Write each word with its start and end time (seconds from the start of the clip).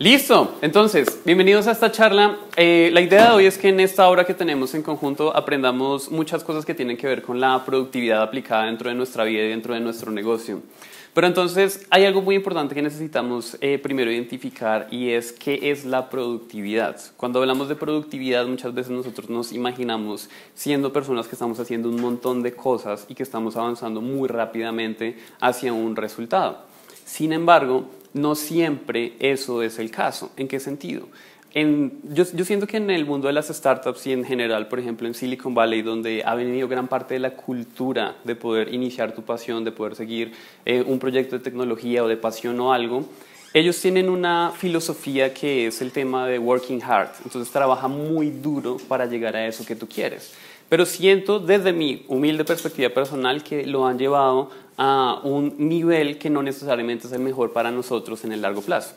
Listo, 0.00 0.56
entonces, 0.62 1.22
bienvenidos 1.24 1.66
a 1.66 1.72
esta 1.72 1.90
charla. 1.90 2.38
Eh, 2.54 2.88
la 2.92 3.00
idea 3.00 3.30
de 3.30 3.34
hoy 3.34 3.46
es 3.46 3.58
que 3.58 3.70
en 3.70 3.80
esta 3.80 4.08
hora 4.08 4.24
que 4.24 4.32
tenemos 4.32 4.72
en 4.74 4.84
conjunto 4.84 5.36
aprendamos 5.36 6.08
muchas 6.12 6.44
cosas 6.44 6.64
que 6.64 6.72
tienen 6.72 6.96
que 6.96 7.08
ver 7.08 7.20
con 7.20 7.40
la 7.40 7.64
productividad 7.64 8.22
aplicada 8.22 8.66
dentro 8.66 8.88
de 8.88 8.94
nuestra 8.94 9.24
vida 9.24 9.42
y 9.42 9.48
dentro 9.48 9.74
de 9.74 9.80
nuestro 9.80 10.12
negocio. 10.12 10.62
Pero 11.14 11.26
entonces 11.26 11.84
hay 11.90 12.04
algo 12.04 12.22
muy 12.22 12.36
importante 12.36 12.76
que 12.76 12.82
necesitamos 12.82 13.56
eh, 13.60 13.80
primero 13.80 14.12
identificar 14.12 14.86
y 14.92 15.10
es 15.10 15.32
qué 15.32 15.72
es 15.72 15.84
la 15.84 16.08
productividad. 16.08 17.00
Cuando 17.16 17.40
hablamos 17.40 17.68
de 17.68 17.74
productividad 17.74 18.46
muchas 18.46 18.72
veces 18.72 18.92
nosotros 18.92 19.28
nos 19.28 19.50
imaginamos 19.50 20.30
siendo 20.54 20.92
personas 20.92 21.26
que 21.26 21.34
estamos 21.34 21.58
haciendo 21.58 21.88
un 21.88 22.00
montón 22.00 22.44
de 22.44 22.54
cosas 22.54 23.04
y 23.08 23.16
que 23.16 23.24
estamos 23.24 23.56
avanzando 23.56 24.00
muy 24.00 24.28
rápidamente 24.28 25.18
hacia 25.40 25.72
un 25.72 25.96
resultado. 25.96 26.68
Sin 27.04 27.32
embargo, 27.32 27.88
no 28.14 28.34
siempre 28.34 29.14
eso 29.20 29.62
es 29.62 29.78
el 29.78 29.90
caso. 29.90 30.30
¿En 30.36 30.48
qué 30.48 30.60
sentido? 30.60 31.08
yo, 31.54 32.44
siento 32.44 32.66
que 32.66 32.76
en 32.76 32.90
el 32.90 33.04
mundo 33.04 33.26
de 33.26 33.32
las 33.32 33.48
startups 33.48 34.06
y 34.06 34.12
en 34.12 34.24
general, 34.24 34.68
por 34.68 34.78
ejemplo 34.78 35.08
en 35.08 35.14
Silicon 35.14 35.54
Valley, 35.54 35.82
donde 35.82 36.22
ha 36.24 36.34
venido 36.34 36.68
gran 36.68 36.88
parte 36.88 37.14
de 37.14 37.20
la 37.20 37.30
cultura 37.30 38.16
de 38.24 38.36
poder 38.36 38.72
iniciar 38.72 39.12
tu 39.14 39.22
pasión, 39.22 39.64
de 39.64 39.72
poder 39.72 39.96
seguir 39.96 40.32
eh, 40.64 40.84
un 40.86 40.98
proyecto 40.98 41.36
de 41.38 41.42
tecnología 41.42 42.04
o 42.04 42.08
de 42.08 42.16
pasión 42.16 42.60
o 42.60 42.72
algo, 42.72 43.04
ellos 43.54 43.80
tienen 43.80 44.10
una 44.10 44.52
filosofía 44.56 45.32
que 45.32 45.68
es 45.68 45.80
el 45.80 45.90
tema 45.90 46.26
de 46.26 46.38
working 46.38 46.82
hard. 46.82 47.08
Entonces 47.24 47.50
trabaja 47.50 47.88
muy 47.88 48.30
duro 48.30 48.76
para 48.88 49.06
llegar 49.06 49.34
a 49.34 49.46
eso 49.46 49.64
que 49.64 49.74
tú 49.74 49.88
quieres. 49.88 50.34
Pero 50.68 50.84
siento 50.84 51.38
desde 51.38 51.72
mi 51.72 52.04
humilde 52.08 52.44
perspectiva 52.44 52.90
personal 52.90 53.42
que 53.42 53.66
lo 53.66 53.86
han 53.86 53.98
llevado 53.98 54.50
a 54.78 55.20
un 55.24 55.54
nivel 55.58 56.18
que 56.18 56.30
no 56.30 56.42
necesariamente 56.42 57.08
es 57.08 57.12
el 57.12 57.20
mejor 57.20 57.52
para 57.52 57.70
nosotros 57.70 58.24
en 58.24 58.32
el 58.32 58.40
largo 58.40 58.62
plazo. 58.62 58.94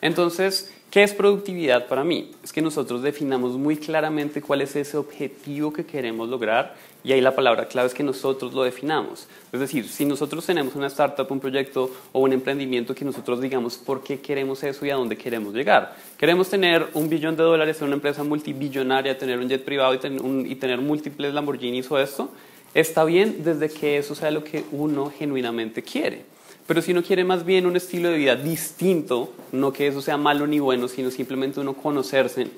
Entonces, 0.00 0.72
¿qué 0.90 1.02
es 1.02 1.12
productividad 1.12 1.88
para 1.88 2.04
mí? 2.04 2.30
Es 2.42 2.52
que 2.52 2.62
nosotros 2.62 3.02
definamos 3.02 3.56
muy 3.56 3.76
claramente 3.76 4.40
cuál 4.40 4.60
es 4.60 4.76
ese 4.76 4.96
objetivo 4.96 5.72
que 5.72 5.84
queremos 5.84 6.28
lograr 6.28 6.74
y 7.02 7.12
ahí 7.12 7.20
la 7.20 7.34
palabra 7.34 7.66
clave 7.68 7.88
es 7.88 7.94
que 7.94 8.02
nosotros 8.02 8.54
lo 8.54 8.62
definamos. 8.62 9.26
Es 9.52 9.60
decir, 9.60 9.88
si 9.88 10.04
nosotros 10.04 10.46
tenemos 10.46 10.74
una 10.74 10.86
startup, 10.86 11.30
un 11.30 11.40
proyecto 11.40 11.90
o 12.12 12.20
un 12.20 12.32
emprendimiento 12.32 12.94
que 12.94 13.04
nosotros 13.04 13.40
digamos 13.40 13.76
por 13.76 14.02
qué 14.02 14.20
queremos 14.20 14.62
eso 14.62 14.86
y 14.86 14.90
a 14.90 14.94
dónde 14.94 15.16
queremos 15.16 15.52
llegar. 15.52 15.96
Queremos 16.16 16.48
tener 16.48 16.86
un 16.94 17.08
billón 17.08 17.36
de 17.36 17.42
dólares 17.42 17.78
en 17.80 17.88
una 17.88 17.96
empresa 17.96 18.24
multibillonaria, 18.24 19.18
tener 19.18 19.38
un 19.38 19.48
jet 19.48 19.64
privado 19.64 19.92
y 19.94 19.98
tener, 19.98 20.20
y 20.46 20.54
tener 20.54 20.80
múltiples 20.80 21.34
Lamborghinis 21.34 21.90
o 21.90 21.98
esto. 21.98 22.30
Está 22.74 23.04
bien 23.04 23.44
desde 23.44 23.68
que 23.70 23.98
eso 23.98 24.14
sea 24.14 24.30
lo 24.32 24.42
que 24.42 24.64
uno 24.72 25.12
genuinamente 25.16 25.82
quiere. 25.82 26.22
Pero 26.66 26.82
si 26.82 26.92
uno 26.92 27.02
quiere 27.02 27.24
más 27.24 27.44
bien 27.44 27.66
un 27.66 27.76
estilo 27.76 28.08
de 28.08 28.18
vida 28.18 28.36
distinto, 28.36 29.32
no 29.52 29.72
que 29.72 29.86
eso 29.86 30.00
sea 30.00 30.16
malo 30.16 30.46
ni 30.46 30.58
bueno, 30.58 30.88
sino 30.88 31.10
simplemente 31.10 31.60
uno 31.60 31.74
conocerse. 31.74 32.48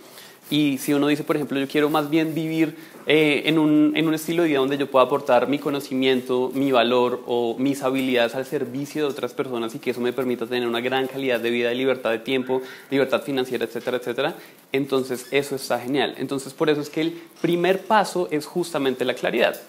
Y 0.49 0.79
si 0.79 0.95
uno 0.95 1.09
dice, 1.09 1.25
por 1.25 1.35
ejemplo, 1.35 1.59
yo 1.59 1.67
quiero 1.67 1.91
más 1.91 2.09
bien 2.09 2.33
vivir 2.33 2.77
eh, 3.09 3.43
en, 3.47 3.59
un, 3.59 4.15
estilo 4.15 4.45
de 4.45 4.51
vida 4.51 4.61
donde 4.61 4.79
yo 4.79 4.89
pueda 4.89 5.05
aportar 5.05 5.49
mi 5.49 5.59
conocimiento, 5.59 6.53
mi 6.55 6.71
valor 6.71 7.25
o 7.27 7.57
mis 7.59 7.83
habilidades 7.83 8.37
al 8.37 8.47
servicio 8.47 9.03
de 9.03 9.09
otras 9.09 9.35
personas 9.35 9.75
y 9.75 9.81
que 9.81 9.91
eso 9.91 10.01
me 10.01 10.13
permita 10.13 10.47
tener 10.47 10.69
una 10.69 10.81
gran 10.81 11.09
calidad 11.09 11.41
de 11.41 11.51
vida, 11.51 11.75
libertad 11.75 12.11
de 12.11 12.21
tiempo, 12.21 12.63
libertad 12.93 13.23
financiera, 13.23 13.65
etcétera, 13.65 13.97
etcétera, 13.97 14.35
entonces 14.71 15.27
eso 15.33 15.57
está 15.57 15.81
genial. 15.81 16.15
Entonces 16.17 16.55
por 16.55 16.71
eso 16.71 16.81
es 16.81 16.91
que 16.91 17.01
el 17.01 17.21
primer 17.41 17.81
paso 17.81 18.29
es 18.31 18.47
justamente 18.47 19.05
la 19.05 19.15
claridad. 19.15 19.61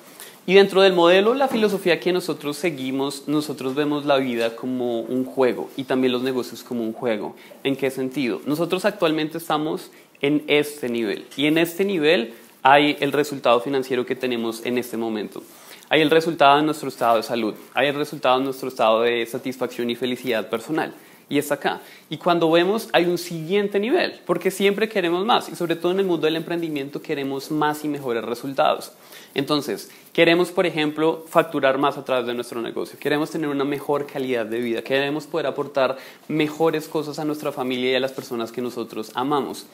Y 0.49 0.53
dentro 0.53 0.81
del 0.81 0.93
modelo, 0.93 1.33
la 1.33 1.49
filosofía 1.49 1.99
que 1.99 2.13
nosotros 2.13 2.55
seguimos, 2.55 3.27
nosotros 3.27 3.75
vemos 3.75 4.05
la 4.05 4.15
vida 4.15 4.55
como 4.55 5.01
un 5.01 5.25
juego 5.25 5.69
y 5.75 5.83
también 5.83 6.13
los 6.13 6.23
negocios 6.23 6.63
como 6.63 6.83
un 6.83 6.93
juego. 6.93 7.35
¿En 7.65 7.75
qué 7.75 7.91
sentido? 7.91 8.39
Nosotros 8.45 8.85
actualmente 8.85 9.39
estamos 9.39 9.91
en 10.21 10.45
este 10.47 10.87
nivel 10.87 11.25
y 11.35 11.47
en 11.47 11.57
este 11.57 11.83
nivel 11.83 12.33
hay 12.63 12.95
el 13.01 13.11
resultado 13.11 13.59
financiero 13.59 14.05
que 14.05 14.15
tenemos 14.15 14.65
en 14.65 14.77
este 14.77 14.95
momento. 14.95 15.43
Hay 15.89 15.99
el 15.99 16.09
resultado 16.09 16.55
de 16.55 16.63
nuestro 16.63 16.87
estado 16.87 17.17
de 17.17 17.23
salud, 17.23 17.53
hay 17.73 17.89
el 17.89 17.95
resultado 17.95 18.37
de 18.37 18.45
nuestro 18.45 18.69
estado 18.69 19.01
de 19.01 19.25
satisfacción 19.25 19.89
y 19.89 19.97
felicidad 19.97 20.49
personal 20.49 20.93
y 21.29 21.37
está 21.37 21.55
acá. 21.55 21.81
Y 22.09 22.17
cuando 22.17 22.49
vemos, 22.49 22.89
hay 22.93 23.05
un 23.05 23.17
siguiente 23.17 23.79
nivel, 23.79 24.19
porque 24.25 24.51
siempre 24.51 24.87
queremos 24.87 25.25
más, 25.25 25.49
y 25.49 25.55
sobre 25.55 25.75
todo 25.75 25.91
en 25.91 25.99
el 25.99 26.05
mundo 26.05 26.25
del 26.25 26.37
emprendimiento 26.37 27.01
queremos 27.01 27.51
más 27.51 27.83
y 27.83 27.87
mejores 27.87 28.23
resultados. 28.23 28.91
Entonces, 29.33 29.91
queremos, 30.13 30.51
por 30.51 30.65
ejemplo, 30.65 31.25
facturar 31.27 31.77
más 31.77 31.97
a 31.97 32.05
través 32.05 32.25
de 32.25 32.33
nuestro 32.33 32.61
negocio, 32.61 32.97
queremos 32.99 33.29
tener 33.29 33.49
una 33.49 33.65
mejor 33.65 34.07
calidad 34.07 34.45
de 34.45 34.59
vida, 34.59 34.81
queremos 34.81 35.27
poder 35.27 35.47
aportar 35.47 35.97
mejores 36.27 36.87
cosas 36.87 37.19
a 37.19 37.25
nuestra 37.25 37.51
familia 37.51 37.91
y 37.91 37.95
a 37.95 37.99
las 37.99 38.13
personas 38.13 38.51
que 38.51 38.61
nosotros 38.61 39.11
amamos. 39.13 39.65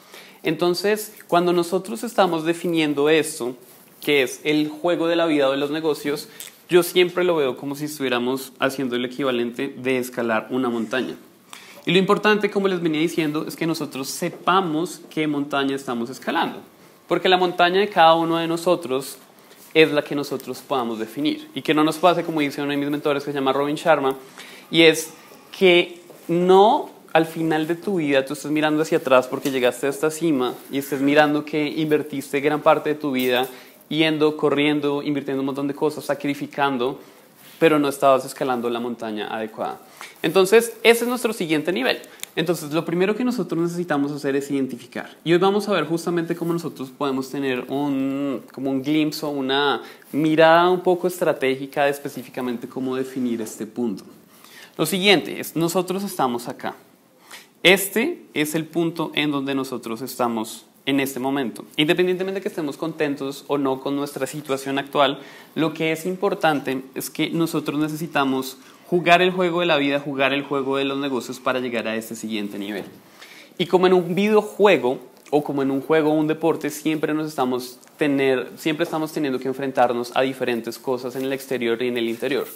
Entonces, 0.42 1.14
cuando 1.28 1.52
nosotros 1.52 2.04
estamos 2.04 2.44
definiendo 2.44 3.08
esto, 3.08 3.56
que 4.02 4.22
es 4.22 4.40
el 4.44 4.68
juego 4.68 5.06
de 5.06 5.16
la 5.16 5.24
vida 5.24 5.48
o 5.48 5.52
de 5.52 5.56
los 5.56 5.70
negocios, 5.70 6.28
yo 6.68 6.82
siempre 6.82 7.24
lo 7.24 7.36
veo 7.36 7.56
como 7.56 7.76
si 7.76 7.86
estuviéramos 7.86 8.52
haciendo 8.58 8.96
el 8.96 9.04
equivalente 9.04 9.68
de 9.68 9.98
escalar 9.98 10.48
una 10.50 10.68
montaña. 10.68 11.16
Y 11.86 11.92
lo 11.92 11.98
importante, 11.98 12.50
como 12.50 12.68
les 12.68 12.80
venía 12.80 13.00
diciendo, 13.00 13.44
es 13.46 13.56
que 13.56 13.66
nosotros 13.66 14.08
sepamos 14.08 15.02
qué 15.10 15.26
montaña 15.26 15.76
estamos 15.76 16.08
escalando. 16.08 16.60
Porque 17.06 17.28
la 17.28 17.36
montaña 17.36 17.80
de 17.80 17.88
cada 17.88 18.14
uno 18.14 18.38
de 18.38 18.48
nosotros 18.48 19.18
es 19.74 19.92
la 19.92 20.02
que 20.02 20.14
nosotros 20.14 20.62
podamos 20.66 20.98
definir. 20.98 21.48
Y 21.54 21.62
que 21.62 21.74
no 21.74 21.84
nos 21.84 21.98
pase, 21.98 22.24
como 22.24 22.40
dice 22.40 22.62
uno 22.62 22.70
de 22.70 22.78
mis 22.78 22.88
mentores 22.88 23.24
que 23.24 23.32
se 23.32 23.38
llama 23.38 23.52
Robin 23.52 23.76
Sharma, 23.76 24.16
y 24.70 24.82
es 24.82 25.12
que 25.56 26.00
no 26.28 26.90
al 27.12 27.26
final 27.26 27.66
de 27.66 27.76
tu 27.76 27.96
vida 27.96 28.24
tú 28.24 28.32
estés 28.32 28.50
mirando 28.50 28.82
hacia 28.82 28.98
atrás 28.98 29.28
porque 29.28 29.52
llegaste 29.52 29.86
a 29.86 29.90
esta 29.90 30.10
cima 30.10 30.54
y 30.70 30.78
estés 30.78 31.00
mirando 31.00 31.44
que 31.44 31.64
invertiste 31.64 32.40
gran 32.40 32.60
parte 32.60 32.90
de 32.90 32.94
tu 32.96 33.12
vida 33.12 33.46
yendo, 33.88 34.36
corriendo, 34.36 35.00
invirtiendo 35.00 35.40
un 35.40 35.46
montón 35.46 35.68
de 35.68 35.74
cosas, 35.74 36.04
sacrificando, 36.04 36.98
pero 37.58 37.78
no 37.78 37.88
estabas 37.88 38.24
escalando 38.24 38.68
la 38.70 38.80
montaña 38.80 39.28
adecuada. 39.34 39.80
Entonces, 40.22 40.74
ese 40.82 41.04
es 41.04 41.08
nuestro 41.08 41.32
siguiente 41.32 41.72
nivel. 41.72 42.00
Entonces, 42.36 42.72
lo 42.72 42.84
primero 42.84 43.14
que 43.14 43.24
nosotros 43.24 43.62
necesitamos 43.62 44.10
hacer 44.10 44.34
es 44.34 44.50
identificar. 44.50 45.16
Y 45.22 45.32
hoy 45.32 45.38
vamos 45.38 45.68
a 45.68 45.72
ver 45.72 45.84
justamente 45.84 46.34
cómo 46.34 46.52
nosotros 46.52 46.90
podemos 46.90 47.30
tener 47.30 47.60
un, 47.68 48.42
como 48.52 48.70
un 48.70 48.82
glimpse 48.82 49.24
o 49.24 49.28
una 49.28 49.82
mirada 50.10 50.68
un 50.68 50.80
poco 50.80 51.06
estratégica 51.06 51.84
de 51.84 51.90
específicamente 51.90 52.68
cómo 52.68 52.96
definir 52.96 53.40
este 53.40 53.66
punto. 53.66 54.04
Lo 54.76 54.86
siguiente 54.86 55.38
es, 55.38 55.54
nosotros 55.54 56.02
estamos 56.02 56.48
acá. 56.48 56.74
Este 57.62 58.24
es 58.34 58.56
el 58.56 58.66
punto 58.66 59.12
en 59.14 59.30
donde 59.30 59.54
nosotros 59.54 60.02
estamos 60.02 60.66
en 60.86 61.00
este 61.00 61.20
momento. 61.20 61.64
Independientemente 61.76 62.40
de 62.40 62.42
que 62.42 62.48
estemos 62.48 62.76
contentos 62.76 63.44
o 63.48 63.58
no 63.58 63.80
con 63.80 63.96
nuestra 63.96 64.26
situación 64.26 64.78
actual, 64.78 65.20
lo 65.54 65.72
que 65.72 65.92
es 65.92 66.06
importante 66.06 66.82
es 66.94 67.10
que 67.10 67.30
nosotros 67.30 67.78
necesitamos 67.78 68.58
jugar 68.86 69.22
el 69.22 69.30
juego 69.30 69.60
de 69.60 69.66
la 69.66 69.76
vida, 69.76 70.00
jugar 70.00 70.32
el 70.32 70.42
juego 70.42 70.76
de 70.76 70.84
los 70.84 70.98
negocios 70.98 71.40
para 71.40 71.60
llegar 71.60 71.88
a 71.88 71.96
este 71.96 72.14
siguiente 72.14 72.58
nivel. 72.58 72.84
Y 73.56 73.66
como 73.66 73.86
en 73.86 73.94
un 73.94 74.14
videojuego 74.14 74.98
o 75.30 75.42
como 75.42 75.62
en 75.62 75.70
un 75.70 75.80
juego 75.80 76.10
o 76.10 76.14
un 76.14 76.26
deporte, 76.26 76.70
siempre 76.70 77.14
nos 77.14 77.28
estamos 77.28 77.78
tener, 77.96 78.50
siempre 78.56 78.84
estamos 78.84 79.12
teniendo 79.12 79.38
que 79.38 79.48
enfrentarnos 79.48 80.12
a 80.14 80.22
diferentes 80.22 80.78
cosas 80.78 81.16
en 81.16 81.22
el 81.22 81.32
exterior 81.32 81.80
y 81.82 81.88
en 81.88 81.96
el 81.96 82.08
interior 82.08 82.46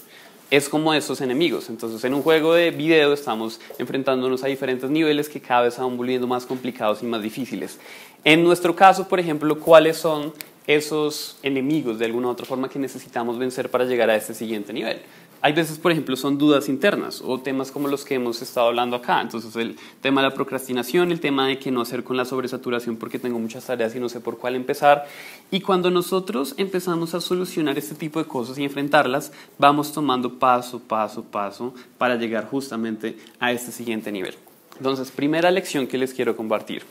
es 0.51 0.69
como 0.69 0.95
esos 0.95 1.21
enemigos. 1.21 1.69
Entonces, 1.69 2.03
en 2.05 2.15
un 2.15 2.23
juego 2.23 2.55
de 2.55 2.71
video 2.71 3.13
estamos 3.13 3.61
enfrentándonos 3.79 4.43
a 4.45 4.47
diferentes 4.47 4.89
niveles 4.89 5.29
que 5.29 5.41
cada 5.41 5.63
vez 5.63 5.75
se 5.75 5.81
van 5.81 5.97
volviendo 5.97 6.27
más 6.27 6.47
complicados 6.47 7.03
y 7.03 7.07
más 7.07 7.23
difíciles. 7.23 7.79
En 8.25 8.43
nuestro 8.45 8.75
caso, 8.75 9.09
por 9.09 9.21
ejemplo, 9.21 9.59
¿cuáles 9.61 9.97
son 9.97 10.33
esos 10.67 11.39
enemigos 11.43 11.99
de 11.99 12.07
alguna 12.07 12.29
u 12.29 12.31
otra 12.31 12.47
forma 12.47 12.69
que 12.69 12.79
necesitamos 12.79 13.39
vencer 13.39 13.71
para 13.71 13.85
llegar 13.85 14.11
a 14.11 14.17
este 14.17 14.35
siguiente 14.35 14.73
nivel? 14.73 15.01
Hay 15.41 15.53
veces, 15.53 15.79
por 15.79 15.93
ejemplo, 15.93 16.17
son 16.17 16.37
dudas 16.37 16.69
internas 16.69 17.23
o 17.25 17.39
temas 17.39 17.71
como 17.71 17.87
los 17.87 18.05
que 18.05 18.17
hemos 18.17 18.43
estado 18.43 18.69
hablando 18.69 18.97
acá. 18.97 19.21
Entonces, 19.21 19.55
el 19.55 19.77
tema 20.01 20.21
de 20.21 20.29
la 20.29 20.35
procrastinación, 20.35 21.13
el 21.13 21.21
tema 21.21 21.47
de 21.47 21.61
que 21.61 21.71
no 21.71 21.81
hacer 21.81 22.03
con 22.03 22.17
la 22.17 22.25
sobresaturación 22.25 22.97
porque 22.97 23.21
tengo 23.21 23.39
muchas 23.39 23.65
tareas 23.65 23.95
y 23.95 24.01
no 24.01 24.09
sé 24.09 24.21
por 24.21 24.39
cuál 24.39 24.57
empezar. 24.57 25.07
Y 25.53 25.61
cuando 25.61 25.93
nosotros 25.93 26.55
empezamos 26.57 27.15
a 27.15 27.21
solucionar 27.21 27.79
este 27.79 27.95
tipo 27.95 28.19
de 28.19 28.27
cosas 28.27 28.59
y 28.59 28.65
enfrentarlas, 28.65 29.31
vamos 29.59 29.93
tomando 29.93 30.41
paso, 30.41 30.81
paso, 30.81 31.23
paso 31.23 31.73
para 31.99 32.17
llegar 32.17 32.47
justamente 32.47 33.17
a 33.39 33.53
este 33.53 33.71
siguiente 33.71 34.11
nivel. 34.11 34.35
Entonces, 34.77 35.13
primera 35.13 35.53
lección 35.53 35.87
que 35.87 35.99
les 35.99 36.15
quiero 36.15 36.37
compartir. 36.37 36.83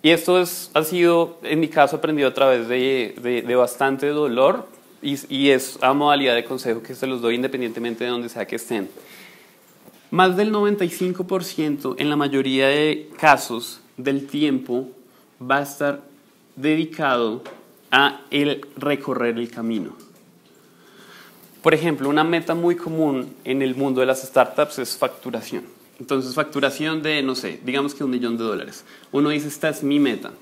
Y 0.00 0.10
esto 0.10 0.40
es, 0.40 0.70
ha 0.74 0.84
sido, 0.84 1.38
en 1.42 1.58
mi 1.58 1.68
caso, 1.68 1.96
aprendido 1.96 2.28
a 2.28 2.34
través 2.34 2.68
de, 2.68 3.16
de, 3.20 3.42
de 3.42 3.56
bastante 3.56 4.08
dolor, 4.08 4.68
y, 5.04 5.50
es 5.50 5.78
a 5.82 5.92
modalidad 5.92 6.34
de 6.34 6.44
consejo 6.44 6.82
que 6.82 6.94
se 6.94 7.06
los 7.06 7.20
doy 7.20 7.34
independientemente 7.34 8.04
de 8.04 8.10
donde 8.10 8.28
sea 8.28 8.46
que 8.46 8.56
estén. 8.56 8.88
Más 10.10 10.36
del 10.36 10.52
95% 10.52 11.96
en 11.98 12.08
la 12.08 12.16
mayoría 12.16 12.68
de 12.68 13.10
casos 13.18 13.80
del 13.96 14.26
tiempo 14.26 14.88
va 15.40 15.58
a 15.58 15.62
estar 15.62 16.02
dedicado 16.56 17.42
a 17.90 18.22
el 18.30 18.66
recorrer 18.76 19.38
el 19.38 19.50
camino. 19.50 19.96
Por 21.62 21.74
ejemplo, 21.74 22.08
una 22.08 22.24
meta 22.24 22.54
muy 22.54 22.76
común 22.76 23.34
en 23.44 23.62
el 23.62 23.74
mundo 23.74 24.00
de 24.00 24.06
las 24.06 24.22
startups 24.22 24.78
es 24.78 24.96
facturación. 24.96 25.64
Entonces, 25.98 26.34
facturación 26.34 27.02
de, 27.02 27.22
no 27.22 27.34
sé, 27.34 27.60
digamos 27.64 27.94
que 27.94 28.04
un 28.04 28.10
millón 28.10 28.36
de 28.36 28.44
dólares. 28.44 28.84
Uno 29.12 29.30
dice, 29.30 29.48
esta 29.48 29.68
es 29.68 29.82
mi 29.82 29.98
meta. 29.98 30.32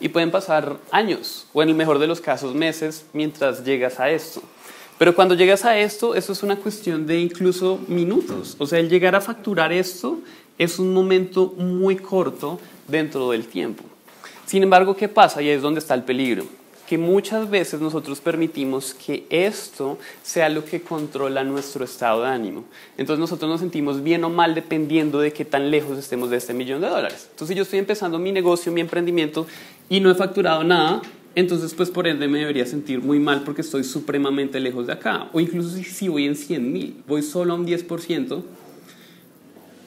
Y 0.00 0.08
pueden 0.08 0.30
pasar 0.30 0.76
años, 0.90 1.46
o 1.52 1.62
en 1.62 1.70
el 1.70 1.74
mejor 1.74 1.98
de 1.98 2.06
los 2.06 2.20
casos 2.20 2.54
meses, 2.54 3.06
mientras 3.12 3.64
llegas 3.64 3.98
a 3.98 4.10
esto. 4.10 4.42
Pero 4.98 5.14
cuando 5.14 5.34
llegas 5.34 5.64
a 5.64 5.78
esto, 5.78 6.14
eso 6.14 6.32
es 6.32 6.42
una 6.42 6.56
cuestión 6.56 7.06
de 7.06 7.20
incluso 7.20 7.78
minutos. 7.88 8.56
O 8.58 8.66
sea, 8.66 8.78
el 8.78 8.88
llegar 8.88 9.14
a 9.14 9.20
facturar 9.20 9.72
esto 9.72 10.20
es 10.58 10.78
un 10.78 10.92
momento 10.92 11.54
muy 11.56 11.96
corto 11.96 12.58
dentro 12.88 13.30
del 13.30 13.46
tiempo. 13.46 13.84
Sin 14.46 14.62
embargo, 14.62 14.96
¿qué 14.96 15.08
pasa? 15.08 15.42
Y 15.42 15.50
es 15.50 15.62
donde 15.62 15.80
está 15.80 15.94
el 15.94 16.04
peligro 16.04 16.46
que 16.86 16.98
muchas 16.98 17.50
veces 17.50 17.80
nosotros 17.80 18.20
permitimos 18.20 18.94
que 18.94 19.26
esto 19.30 19.98
sea 20.22 20.48
lo 20.48 20.64
que 20.64 20.80
controla 20.80 21.44
nuestro 21.44 21.84
estado 21.84 22.22
de 22.22 22.28
ánimo. 22.28 22.64
Entonces 22.96 23.20
nosotros 23.20 23.50
nos 23.50 23.60
sentimos 23.60 24.02
bien 24.02 24.24
o 24.24 24.30
mal 24.30 24.54
dependiendo 24.54 25.18
de 25.18 25.32
qué 25.32 25.44
tan 25.44 25.70
lejos 25.70 25.98
estemos 25.98 26.30
de 26.30 26.36
este 26.36 26.54
millón 26.54 26.80
de 26.80 26.88
dólares. 26.88 27.28
Entonces 27.30 27.48
si 27.48 27.54
yo 27.56 27.62
estoy 27.62 27.78
empezando 27.78 28.18
mi 28.18 28.32
negocio, 28.32 28.72
mi 28.72 28.80
emprendimiento 28.80 29.46
y 29.88 30.00
no 30.00 30.10
he 30.10 30.14
facturado 30.14 30.64
nada, 30.64 31.02
entonces 31.34 31.74
pues 31.74 31.90
por 31.90 32.06
ende 32.06 32.28
me 32.28 32.38
debería 32.38 32.66
sentir 32.66 33.00
muy 33.00 33.18
mal 33.18 33.42
porque 33.42 33.60
estoy 33.60 33.84
supremamente 33.84 34.60
lejos 34.60 34.86
de 34.86 34.92
acá. 34.92 35.28
O 35.32 35.40
incluso 35.40 35.70
si, 35.70 35.84
si 35.84 36.08
voy 36.08 36.26
en 36.26 36.36
100 36.36 36.72
mil, 36.72 37.02
voy 37.06 37.22
solo 37.22 37.52
a 37.52 37.56
un 37.56 37.66
10%, 37.66 38.42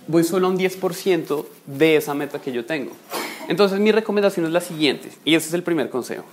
voy 0.08 0.24
solo 0.24 0.48
a 0.48 0.50
un 0.50 0.58
10% 0.58 1.46
de 1.66 1.96
esa 1.96 2.14
meta 2.14 2.42
que 2.42 2.52
yo 2.52 2.66
tengo. 2.66 2.92
Entonces 3.48 3.80
mi 3.80 3.92
recomendación 3.92 4.46
es 4.46 4.52
la 4.52 4.62
siguiente, 4.62 5.10
y 5.26 5.34
ese 5.34 5.48
es 5.48 5.54
el 5.56 5.64
primer 5.64 5.90
consejo. 5.90 6.26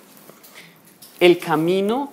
El 1.19 1.39
camino 1.39 2.13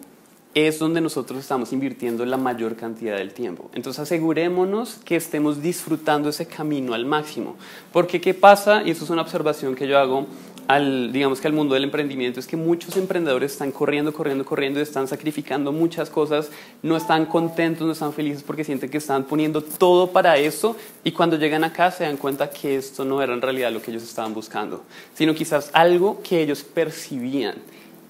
es 0.54 0.80
donde 0.80 1.02
nosotros 1.02 1.40
estamos 1.40 1.74
invirtiendo 1.74 2.26
la 2.26 2.38
mayor 2.38 2.76
cantidad 2.76 3.18
del 3.18 3.34
tiempo. 3.34 3.70
Entonces 3.74 4.02
asegurémonos 4.02 5.00
que 5.04 5.16
estemos 5.16 5.62
disfrutando 5.62 6.30
ese 6.30 6.46
camino 6.46 6.94
al 6.94 7.06
máximo. 7.06 7.56
Porque 7.92 8.22
¿qué 8.22 8.34
pasa? 8.34 8.84
Y 8.86 8.92
eso 8.92 9.04
es 9.04 9.10
una 9.10 9.24
observación 9.24 9.76
que 9.76 9.88
yo 9.88 9.98
hago 9.98 10.28
al, 10.68 11.12
digamos 11.12 11.42
que 11.42 11.48
al 11.48 11.54
mundo 11.54 11.74
del 11.74 11.84
emprendimiento, 11.84 12.40
es 12.40 12.48
que 12.48 12.56
muchos 12.56 12.96
emprendedores 12.96 13.52
están 13.52 13.72
corriendo, 13.72 14.14
corriendo, 14.14 14.46
corriendo, 14.46 14.80
y 14.80 14.84
están 14.84 15.08
sacrificando 15.08 15.72
muchas 15.72 16.10
cosas, 16.10 16.50
no 16.82 16.96
están 16.96 17.26
contentos, 17.26 17.86
no 17.86 17.94
están 17.94 18.14
felices 18.14 18.44
porque 18.44 18.64
sienten 18.64 18.90
que 18.90 18.98
están 18.98 19.26
poniendo 19.26 19.62
todo 19.62 20.12
para 20.12 20.38
eso 20.38 20.78
y 21.04 21.12
cuando 21.12 21.38
llegan 21.38 21.64
acá 21.64 21.92
se 21.92 22.06
dan 22.06 22.18
cuenta 22.18 22.50
que 22.50 22.78
esto 22.78 23.04
no 23.04 23.22
era 23.22 23.34
en 23.34 23.42
realidad 23.42 23.72
lo 23.72 23.82
que 23.82 23.92
ellos 23.92 24.04
estaban 24.04 24.34
buscando, 24.34 24.84
sino 25.14 25.34
quizás 25.34 25.70
algo 25.74 26.22
que 26.24 26.42
ellos 26.42 26.64
percibían. 26.64 27.56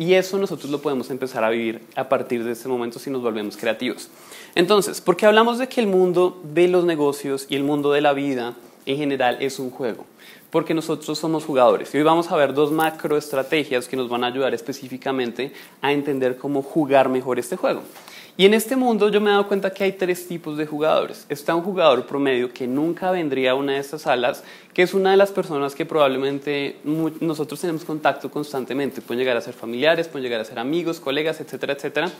Y 0.03 0.15
eso 0.15 0.37
nosotros 0.37 0.69
lo 0.69 0.81
podemos 0.81 1.09
empezar 1.11 1.45
a 1.45 1.49
vivir 1.49 1.79
a 1.95 2.09
partir 2.09 2.43
de 2.43 2.51
este 2.51 2.67
momento 2.67 2.99
si 2.99 3.09
nos 3.09 3.21
volvemos 3.21 3.55
creativos. 3.55 4.09
Entonces, 4.53 4.99
¿por 4.99 5.15
qué 5.15 5.25
hablamos 5.25 5.59
de 5.59 5.69
que 5.69 5.79
el 5.79 5.87
mundo 5.87 6.41
de 6.43 6.67
los 6.67 6.83
negocios 6.83 7.45
y 7.47 7.55
el 7.55 7.63
mundo 7.63 7.93
de 7.93 8.01
la 8.01 8.11
vida 8.11 8.53
en 8.85 8.97
general 8.97 9.37
es 9.39 9.59
un 9.59 9.69
juego? 9.69 10.05
Porque 10.51 10.73
nosotros 10.73 11.17
somos 11.17 11.45
jugadores. 11.45 11.95
Y 11.95 11.99
hoy 11.99 12.03
vamos 12.03 12.29
a 12.29 12.35
ver 12.35 12.53
dos 12.53 12.69
macroestrategias 12.73 13.87
que 13.87 13.95
nos 13.95 14.09
van 14.09 14.25
a 14.25 14.27
ayudar 14.27 14.53
específicamente 14.53 15.53
a 15.81 15.93
entender 15.93 16.37
cómo 16.37 16.63
jugar 16.63 17.07
mejor 17.07 17.39
este 17.39 17.55
juego. 17.55 17.83
Y 18.35 18.47
en 18.47 18.55
este 18.55 18.75
mundo 18.75 19.09
yo 19.09 19.21
me 19.21 19.29
he 19.29 19.33
dado 19.33 19.47
cuenta 19.47 19.71
que 19.71 19.83
hay 19.83 19.91
tres 19.91 20.27
tipos 20.27 20.57
de 20.57 20.65
jugadores. 20.65 21.27
Está 21.29 21.53
un 21.53 21.61
jugador 21.61 22.07
promedio 22.07 22.51
que 22.51 22.65
nunca 22.65 23.11
vendría 23.11 23.51
a 23.51 23.55
una 23.55 23.73
de 23.73 23.77
estas 23.77 24.01
salas, 24.03 24.43
que 24.73 24.81
es 24.81 24.95
una 24.95 25.11
de 25.11 25.17
las 25.17 25.31
personas 25.31 25.75
que 25.75 25.85
probablemente 25.85 26.77
nosotros 26.83 27.61
tenemos 27.61 27.85
contacto 27.85 28.31
constantemente. 28.31 29.01
Pueden 29.01 29.19
llegar 29.19 29.37
a 29.37 29.41
ser 29.41 29.53
familiares, 29.53 30.07
pueden 30.07 30.23
llegar 30.23 30.41
a 30.41 30.45
ser 30.45 30.57
amigos, 30.57 30.99
colegas, 30.99 31.41
etcétera, 31.41 31.73
etcétera. 31.73 32.11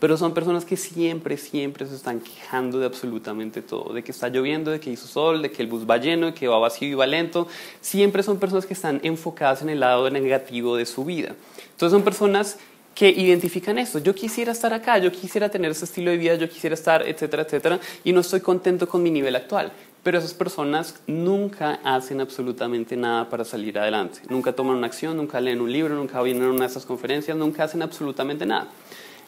Pero 0.00 0.16
son 0.16 0.34
personas 0.34 0.64
que 0.64 0.76
siempre, 0.76 1.36
siempre 1.36 1.86
se 1.86 1.94
están 1.94 2.18
quejando 2.18 2.80
de 2.80 2.86
absolutamente 2.86 3.62
todo. 3.62 3.94
De 3.94 4.02
que 4.02 4.10
está 4.10 4.30
lloviendo, 4.30 4.72
de 4.72 4.80
que 4.80 4.90
hizo 4.90 5.06
sol, 5.06 5.42
de 5.42 5.52
que 5.52 5.62
el 5.62 5.68
bus 5.68 5.88
va 5.88 5.96
lleno, 5.98 6.26
de 6.26 6.34
que 6.34 6.48
va 6.48 6.58
vacío 6.58 6.88
y 6.88 6.94
va 6.94 7.06
lento. 7.06 7.46
Siempre 7.80 8.24
son 8.24 8.40
personas 8.40 8.66
que 8.66 8.74
están 8.74 8.98
enfocadas 9.04 9.62
en 9.62 9.70
el 9.70 9.78
lado 9.78 10.10
negativo 10.10 10.74
de 10.74 10.86
su 10.86 11.04
vida. 11.04 11.36
Entonces 11.70 11.92
son 11.92 12.02
personas 12.02 12.58
que 12.94 13.08
identifican 13.08 13.78
esto. 13.78 13.98
Yo 13.98 14.14
quisiera 14.14 14.52
estar 14.52 14.72
acá, 14.72 14.98
yo 14.98 15.10
quisiera 15.10 15.48
tener 15.48 15.70
ese 15.70 15.84
estilo 15.84 16.10
de 16.10 16.16
vida, 16.16 16.34
yo 16.34 16.48
quisiera 16.48 16.74
estar, 16.74 17.06
etcétera, 17.06 17.42
etcétera, 17.42 17.80
y 18.04 18.12
no 18.12 18.20
estoy 18.20 18.40
contento 18.40 18.88
con 18.88 19.02
mi 19.02 19.10
nivel 19.10 19.36
actual. 19.36 19.72
Pero 20.02 20.18
esas 20.18 20.34
personas 20.34 20.96
nunca 21.06 21.78
hacen 21.84 22.20
absolutamente 22.20 22.96
nada 22.96 23.28
para 23.30 23.44
salir 23.44 23.78
adelante. 23.78 24.20
Nunca 24.28 24.52
toman 24.52 24.76
una 24.76 24.88
acción, 24.88 25.16
nunca 25.16 25.40
leen 25.40 25.60
un 25.60 25.72
libro, 25.72 25.94
nunca 25.94 26.20
vienen 26.22 26.44
a 26.44 26.50
una 26.50 26.60
de 26.60 26.66
esas 26.66 26.84
conferencias, 26.84 27.36
nunca 27.36 27.64
hacen 27.64 27.82
absolutamente 27.82 28.44
nada. 28.44 28.68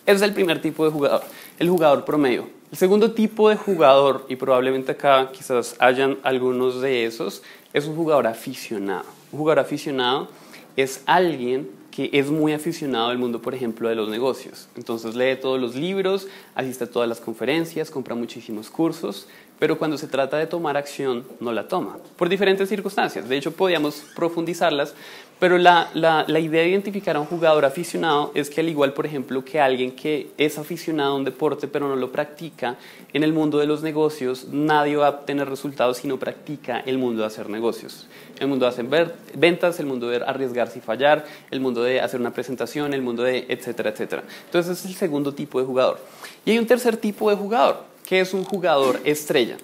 Ese 0.05 0.17
es 0.17 0.23
el 0.23 0.35
primer 0.35 0.61
tipo 0.61 0.85
de 0.85 0.91
jugador, 0.91 1.23
el 1.59 1.69
jugador 1.69 2.05
promedio. 2.05 2.49
El 2.73 2.77
segundo 2.77 3.13
tipo 3.13 3.49
de 3.49 3.57
jugador, 3.57 4.27
y 4.29 4.37
probablemente 4.37 4.93
acá 4.93 5.31
quizás 5.33 5.77
hayan 5.79 6.19
algunos 6.25 6.81
de 6.81 7.07
esos, 7.07 7.43
es 7.73 7.87
un 7.87 7.95
jugador 7.95 8.27
aficionado. 8.27 9.05
Un 9.31 9.39
jugador 9.39 9.61
aficionado 9.61 10.29
es 10.77 11.03
alguien 11.07 11.71
que 11.95 12.11
es 12.13 12.29
muy 12.29 12.53
aficionado 12.53 13.11
al 13.11 13.19
mundo, 13.19 13.41
por 13.41 13.55
ejemplo, 13.55 13.89
de 13.89 13.95
los 13.95 14.09
negocios. 14.09 14.67
Entonces 14.77 15.15
lee 15.15 15.37
todos 15.41 15.61
los 15.61 15.77
libros, 15.77 16.27
asiste 16.57 16.83
a 16.83 16.91
todas 16.91 17.09
las 17.09 17.21
conferencias, 17.21 17.89
compra 17.89 18.17
muchísimos 18.17 18.69
cursos, 18.69 19.29
pero 19.61 19.79
cuando 19.79 19.97
se 19.97 20.09
trata 20.09 20.37
de 20.37 20.49
tomar 20.49 20.77
acción 20.77 21.25
no 21.39 21.53
la 21.53 21.69
toma, 21.69 21.99
por 22.17 22.29
diferentes 22.29 22.69
circunstancias. 22.69 23.29
De 23.29 23.37
hecho, 23.37 23.53
podíamos 23.53 24.03
profundizarlas, 24.17 24.93
pero 25.39 25.57
la, 25.57 25.89
la, 25.95 26.25
la, 26.27 26.41
idea 26.41 26.63
de 26.63 26.71
identificar 26.71 27.15
a 27.15 27.21
un 27.21 27.27
jugador 27.27 27.65
aficionado 27.65 28.33
es 28.35 28.51
que 28.51 28.61
al 28.61 28.69
igual, 28.69 28.93
por 28.93 29.07
ejemplo, 29.07 29.45
que 29.45 29.61
alguien 29.61 29.93
que 29.93 30.31
es 30.37 30.59
aficionado 30.59 31.13
a 31.13 31.17
un 31.17 31.25
deporte 31.25 31.69
pero 31.69 31.87
no 31.87 31.95
lo 31.95 32.11
practica, 32.11 32.77
en 33.13 33.23
el 33.23 33.33
mundo 33.33 33.59
de 33.59 33.67
los 33.67 33.83
negocios 33.83 34.49
nadie 34.51 34.97
va 34.97 35.07
a 35.07 35.21
tener 35.21 35.49
resultados 35.49 35.99
si 35.99 36.09
no 36.09 36.19
practica 36.19 36.81
el 36.81 36.99
mundo 36.99 37.21
de 37.21 37.29
hacer 37.29 37.49
negocios. 37.49 38.09
El 38.41 38.49
mundo 38.49 38.67
de 38.67 38.71
hacer 38.71 39.17
ventas, 39.35 39.79
el 39.81 39.87
mundo 39.87 40.09
de 40.09 40.17
arriesgarse 40.17 40.79
y 40.79 40.83
fallar, 40.83 41.25
el 41.51 41.61
mundo 41.61 41.83
de 41.83 42.01
hacer 42.01 42.21
una 42.21 42.33
presentación, 42.33 42.95
el 42.95 43.03
mundo 43.03 43.23
de 43.23 43.47
etcétera, 43.49 43.91
etcétera. 43.91 44.25
Entonces 44.47 44.79
es 44.79 44.87
el 44.87 44.95
segundo 44.95 45.33
tipo 45.33 45.61
de 45.61 45.67
jugador. 45.67 46.01
Y 46.45 46.51
hay 46.51 46.59
un 46.59 46.67
tercer 46.67 46.97
tipo 46.97 47.31
de 47.31 47.37
jugador, 47.37 47.85
que 48.07 48.21
es 48.21 48.35
un 48.35 48.45
jugador 48.45 49.01
estrella. 49.05 49.57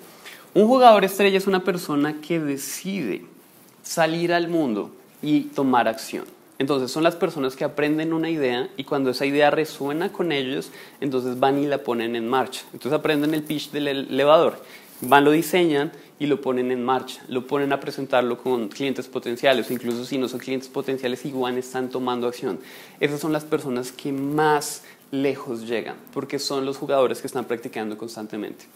Un 0.55 0.67
jugador 0.67 1.05
estrella 1.05 1.39
es 1.39 1.47
una 1.47 1.63
persona 1.63 2.21
que 2.21 2.41
decide 2.41 3.25
salir 3.83 4.33
al 4.33 4.49
mundo 4.49 4.91
y 5.23 5.43
tomar 5.43 5.89
acción. 5.89 6.25
Entonces 6.61 6.91
son 6.91 7.05
las 7.05 7.17
personas 7.17 7.57
que 7.57 7.65
aprenden 7.65 8.13
una 8.13 8.29
idea 8.29 8.69
y 8.77 8.85
cuando 8.85 9.11
esa 9.11 9.25
idea 9.25 9.51
resuena 9.51 10.13
con 10.13 10.31
ellos, 10.31 10.71
entonces 11.01 11.41
van 11.41 11.59
y 11.59 11.67
la 11.67 11.79
ponen 11.79 12.17
en 12.17 12.29
marcha. 12.29 12.61
Entonces 12.75 12.93
aprenden 12.93 13.33
el 13.33 13.43
pitch 13.43 13.71
del 13.71 13.89
elevador, 13.89 14.63
van, 15.01 15.25
lo 15.25 15.31
diseñan 15.31 15.91
y 16.21 16.27
lo 16.27 16.41
ponen 16.43 16.71
en 16.71 16.85
marcha, 16.85 17.23
lo 17.29 17.47
ponen 17.47 17.73
a 17.73 17.81
presentarlo 17.81 18.37
con 18.37 18.69
clientes 18.69 19.09
potenciales, 19.09 19.71
incluso 19.71 20.05
si 20.05 20.19
no 20.19 20.29
son 20.29 20.39
clientes 20.39 20.69
potenciales, 20.69 21.25
igual 21.25 21.57
están 21.57 21.89
tomando 21.89 22.29
acción. 22.29 22.61
Esas 23.01 23.21
son 23.21 23.33
las 23.33 23.45
personas 23.45 23.91
que 23.91 24.13
más 24.13 24.85
lejos 25.11 25.67
llegan, 25.67 25.97
porque 26.13 26.39
son 26.39 26.67
los 26.67 26.77
jugadores 26.77 27.23
que 27.23 27.27
están 27.27 27.47
practicando 27.47 27.97
constantemente. 27.97 28.67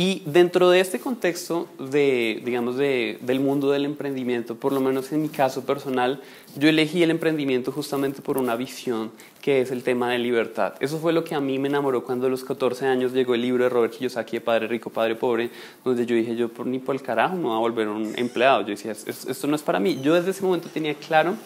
Y 0.00 0.22
dentro 0.24 0.70
de 0.70 0.80
este 0.80 0.98
contexto 0.98 1.68
de, 1.78 2.40
digamos, 2.42 2.78
de, 2.78 3.18
del 3.20 3.38
mundo 3.38 3.70
del 3.70 3.84
emprendimiento, 3.84 4.54
por 4.54 4.72
lo 4.72 4.80
menos 4.80 5.12
en 5.12 5.20
mi 5.20 5.28
caso 5.28 5.66
personal, 5.66 6.22
yo 6.56 6.70
elegí 6.70 7.02
el 7.02 7.10
emprendimiento 7.10 7.70
justamente 7.70 8.22
por 8.22 8.38
una 8.38 8.56
visión 8.56 9.10
que 9.42 9.60
es 9.60 9.70
el 9.70 9.82
tema 9.82 10.10
de 10.10 10.18
libertad. 10.18 10.72
Eso 10.80 10.98
fue 11.00 11.12
lo 11.12 11.22
que 11.22 11.34
a 11.34 11.40
mí 11.40 11.58
me 11.58 11.68
enamoró 11.68 12.02
cuando 12.02 12.28
a 12.28 12.30
los 12.30 12.44
14 12.44 12.86
años 12.86 13.12
llegó 13.12 13.34
el 13.34 13.42
libro 13.42 13.64
de 13.64 13.68
Robert 13.68 13.92
Kiyosaki 13.92 14.38
de 14.38 14.40
Padre 14.40 14.68
Rico, 14.68 14.88
Padre 14.88 15.16
Pobre, 15.16 15.50
donde 15.84 16.06
yo 16.06 16.16
dije, 16.16 16.34
yo 16.34 16.48
por, 16.48 16.66
ni 16.66 16.78
por 16.78 16.94
el 16.94 17.02
carajo 17.02 17.36
me 17.36 17.42
voy 17.42 17.56
a 17.56 17.58
volver 17.58 17.88
un 17.88 18.14
empleado. 18.16 18.62
Yo 18.62 18.68
decía, 18.68 18.92
esto 18.92 19.46
no 19.48 19.54
es 19.54 19.62
para 19.62 19.80
mí. 19.80 20.00
Yo 20.00 20.14
desde 20.14 20.30
ese 20.30 20.42
momento 20.42 20.70
tenía 20.72 20.94
claro 20.94 21.36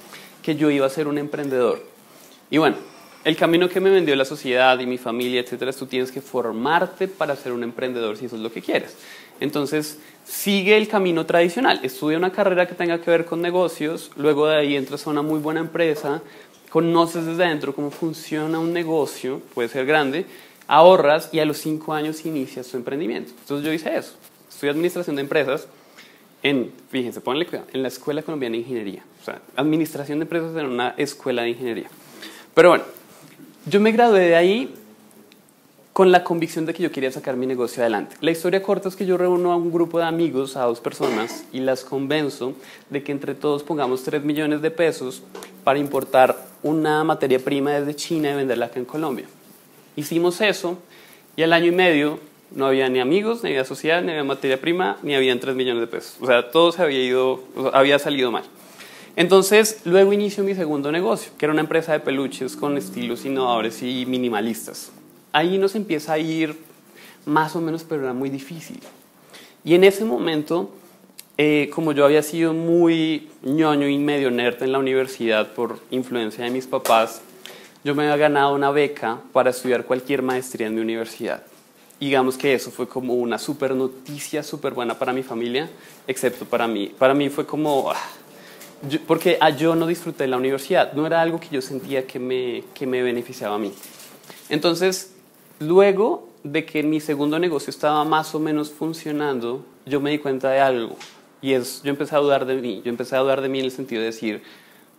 que 0.44 0.54
yo 0.54 0.70
iba 0.70 0.86
a 0.86 0.90
ser 0.90 1.08
un 1.08 1.18
emprendedor. 1.18 1.82
Y 2.52 2.58
bueno, 2.58 2.76
el 3.24 3.36
camino 3.36 3.68
que 3.68 3.80
me 3.80 3.90
vendió 3.90 4.14
la 4.16 4.24
sociedad 4.24 4.78
y 4.78 4.86
mi 4.86 4.98
familia, 4.98 5.40
etcétera, 5.40 5.70
es 5.70 5.76
tú 5.76 5.86
tienes 5.86 6.12
que 6.12 6.20
formarte 6.20 7.08
para 7.08 7.34
ser 7.36 7.52
un 7.52 7.62
emprendedor 7.62 8.16
si 8.16 8.26
eso 8.26 8.36
es 8.36 8.42
lo 8.42 8.52
que 8.52 8.60
quieres. 8.60 8.96
Entonces, 9.40 9.98
sigue 10.24 10.76
el 10.76 10.88
camino 10.88 11.24
tradicional. 11.24 11.80
Estudia 11.82 12.18
una 12.18 12.32
carrera 12.32 12.66
que 12.66 12.74
tenga 12.74 13.00
que 13.00 13.10
ver 13.10 13.24
con 13.24 13.40
negocios, 13.40 14.10
luego 14.16 14.46
de 14.46 14.56
ahí 14.56 14.76
entras 14.76 15.06
a 15.06 15.10
una 15.10 15.22
muy 15.22 15.38
buena 15.38 15.60
empresa, 15.60 16.22
conoces 16.68 17.24
desde 17.24 17.44
adentro 17.44 17.74
cómo 17.74 17.90
funciona 17.90 18.58
un 18.58 18.72
negocio, 18.72 19.40
puede 19.54 19.68
ser 19.68 19.86
grande, 19.86 20.26
ahorras 20.66 21.30
y 21.32 21.38
a 21.40 21.44
los 21.44 21.58
cinco 21.58 21.94
años 21.94 22.24
inicias 22.26 22.68
tu 22.68 22.76
emprendimiento. 22.76 23.32
Entonces 23.40 23.66
yo 23.66 23.72
hice 23.72 23.96
eso. 23.96 24.14
Estudié 24.48 24.70
administración 24.70 25.16
de 25.16 25.22
empresas 25.22 25.66
en, 26.42 26.72
fíjense, 26.90 27.20
ponle 27.22 27.46
cuidado, 27.46 27.68
en 27.72 27.82
la 27.82 27.88
Escuela 27.88 28.22
Colombiana 28.22 28.52
de 28.52 28.60
Ingeniería. 28.60 29.02
O 29.22 29.24
sea, 29.24 29.40
administración 29.56 30.18
de 30.18 30.24
empresas 30.24 30.54
en 30.56 30.66
una 30.66 30.94
escuela 30.98 31.42
de 31.42 31.50
ingeniería. 31.50 31.88
Pero 32.54 32.68
bueno, 32.68 32.84
yo 33.66 33.80
me 33.80 33.92
gradué 33.92 34.20
de 34.20 34.36
ahí 34.36 34.74
con 35.92 36.10
la 36.10 36.24
convicción 36.24 36.66
de 36.66 36.74
que 36.74 36.82
yo 36.82 36.90
quería 36.90 37.12
sacar 37.12 37.36
mi 37.36 37.46
negocio 37.46 37.82
adelante. 37.82 38.16
La 38.20 38.32
historia 38.32 38.62
corta 38.62 38.88
es 38.88 38.96
que 38.96 39.06
yo 39.06 39.16
reúno 39.16 39.52
a 39.52 39.56
un 39.56 39.72
grupo 39.72 39.98
de 39.98 40.04
amigos, 40.04 40.56
a 40.56 40.64
dos 40.64 40.80
personas, 40.80 41.44
y 41.52 41.60
las 41.60 41.84
convenzo 41.84 42.54
de 42.90 43.04
que 43.04 43.12
entre 43.12 43.34
todos 43.34 43.62
pongamos 43.62 44.02
3 44.02 44.24
millones 44.24 44.60
de 44.60 44.72
pesos 44.72 45.22
para 45.62 45.78
importar 45.78 46.36
una 46.64 47.04
materia 47.04 47.38
prima 47.38 47.72
desde 47.72 47.94
China 47.94 48.32
y 48.32 48.34
venderla 48.34 48.66
acá 48.66 48.80
en 48.80 48.86
Colombia. 48.86 49.26
Hicimos 49.94 50.40
eso 50.40 50.78
y 51.36 51.42
al 51.42 51.52
año 51.52 51.66
y 51.66 51.72
medio 51.72 52.18
No 52.54 52.66
había 52.66 52.88
ni 52.88 53.00
amigos, 53.00 53.42
ni 53.42 53.50
había 53.50 53.64
social, 53.64 54.04
ni 54.04 54.12
había 54.12 54.22
materia 54.22 54.60
prima, 54.60 54.96
ni 55.02 55.14
habían 55.14 55.40
3 55.40 55.56
millones 55.56 55.80
de 55.80 55.86
pesos. 55.88 56.16
O 56.20 56.26
sea, 56.26 56.50
todo 56.50 56.70
se 56.70 56.82
había 56.82 57.02
ido, 57.02 57.40
había 57.72 57.98
salido 57.98 58.30
mal. 58.30 58.44
Entonces, 59.16 59.80
luego 59.84 60.12
inicio 60.12 60.42
mi 60.42 60.54
segundo 60.54 60.90
negocio, 60.90 61.32
que 61.38 61.46
era 61.46 61.52
una 61.52 61.60
empresa 61.60 61.92
de 61.92 62.00
peluches 62.00 62.56
con 62.56 62.76
estilos 62.76 63.24
innovadores 63.24 63.80
y 63.82 64.06
minimalistas. 64.06 64.90
Ahí 65.32 65.56
nos 65.56 65.76
empieza 65.76 66.14
a 66.14 66.18
ir 66.18 66.56
más 67.24 67.54
o 67.54 67.60
menos, 67.60 67.84
pero 67.84 68.02
era 68.02 68.12
muy 68.12 68.28
difícil. 68.28 68.80
Y 69.64 69.74
en 69.74 69.84
ese 69.84 70.04
momento, 70.04 70.70
eh, 71.38 71.70
como 71.72 71.92
yo 71.92 72.04
había 72.04 72.22
sido 72.22 72.52
muy 72.52 73.30
ñoño 73.42 73.88
y 73.88 73.98
medio 73.98 74.30
nerd 74.30 74.62
en 74.62 74.72
la 74.72 74.78
universidad 74.78 75.52
por 75.54 75.78
influencia 75.90 76.44
de 76.44 76.50
mis 76.50 76.66
papás, 76.66 77.22
yo 77.84 77.94
me 77.94 78.04
había 78.04 78.16
ganado 78.16 78.54
una 78.54 78.70
beca 78.70 79.20
para 79.32 79.50
estudiar 79.50 79.84
cualquier 79.84 80.22
maestría 80.22 80.66
en 80.66 80.74
mi 80.74 80.80
universidad. 80.80 81.42
Digamos 82.00 82.36
que 82.36 82.52
eso 82.52 82.70
fue 82.70 82.88
como 82.88 83.14
una 83.14 83.38
super 83.38 83.74
noticia, 83.74 84.42
súper 84.42 84.74
buena 84.74 84.98
para 84.98 85.12
mi 85.12 85.22
familia, 85.22 85.70
excepto 86.06 86.44
para 86.44 86.66
mí. 86.66 86.92
Para 86.98 87.14
mí 87.14 87.30
fue 87.30 87.46
como, 87.46 87.90
ah, 87.90 87.96
porque 89.06 89.38
ah, 89.40 89.50
yo 89.50 89.74
no 89.74 89.86
disfruté 89.86 90.26
la 90.26 90.36
universidad, 90.36 90.92
no 90.92 91.06
era 91.06 91.20
algo 91.20 91.40
que 91.40 91.48
yo 91.50 91.62
sentía 91.62 92.06
que 92.06 92.18
me, 92.18 92.64
que 92.74 92.86
me 92.86 93.02
beneficiaba 93.02 93.56
a 93.56 93.58
mí. 93.58 93.72
Entonces, 94.48 95.14
luego 95.58 96.28
de 96.42 96.64
que 96.66 96.82
mi 96.82 97.00
segundo 97.00 97.38
negocio 97.38 97.70
estaba 97.70 98.04
más 98.04 98.34
o 98.34 98.40
menos 98.40 98.70
funcionando, 98.70 99.64
yo 99.86 100.00
me 100.00 100.10
di 100.10 100.18
cuenta 100.18 100.50
de 100.50 100.60
algo. 100.60 100.96
Y 101.40 101.52
es, 101.52 101.82
yo 101.82 101.90
empecé 101.90 102.16
a 102.16 102.18
dudar 102.18 102.46
de 102.46 102.54
mí. 102.56 102.82
Yo 102.84 102.90
empecé 102.90 103.16
a 103.16 103.20
dudar 103.20 103.40
de 103.40 103.48
mí 103.48 103.58
en 103.58 103.66
el 103.66 103.70
sentido 103.70 104.00
de 104.00 104.06
decir, 104.06 104.42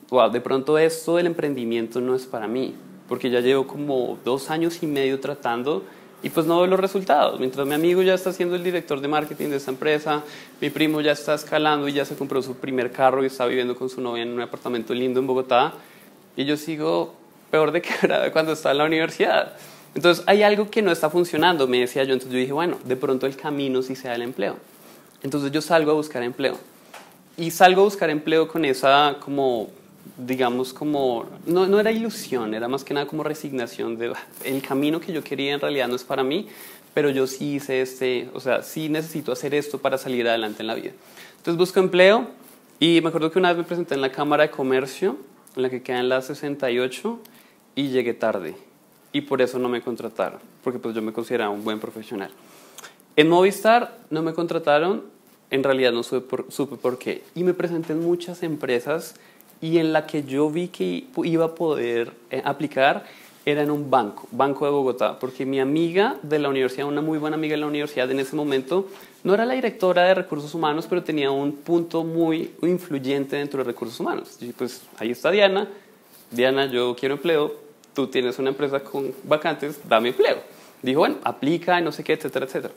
wow, 0.10 0.30
de 0.30 0.42
pronto 0.42 0.78
esto 0.78 1.16
del 1.16 1.28
emprendimiento 1.28 2.02
no 2.02 2.16
es 2.16 2.26
para 2.26 2.48
mí. 2.48 2.76
Porque 3.08 3.30
ya 3.30 3.40
llevo 3.40 3.68
como 3.68 4.18
dos 4.24 4.50
años 4.50 4.82
y 4.82 4.88
medio 4.88 5.20
tratando 5.20 5.84
y 6.26 6.30
pues 6.32 6.48
no 6.48 6.58
veo 6.58 6.66
los 6.66 6.80
resultados. 6.80 7.40
Mientras 7.40 7.68
mi 7.68 7.76
amigo 7.76 8.02
ya 8.02 8.16
está 8.16 8.34
siendo 8.34 8.56
el 8.56 8.64
director 8.64 9.00
de 9.00 9.08
marketing 9.08 9.50
de 9.50 9.58
esta 9.58 9.70
empresa, 9.70 10.24
mi 10.60 10.72
primo 10.72 11.00
ya 11.00 11.12
está 11.12 11.36
escalando 11.36 11.88
y 11.88 11.94
ya 11.94 12.04
se 12.04 12.16
compró 12.16 12.42
su 12.42 12.56
primer 12.56 12.92
carro 12.92 13.22
y 13.22 13.28
está 13.28 13.46
viviendo 13.46 13.76
con 13.76 13.92
su 13.92 14.02
novia 14.02 14.24
en 14.24 14.34
un 14.34 14.42
apartamento 14.42 14.96
lindo 14.96 15.20
en 15.20 15.28
Bogotá. 15.28 15.74
Y 16.36 16.46
yo 16.46 16.58
sigo 16.58 17.14
peor 17.52 17.72
de 17.72 17.82
quebrada 17.84 18.32
cuando 18.32 18.54
estaba 18.54 18.72
en 18.72 18.80
la 18.80 18.86
universidad. 18.86 19.54
Entonces 19.94 20.24
hay 20.26 20.42
algo 20.42 20.68
que 20.72 20.82
no 20.82 20.92
está 20.92 21.12
funcionando, 21.12 21.68
me 21.68 21.82
decía 21.82 22.04
yo. 22.06 22.14
Entonces 22.14 22.34
yo 22.34 22.40
dije, 22.40 22.54
bueno, 22.54 22.80
de 22.84 22.96
pronto 22.96 23.28
el 23.28 23.36
camino 23.36 23.84
sí 23.84 23.96
sea 23.96 24.16
el 24.16 24.24
empleo. 24.24 24.58
Entonces 25.22 25.52
yo 25.52 25.62
salgo 25.62 25.92
a 25.92 25.94
buscar 25.94 26.24
empleo. 26.24 26.58
Y 27.38 27.52
salgo 27.52 27.82
a 27.82 27.84
buscar 27.84 28.10
empleo 28.10 28.48
con 28.48 28.66
esa 28.66 29.18
como 29.20 29.70
digamos, 30.18 30.74
como, 30.74 31.26
no, 31.46 31.68
no, 31.68 31.80
era 31.80 31.92
ilusión, 31.92 32.54
era 32.54 32.68
más 32.68 32.84
que 32.84 32.94
nada 32.94 33.08
como 33.08 33.24
resignación 33.24 33.98
de 33.98 34.14
el 34.44 34.62
camino 34.62 35.00
que 35.00 35.12
yo 35.12 35.24
quería 35.24 35.54
en 35.54 35.60
realidad 35.60 35.88
no 35.88 35.96
es 35.96 36.04
para 36.04 36.24
mí, 36.24 36.48
pero 36.94 37.10
yo 37.10 37.28
sí 37.28 37.56
hice 37.56 37.82
este, 37.82 38.30
o 38.34 38.40
sea, 38.40 38.64
sí 38.64 38.90
necesito 38.90 39.32
hacer 39.32 39.54
esto 39.54 39.80
para 39.80 39.98
salir 39.98 40.28
adelante 40.28 40.64
en 40.64 40.68
la 40.68 40.76
vida. 40.76 40.92
Entonces 41.38 41.58
busco 41.58 41.80
empleo 41.80 42.30
y 42.80 43.02
me 43.02 43.10
acuerdo 43.10 43.32
que 43.32 43.40
una 43.40 43.50
vez 43.50 43.58
me 43.58 43.64
presenté 43.64 43.96
en 43.96 44.02
la 44.02 44.12
Cámara 44.12 44.44
de 44.44 44.52
Comercio, 44.52 45.18
en 45.56 45.62
la 45.62 45.70
que 45.70 45.82
queda 45.82 46.00
en 46.00 46.10
la 46.10 46.22
68, 46.22 47.20
y 47.76 47.90
llegué 47.90 48.14
tarde. 48.14 48.56
Y 49.12 49.22
por 49.22 49.42
eso 49.42 49.60
no 49.60 49.70
me 49.70 49.82
contrataron, 49.82 50.40
porque 50.64 50.80
pues 50.80 50.96
yo 50.96 51.02
me 51.02 51.14
consideraba 51.14 51.52
un 51.52 51.64
buen 51.64 51.80
profesional. 51.80 52.32
En 53.16 53.30
Movistar 53.30 53.98
no 54.10 54.22
me 54.22 54.34
contrataron, 54.34 55.04
en 55.52 55.64
realidad 55.64 55.94
no 55.94 56.04
supe 56.04 56.22
por, 56.22 56.52
supe 56.52 56.76
por 56.76 56.98
qué. 56.98 57.24
Y 57.34 57.44
me 57.44 57.54
presenté 57.54 57.94
en 57.94 58.02
muchas 58.02 58.44
empresas 58.44 59.16
y 59.62 59.78
en 59.78 59.94
la 59.94 60.06
que 60.06 60.24
yo 60.24 60.50
vi 60.50 60.68
que 60.68 61.06
iba 61.24 61.46
a 61.46 61.56
poder 61.56 62.14
eh, 62.30 62.42
aplicar 62.44 63.06
era 63.46 63.62
en 63.62 63.70
un 63.70 63.92
banco, 63.92 64.28
Banco 64.32 64.66
de 64.66 64.72
Bogotá, 64.72 65.20
porque 65.20 65.46
mi 65.46 65.60
amiga 65.60 66.16
de 66.24 66.40
la 66.40 66.50
universidad, 66.50 66.88
una 66.88 67.02
muy 67.02 67.20
buena 67.20 67.36
amiga 67.36 67.54
de 67.54 67.62
la 67.62 67.68
universidad 67.68 68.10
en 68.10 68.20
ese 68.20 68.36
momento, 68.36 68.88
no 69.24 69.36
era 69.36 69.46
la 69.46 69.54
directora 69.54 70.04
de 70.04 70.16
recursos 70.16 70.54
humanos, 70.56 70.88
pero 70.90 71.04
tenía 71.04 71.30
un 71.30 71.52
punto 71.52 72.04
muy 72.04 72.52
influyente 72.64 73.36
dentro 73.36 73.60
de 73.60 73.66
recursos 73.66 74.00
humanos. 74.00 74.38
Y 74.42 74.48
pues 74.48 74.82
ahí 74.98 75.12
está 75.12 75.30
Diana, 75.30 75.70
Diana, 76.32 76.66
yo 76.66 76.96
quiero 77.00 77.16
empleo, 77.16 77.54
tú 77.94 78.08
tienes 78.08 78.40
una 78.40 78.50
empresa 78.50 78.80
con 78.80 79.14
vacantes, 79.24 79.80
dame 79.88 80.10
empleo. 80.10 80.38
Dijo, 80.82 81.00
bueno, 81.00 81.18
aplica 81.24 81.80
no 81.82 81.92
sé 81.92 82.04
qué, 82.04 82.14
etcétera, 82.14 82.48
etcétera. 82.48 82.74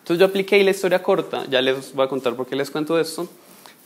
Entonces 0.00 0.18
yo 0.18 0.26
apliqué 0.26 0.58
y 0.58 0.64
la 0.64 0.72
historia 0.72 1.00
corta, 1.00 1.44
ya 1.48 1.62
les 1.62 1.94
voy 1.94 2.06
a 2.06 2.08
contar 2.08 2.34
por 2.34 2.46
qué 2.46 2.56
les 2.56 2.70
cuento 2.70 2.98
esto 2.98 3.28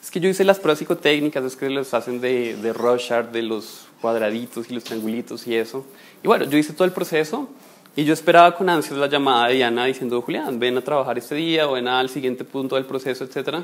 es 0.03 0.11
que 0.11 0.19
yo 0.19 0.29
hice 0.29 0.43
las 0.45 0.59
pruebas 0.59 0.81
psicotécnicas, 0.81 1.45
es 1.45 1.55
que 1.55 1.71
los 1.71 1.95
hacen 1.95 2.21
de, 2.21 2.57
de 2.57 2.73
Rorschach, 2.73 3.27
de 3.27 3.43
los 3.43 3.87
cuadraditos 4.01 4.69
y 4.69 4.75
los 4.75 4.83
triangulitos 4.83 5.47
y 5.47 5.55
eso. 5.55 5.87
Y 6.25 6.27
bueno, 6.27 6.45
yo 6.45 6.59
hice 6.59 6.73
todo 6.73 6.85
el 6.85 6.91
proceso 6.91 7.49
y 7.95 8.05
yo 8.05 8.13
esperaba 8.13 8.57
con 8.57 8.69
ansias 8.69 8.99
la 8.99 9.07
llamada 9.07 9.47
de 9.47 9.55
Diana 9.55 9.85
diciendo, 9.85 10.21
Julián, 10.21 10.59
ven 10.59 10.77
a 10.77 10.81
trabajar 10.81 11.19
este 11.19 11.37
día 11.37 11.69
o 11.69 11.75
ven 11.75 11.87
al 11.87 12.09
siguiente 12.09 12.45
punto 12.45 12.75
del 12.75 12.85
proceso, 12.85 13.25
etc. 13.25 13.59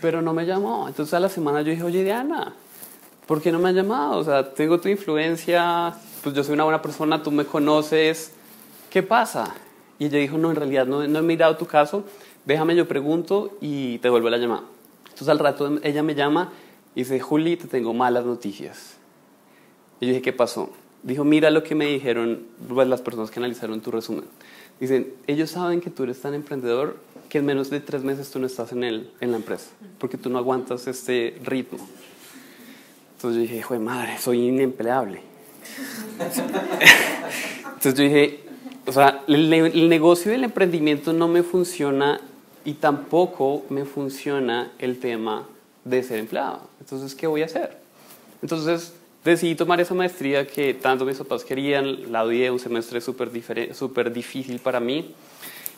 Pero 0.00 0.22
no 0.22 0.32
me 0.32 0.46
llamó. 0.46 0.88
Entonces 0.88 1.12
a 1.12 1.20
la 1.20 1.28
semana 1.28 1.60
yo 1.60 1.70
dije, 1.70 1.82
oye 1.82 2.02
Diana, 2.02 2.54
¿por 3.26 3.42
qué 3.42 3.52
no 3.52 3.58
me 3.58 3.68
has 3.68 3.74
llamado? 3.74 4.16
O 4.16 4.24
sea, 4.24 4.54
tengo 4.54 4.80
tu 4.80 4.88
influencia, 4.88 5.92
pues 6.22 6.34
yo 6.34 6.42
soy 6.42 6.54
una 6.54 6.64
buena 6.64 6.80
persona, 6.80 7.22
tú 7.22 7.30
me 7.30 7.44
conoces, 7.44 8.32
¿qué 8.88 9.02
pasa? 9.02 9.54
Y 9.98 10.06
ella 10.06 10.18
dijo, 10.18 10.38
no, 10.38 10.48
en 10.48 10.56
realidad 10.56 10.86
no, 10.86 11.06
no 11.06 11.18
he 11.18 11.22
mirado 11.22 11.58
tu 11.58 11.66
caso, 11.66 12.04
déjame 12.46 12.74
yo 12.74 12.88
pregunto 12.88 13.58
y 13.60 13.98
te 13.98 14.08
vuelvo 14.08 14.30
la 14.30 14.38
llamada. 14.38 14.62
Entonces 15.14 15.28
al 15.28 15.38
rato 15.38 15.78
ella 15.84 16.02
me 16.02 16.16
llama 16.16 16.50
y 16.96 17.02
dice, 17.02 17.20
Juli, 17.20 17.56
te 17.56 17.68
tengo 17.68 17.94
malas 17.94 18.24
noticias. 18.24 18.96
Y 20.00 20.06
yo 20.06 20.08
dije, 20.08 20.22
¿qué 20.22 20.32
pasó? 20.32 20.70
Dijo, 21.04 21.22
mira 21.22 21.50
lo 21.50 21.62
que 21.62 21.76
me 21.76 21.86
dijeron 21.86 22.42
pues, 22.68 22.88
las 22.88 23.00
personas 23.00 23.30
que 23.30 23.38
analizaron 23.38 23.80
tu 23.80 23.92
resumen. 23.92 24.24
Dicen, 24.80 25.14
ellos 25.28 25.50
saben 25.50 25.80
que 25.80 25.88
tú 25.88 26.02
eres 26.02 26.20
tan 26.20 26.34
emprendedor 26.34 26.96
que 27.28 27.38
en 27.38 27.46
menos 27.46 27.70
de 27.70 27.78
tres 27.78 28.02
meses 28.02 28.28
tú 28.32 28.40
no 28.40 28.46
estás 28.48 28.72
en, 28.72 28.82
el, 28.82 29.08
en 29.20 29.30
la 29.30 29.36
empresa, 29.36 29.70
porque 30.00 30.18
tú 30.18 30.30
no 30.30 30.38
aguantas 30.38 30.88
este 30.88 31.38
ritmo. 31.44 31.78
Entonces 33.14 33.36
yo 33.36 33.42
dije, 33.42 33.58
hijo 33.58 33.74
de 33.74 33.80
madre, 33.80 34.18
soy 34.18 34.48
inempleable. 34.48 35.20
Entonces 37.66 37.94
yo 37.94 38.02
dije, 38.02 38.40
o 38.84 38.90
sea, 38.90 39.22
el, 39.28 39.52
el 39.52 39.88
negocio 39.88 40.32
del 40.32 40.42
emprendimiento 40.42 41.12
no 41.12 41.28
me 41.28 41.44
funciona 41.44 42.20
y 42.64 42.74
tampoco 42.74 43.64
me 43.68 43.84
funciona 43.84 44.72
el 44.78 44.98
tema 44.98 45.46
de 45.84 46.02
ser 46.02 46.18
empleado. 46.18 46.60
Entonces, 46.80 47.14
¿qué 47.14 47.26
voy 47.26 47.42
a 47.42 47.46
hacer? 47.46 47.76
Entonces, 48.42 48.94
decidí 49.24 49.54
tomar 49.54 49.80
esa 49.80 49.94
maestría 49.94 50.46
que 50.46 50.74
tanto 50.74 51.04
mis 51.04 51.18
papás 51.18 51.44
querían, 51.44 52.12
la 52.12 52.24
odié, 52.24 52.50
un 52.50 52.58
semestre 52.58 53.00
súper 53.00 54.12
difícil 54.12 54.58
para 54.58 54.80
mí. 54.80 55.14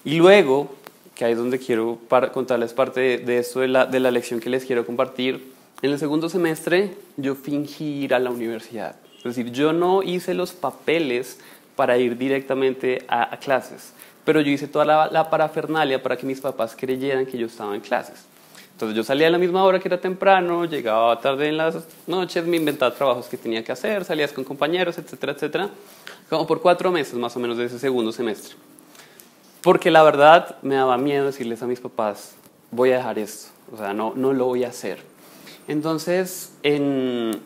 Y 0.05 0.17
luego, 0.17 0.75
que 1.15 1.25
ahí 1.25 1.33
es 1.33 1.39
donde 1.39 1.59
quiero 1.59 1.99
contarles 2.33 2.73
parte 2.73 3.01
de, 3.01 3.19
de 3.19 3.39
esto, 3.39 3.61
de 3.61 3.69
la, 3.69 3.87
de 3.87 4.01
la 4.01 4.11
lección 4.11 4.41
que 4.41 4.51
les 4.51 4.65
quiero 4.65 4.87
compartir, 4.87 5.53
en 5.83 5.91
el 5.91 5.99
segundo 5.99 6.29
semestre 6.29 6.97
yo 7.17 7.35
fingí 7.35 8.05
ir 8.05 8.15
a 8.15 8.19
la 8.19 8.31
universidad. 8.31 8.97
Es 9.19 9.37
decir, 9.37 9.51
yo 9.53 9.73
no 9.73 10.03
hice 10.03 10.35
los 10.35 10.53
papeles 10.53 11.41
para 11.77 11.97
ir 11.99 12.17
directamente 12.17 13.05
a 13.09 13.37
clases 13.39 13.93
pero 14.27 14.41
yo 14.41 14.51
hice 14.51 14.67
toda 14.67 14.85
la, 14.85 15.31
parafernalia 15.31 16.03
para 16.03 16.17
que 16.17 16.27
mis 16.27 16.41
papás 16.41 16.75
creyeran 16.77 17.25
que 17.27 17.39
yo 17.39 17.47
estaba 17.47 17.77
en 17.77 17.81
clases. 17.81 18.25
Entonces 18.73 18.97
yo 18.97 19.05
salía 19.05 19.29
a 19.29 19.31
la 19.31 19.39
misma 19.39 19.63
hora 19.63 19.79
que 19.79 19.87
era 19.87 20.01
temprano, 20.01 20.65
llegaba 20.65 21.19
tarde 21.21 21.49
en 21.49 21.57
las 21.57 21.77
noches, 22.09 22.45
me 22.45 22.57
inventaba 22.57 22.93
trabajos 22.93 23.29
que 23.29 23.39
tenía 23.39 23.63
que 23.63 23.71
hacer, 23.71 24.05
salías 24.05 24.33
con 24.33 24.43
compañeros, 24.43 24.99
etcétera, 24.99 25.33
etcétera, 25.33 25.71
como 26.29 26.45
por 26.45 26.61
cuatro 26.61 26.91
meses 26.91 27.15
más 27.15 27.37
o 27.37 27.39
menos 27.39 27.57
de 27.57 27.67
ese 27.67 27.79
segundo 27.79 28.11
semestre. 28.11 28.57
Porque 29.63 29.93
la 29.93 30.03
verdad 30.03 30.57
me 30.61 30.75
daba 30.75 30.99
miedo 30.99 31.27
decirles 31.27 31.63
a 31.63 31.69
mis 31.69 31.79
papás, 31.79 32.35
voy 32.73 32.91
a 32.91 32.97
dejar 32.97 33.21
esto, 33.21 33.53
o 33.73 33.77
sea, 33.79 33.95
no, 33.95 34.13
no 34.17 34.33
lo 34.33 34.47
voy 34.47 34.65
a 34.65 34.69
hacer. 34.69 34.99
Entonces, 35.69 36.53
en, 36.65 37.41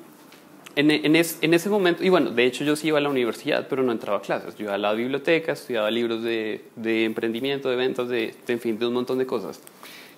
en, 0.77 1.17
ese 1.17 1.69
momento, 1.69 2.05
y 2.05 2.09
bueno, 2.09 2.31
de 2.31 2.45
hecho 2.45 2.65
yo 2.65 2.77
sí 2.77 2.89
iba 2.89 2.99
a 2.99 3.01
la 3.01 3.09
universidad, 3.09 3.67
pero 3.69 3.83
no 3.83 3.93
entraba 3.93 4.19
a 4.19 4.23
clases. 4.23 4.57
Yo 4.57 4.65
iba 4.65 4.75
a 4.75 4.79
la 4.79 4.93
biblioteca, 4.93 5.53
estudiaba 5.53 5.91
libros 5.91 6.23
de, 6.23 6.63
emprendimiento, 7.05 7.69
de 7.71 7.77
ventas, 7.77 8.09
de, 8.09 8.35
en 8.47 8.61
fin, 8.61 8.79
de 8.79 8.87
un 8.87 8.95
montón 8.95 9.19
de 9.19 9.27
cosas. 9.27 9.61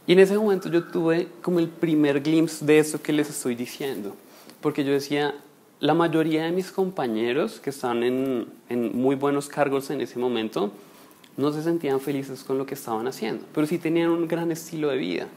Y 0.07 0.13
en 0.13 0.19
ese 0.19 0.37
momento 0.37 0.69
yo 0.69 0.85
tuve 0.85 1.29
como 1.41 1.59
el 1.59 1.69
primer 1.69 2.21
glimpse 2.21 2.65
de 2.65 2.79
eso 2.79 3.01
que 3.01 3.13
les 3.13 3.31
estoy 3.31 3.55
diciendo. 3.55 4.15
Porque 4.61 4.85
yo 4.85 4.93
decía, 4.93 5.35
la 5.81 5.95
mayoría 5.95 6.45
de 6.45 6.53
mis 6.53 6.71
compañeros 6.71 7.61
que 7.61 7.71
están 7.71 8.03
en, 8.03 8.47
en 8.69 8.97
muy 8.97 9.17
buenos 9.17 9.49
cargos 9.49 9.91
en 9.91 10.01
ese 10.01 10.19
momento, 10.19 10.73
no 11.37 11.53
se 11.53 11.63
sentían 11.63 12.01
felices 12.01 12.45
con 12.45 12.59
lo 12.59 12.67
que 12.67 12.75
estaban 12.75 13.07
haciendo, 13.09 13.45
pero 13.55 13.67
sí 13.67 13.79
tenían 13.79 14.11
un 14.11 14.29
gran 14.29 14.53
estilo 14.53 14.89
de 14.89 14.99
vida. 14.99 15.29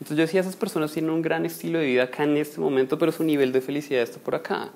Entonces 0.00 0.16
yo 0.16 0.22
decía, 0.22 0.40
esas 0.40 0.56
personas 0.56 0.92
tienen 0.92 1.10
un 1.10 1.20
gran 1.20 1.44
estilo 1.44 1.78
de 1.78 1.86
vida 1.86 2.04
acá 2.04 2.24
en 2.24 2.36
este 2.38 2.58
momento, 2.58 2.98
pero 2.98 3.12
su 3.12 3.22
nivel 3.22 3.52
de 3.52 3.60
felicidad 3.60 4.02
está 4.02 4.18
por 4.18 4.34
acá. 4.34 4.70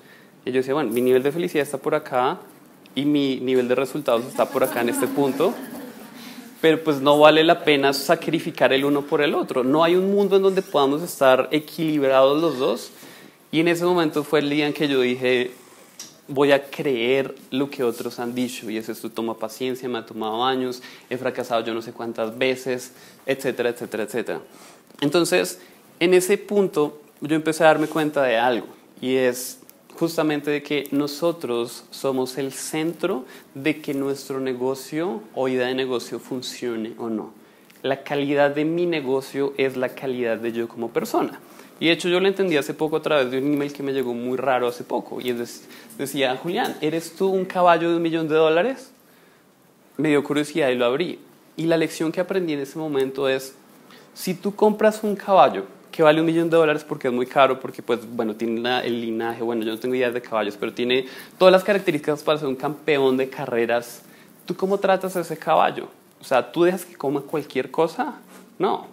Y 0.45 0.51
yo 0.51 0.59
decía, 0.59 0.75
bueno, 0.75 0.91
mi 0.91 1.01
nivel 1.01 1.23
de 1.23 1.33
felicidad 1.33 1.63
está 1.63 1.79
por 1.79 1.95
acá 1.95 2.41
y 2.95 3.07
mi 3.07 3.41
nivel 3.41 3.67
de 3.67 3.75
resultados 3.75 4.27
está 4.27 4.47
por 4.51 4.63
acá 4.63 4.83
en 4.83 4.91
este 4.91 5.07
punto, 5.07 5.55
pero 6.61 6.85
pues 6.85 7.01
no 7.01 7.19
vale 7.19 7.43
la 7.43 7.65
pena 7.65 7.95
sacrificar 7.95 8.75
el 8.75 8.85
uno 8.85 9.03
por 9.03 9.23
el 9.23 9.35
otro. 9.35 9.65
No 9.65 9.83
hay 9.83 9.97
un 9.97 10.15
mundo 10.15 10.37
en 10.37 10.43
donde 10.43 10.61
podamos 10.61 11.03
estar 11.03 11.49
equilibrados 11.51 12.41
los 12.41 12.59
dos. 12.59 12.91
Y 13.51 13.61
en 13.61 13.69
ese 13.69 13.85
momento 13.85 14.25
fue 14.25 14.41
el 14.41 14.51
día 14.51 14.67
en 14.67 14.75
que 14.75 14.89
yo 14.89 15.01
dije, 15.01 15.53
voy 16.29 16.53
a 16.53 16.65
creer 16.71 17.35
lo 17.51 17.71
que 17.71 17.85
otros 17.85 18.19
han 18.19 18.35
dicho 18.35 18.71
y 18.71 18.79
eso 18.79 18.93
esto 18.93 19.11
toma 19.11 19.39
paciencia, 19.39 19.89
me 19.89 19.99
ha 19.99 20.07
tomado 20.07 20.45
años, 20.45 20.83
he 21.11 21.17
fracasado 21.17 21.65
yo 21.65 21.75
no 21.75 21.83
sé 21.83 21.93
cuántas 21.93 22.37
veces, 22.37 22.93
etcétera, 23.27 23.71
etcétera, 23.71 24.05
etcétera. 24.05 24.41
Entonces, 25.01 25.61
en 26.01 26.15
ese 26.15 26.39
punto 26.39 27.01
yo 27.21 27.37
empecé 27.37 27.65
a 27.65 27.69
darme 27.69 27.87
cuenta 27.87 28.23
de 28.23 28.37
algo 28.37 28.67
y 29.01 29.17
es 29.17 29.61
justamente 29.95 30.51
de 30.51 30.63
que 30.63 30.89
nosotros 30.91 31.85
somos 31.91 32.37
el 32.39 32.53
centro 32.53 33.25
de 33.55 33.81
que 33.81 33.95
nuestro 33.95 34.41
negocio 34.41 35.23
o 35.35 35.49
idea 35.49 35.69
de 35.69 35.75
negocio 35.75 36.19
funcione 36.19 36.95
o 36.99 37.09
no. 37.09 37.33
La 37.83 38.03
calidad 38.03 38.51
de 38.55 38.65
mi 38.65 38.87
negocio 38.87 39.53
es 39.57 39.77
la 39.77 39.91
calidad 39.91 40.39
de 40.39 40.53
yo 40.53 40.69
como 40.69 40.91
persona. 40.91 41.39
Y 41.81 41.87
de 41.87 41.93
hecho 41.93 42.09
yo 42.09 42.21
lo 42.21 42.29
entendí 42.29 42.57
hace 42.57 42.73
poco 42.73 42.97
a 42.97 43.03
través 43.03 43.31
de 43.31 43.39
un 43.39 43.53
email 43.53 43.73
que 43.73 43.83
me 43.83 43.93
llegó 43.93 44.15
muy 44.15 44.37
raro 44.37 44.69
hace 44.69 44.85
poco. 44.85 45.21
Y 45.21 45.35
decía, 45.99 46.37
Julián, 46.37 46.77
¿eres 46.81 47.15
tú 47.15 47.29
un 47.29 47.45
caballo 47.45 47.91
de 47.91 47.97
un 47.97 48.03
millón 48.03 48.29
de 48.29 48.37
dólares? 48.37 48.91
Me 49.97 50.09
dio 50.09 50.25
curiosidad 50.25 50.71
y 50.71 50.77
lo 50.77 50.87
abrí. 50.87 51.19
Y 51.57 51.67
la 51.67 51.77
lección 51.77 52.11
que 52.11 52.21
aprendí 52.21 52.55
en 52.55 52.61
ese 52.61 52.79
momento 52.79 53.29
es, 53.29 53.55
si 54.15 54.35
tú 54.35 54.55
compras 54.55 55.03
un 55.03 55.17
caballo 55.17 55.67
que 55.91 56.03
vale 56.03 56.19
un 56.19 56.27
millón 56.27 56.51
de 56.51 56.57
dólares 56.57 56.83
porque 56.83 57.07
es 57.07 57.15
muy 57.15 57.27
caro, 57.27 57.61
porque 57.61 57.81
pues 57.81 58.01
bueno, 58.05 58.35
tiene 58.35 58.81
el 58.85 59.01
linaje, 59.01 59.43
bueno, 59.45 59.65
yo 59.65 59.71
no 59.71 59.79
tengo 59.79 59.95
ideas 59.95 60.13
de 60.13 60.21
caballos, 60.21 60.57
pero 60.59 60.73
tiene 60.73 61.07
todas 61.39 61.53
las 61.53 61.63
características 61.63 62.23
para 62.23 62.39
ser 62.39 62.49
un 62.49 62.57
campeón 62.57 63.17
de 63.17 63.29
carreras, 63.29 64.03
¿tú 64.45 64.57
cómo 64.57 64.79
tratas 64.79 65.17
a 65.17 65.21
ese 65.21 65.37
caballo? 65.37 65.89
O 66.21 66.25
sea, 66.25 66.51
¿tú 66.51 66.65
dejas 66.65 66.85
que 66.85 66.97
coma 66.97 67.21
cualquier 67.21 67.71
cosa? 67.71 68.15
No. 68.59 68.87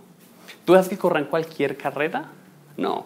¿Tú 0.65 0.73
dejas 0.73 0.89
que 0.89 0.97
corra 0.97 1.19
en 1.19 1.25
cualquier 1.25 1.75
carrera? 1.75 2.25
No. 2.77 3.05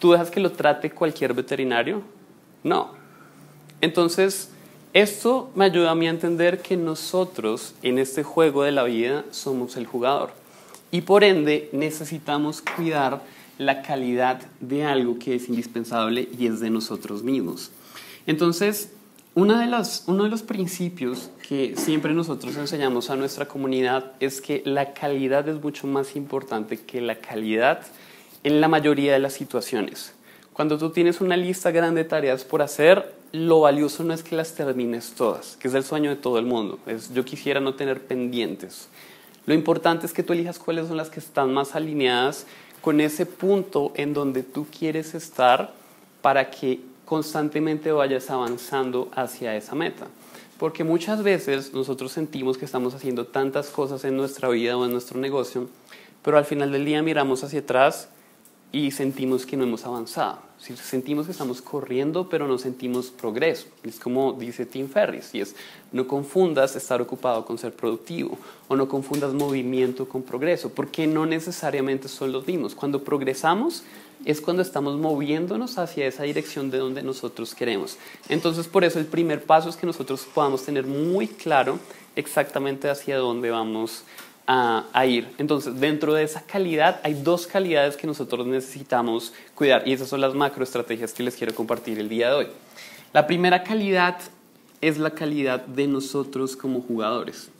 ¿Tú 0.00 0.12
dejas 0.12 0.30
que 0.30 0.40
lo 0.40 0.50
trate 0.50 0.90
cualquier 0.90 1.34
veterinario? 1.34 2.02
No. 2.64 2.94
Entonces, 3.80 4.50
esto 4.92 5.50
me 5.54 5.66
ayuda 5.66 5.90
a 5.90 5.94
mí 5.94 6.06
a 6.06 6.10
entender 6.10 6.62
que 6.62 6.76
nosotros 6.76 7.74
en 7.82 7.98
este 7.98 8.22
juego 8.22 8.64
de 8.64 8.72
la 8.72 8.84
vida 8.84 9.24
somos 9.30 9.76
el 9.76 9.86
jugador. 9.86 10.30
Y 10.94 11.00
por 11.00 11.24
ende 11.24 11.70
necesitamos 11.72 12.62
cuidar 12.62 13.20
la 13.58 13.82
calidad 13.82 14.40
de 14.60 14.84
algo 14.84 15.18
que 15.18 15.34
es 15.34 15.48
indispensable 15.48 16.28
y 16.38 16.46
es 16.46 16.60
de 16.60 16.70
nosotros 16.70 17.24
mismos. 17.24 17.72
Entonces, 18.28 18.92
una 19.34 19.58
de 19.58 19.84
uno 20.06 20.22
de 20.22 20.30
los 20.30 20.44
principios 20.44 21.30
que 21.48 21.74
siempre 21.76 22.14
nosotros 22.14 22.56
enseñamos 22.56 23.10
a 23.10 23.16
nuestra 23.16 23.48
comunidad 23.48 24.12
es 24.20 24.40
que 24.40 24.62
la 24.64 24.94
calidad 24.94 25.48
es 25.48 25.60
mucho 25.60 25.88
más 25.88 26.14
importante 26.14 26.76
que 26.76 27.00
la 27.00 27.16
calidad 27.16 27.80
en 28.44 28.60
la 28.60 28.68
mayoría 28.68 29.14
de 29.14 29.18
las 29.18 29.32
situaciones. 29.32 30.14
Cuando 30.52 30.78
tú 30.78 30.90
tienes 30.90 31.20
una 31.20 31.36
lista 31.36 31.72
grande 31.72 32.04
de 32.04 32.08
tareas 32.08 32.44
por 32.44 32.62
hacer, 32.62 33.16
lo 33.32 33.62
valioso 33.62 34.04
no 34.04 34.14
es 34.14 34.22
que 34.22 34.36
las 34.36 34.54
termines 34.54 35.14
todas, 35.14 35.56
que 35.56 35.66
es 35.66 35.74
el 35.74 35.82
sueño 35.82 36.10
de 36.10 36.16
todo 36.16 36.38
el 36.38 36.46
mundo. 36.46 36.78
Es, 36.86 37.12
yo 37.12 37.24
quisiera 37.24 37.58
no 37.58 37.74
tener 37.74 38.06
pendientes. 38.06 38.88
Lo 39.46 39.54
importante 39.54 40.06
es 40.06 40.12
que 40.12 40.22
tú 40.22 40.32
elijas 40.32 40.58
cuáles 40.58 40.88
son 40.88 40.96
las 40.96 41.10
que 41.10 41.20
están 41.20 41.52
más 41.52 41.74
alineadas 41.74 42.46
con 42.80 43.00
ese 43.00 43.26
punto 43.26 43.92
en 43.94 44.14
donde 44.14 44.42
tú 44.42 44.66
quieres 44.66 45.14
estar 45.14 45.72
para 46.22 46.50
que 46.50 46.80
constantemente 47.04 47.92
vayas 47.92 48.30
avanzando 48.30 49.10
hacia 49.14 49.56
esa 49.56 49.74
meta. 49.74 50.06
Porque 50.58 50.84
muchas 50.84 51.22
veces 51.22 51.74
nosotros 51.74 52.12
sentimos 52.12 52.56
que 52.56 52.64
estamos 52.64 52.94
haciendo 52.94 53.26
tantas 53.26 53.68
cosas 53.68 54.04
en 54.04 54.16
nuestra 54.16 54.48
vida 54.48 54.76
o 54.76 54.84
en 54.84 54.92
nuestro 54.92 55.20
negocio, 55.20 55.68
pero 56.22 56.38
al 56.38 56.44
final 56.44 56.72
del 56.72 56.84
día 56.84 57.02
miramos 57.02 57.44
hacia 57.44 57.60
atrás 57.60 58.08
y 58.72 58.90
sentimos 58.90 59.44
que 59.46 59.56
no 59.56 59.64
hemos 59.64 59.84
avanzado. 59.84 60.38
Sentimos 60.64 61.26
que 61.26 61.32
estamos 61.32 61.60
corriendo, 61.60 62.28
pero 62.30 62.48
no 62.48 62.56
sentimos 62.56 63.10
progreso. 63.10 63.66
Es 63.82 64.00
como 64.00 64.32
dice 64.32 64.64
Tim 64.64 64.88
Ferriss, 64.88 65.34
y 65.34 65.42
es, 65.42 65.54
no 65.92 66.06
confundas 66.06 66.74
estar 66.74 67.02
ocupado 67.02 67.44
con 67.44 67.58
ser 67.58 67.74
productivo, 67.74 68.38
o 68.68 68.76
no 68.76 68.88
confundas 68.88 69.34
movimiento 69.34 70.08
con 70.08 70.22
progreso, 70.22 70.70
porque 70.70 71.06
no 71.06 71.26
necesariamente 71.26 72.08
son 72.08 72.32
los 72.32 72.46
mismos. 72.46 72.74
Cuando 72.74 73.04
progresamos 73.04 73.82
es 74.24 74.40
cuando 74.40 74.62
estamos 74.62 74.96
moviéndonos 74.96 75.76
hacia 75.76 76.06
esa 76.06 76.22
dirección 76.22 76.70
de 76.70 76.78
donde 76.78 77.02
nosotros 77.02 77.54
queremos. 77.54 77.98
Entonces, 78.30 78.66
por 78.66 78.84
eso 78.84 78.98
el 78.98 79.06
primer 79.06 79.44
paso 79.44 79.68
es 79.68 79.76
que 79.76 79.86
nosotros 79.86 80.26
podamos 80.32 80.64
tener 80.64 80.86
muy 80.86 81.26
claro 81.26 81.78
exactamente 82.16 82.88
hacia 82.88 83.18
dónde 83.18 83.50
vamos 83.50 84.04
a, 84.46 85.06
ir. 85.06 85.28
Entonces, 85.38 85.80
dentro 85.80 86.14
de 86.14 86.22
esa 86.22 86.42
calidad 86.42 87.00
hay 87.02 87.14
dos 87.14 87.46
calidades 87.46 87.96
que 87.96 88.06
nosotros 88.06 88.46
necesitamos 88.46 89.32
cuidar 89.54 89.86
y 89.86 89.92
esas 89.92 90.08
son 90.08 90.20
las 90.20 90.34
macroestrategias 90.34 91.12
que 91.12 91.22
les 91.22 91.36
quiero 91.36 91.54
compartir 91.54 91.98
el 91.98 92.08
día 92.08 92.28
de 92.28 92.34
hoy. 92.34 92.46
La 93.12 93.26
primera 93.26 93.62
calidad 93.62 94.18
es 94.80 94.98
la 94.98 95.10
calidad 95.10 95.64
de 95.64 95.86
nosotros 95.86 96.56
como 96.56 96.82
jugadores. 96.82 97.50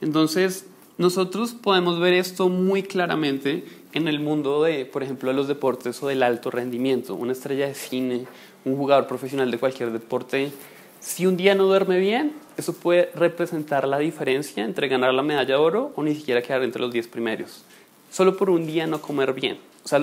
Entonces, 0.00 0.66
nosotros 0.98 1.52
podemos 1.52 1.98
ver 2.00 2.12
esto 2.12 2.48
muy 2.48 2.82
claramente 2.82 3.64
en 3.92 4.08
el 4.08 4.20
mundo 4.20 4.62
de, 4.64 4.84
por 4.84 5.02
ejemplo, 5.02 5.30
de 5.30 5.36
los 5.36 5.48
deportes 5.48 6.02
o 6.02 6.08
del 6.08 6.22
alto 6.22 6.50
rendimiento. 6.50 7.14
Una 7.14 7.32
estrella 7.32 7.68
de 7.68 7.74
cine, 7.74 8.26
un 8.64 8.76
jugador 8.76 9.06
profesional 9.06 9.50
de 9.50 9.58
cualquier 9.58 9.92
deporte 9.92 10.52
si 11.00 11.26
un 11.26 11.36
día 11.36 11.54
no 11.54 11.64
duerme 11.64 11.98
bien, 11.98 12.32
eso 12.58 12.72
puede 12.72 13.10
representar 13.14 13.86
la 13.86 13.98
diferencia 13.98 14.64
entre 14.64 14.88
ganar 14.88 15.14
la 15.14 15.22
medalla 15.22 15.54
de 15.54 15.54
oro 15.54 15.92
o 15.94 16.02
ni 16.02 16.14
siquiera 16.14 16.42
quedar 16.42 16.64
entre 16.64 16.82
los 16.82 16.92
10 16.92 17.06
primeros. 17.06 17.62
Solo 18.10 18.36
por 18.36 18.50
un 18.50 18.66
día 18.66 18.86
no 18.88 19.00
comer 19.00 19.32
bien. 19.32 19.58
O 19.84 19.88
sea, 19.88 20.00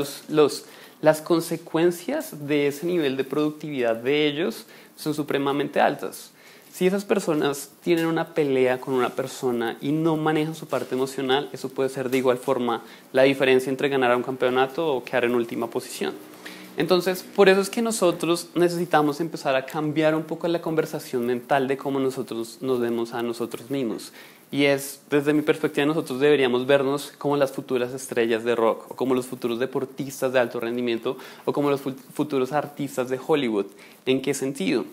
las 1.01 1.21
consecuencias 1.21 2.47
de 2.47 2.67
ese 2.67 2.85
nivel 2.85 3.17
de 3.17 3.25
productividad 3.25 3.97
de 3.97 4.25
ellos 4.25 4.65
son 4.95 5.13
supremamente 5.13 5.81
altas. 5.81 6.31
Si 6.71 6.87
esas 6.87 7.03
personas 7.03 7.71
tienen 7.83 8.05
una 8.05 8.33
pelea 8.33 8.79
con 8.79 8.93
una 8.93 9.09
persona 9.09 9.77
y 9.81 9.91
no 9.91 10.15
manejan 10.15 10.55
su 10.55 10.67
parte 10.67 10.95
emocional, 10.95 11.49
eso 11.51 11.69
puede 11.69 11.89
ser 11.89 12.09
de 12.09 12.19
igual 12.19 12.37
forma 12.37 12.83
la 13.11 13.23
diferencia 13.23 13.69
entre 13.69 13.89
ganar 13.89 14.15
un 14.15 14.23
campeonato 14.23 14.95
o 14.95 15.03
quedar 15.03 15.25
en 15.25 15.35
última 15.35 15.69
posición. 15.69 16.13
Entonces, 16.77 17.23
por 17.23 17.47
eso 17.47 17.61
es 17.61 17.69
que 17.69 17.81
nosotros 17.81 18.49
necesitamos 18.53 19.21
empezar 19.21 19.55
a 19.55 19.65
cambiar 19.65 20.13
un 20.13 20.23
poco 20.23 20.47
la 20.49 20.61
conversación 20.61 21.25
mental 21.25 21.67
de 21.69 21.77
cómo 21.77 21.99
nosotros 21.99 22.57
nos 22.61 22.81
vemos 22.81 23.13
a 23.13 23.21
nosotros 23.21 23.69
mismos. 23.69 24.11
Y 24.51 24.65
es, 24.65 25.01
desde 25.09 25.33
mi 25.33 25.41
perspectiva, 25.41 25.85
nosotros 25.85 26.19
deberíamos 26.19 26.67
vernos 26.67 27.13
como 27.17 27.37
las 27.37 27.51
futuras 27.51 27.93
estrellas 27.93 28.43
de 28.43 28.55
rock, 28.55 28.91
o 28.91 28.95
como 28.95 29.15
los 29.15 29.25
futuros 29.25 29.59
deportistas 29.59 30.33
de 30.33 30.39
alto 30.39 30.59
rendimiento, 30.59 31.17
o 31.45 31.53
como 31.53 31.69
los 31.69 31.81
futuros 31.81 32.51
artistas 32.51 33.09
de 33.09 33.19
Hollywood. 33.25 33.67
¿En 34.05 34.21
qué 34.21 34.33
sentido? 34.33 34.85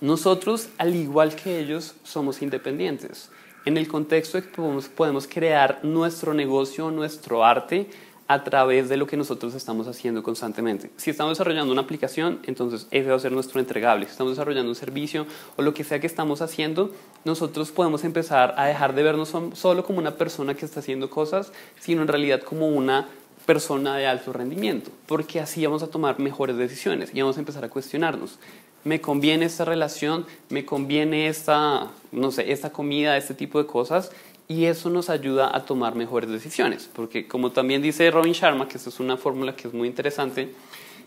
Nosotros, 0.00 0.68
al 0.76 0.94
igual 0.94 1.34
que 1.34 1.58
ellos, 1.58 1.94
somos 2.04 2.42
independientes. 2.42 3.30
En 3.64 3.76
el 3.76 3.88
contexto 3.88 4.38
de 4.38 4.48
que 4.48 4.62
podemos 4.96 5.26
crear 5.26 5.80
nuestro 5.82 6.34
negocio, 6.34 6.90
nuestro 6.90 7.44
arte, 7.44 7.90
a 8.28 8.44
través 8.44 8.90
de 8.90 8.98
lo 8.98 9.06
que 9.06 9.16
nosotros 9.16 9.54
estamos 9.54 9.88
haciendo 9.88 10.22
constantemente. 10.22 10.90
Si 10.98 11.10
estamos 11.10 11.32
desarrollando 11.32 11.72
una 11.72 11.82
aplicación, 11.82 12.40
entonces 12.44 12.86
ese 12.90 13.08
va 13.08 13.16
a 13.16 13.18
ser 13.18 13.32
nuestro 13.32 13.58
entregable. 13.58 14.04
Si 14.04 14.12
estamos 14.12 14.34
desarrollando 14.34 14.68
un 14.68 14.74
servicio 14.74 15.26
o 15.56 15.62
lo 15.62 15.72
que 15.72 15.82
sea 15.82 15.98
que 15.98 16.06
estamos 16.06 16.42
haciendo, 16.42 16.92
nosotros 17.24 17.70
podemos 17.70 18.04
empezar 18.04 18.54
a 18.58 18.66
dejar 18.66 18.94
de 18.94 19.02
vernos 19.02 19.34
solo 19.54 19.84
como 19.84 19.98
una 19.98 20.16
persona 20.16 20.54
que 20.54 20.66
está 20.66 20.80
haciendo 20.80 21.08
cosas, 21.08 21.52
sino 21.80 22.02
en 22.02 22.08
realidad 22.08 22.42
como 22.42 22.68
una 22.68 23.08
persona 23.46 23.96
de 23.96 24.06
alto 24.06 24.34
rendimiento, 24.34 24.90
porque 25.06 25.40
así 25.40 25.64
vamos 25.64 25.82
a 25.82 25.86
tomar 25.86 26.20
mejores 26.20 26.58
decisiones 26.58 27.10
y 27.14 27.22
vamos 27.22 27.38
a 27.38 27.40
empezar 27.40 27.64
a 27.64 27.70
cuestionarnos. 27.70 28.38
¿Me 28.84 29.00
conviene 29.00 29.46
esta 29.46 29.64
relación? 29.64 30.26
¿Me 30.50 30.66
conviene 30.66 31.28
esta, 31.28 31.88
no 32.12 32.30
sé, 32.30 32.52
esta 32.52 32.70
comida, 32.70 33.16
este 33.16 33.32
tipo 33.32 33.58
de 33.58 33.66
cosas? 33.66 34.12
Y 34.48 34.64
eso 34.64 34.88
nos 34.88 35.10
ayuda 35.10 35.54
a 35.54 35.66
tomar 35.66 35.94
mejores 35.94 36.30
decisiones, 36.30 36.90
porque 36.92 37.28
como 37.28 37.52
también 37.52 37.82
dice 37.82 38.10
Robin 38.10 38.32
Sharma, 38.32 38.66
que 38.66 38.78
esta 38.78 38.88
es 38.88 38.98
una 38.98 39.18
fórmula 39.18 39.54
que 39.54 39.68
es 39.68 39.74
muy 39.74 39.86
interesante, 39.86 40.54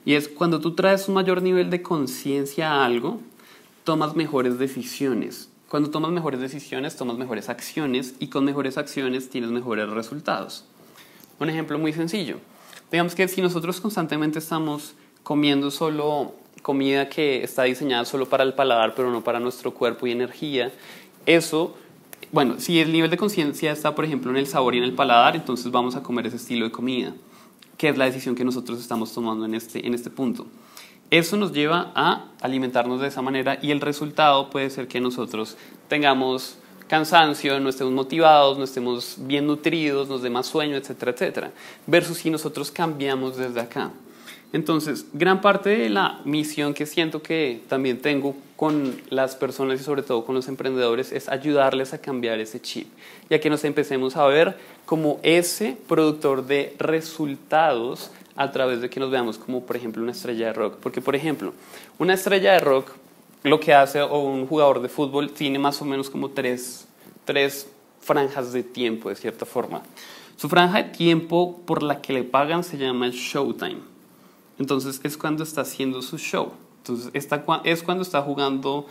y 0.05 0.13
es 0.13 0.27
cuando 0.27 0.61
tú 0.61 0.75
traes 0.75 1.07
un 1.07 1.15
mayor 1.15 1.41
nivel 1.41 1.71
de 1.71 1.81
conciencia 1.81 2.71
a 2.71 2.85
algo, 2.85 3.19
tomas 3.83 4.15
mejores 4.15 4.59
decisiones. 4.59 5.49
Cuando 5.69 5.89
tomas 5.89 6.11
mejores 6.11 6.39
decisiones, 6.39 6.95
tomas 6.95 7.17
mejores 7.17 7.49
acciones 7.49 8.15
y 8.19 8.27
con 8.27 8.45
mejores 8.45 8.77
acciones 8.77 9.29
tienes 9.29 9.51
mejores 9.51 9.89
resultados. 9.89 10.65
Un 11.39 11.49
ejemplo 11.49 11.79
muy 11.79 11.93
sencillo. 11.93 12.37
Digamos 12.91 13.15
que 13.15 13.27
si 13.27 13.41
nosotros 13.41 13.79
constantemente 13.79 14.37
estamos 14.37 14.93
comiendo 15.23 15.71
solo 15.71 16.35
comida 16.61 17.09
que 17.09 17.43
está 17.43 17.63
diseñada 17.63 18.05
solo 18.05 18.27
para 18.27 18.43
el 18.43 18.53
paladar, 18.53 18.93
pero 18.95 19.11
no 19.11 19.23
para 19.23 19.39
nuestro 19.39 19.73
cuerpo 19.73 20.05
y 20.05 20.11
energía, 20.11 20.71
eso 21.25 21.75
bueno, 22.31 22.55
si 22.59 22.79
el 22.79 22.91
nivel 22.91 23.09
de 23.09 23.17
conciencia 23.17 23.71
está, 23.71 23.93
por 23.93 24.05
ejemplo, 24.05 24.31
en 24.31 24.37
el 24.37 24.47
sabor 24.47 24.75
y 24.75 24.77
en 24.77 24.83
el 24.83 24.93
paladar, 24.93 25.35
entonces 25.35 25.71
vamos 25.71 25.95
a 25.95 26.03
comer 26.03 26.27
ese 26.27 26.37
estilo 26.37 26.65
de 26.65 26.71
comida, 26.71 27.13
que 27.77 27.89
es 27.89 27.97
la 27.97 28.05
decisión 28.05 28.35
que 28.35 28.45
nosotros 28.45 28.79
estamos 28.79 29.13
tomando 29.13 29.45
en 29.45 29.55
este, 29.55 29.85
en 29.85 29.93
este 29.93 30.09
punto. 30.09 30.47
Eso 31.09 31.35
nos 31.35 31.51
lleva 31.51 31.91
a 31.93 32.29
alimentarnos 32.39 33.01
de 33.01 33.09
esa 33.09 33.21
manera 33.21 33.59
y 33.61 33.71
el 33.71 33.81
resultado 33.81 34.49
puede 34.49 34.69
ser 34.69 34.87
que 34.87 35.01
nosotros 35.01 35.57
tengamos 35.89 36.57
cansancio, 36.87 37.59
no 37.59 37.69
estemos 37.69 37.91
motivados, 37.91 38.57
no 38.57 38.63
estemos 38.63 39.17
bien 39.19 39.45
nutridos, 39.45 40.07
nos 40.07 40.21
dé 40.21 40.29
más 40.29 40.47
sueño, 40.47 40.77
etcétera, 40.77 41.11
etcétera. 41.11 41.51
Versus 41.85 42.17
si 42.17 42.29
nosotros 42.29 42.71
cambiamos 42.71 43.35
desde 43.35 43.59
acá. 43.59 43.91
Entonces, 44.53 45.05
gran 45.13 45.39
parte 45.39 45.69
de 45.69 45.89
la 45.89 46.19
misión 46.25 46.73
que 46.73 46.85
siento 46.85 47.21
que 47.21 47.61
también 47.69 48.01
tengo 48.01 48.35
con 48.57 49.01
las 49.09 49.35
personas 49.35 49.79
y 49.79 49.83
sobre 49.83 50.03
todo 50.03 50.25
con 50.25 50.35
los 50.35 50.47
emprendedores 50.49 51.13
es 51.13 51.29
ayudarles 51.29 51.93
a 51.93 52.01
cambiar 52.01 52.39
ese 52.39 52.61
chip, 52.61 52.87
ya 53.29 53.39
que 53.39 53.49
nos 53.49 53.63
empecemos 53.63 54.17
a 54.17 54.25
ver 54.27 54.57
como 54.85 55.19
ese 55.23 55.77
productor 55.87 56.45
de 56.45 56.75
resultados 56.79 58.11
a 58.35 58.51
través 58.51 58.81
de 58.81 58.89
que 58.89 58.99
nos 58.99 59.09
veamos 59.09 59.37
como, 59.37 59.65
por 59.65 59.77
ejemplo, 59.77 60.03
una 60.03 60.11
estrella 60.11 60.47
de 60.47 60.53
rock. 60.53 60.75
Porque, 60.81 60.99
por 60.99 61.15
ejemplo, 61.15 61.53
una 61.97 62.13
estrella 62.13 62.53
de 62.53 62.59
rock 62.59 62.91
lo 63.43 63.59
que 63.59 63.73
hace 63.73 64.01
o 64.01 64.19
un 64.19 64.47
jugador 64.47 64.81
de 64.81 64.89
fútbol 64.89 65.31
tiene 65.31 65.59
más 65.59 65.81
o 65.81 65.85
menos 65.85 66.09
como 66.09 66.29
tres, 66.29 66.87
tres 67.25 67.67
franjas 68.01 68.51
de 68.51 68.63
tiempo, 68.63 69.09
de 69.09 69.15
cierta 69.15 69.45
forma. 69.45 69.81
Su 70.35 70.49
franja 70.49 70.83
de 70.83 70.89
tiempo 70.89 71.61
por 71.65 71.83
la 71.83 72.01
que 72.01 72.13
le 72.13 72.23
pagan 72.23 72.63
se 72.63 72.77
llama 72.77 73.05
el 73.05 73.13
showtime. 73.13 73.90
Entonces 74.61 75.01
es 75.03 75.17
cuando 75.17 75.41
está 75.43 75.61
haciendo 75.61 76.03
su 76.03 76.19
show. 76.19 76.51
Entonces 76.77 77.11
es 77.63 77.81
cuando 77.81 78.03
está 78.03 78.21
jugando 78.21 78.85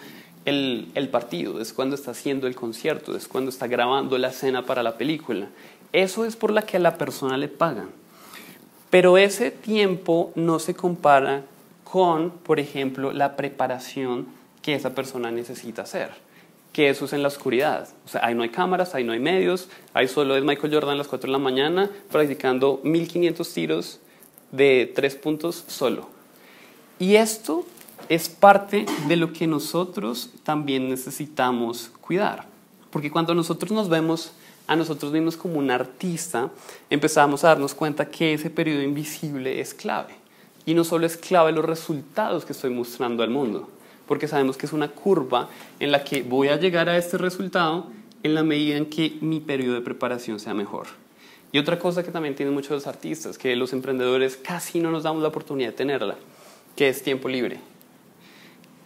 el, 0.45 0.89
el, 0.97 1.09
partido, 1.09 1.61
es 1.61 1.73
cuando 1.73 1.95
está 1.95 2.11
haciendo 2.11 2.49
el 2.49 2.57
concierto, 2.57 3.15
es 3.15 3.29
cuando 3.29 3.51
está 3.51 3.69
grabando 3.69 4.19
la 4.19 4.31
escena 4.31 4.67
para 4.67 4.83
la 4.83 4.99
película. 4.99 5.47
Eso 5.93 6.25
es 6.25 6.35
por 6.35 6.51
la 6.51 6.63
que 6.63 6.79
a 6.79 6.81
la 6.81 6.99
persona 6.99 7.37
le 7.37 7.47
pagan. 7.47 7.91
Pero 8.91 9.17
ese 9.17 9.53
tiempo 9.53 10.33
no 10.35 10.59
se 10.59 10.75
compara 10.75 11.45
con, 11.85 12.31
por 12.31 12.59
ejemplo, 12.59 13.13
la 13.13 13.37
preparación 13.37 14.27
que 14.63 14.75
esa 14.75 14.93
persona 14.93 15.31
necesita 15.31 15.83
hacer. 15.83 16.11
Que 16.73 16.89
eso 16.89 17.05
es 17.05 17.13
en 17.13 17.23
la 17.23 17.29
oscuridad. 17.29 17.89
O 18.07 18.09
sea, 18.09 18.27
ahí 18.27 18.35
no 18.35 18.43
hay 18.43 18.49
cámaras, 18.49 18.97
ahí 18.97 19.05
no 19.05 19.13
hay 19.13 19.21
medios, 19.21 19.69
ahí 19.95 20.09
solo 20.09 20.37
es 20.37 20.43
Michael 20.43 20.75
Jordan 20.75 20.95
a 20.95 20.97
las 20.97 21.07
4 21.07 21.29
de 21.29 21.33
la 21.33 21.39
mañana 21.39 21.91
practicando 22.11 22.81
1500 22.83 23.55
tiros 23.55 24.01
de 24.53 24.91
tres 24.95 25.15
puntos 25.15 25.65
solo. 25.67 26.09
Y 26.99 27.17
esto 27.17 27.65
es 28.09 28.29
parte 28.29 28.87
de 29.09 29.17
lo 29.17 29.33
que 29.33 29.47
nosotros 29.47 30.31
también 30.43 30.89
necesitamos 30.89 31.91
cuidar. 32.01 32.47
Porque 32.91 33.11
cuando 33.11 33.35
nosotros 33.35 33.71
nos 33.71 33.89
vemos 33.89 34.33
a 34.67 34.77
nosotros 34.77 35.13
mismos 35.13 35.37
como 35.37 35.59
un 35.59 35.71
artista, 35.71 36.51
empezamos 36.91 37.45
a 37.45 37.49
darnos 37.49 37.75
cuenta 37.75 38.09
que 38.09 38.35
ese 38.35 38.51
periodo 38.51 38.83
invisible 38.83 39.61
es 39.61 39.75
clave. 39.75 40.15
Y 40.67 40.75
no 40.75 40.85
solo 40.85 41.07
es 41.07 41.17
clave 41.17 41.53
los 41.53 41.65
resultados 41.65 42.45
que 42.45 42.53
estoy 42.53 42.71
mostrando 42.71 43.23
al 43.23 43.31
mundo, 43.31 43.69
porque 44.07 44.29
sabemos 44.29 44.57
que 44.57 44.67
es 44.67 44.73
una 44.73 44.89
curva 44.89 45.49
en 45.79 45.91
la 45.91 46.05
que 46.05 46.23
voy 46.23 46.49
a 46.49 46.57
llegar 46.57 46.89
a 46.89 46.99
este 46.99 47.17
resultado 47.17 47.87
en 48.23 48.35
la 48.35 48.43
medida 48.43 48.77
en 48.77 48.87
que 48.87 49.19
mi 49.21 49.41
periodo 49.41 49.75
de 49.75 49.81
preparación 49.81 50.39
sea 50.39 50.55
mejor. 50.55 50.89
Y 51.53 51.59
otra 51.59 51.79
cosa 51.79 52.03
que 52.05 52.11
también 52.11 52.35
tienen 52.35 52.55
muchos 52.55 52.87
artistas, 52.87 53.37
que 53.37 53.57
los 53.57 53.73
emprendedores 53.73 54.37
casi 54.37 54.79
no 54.81 54.91
nos 54.91 55.03
damos 55.03 55.23
la 55.23 55.29
oportunidad 55.29 55.71
de 55.71 55.77
tenerla, 55.77 56.17
que 56.77 56.89
es 56.89 57.03
tiempo 57.03 57.29
libre. 57.29 57.59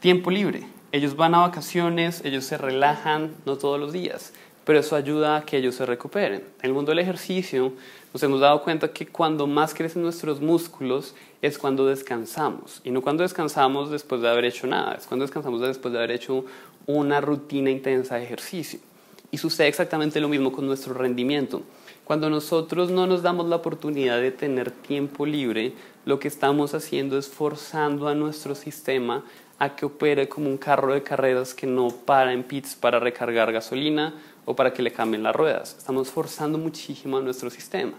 Tiempo 0.00 0.30
libre. 0.30 0.66
Ellos 0.92 1.16
van 1.16 1.34
a 1.34 1.40
vacaciones, 1.40 2.22
ellos 2.24 2.44
se 2.44 2.56
relajan, 2.56 3.34
no 3.44 3.58
todos 3.58 3.78
los 3.80 3.92
días, 3.92 4.32
pero 4.64 4.78
eso 4.78 4.96
ayuda 4.96 5.36
a 5.36 5.44
que 5.44 5.58
ellos 5.58 5.74
se 5.74 5.84
recuperen. 5.84 6.40
En 6.60 6.66
el 6.68 6.72
mundo 6.72 6.90
del 6.90 7.00
ejercicio 7.00 7.72
nos 8.12 8.22
hemos 8.22 8.40
dado 8.40 8.62
cuenta 8.62 8.92
que 8.92 9.06
cuando 9.06 9.46
más 9.46 9.74
crecen 9.74 10.02
nuestros 10.02 10.40
músculos 10.40 11.14
es 11.42 11.58
cuando 11.58 11.86
descansamos. 11.86 12.80
Y 12.84 12.90
no 12.90 13.02
cuando 13.02 13.24
descansamos 13.24 13.90
después 13.90 14.22
de 14.22 14.28
haber 14.28 14.46
hecho 14.46 14.66
nada, 14.66 14.94
es 14.94 15.06
cuando 15.06 15.24
descansamos 15.24 15.60
después 15.60 15.92
de 15.92 15.98
haber 15.98 16.12
hecho 16.12 16.44
una 16.86 17.20
rutina 17.20 17.70
intensa 17.70 18.14
de 18.14 18.24
ejercicio. 18.24 18.78
Y 19.30 19.38
sucede 19.38 19.68
exactamente 19.68 20.20
lo 20.20 20.28
mismo 20.28 20.52
con 20.52 20.66
nuestro 20.66 20.94
rendimiento. 20.94 21.62
Cuando 22.04 22.28
nosotros 22.28 22.90
no 22.90 23.06
nos 23.06 23.22
damos 23.22 23.46
la 23.46 23.56
oportunidad 23.56 24.20
de 24.20 24.30
tener 24.30 24.70
tiempo 24.70 25.24
libre, 25.24 25.72
lo 26.04 26.18
que 26.18 26.28
estamos 26.28 26.74
haciendo 26.74 27.16
es 27.16 27.28
forzando 27.28 28.08
a 28.08 28.14
nuestro 28.14 28.54
sistema 28.54 29.24
a 29.58 29.74
que 29.74 29.86
opere 29.86 30.28
como 30.28 30.50
un 30.50 30.58
carro 30.58 30.92
de 30.92 31.02
carreras 31.02 31.54
que 31.54 31.66
no 31.66 31.88
para 31.88 32.34
en 32.34 32.42
pits 32.42 32.74
para 32.74 33.00
recargar 33.00 33.52
gasolina 33.52 34.12
o 34.44 34.54
para 34.54 34.74
que 34.74 34.82
le 34.82 34.92
cambien 34.92 35.22
las 35.22 35.34
ruedas. 35.34 35.76
Estamos 35.78 36.10
forzando 36.10 36.58
muchísimo 36.58 37.16
a 37.16 37.22
nuestro 37.22 37.48
sistema. 37.48 37.94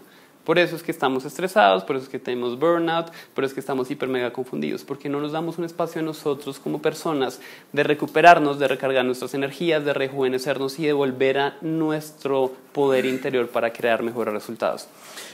Por 0.46 0.60
eso 0.60 0.76
es 0.76 0.84
que 0.84 0.92
estamos 0.92 1.24
estresados, 1.24 1.82
por 1.82 1.96
eso 1.96 2.04
es 2.04 2.08
que 2.08 2.20
tenemos 2.20 2.56
burnout, 2.56 3.10
por 3.34 3.42
eso 3.42 3.50
es 3.50 3.54
que 3.54 3.60
estamos 3.60 3.90
hiper 3.90 4.08
mega 4.08 4.32
confundidos, 4.32 4.84
porque 4.84 5.08
no 5.08 5.20
nos 5.20 5.32
damos 5.32 5.58
un 5.58 5.64
espacio 5.64 6.00
a 6.00 6.04
nosotros 6.04 6.60
como 6.60 6.80
personas 6.80 7.40
de 7.72 7.82
recuperarnos, 7.82 8.60
de 8.60 8.68
recargar 8.68 9.04
nuestras 9.04 9.34
energías, 9.34 9.84
de 9.84 9.92
rejuvenecernos 9.92 10.78
y 10.78 10.86
de 10.86 10.92
volver 10.92 11.38
a 11.38 11.56
nuestro 11.62 12.52
poder 12.72 13.06
interior 13.06 13.48
para 13.48 13.72
crear 13.72 14.04
mejores 14.04 14.32
resultados. 14.32 14.86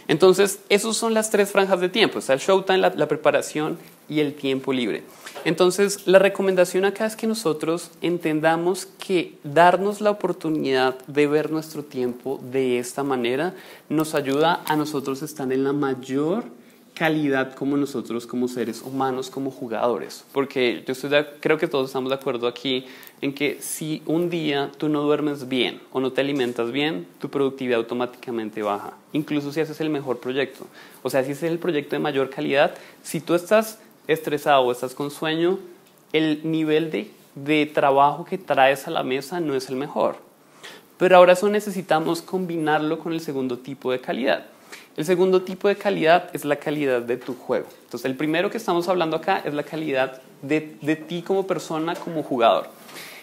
Entonces, 0.08 0.60
esas 0.68 0.96
son 0.96 1.14
las 1.14 1.30
tres 1.30 1.50
franjas 1.50 1.80
de 1.80 1.88
tiempo. 1.88 2.18
Está 2.18 2.34
el 2.34 2.40
showtime, 2.40 2.78
la, 2.78 2.92
la 2.94 3.08
preparación 3.08 3.78
y 4.08 4.20
el 4.20 4.34
tiempo 4.34 4.72
libre. 4.72 5.04
Entonces, 5.44 6.06
la 6.06 6.18
recomendación 6.18 6.84
acá 6.84 7.06
es 7.06 7.16
que 7.16 7.26
nosotros 7.26 7.90
entendamos 8.00 8.86
que 8.86 9.38
darnos 9.42 10.00
la 10.00 10.10
oportunidad 10.10 10.96
de 11.06 11.26
ver 11.26 11.50
nuestro 11.50 11.82
tiempo 11.82 12.40
de 12.52 12.78
esta 12.78 13.02
manera 13.02 13.54
nos 13.88 14.14
ayuda 14.14 14.62
a 14.66 14.76
nosotros 14.76 15.22
estar 15.22 15.52
en 15.52 15.64
la 15.64 15.72
mayor 15.72 16.44
calidad 16.94 17.54
como 17.54 17.76
nosotros 17.76 18.26
como 18.26 18.48
seres 18.48 18.82
humanos, 18.82 19.30
como 19.30 19.50
jugadores. 19.50 20.24
Porque 20.32 20.82
yo 20.86 20.92
estoy 20.92 21.10
creo 21.40 21.58
que 21.58 21.68
todos 21.68 21.86
estamos 21.86 22.10
de 22.10 22.16
acuerdo 22.16 22.46
aquí 22.46 22.86
en 23.20 23.32
que 23.34 23.58
si 23.60 24.02
un 24.06 24.30
día 24.30 24.70
tú 24.78 24.88
no 24.88 25.02
duermes 25.02 25.48
bien 25.48 25.80
o 25.92 26.00
no 26.00 26.12
te 26.12 26.20
alimentas 26.20 26.72
bien, 26.72 27.06
tu 27.20 27.30
productividad 27.30 27.78
automáticamente 27.78 28.62
baja. 28.62 28.94
Incluso 29.12 29.52
si 29.52 29.60
haces 29.60 29.80
el 29.80 29.90
mejor 29.90 30.18
proyecto. 30.18 30.66
O 31.02 31.10
sea, 31.10 31.24
si 31.24 31.32
es 31.32 31.42
el 31.42 31.58
proyecto 31.58 31.96
de 31.96 32.00
mayor 32.00 32.30
calidad, 32.30 32.74
si 33.02 33.20
tú 33.20 33.34
estás 33.34 33.78
estresado 34.06 34.62
o 34.62 34.72
estás 34.72 34.94
con 34.94 35.10
sueño, 35.10 35.58
el 36.12 36.40
nivel 36.44 36.90
de, 36.90 37.10
de 37.34 37.66
trabajo 37.66 38.24
que 38.24 38.38
traes 38.38 38.86
a 38.86 38.90
la 38.90 39.02
mesa 39.02 39.40
no 39.40 39.54
es 39.54 39.68
el 39.68 39.76
mejor. 39.76 40.16
Pero 40.98 41.16
ahora 41.16 41.32
eso 41.32 41.48
necesitamos 41.48 42.22
combinarlo 42.22 42.98
con 42.98 43.12
el 43.12 43.20
segundo 43.20 43.58
tipo 43.58 43.90
de 43.90 44.00
calidad. 44.00 44.46
El 44.96 45.04
segundo 45.04 45.42
tipo 45.42 45.68
de 45.68 45.76
calidad 45.76 46.28
es 46.32 46.44
la 46.44 46.56
calidad 46.56 47.00
de 47.00 47.16
tu 47.16 47.34
juego. 47.34 47.66
Entonces, 47.84 48.04
el 48.04 48.16
primero 48.16 48.50
que 48.50 48.58
estamos 48.58 48.88
hablando 48.88 49.16
acá 49.16 49.42
es 49.44 49.54
la 49.54 49.62
calidad 49.62 50.20
de, 50.42 50.76
de 50.82 50.96
ti 50.96 51.22
como 51.22 51.46
persona, 51.46 51.94
como 51.94 52.22
jugador. 52.22 52.68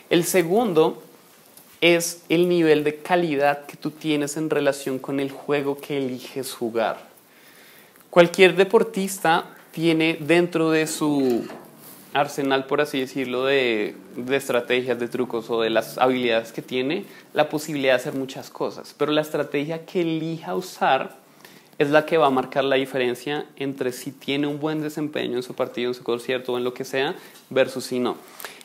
El 0.09 0.23
segundo 0.23 1.03
es 1.81 2.23
el 2.29 2.49
nivel 2.49 2.83
de 2.83 2.97
calidad 2.97 3.65
que 3.65 3.77
tú 3.77 3.91
tienes 3.91 4.35
en 4.35 4.49
relación 4.49 4.99
con 4.99 5.19
el 5.19 5.31
juego 5.31 5.77
que 5.77 5.97
eliges 5.97 6.53
jugar. 6.53 6.97
Cualquier 8.09 8.55
deportista 8.55 9.45
tiene 9.71 10.17
dentro 10.19 10.71
de 10.71 10.87
su 10.87 11.47
arsenal, 12.13 12.65
por 12.65 12.81
así 12.81 12.99
decirlo, 12.99 13.45
de, 13.45 13.95
de, 14.15 14.35
estrategias, 14.35 14.99
de 14.99 15.07
trucos 15.07 15.49
o 15.51 15.61
de 15.61 15.69
las 15.69 15.99
habilidades 15.99 16.51
que 16.51 16.63
tiene, 16.63 17.05
la 17.33 17.49
posibilidad 17.49 17.93
de 17.93 17.97
hacer 17.97 18.13
muchas 18.13 18.49
cosas. 18.49 18.95
Pero 18.97 19.11
la 19.11 19.21
estrategia 19.21 19.85
que 19.85 20.01
elija 20.01 20.55
usar 20.55 21.18
es 21.79 21.89
la 21.89 22.05
que 22.05 22.17
va 22.17 22.27
a 22.27 22.29
marcar 22.29 22.65
la 22.65 22.75
diferencia 22.75 23.45
entre 23.55 23.93
si 23.93 24.11
tiene 24.11 24.47
un 24.47 24.59
buen 24.59 24.81
desempeño 24.81 25.37
en 25.37 25.43
su 25.43 25.55
partido, 25.55 25.89
en 25.89 25.95
su 25.95 26.03
concierto 26.03 26.53
o 26.53 26.57
en 26.57 26.65
lo 26.65 26.73
que 26.73 26.83
sea, 26.83 27.15
versus 27.49 27.85
si 27.85 27.99
no. 27.99 28.17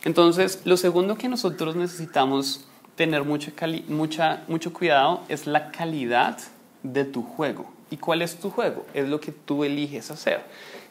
Entonces, 0.04 0.60
lo 0.64 0.76
segundo 0.76 1.16
que 1.16 1.28
nosotros 1.28 1.76
necesitamos 1.76 2.66
tener 2.96 3.24
mucho, 3.24 3.52
mucha, 3.88 4.42
mucho 4.48 4.72
cuidado 4.72 5.22
es 5.28 5.46
la 5.46 5.70
calidad 5.70 6.38
de 6.82 7.04
tu 7.04 7.22
juego. 7.22 7.72
¿Y 7.90 7.98
cuál 7.98 8.20
es 8.20 8.36
tu 8.36 8.50
juego? 8.50 8.84
Es 8.94 9.08
lo 9.08 9.20
que 9.20 9.30
tú 9.30 9.62
eliges 9.62 10.10
hacer. 10.10 10.42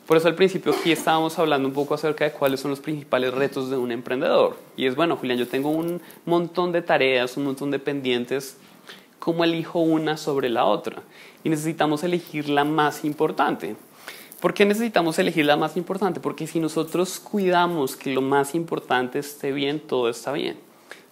Por 0.08 0.16
eso 0.16 0.28
al 0.28 0.36
principio 0.36 0.74
aquí 0.74 0.92
estábamos 0.92 1.38
hablando 1.40 1.68
un 1.68 1.74
poco 1.74 1.94
acerca 1.94 2.24
de 2.26 2.32
cuáles 2.32 2.62
son 2.62 2.72
los 2.72 2.80
principales 2.80 3.34
retos 3.34 3.70
de 3.70 3.78
un 3.78 3.92
emprendedor. 3.92 4.58
Y 4.78 4.86
es, 4.86 4.96
bueno, 4.96 5.18
Julián, 5.18 5.38
yo 5.38 5.48
tengo 5.48 5.70
un 5.70 6.02
montón 6.26 6.72
de 6.72 6.82
tareas, 6.82 7.36
un 7.36 7.46
montón 7.46 7.72
de 7.72 7.80
pendientes, 7.80 8.58
¿cómo 9.20 9.44
elijo 9.44 9.80
una 9.80 10.18
sobre 10.18 10.50
la 10.50 10.66
otra? 10.66 11.04
Y 11.44 11.50
necesitamos 11.50 12.04
elegir 12.04 12.50
la 12.50 12.64
más 12.64 13.04
importante. 13.04 13.76
¿Por 14.40 14.54
qué 14.54 14.66
necesitamos 14.66 15.18
elegir 15.20 15.46
la 15.46 15.56
más 15.56 15.78
importante? 15.78 16.20
Porque 16.20 16.48
si 16.48 16.60
nosotros 16.60 17.20
cuidamos 17.20 17.96
que 17.96 18.14
lo 18.14 18.22
más 18.22 18.56
importante 18.56 19.20
esté 19.20 19.52
bien, 19.52 19.80
todo 19.80 20.10
está 20.10 20.32
bien. 20.34 20.58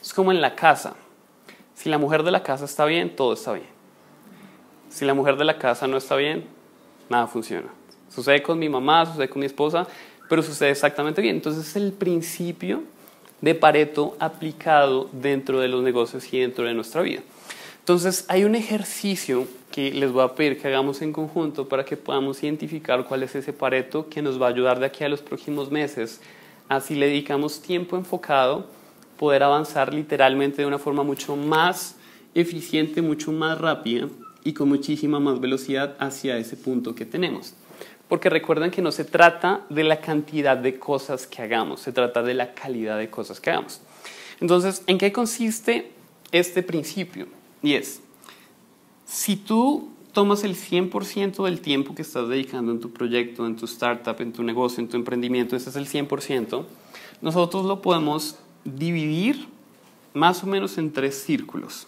Es 0.02 0.14
como 0.14 0.32
en 0.32 0.42
la 0.42 0.56
casa. 0.56 0.96
Si 1.76 1.90
la 1.90 1.98
mujer 1.98 2.24
de 2.24 2.32
la 2.32 2.44
casa 2.44 2.66
está 2.66 2.86
bien, 2.86 3.16
todo 3.16 3.34
está 3.34 3.54
bien. 3.54 3.68
Si 4.90 5.06
la 5.06 5.14
mujer 5.14 5.38
de 5.38 5.46
la 5.46 5.58
casa 5.58 5.88
no 5.88 5.96
está 5.96 6.16
bien, 6.18 6.46
nada 7.10 7.28
funciona. 7.28 7.70
Sucede 8.10 8.44
con 8.44 8.60
mi 8.60 8.68
mamá, 8.68 9.06
sucede 9.06 9.30
con 9.30 9.40
mi 9.40 9.46
esposa, 9.46 9.88
pero 10.28 10.44
sucede 10.44 10.72
exactamente 10.72 11.22
bien. 11.22 11.38
Entonces 11.38 11.70
es 11.70 11.76
el 11.78 11.94
principio 11.94 12.84
de 13.40 13.56
Pareto 13.56 14.16
aplicado 14.20 15.10
dentro 15.12 15.60
de 15.60 15.70
los 15.70 15.82
negocios 15.84 16.32
y 16.34 16.40
dentro 16.40 16.66
de 16.66 16.74
nuestra 16.74 17.02
vida. 17.02 17.22
Entonces 17.82 18.26
hay 18.28 18.44
un 18.44 18.54
ejercicio 18.54 19.48
que 19.72 19.92
les 19.92 20.12
voy 20.12 20.24
a 20.24 20.36
pedir 20.36 20.62
que 20.62 20.68
hagamos 20.68 21.02
en 21.02 21.12
conjunto 21.12 21.68
para 21.68 21.84
que 21.84 21.98
podamos 21.98 22.44
identificar 22.44 23.06
cuál 23.06 23.24
es 23.24 23.36
ese 23.36 23.54
Pareto 23.54 24.08
que 24.08 24.22
nos 24.22 24.40
va 24.40 24.46
a 24.46 24.50
ayudar 24.50 24.80
de 24.80 24.86
aquí 24.86 25.04
a 25.04 25.10
los 25.10 25.22
próximos 25.22 25.72
meses. 25.72 26.22
Así 26.70 26.94
le 26.94 27.08
dedicamos 27.08 27.62
tiempo 27.62 27.98
enfocado, 27.98 28.68
poder 29.18 29.42
avanzar 29.42 29.94
literalmente 29.94 30.62
de 30.62 30.68
una 30.68 30.78
forma 30.78 31.04
mucho 31.04 31.36
más 31.36 31.96
eficiente, 32.36 33.02
mucho 33.02 33.32
más 33.32 33.60
rápida 33.60 34.08
y 34.44 34.54
con 34.54 34.70
muchísima 34.70 35.20
más 35.20 35.40
velocidad 35.40 35.96
hacia 36.00 36.38
ese 36.38 36.58
punto 36.58 36.94
que 36.94 37.06
tenemos. 37.06 37.56
porque 38.08 38.30
recuerden 38.30 38.72
que 38.72 38.82
no 38.82 38.92
se 38.92 39.06
trata 39.06 39.62
de 39.70 39.86
la 39.86 40.02
cantidad 40.02 40.58
de 40.58 40.78
cosas 40.78 41.28
que 41.28 41.42
hagamos, 41.42 41.80
se 41.80 41.94
trata 41.94 42.22
de 42.22 42.34
la 42.34 42.54
calidad 42.54 42.98
de 42.98 43.10
cosas 43.10 43.40
que 43.40 43.52
hagamos. 43.52 43.80
Entonces, 44.42 44.84
¿en 44.88 44.98
qué 44.98 45.14
consiste 45.14 45.94
este 46.34 46.62
principio? 46.62 47.28
Y 47.64 47.74
es, 47.74 48.02
si 49.06 49.36
tú 49.36 49.90
tomas 50.14 50.44
el 50.44 50.56
100% 50.56 51.44
del 51.46 51.62
tiempo 51.62 51.96
que 51.96 52.02
estás 52.02 52.28
dedicando 52.28 52.72
en 52.72 52.80
tu 52.80 52.92
proyecto, 52.92 53.46
en 53.46 53.56
tu 53.56 53.66
startup, 53.66 54.16
en 54.20 54.34
tu 54.34 54.44
negocio, 54.44 54.82
en 54.82 54.90
tu 54.90 54.98
emprendimiento, 54.98 55.56
ese 55.56 55.70
es 55.70 55.76
el 55.76 55.88
100%, 55.88 56.66
nosotros 57.22 57.66
lo 57.66 57.82
podemos 57.82 58.38
dividir 58.64 59.48
más 60.14 60.44
o 60.44 60.48
menos 60.48 60.78
en 60.78 60.92
tres 60.92 61.24
círculos. 61.24 61.88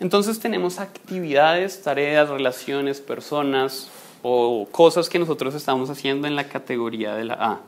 Entonces 0.00 0.38
tenemos 0.38 0.78
actividades, 0.78 1.82
tareas, 1.82 2.28
relaciones, 2.28 3.00
personas 3.00 3.90
o 4.22 4.68
cosas 4.70 5.08
que 5.08 5.18
nosotros 5.18 5.54
estamos 5.54 5.90
haciendo 5.90 6.26
en 6.28 6.36
la 6.36 6.48
categoría 6.48 7.14
de 7.14 7.24
la 7.24 7.34
A. 7.34 7.60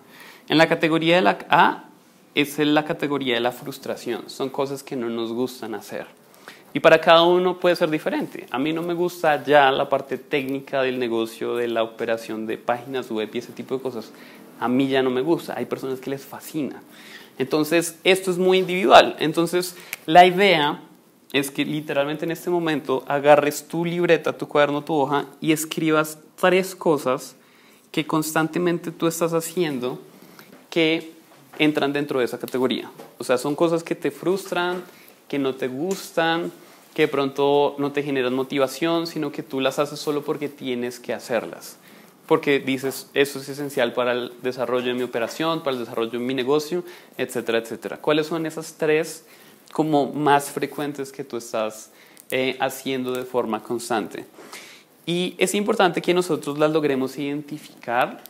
En 0.48 0.58
la 0.58 0.68
categoría 0.68 1.16
de 1.16 1.22
la 1.22 1.38
A 1.48 1.84
es 2.34 2.58
la 2.58 2.84
categoría 2.84 3.34
de 3.34 3.40
la 3.40 3.52
frustración, 3.52 4.28
son 4.28 4.50
cosas 4.50 4.82
que 4.82 4.96
no 4.96 5.08
nos 5.08 5.32
gustan 5.32 5.74
hacer. 5.74 6.06
Y 6.72 6.80
para 6.80 7.00
cada 7.00 7.22
uno 7.22 7.58
puede 7.58 7.74
ser 7.76 7.90
diferente. 7.90 8.46
A 8.50 8.58
mí 8.58 8.72
no 8.72 8.82
me 8.82 8.94
gusta 8.94 9.42
ya 9.42 9.70
la 9.72 9.88
parte 9.88 10.18
técnica 10.18 10.82
del 10.82 10.98
negocio, 10.98 11.56
de 11.56 11.68
la 11.68 11.82
operación 11.82 12.46
de 12.46 12.58
páginas 12.58 13.10
web 13.10 13.28
y 13.32 13.38
ese 13.38 13.52
tipo 13.52 13.76
de 13.76 13.82
cosas. 13.82 14.12
A 14.60 14.68
mí 14.68 14.88
ya 14.88 15.02
no 15.02 15.10
me 15.10 15.20
gusta. 15.20 15.54
Hay 15.56 15.66
personas 15.66 15.98
que 16.00 16.10
les 16.10 16.24
fascina. 16.24 16.82
Entonces, 17.38 17.98
esto 18.04 18.30
es 18.30 18.38
muy 18.38 18.58
individual. 18.58 19.16
Entonces, 19.18 19.74
la 20.06 20.26
idea 20.26 20.80
es 21.32 21.50
que 21.50 21.64
literalmente 21.64 22.24
en 22.24 22.30
este 22.30 22.50
momento 22.50 23.04
agarres 23.08 23.66
tu 23.66 23.84
libreta, 23.84 24.36
tu 24.36 24.46
cuaderno, 24.46 24.82
tu 24.82 24.94
hoja 24.94 25.26
y 25.40 25.52
escribas 25.52 26.18
tres 26.38 26.74
cosas 26.74 27.36
que 27.90 28.06
constantemente 28.06 28.90
tú 28.90 29.06
estás 29.06 29.32
haciendo 29.32 29.98
que 30.68 31.12
entran 31.58 31.92
dentro 31.92 32.18
de 32.18 32.24
esa 32.24 32.38
categoría. 32.38 32.90
O 33.18 33.24
sea, 33.24 33.38
son 33.38 33.56
cosas 33.56 33.82
que 33.82 33.94
te 33.94 34.10
frustran, 34.10 34.82
que 35.28 35.38
no 35.38 35.54
te 35.54 35.68
gustan, 35.68 36.52
que 36.94 37.02
de 37.02 37.08
pronto 37.08 37.74
no 37.78 37.92
te 37.92 38.02
generan 38.02 38.34
motivación, 38.34 39.06
sino 39.06 39.32
que 39.32 39.42
tú 39.42 39.60
las 39.60 39.78
haces 39.78 39.98
solo 39.98 40.22
porque 40.22 40.48
tienes 40.48 40.98
que 40.98 41.14
hacerlas. 41.14 41.78
Porque 42.26 42.60
dices, 42.60 43.08
eso 43.14 43.40
es 43.40 43.48
esencial 43.48 43.92
para 43.92 44.12
el 44.12 44.32
desarrollo 44.42 44.86
de 44.86 44.94
mi 44.94 45.02
operación, 45.02 45.62
para 45.62 45.72
el 45.72 45.80
desarrollo 45.80 46.12
de 46.12 46.18
mi 46.18 46.34
negocio, 46.34 46.84
etcétera, 47.18 47.58
etcétera. 47.58 47.96
¿Cuáles 47.98 48.26
son 48.26 48.46
esas 48.46 48.74
tres 48.74 49.24
como 49.72 50.12
más 50.12 50.50
frecuentes 50.50 51.12
que 51.12 51.24
tú 51.24 51.36
estás 51.36 51.90
eh, 52.32 52.56
haciendo 52.60 53.10
de 53.10 53.24
forma 53.24 53.60
constante. 53.60 54.24
Y 55.04 55.34
es 55.38 55.54
importante 55.56 56.00
que 56.00 56.14
nosotros 56.14 56.58
las 56.60 56.70
logremos 56.70 57.18
identificar 57.18 58.22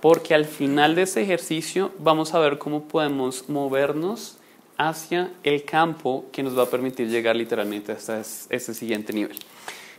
porque 0.00 0.34
al 0.34 0.46
final 0.46 0.94
de 0.94 1.02
ese 1.02 1.20
ejercicio 1.20 1.92
vamos 1.98 2.32
a 2.32 2.38
ver 2.38 2.56
cómo 2.56 2.84
podemos 2.84 3.48
movernos 3.50 4.38
hacia 4.76 5.32
el 5.42 5.64
campo 5.64 6.26
que 6.32 6.42
nos 6.42 6.56
va 6.58 6.64
a 6.64 6.70
permitir 6.70 7.08
llegar 7.08 7.36
literalmente 7.36 7.92
hasta 7.92 8.20
ese 8.20 8.74
siguiente 8.74 9.12
nivel. 9.12 9.38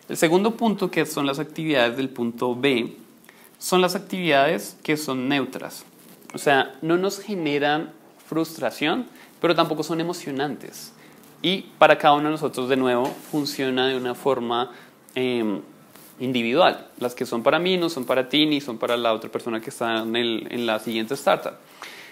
El 0.08 0.18
segundo 0.18 0.56
punto, 0.56 0.92
que 0.92 1.06
son 1.06 1.26
las 1.26 1.40
actividades 1.40 1.98
del 1.98 2.10
punto 2.10 2.56
B, 2.56 2.96
son 3.58 3.82
las 3.82 3.96
actividades 3.96 4.78
que 4.84 4.98
son 4.98 5.28
neutras. 5.28 5.86
O 6.34 6.38
sea, 6.38 6.76
no 6.82 6.98
nos 6.98 7.20
generan 7.20 7.92
frustración, 8.28 9.08
pero 9.42 9.56
tampoco 9.56 9.84
son 9.84 10.02
emocionantes. 10.02 10.94
Y 11.42 11.62
para 11.78 11.98
cada 11.98 12.16
uno 12.16 12.26
de 12.26 12.32
nosotros, 12.32 12.70
de 12.70 12.78
nuevo, 12.78 13.06
funciona 13.06 13.88
de 13.88 13.96
una 13.96 14.16
forma 14.16 14.72
em, 15.16 15.62
individual. 16.20 16.88
Las 17.00 17.16
que 17.16 17.26
son 17.26 17.44
para 17.44 17.60
mí 17.60 17.78
no 17.78 17.90
son 17.90 18.06
para 18.06 18.30
ti 18.30 18.46
ni 18.46 18.62
son 18.62 18.78
para 18.78 18.98
la 18.98 19.14
otra 19.14 19.32
persona 19.32 19.62
que 19.62 19.70
está 19.70 20.00
en, 20.00 20.16
en 20.16 20.66
la 20.66 20.80
siguiente 20.80 21.14
startup. 21.14 21.54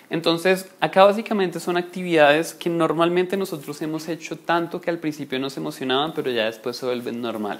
Entonces, 0.09 0.67
acá 0.79 1.03
básicamente 1.05 1.59
son 1.59 1.77
actividades 1.77 2.53
que 2.53 2.69
normalmente 2.69 3.37
nosotros 3.37 3.81
hemos 3.81 4.07
hecho 4.07 4.37
tanto 4.37 4.79
que 4.79 4.89
al 4.89 4.99
principio 4.99 5.39
nos 5.39 5.57
emocionaban, 5.57 6.13
pero 6.13 6.29
ya 6.29 6.45
después 6.45 6.77
se 6.77 6.85
vuelven 6.85 7.21
normal. 7.21 7.59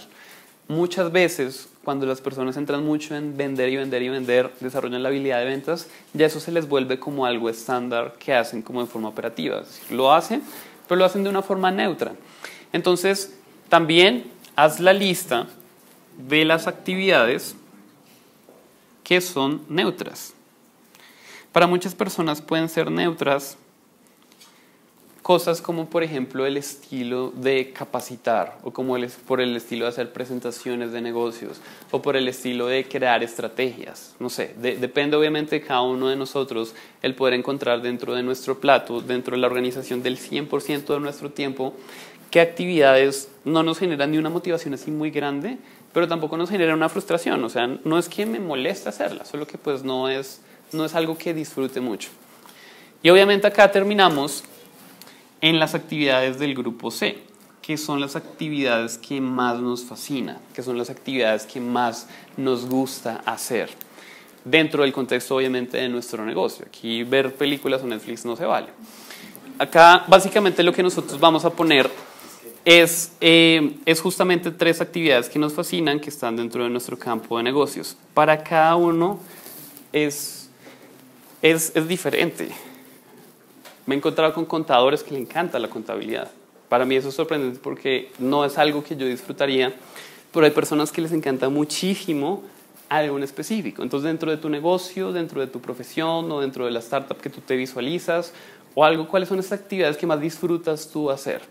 Muchas 0.67 1.11
veces, 1.11 1.67
cuando 1.83 2.05
las 2.05 2.21
personas 2.21 2.55
entran 2.55 2.85
mucho 2.85 3.15
en 3.15 3.35
vender 3.35 3.69
y 3.69 3.75
vender 3.75 4.01
y 4.01 4.09
vender, 4.09 4.51
desarrollan 4.61 5.03
la 5.03 5.09
habilidad 5.09 5.39
de 5.39 5.45
ventas, 5.45 5.87
ya 6.13 6.25
eso 6.25 6.39
se 6.39 6.51
les 6.51 6.69
vuelve 6.69 6.99
como 6.99 7.25
algo 7.25 7.49
estándar 7.49 8.15
que 8.17 8.33
hacen 8.33 8.61
como 8.61 8.81
de 8.81 8.87
forma 8.87 9.09
operativa. 9.09 9.63
Lo 9.89 10.13
hacen, 10.13 10.41
pero 10.87 10.99
lo 10.99 11.05
hacen 11.05 11.23
de 11.23 11.29
una 11.29 11.41
forma 11.41 11.69
neutra. 11.71 12.13
Entonces, 12.71 13.37
también 13.67 14.31
haz 14.55 14.79
la 14.79 14.93
lista 14.93 15.47
de 16.17 16.45
las 16.45 16.67
actividades 16.67 17.55
que 19.03 19.19
son 19.19 19.63
neutras. 19.67 20.33
Para 21.53 21.67
muchas 21.67 21.93
personas 21.93 22.41
pueden 22.41 22.67
ser 22.67 22.91
neutras 22.91 23.57
cosas 25.21 25.61
como 25.61 25.89
por 25.89 26.03
ejemplo 26.03 26.45
el 26.45 26.57
estilo 26.57 27.31
de 27.33 27.71
capacitar 27.71 28.57
o 28.63 28.71
como 28.71 28.97
el, 28.97 29.07
por 29.07 29.39
el 29.39 29.55
estilo 29.55 29.85
de 29.85 29.89
hacer 29.89 30.11
presentaciones 30.11 30.91
de 30.91 31.01
negocios 31.01 31.61
o 31.91 32.01
por 32.01 32.17
el 32.17 32.27
estilo 32.27 32.67
de 32.67 32.85
crear 32.85 33.23
estrategias. 33.23 34.15
No 34.19 34.29
sé, 34.29 34.53
depende 34.57 35.15
obviamente 35.15 35.59
de 35.59 35.65
cada 35.65 35.83
uno 35.83 36.09
de 36.09 36.15
nosotros 36.15 36.73
el 37.01 37.15
poder 37.15 37.35
encontrar 37.35 37.83
dentro 37.83 38.15
de 38.15 38.23
nuestro 38.23 38.59
plato, 38.59 38.99
dentro 38.99 39.35
de 39.35 39.41
la 39.41 39.47
organización 39.47 40.03
del 40.03 40.17
100% 40.17 40.85
de 40.87 40.99
nuestro 40.99 41.29
tiempo, 41.29 41.73
qué 42.31 42.41
actividades 42.41 43.29
no 43.45 43.61
nos 43.61 43.77
generan 43.77 44.09
ni 44.09 44.17
una 44.17 44.31
motivación 44.31 44.73
así 44.73 44.89
muy 44.89 45.11
grande, 45.11 45.59
pero 45.93 46.07
tampoco 46.07 46.35
nos 46.35 46.49
genera 46.49 46.73
una 46.73 46.89
frustración. 46.89 47.43
O 47.43 47.49
sea, 47.49 47.67
no 47.67 47.99
es 47.99 48.09
que 48.09 48.25
me 48.25 48.39
moleste 48.39 48.89
hacerla, 48.89 49.23
solo 49.23 49.45
que 49.45 49.59
pues 49.59 49.83
no 49.83 50.09
es, 50.09 50.41
no 50.73 50.85
es 50.85 50.95
algo 50.95 51.17
que 51.17 51.33
disfrute 51.33 51.81
mucho. 51.81 52.09
Y 53.01 53.09
obviamente 53.09 53.47
acá 53.47 53.71
terminamos 53.71 54.43
en 55.41 55.59
las 55.59 55.75
actividades 55.75 56.39
del 56.39 56.55
grupo 56.55 56.89
C, 56.89 57.17
que 57.61 57.77
son 57.77 57.99
las 57.99 58.15
actividades 58.15 58.97
que 58.97 59.19
más 59.19 59.59
nos 59.59 59.83
fascinan, 59.83 60.37
que 60.53 60.63
son 60.63 60.77
las 60.77 60.89
actividades 60.89 61.45
que 61.45 61.59
más 61.59 62.07
nos 62.37 62.65
gusta 62.65 63.21
hacer, 63.25 63.69
dentro 64.45 64.83
del 64.83 64.93
contexto 64.93 65.35
obviamente 65.35 65.77
de 65.77 65.89
nuestro 65.89 66.25
negocio. 66.25 66.65
Aquí 66.67 67.03
ver 67.03 67.33
películas 67.35 67.81
o 67.83 67.87
Netflix 67.87 68.25
no 68.25 68.35
se 68.35 68.45
vale. 68.45 68.67
Acá 69.59 70.05
básicamente 70.07 70.63
lo 70.63 70.73
que 70.73 70.81
nosotros 70.81 71.19
vamos 71.19 71.45
a 71.45 71.49
poner 71.49 71.89
es, 72.65 73.11
eh, 73.19 73.75
es 73.85 74.01
justamente 74.01 74.51
tres 74.51 74.81
actividades 74.81 75.29
que 75.29 75.39
nos 75.39 75.53
fascinan, 75.53 75.99
que 75.99 76.09
están 76.09 76.35
dentro 76.35 76.63
de 76.63 76.69
nuestro 76.69 76.97
campo 76.97 77.37
de 77.37 77.43
negocios. 77.43 77.97
Para 78.13 78.43
cada 78.43 78.75
uno 78.75 79.19
es, 79.91 80.42
es, 81.43 81.71
es 81.75 81.87
diferente. 81.87 82.49
Me 83.85 83.93
he 83.93 83.97
encontrado 83.97 84.33
con 84.33 84.45
contadores 84.45 85.03
que 85.03 85.11
le 85.11 85.19
encanta 85.19 85.59
la 85.59 85.67
contabilidad. 85.67 86.31
Para 86.69 86.85
mí 86.85 86.95
eso 86.95 87.09
es 87.09 87.15
sorprendente 87.15 87.59
porque 87.61 88.11
no 88.17 88.45
es 88.45 88.57
algo 88.57 88.83
que 88.83 88.95
yo 88.95 89.05
disfrutaría, 89.05 89.75
pero 90.31 90.45
hay 90.45 90.51
personas 90.51 90.91
que 90.91 91.01
les 91.01 91.11
encanta 91.11 91.49
muchísimo 91.49 92.43
algo 92.89 93.17
en 93.17 93.23
específico. 93.23 93.83
Entonces, 93.83 94.07
dentro 94.07 94.31
de 94.31 94.37
tu 94.37 94.49
negocio, 94.49 95.11
dentro 95.11 95.41
de 95.41 95.47
tu 95.47 95.59
profesión 95.59 96.31
o 96.31 96.39
dentro 96.39 96.65
de 96.65 96.71
la 96.71 96.79
startup 96.79 97.17
que 97.17 97.29
tú 97.29 97.41
te 97.41 97.55
visualizas 97.55 98.33
o 98.73 98.85
algo, 98.85 99.07
¿cuáles 99.07 99.29
son 99.29 99.39
esas 99.39 99.59
actividades 99.59 99.97
que 99.97 100.07
más 100.07 100.21
disfrutas 100.21 100.89
tú 100.89 101.11
hacer? 101.11 101.41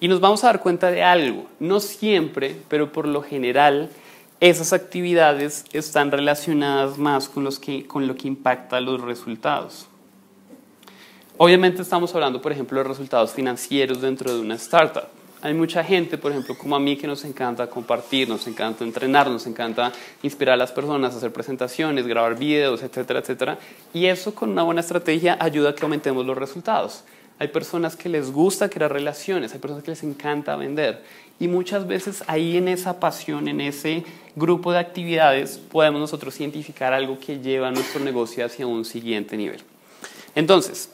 Y 0.00 0.08
nos 0.08 0.20
vamos 0.20 0.42
a 0.44 0.48
dar 0.48 0.60
cuenta 0.60 0.90
de 0.90 1.02
algo. 1.02 1.46
No 1.60 1.80
siempre, 1.80 2.56
pero 2.68 2.92
por 2.92 3.06
lo 3.06 3.22
general, 3.22 3.90
esas 4.40 4.72
actividades 4.72 5.64
están 5.72 6.10
relacionadas 6.10 6.96
más 6.98 7.28
con, 7.28 7.44
los 7.44 7.58
que, 7.58 7.86
con 7.86 8.06
lo 8.06 8.14
que 8.14 8.28
impacta 8.28 8.80
los 8.80 9.00
resultados. 9.00 9.86
Obviamente 11.36 11.82
estamos 11.82 12.14
hablando, 12.14 12.40
por 12.40 12.52
ejemplo, 12.52 12.78
de 12.78 12.84
resultados 12.84 13.32
financieros 13.32 14.00
dentro 14.00 14.32
de 14.32 14.40
una 14.40 14.54
startup. 14.54 15.04
Hay 15.40 15.54
mucha 15.54 15.84
gente, 15.84 16.18
por 16.18 16.32
ejemplo, 16.32 16.58
como 16.58 16.74
a 16.74 16.80
mí, 16.80 16.96
que 16.96 17.06
nos 17.06 17.24
encanta 17.24 17.68
compartir, 17.68 18.28
nos 18.28 18.44
encanta 18.48 18.82
entrenar, 18.82 19.30
nos 19.30 19.46
encanta 19.46 19.92
inspirar 20.22 20.54
a 20.54 20.56
las 20.56 20.72
personas, 20.72 21.14
hacer 21.14 21.32
presentaciones, 21.32 22.08
grabar 22.08 22.36
videos, 22.36 22.82
etcétera, 22.82 23.20
etcétera. 23.20 23.58
Y 23.94 24.06
eso 24.06 24.34
con 24.34 24.50
una 24.50 24.64
buena 24.64 24.80
estrategia 24.80 25.36
ayuda 25.40 25.70
a 25.70 25.74
que 25.76 25.84
aumentemos 25.84 26.26
los 26.26 26.36
resultados. 26.36 27.04
Hay 27.38 27.48
personas 27.48 27.94
que 27.94 28.08
les 28.08 28.32
gusta 28.32 28.68
crear 28.68 28.92
relaciones, 28.92 29.52
hay 29.52 29.60
personas 29.60 29.84
que 29.84 29.92
les 29.92 30.02
encanta 30.02 30.56
vender. 30.56 31.04
Y 31.40 31.46
muchas 31.46 31.86
veces 31.86 32.24
ahí 32.26 32.56
en 32.56 32.68
esa 32.68 32.98
pasión, 32.98 33.46
en 33.46 33.60
ese 33.60 34.04
grupo 34.34 34.72
de 34.72 34.78
actividades, 34.78 35.58
podemos 35.58 36.00
nosotros 36.00 36.38
identificar 36.40 36.92
algo 36.92 37.18
que 37.18 37.38
lleva 37.38 37.70
nuestro 37.70 38.02
negocio 38.02 38.44
hacia 38.44 38.66
un 38.66 38.84
siguiente 38.84 39.36
nivel. 39.36 39.62
Entonces, 40.34 40.90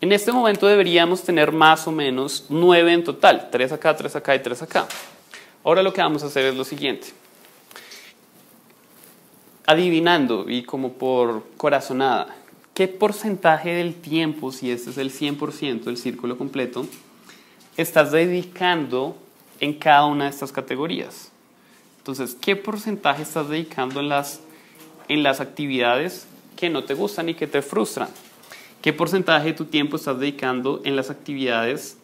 en 0.00 0.12
este 0.12 0.32
momento 0.32 0.66
deberíamos 0.66 1.22
tener 1.22 1.52
más 1.52 1.86
o 1.86 1.92
menos 1.92 2.46
nueve 2.48 2.92
en 2.92 3.04
total, 3.04 3.48
tres 3.50 3.72
acá, 3.72 3.96
tres 3.96 4.14
acá 4.16 4.34
y 4.34 4.40
tres 4.40 4.60
acá. 4.60 4.86
Ahora 5.64 5.82
lo 5.82 5.92
que 5.92 6.00
vamos 6.00 6.22
a 6.22 6.26
hacer 6.26 6.44
es 6.44 6.54
lo 6.54 6.64
siguiente. 6.64 7.08
Adivinando 9.66 10.48
y 10.48 10.62
como 10.64 10.92
por 10.92 11.44
corazonada, 11.56 12.36
¿qué 12.74 12.88
porcentaje 12.88 13.70
del 13.70 13.94
tiempo, 13.94 14.52
si 14.52 14.70
este 14.70 14.90
es 14.90 14.98
el 14.98 15.10
100% 15.10 15.84
del 15.84 15.96
círculo 15.96 16.36
completo, 16.36 16.86
estás 17.76 18.12
dedicando 18.12 19.16
en 19.60 19.74
cada 19.74 20.06
una 20.06 20.24
de 20.24 20.30
estas 20.30 20.52
categorías? 20.52 21.30
Entonces, 21.98 22.36
¿qué 22.40 22.56
porcentaje 22.56 23.22
estás 23.22 23.48
dedicando 23.48 24.00
en 24.00 24.08
las 24.08 24.40
en 25.08 25.22
las 25.22 25.40
actividades 25.40 26.26
que 26.56 26.70
no 26.70 26.84
te 26.84 26.94
gustan 26.94 27.28
y 27.28 27.34
que 27.34 27.46
te 27.46 27.62
frustran? 27.62 28.08
¿Qué 28.82 28.92
porcentaje 28.92 29.48
de 29.48 29.54
tu 29.54 29.66
tiempo 29.66 29.96
estás 29.96 30.18
dedicando 30.18 30.80
en 30.84 30.96
las 30.96 31.10
actividades 31.10 31.96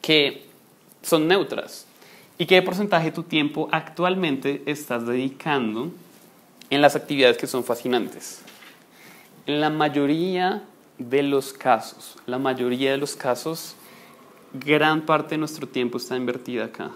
que 0.00 0.46
son 1.02 1.28
neutras? 1.28 1.86
¿Y 2.38 2.46
qué 2.46 2.62
porcentaje 2.62 3.06
de 3.06 3.12
tu 3.12 3.24
tiempo 3.24 3.68
actualmente 3.72 4.62
estás 4.66 5.06
dedicando 5.06 5.90
en 6.70 6.82
las 6.82 6.96
actividades 6.96 7.36
que 7.36 7.46
son 7.46 7.64
fascinantes? 7.64 8.42
En 9.46 9.60
la 9.60 9.70
mayoría 9.70 10.62
de 10.98 11.22
los 11.22 11.52
casos, 11.52 12.16
la 12.26 12.38
mayoría 12.38 12.92
de 12.92 12.98
los 12.98 13.16
casos, 13.16 13.74
gran 14.52 15.02
parte 15.02 15.34
de 15.34 15.38
nuestro 15.38 15.68
tiempo 15.68 15.98
está 15.98 16.16
invertida 16.16 16.66
acá. 16.66 16.90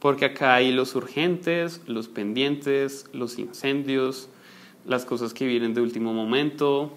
Porque 0.00 0.24
acá 0.24 0.54
hay 0.54 0.72
los 0.72 0.94
urgentes, 0.94 1.80
los 1.86 2.08
pendientes, 2.08 3.06
los 3.12 3.38
incendios, 3.38 4.28
las 4.84 5.04
cosas 5.04 5.32
que 5.32 5.46
vienen 5.46 5.74
de 5.74 5.80
último 5.80 6.12
momento, 6.12 6.92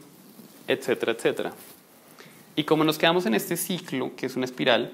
etcétera, 0.68 1.12
etcétera. 1.12 1.54
Y 2.56 2.64
como 2.64 2.84
nos 2.84 2.98
quedamos 2.98 3.26
en 3.26 3.36
este 3.36 3.58
ciclo, 3.58 4.12
que 4.16 4.26
es 4.26 4.36
una 4.36 4.46
espiral, 4.46 4.92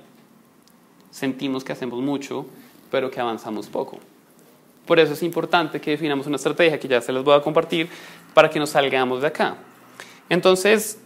sentimos 1.11 1.63
que 1.63 1.71
hacemos 1.71 1.99
mucho, 2.01 2.45
pero 2.89 3.11
que 3.11 3.19
avanzamos 3.19 3.67
poco. 3.67 3.99
Por 4.85 4.99
eso 4.99 5.13
es 5.13 5.23
importante 5.23 5.79
que 5.79 5.91
definamos 5.91 6.27
una 6.27 6.37
estrategia 6.37 6.79
que 6.79 6.87
ya 6.87 7.01
se 7.01 7.13
las 7.13 7.23
voy 7.23 7.35
a 7.35 7.41
compartir 7.41 7.87
para 8.33 8.49
que 8.49 8.59
nos 8.59 8.71
salgamos 8.71 9.21
de 9.21 9.27
acá. 9.27 9.57
Entonces, 10.27 10.99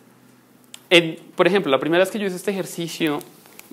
por 1.36 1.48
ejemplo, 1.48 1.72
la 1.72 1.80
primera 1.80 2.04
vez 2.04 2.12
que 2.12 2.20
yo 2.20 2.28
hice 2.28 2.36
este 2.36 2.52
ejercicio, 2.52 3.20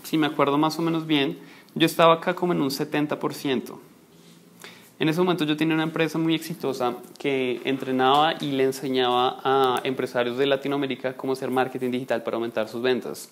si 0.02 0.18
me 0.18 0.26
acuerdo 0.26 0.58
más 0.58 0.78
o 0.78 0.82
menos 0.82 1.06
bien, 1.06 1.38
yo 1.74 1.86
estaba 1.86 2.14
acá 2.14 2.34
como 2.34 2.52
en 2.52 2.60
un 2.60 2.70
70%. 2.70 3.78
En 4.98 5.08
ese 5.08 5.20
momento 5.20 5.44
yo 5.44 5.56
tenía 5.56 5.74
una 5.74 5.82
empresa 5.82 6.16
muy 6.18 6.34
exitosa 6.34 6.94
que 7.18 7.60
entrenaba 7.64 8.34
y 8.40 8.52
le 8.52 8.64
enseñaba 8.64 9.40
a 9.42 9.80
empresarios 9.82 10.38
de 10.38 10.46
Latinoamérica 10.46 11.16
cómo 11.16 11.32
hacer 11.32 11.50
marketing 11.50 11.90
digital 11.90 12.22
para 12.22 12.36
aumentar 12.36 12.68
sus 12.68 12.82
ventas. 12.82 13.30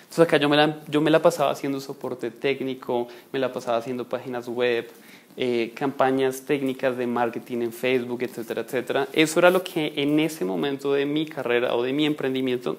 Entonces 0.00 0.20
acá 0.20 0.38
yo 0.38 0.48
me 0.48 0.56
la, 0.56 0.80
yo 0.88 1.00
me 1.00 1.10
la 1.10 1.20
pasaba 1.20 1.50
haciendo 1.50 1.78
soporte 1.80 2.30
técnico, 2.30 3.08
me 3.32 3.38
la 3.38 3.52
pasaba 3.52 3.76
haciendo 3.76 4.08
páginas 4.08 4.48
web, 4.48 4.90
eh, 5.36 5.72
campañas 5.74 6.42
técnicas 6.42 6.96
de 6.96 7.06
marketing 7.06 7.62
en 7.62 7.72
Facebook, 7.72 8.22
etcétera, 8.22 8.62
etcétera. 8.62 9.08
Eso 9.12 9.38
era 9.38 9.50
lo 9.50 9.62
que 9.62 9.92
en 9.96 10.18
ese 10.20 10.44
momento 10.44 10.92
de 10.92 11.06
mi 11.06 11.26
carrera 11.26 11.74
o 11.74 11.82
de 11.82 11.92
mi 11.92 12.04
emprendimiento 12.04 12.76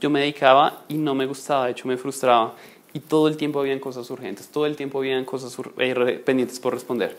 yo 0.00 0.10
me 0.10 0.20
dedicaba 0.20 0.84
y 0.88 0.94
no 0.94 1.14
me 1.14 1.26
gustaba, 1.26 1.66
de 1.66 1.72
hecho 1.72 1.88
me 1.88 1.96
frustraba. 1.96 2.54
Y 2.92 3.00
todo 3.00 3.28
el 3.28 3.36
tiempo 3.36 3.60
habían 3.60 3.78
cosas 3.78 4.10
urgentes, 4.10 4.48
todo 4.48 4.66
el 4.66 4.76
tiempo 4.76 4.98
habían 4.98 5.24
cosas 5.24 5.56
eh, 5.78 6.22
pendientes 6.24 6.60
por 6.60 6.74
responder. 6.74 7.16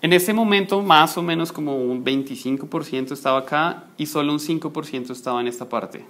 En 0.00 0.12
ese 0.12 0.32
momento, 0.32 0.82
más 0.82 1.16
o 1.16 1.22
menos 1.22 1.50
como 1.50 1.76
un 1.76 2.04
25% 2.04 3.12
estaba 3.12 3.38
acá 3.38 3.84
y 3.96 4.06
solo 4.06 4.32
un 4.32 4.38
5% 4.38 5.10
estaba 5.10 5.40
en 5.40 5.48
esta 5.48 5.68
parte. 5.68 6.04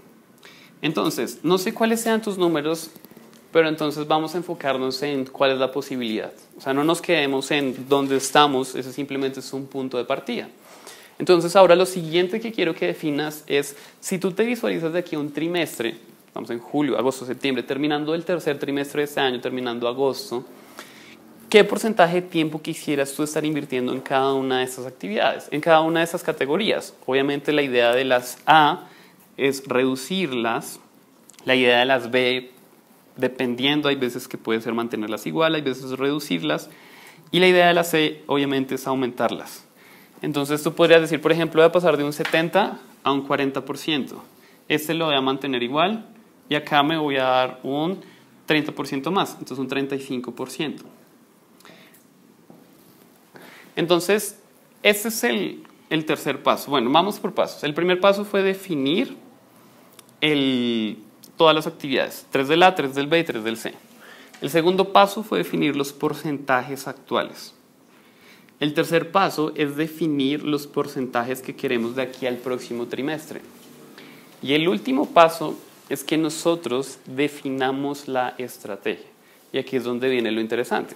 Entonces, 0.83 1.39
no 1.43 1.59
sé 1.59 1.73
cuáles 1.73 2.01
sean 2.01 2.21
tus 2.21 2.37
números, 2.37 2.91
pero 3.55 3.69
entonces 3.69 4.09
vamos 4.09 4.35
a 4.35 4.39
enfocarnos 4.39 5.01
en 5.05 5.27
cuál 5.27 5.53
es 5.53 5.59
la 5.59 5.71
posibilidad. 5.71 6.33
O 6.59 6.61
sea, 6.61 6.75
no 6.75 6.83
nos 6.83 7.01
quedemos 7.01 7.53
en 7.53 7.89
dónde 7.89 8.17
estamos, 8.17 8.75
ese 8.75 8.93
simplemente 8.93 9.39
es 9.39 9.53
un 9.53 9.69
punto 9.69 9.97
de 9.97 10.05
partida. 10.05 10.49
Entonces, 11.21 11.55
ahora 11.55 11.77
lo 11.77 11.87
siguiente 11.87 12.41
que 12.41 12.51
quiero 12.51 12.75
que 12.75 12.89
definas 12.89 13.45
es, 13.47 13.77
si 14.01 14.19
tú 14.19 14.33
te 14.33 14.43
visualizas 14.43 14.93
de 14.93 14.99
aquí 14.99 15.15
un 15.15 15.33
trimestre, 15.33 15.95
estamos 16.27 16.51
en 16.51 16.59
julio, 16.59 16.99
agosto, 16.99 17.25
septiembre, 17.25 17.63
terminando 17.63 18.13
el 18.17 18.25
tercer 18.25 18.59
trimestre 18.59 19.03
de 19.03 19.05
este 19.05 19.21
año, 19.21 19.41
terminando 19.41 19.87
agosto, 19.87 20.45
¿qué 21.49 21.63
porcentaje 21.63 22.23
de 22.23 22.23
tiempo 22.23 22.61
quisieras 22.61 23.13
tú 23.13 23.23
estar 23.23 23.45
invirtiendo 23.45 23.93
en 23.93 24.01
cada 24.01 24.35
una 24.35 24.59
de 24.59 24.65
esas 24.65 24.85
actividades, 24.85 25.47
en 25.53 25.61
cada 25.61 25.81
una 25.83 26.01
de 26.01 26.07
esas 26.07 26.25
categorías? 26.25 26.93
Obviamente 27.07 27.53
la 27.53 27.63
idea 27.63 27.95
de 27.95 28.05
las 28.05 28.39
A 28.47 28.89
es 29.37 29.63
reducirlas, 29.65 30.81
la 31.45 31.55
idea 31.55 31.79
de 31.79 31.85
las 31.85 32.11
B 32.11 32.54
dependiendo, 33.17 33.89
hay 33.89 33.97
veces 33.97 34.29
que 34.29 34.39
puede 34.39 34.61
ser 34.61 34.75
mantenerlas 34.75 35.27
igual, 35.27 35.55
hay 35.55 35.63
veces 35.63 35.91
reducirlas, 35.99 36.71
y 37.31 37.41
la 37.41 37.49
idea 37.49 37.69
de 37.69 37.75
la 37.75 37.85
C 37.85 38.23
obviamente 38.27 38.75
es 38.75 38.87
aumentarlas. 38.87 39.67
Entonces 40.23 40.63
tú 40.63 40.75
podrías 40.75 41.01
decir, 41.01 41.21
por 41.21 41.33
ejemplo, 41.33 41.61
voy 41.61 41.69
a 41.69 41.73
pasar 41.73 41.97
de 41.97 42.05
un 42.05 42.13
70 42.13 42.79
a 43.03 43.13
un 43.13 43.27
40%. 43.27 44.15
Este 44.69 44.95
lo 44.95 45.07
voy 45.07 45.17
a 45.17 45.21
mantener 45.21 45.63
igual 45.63 46.07
y 46.49 46.55
acá 46.55 46.83
me 46.83 46.97
voy 46.97 47.17
a 47.17 47.25
dar 47.25 47.61
un 47.63 48.01
30% 48.49 49.11
más, 49.11 49.37
entonces 49.39 49.59
un 49.59 49.69
35%. 49.69 50.83
Entonces, 53.77 54.41
este 54.83 55.09
es 55.09 55.25
el, 55.25 55.65
el 55.91 56.05
tercer 56.05 56.43
paso. 56.43 56.71
Bueno, 56.71 56.91
vamos 56.91 57.19
por 57.19 57.35
pasos. 57.35 57.65
El 57.65 57.75
primer 57.75 58.01
paso 58.01 58.25
fue 58.25 58.43
definir 58.43 59.17
el, 60.21 60.99
todas 61.37 61.55
las 61.55 61.67
actividades, 61.67 62.27
3 62.31 62.49
del 62.49 62.63
A, 62.63 62.75
3 62.75 62.95
del 62.95 63.07
B 63.07 63.19
y 63.19 63.25
3 63.25 63.45
del 63.45 63.57
C. 63.57 63.75
El 64.41 64.51
segundo 64.51 64.93
paso 64.93 65.23
fue 65.23 65.39
definir 65.39 65.77
los 65.77 65.93
porcentajes 65.93 66.87
actuales. 66.89 67.55
El 68.61 68.75
tercer 68.75 69.11
paso 69.11 69.53
es 69.57 69.77
definir 69.77 70.45
los 70.45 70.67
porcentajes 70.67 71.43
que 71.43 71.57
queremos 71.57 71.97
de 71.97 72.03
aquí 72.03 72.27
al 72.27 72.37
próximo 72.37 72.87
trimestre. 72.87 73.41
Y 74.43 74.55
el 74.55 74.69
último 74.69 75.07
paso 75.07 75.59
es 75.89 76.05
que 76.05 76.17
nosotros 76.17 76.99
definamos 77.07 78.09
la 78.09 78.35
estrategia. 78.39 79.07
Y 79.53 79.59
aquí 79.59 79.77
es 79.77 79.85
donde 79.85 80.09
viene 80.09 80.31
lo 80.31 80.41
interesante. 80.41 80.95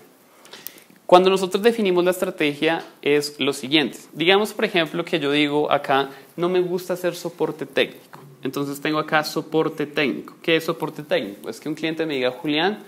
Cuando 1.07 1.31
nosotros 1.31 1.62
definimos 1.62 2.05
la 2.05 2.11
estrategia 2.11 2.85
es 3.01 3.40
lo 3.40 3.55
siguiente. 3.55 3.98
Digamos, 4.12 4.53
por 4.53 4.66
ejemplo, 4.66 5.05
que 5.05 5.18
yo 5.18 5.33
digo 5.33 5.72
acá, 5.72 6.11
no 6.37 6.48
me 6.48 6.61
gusta 6.61 6.92
hacer 6.92 7.14
soporte 7.14 7.64
técnico. 7.64 8.20
Entonces 8.42 8.81
tengo 8.81 8.98
acá 8.98 9.24
soporte 9.24 9.87
técnico. 9.87 10.35
¿Qué 10.42 10.57
es 10.57 10.64
soporte 10.64 11.03
técnico? 11.03 11.48
Es 11.48 11.61
que 11.61 11.68
un 11.68 11.74
cliente 11.74 12.07
me 12.07 12.14
diga, 12.14 12.31
Julián, 12.31 12.79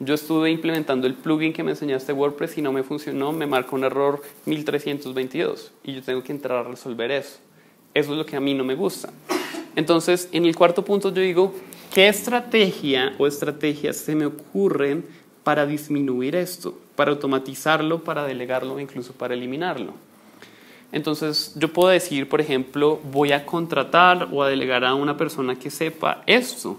yo 0.00 0.14
estuve 0.14 0.50
implementando 0.50 1.06
el 1.06 1.14
plugin 1.14 1.52
que 1.52 1.62
me 1.62 1.70
enseñaste 1.70 2.12
WordPress 2.12 2.58
y 2.58 2.62
no 2.62 2.72
me 2.72 2.82
funcionó, 2.82 3.32
me 3.32 3.46
marca 3.46 3.74
un 3.74 3.84
error 3.84 4.20
1322 4.44 5.72
y 5.84 5.94
yo 5.94 6.02
tengo 6.02 6.22
que 6.22 6.32
entrar 6.32 6.66
a 6.66 6.68
resolver 6.68 7.10
eso. 7.10 7.38
Eso 7.94 8.12
es 8.12 8.18
lo 8.18 8.26
que 8.26 8.36
a 8.36 8.40
mí 8.40 8.52
no 8.52 8.62
me 8.62 8.74
gusta. 8.74 9.10
Entonces, 9.74 10.28
en 10.32 10.44
el 10.44 10.54
cuarto 10.54 10.84
punto 10.84 11.14
yo 11.14 11.22
digo, 11.22 11.54
¿qué 11.94 12.08
estrategia 12.08 13.14
o 13.18 13.26
estrategias 13.26 13.96
se 13.96 14.14
me 14.14 14.26
ocurren 14.26 15.06
para 15.44 15.64
disminuir 15.64 16.34
esto, 16.34 16.78
para 16.94 17.12
automatizarlo, 17.12 18.04
para 18.04 18.26
delegarlo 18.26 18.78
incluso 18.80 19.14
para 19.14 19.34
eliminarlo? 19.34 19.94
Entonces 20.92 21.52
yo 21.56 21.72
puedo 21.72 21.88
decir, 21.88 22.28
por 22.28 22.40
ejemplo, 22.40 23.00
voy 23.10 23.32
a 23.32 23.44
contratar 23.44 24.28
o 24.32 24.42
a 24.42 24.48
delegar 24.48 24.84
a 24.84 24.94
una 24.94 25.16
persona 25.16 25.58
que 25.58 25.70
sepa 25.70 26.22
esto. 26.26 26.78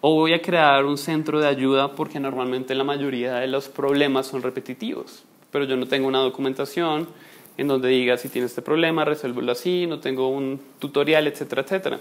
O 0.00 0.14
voy 0.14 0.34
a 0.34 0.42
crear 0.42 0.84
un 0.84 0.98
centro 0.98 1.40
de 1.40 1.48
ayuda 1.48 1.94
porque 1.94 2.20
normalmente 2.20 2.74
la 2.74 2.84
mayoría 2.84 3.36
de 3.36 3.46
los 3.46 3.68
problemas 3.68 4.26
son 4.26 4.42
repetitivos. 4.42 5.24
Pero 5.50 5.64
yo 5.64 5.76
no 5.76 5.86
tengo 5.86 6.06
una 6.06 6.18
documentación 6.18 7.08
en 7.56 7.68
donde 7.68 7.88
diga 7.88 8.18
si 8.18 8.28
tiene 8.28 8.46
este 8.46 8.60
problema, 8.60 9.04
resuélvelo 9.04 9.52
así, 9.52 9.86
no 9.86 10.00
tengo 10.00 10.28
un 10.28 10.60
tutorial, 10.78 11.26
etcétera, 11.26 11.62
etcétera. 11.62 12.00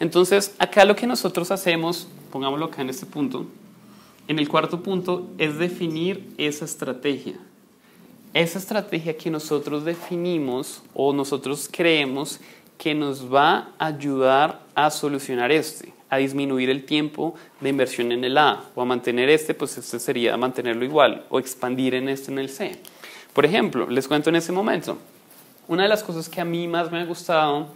Entonces, 0.00 0.54
acá 0.58 0.86
lo 0.86 0.96
que 0.96 1.06
nosotros 1.06 1.50
hacemos, 1.50 2.08
pongámoslo 2.32 2.66
acá 2.66 2.80
en 2.80 2.88
este 2.88 3.04
punto, 3.04 3.44
en 4.26 4.38
el 4.38 4.48
cuarto 4.48 4.82
punto 4.82 5.28
es 5.36 5.58
definir 5.58 6.32
esa 6.38 6.64
estrategia 6.64 7.34
esa 8.32 8.58
estrategia 8.58 9.16
que 9.16 9.30
nosotros 9.30 9.84
definimos 9.84 10.82
o 10.94 11.12
nosotros 11.12 11.68
creemos 11.70 12.40
que 12.78 12.94
nos 12.94 13.32
va 13.32 13.72
a 13.78 13.86
ayudar 13.86 14.60
a 14.74 14.90
solucionar 14.90 15.50
este, 15.50 15.92
a 16.08 16.18
disminuir 16.18 16.70
el 16.70 16.84
tiempo 16.84 17.34
de 17.60 17.68
inversión 17.68 18.12
en 18.12 18.24
el 18.24 18.38
A 18.38 18.64
o 18.74 18.82
a 18.82 18.84
mantener 18.84 19.28
este, 19.28 19.52
pues 19.52 19.76
este 19.78 19.98
sería 19.98 20.36
mantenerlo 20.36 20.84
igual 20.84 21.26
o 21.28 21.38
expandir 21.38 21.94
en 21.94 22.08
este 22.08 22.30
en 22.30 22.38
el 22.38 22.48
C. 22.48 22.80
Por 23.32 23.44
ejemplo, 23.44 23.88
les 23.90 24.08
cuento 24.08 24.30
en 24.30 24.36
ese 24.36 24.52
momento, 24.52 24.96
una 25.68 25.82
de 25.82 25.88
las 25.88 26.02
cosas 26.02 26.28
que 26.28 26.40
a 26.40 26.44
mí 26.44 26.68
más 26.68 26.90
me 26.90 27.00
ha 27.00 27.04
gustado 27.04 27.68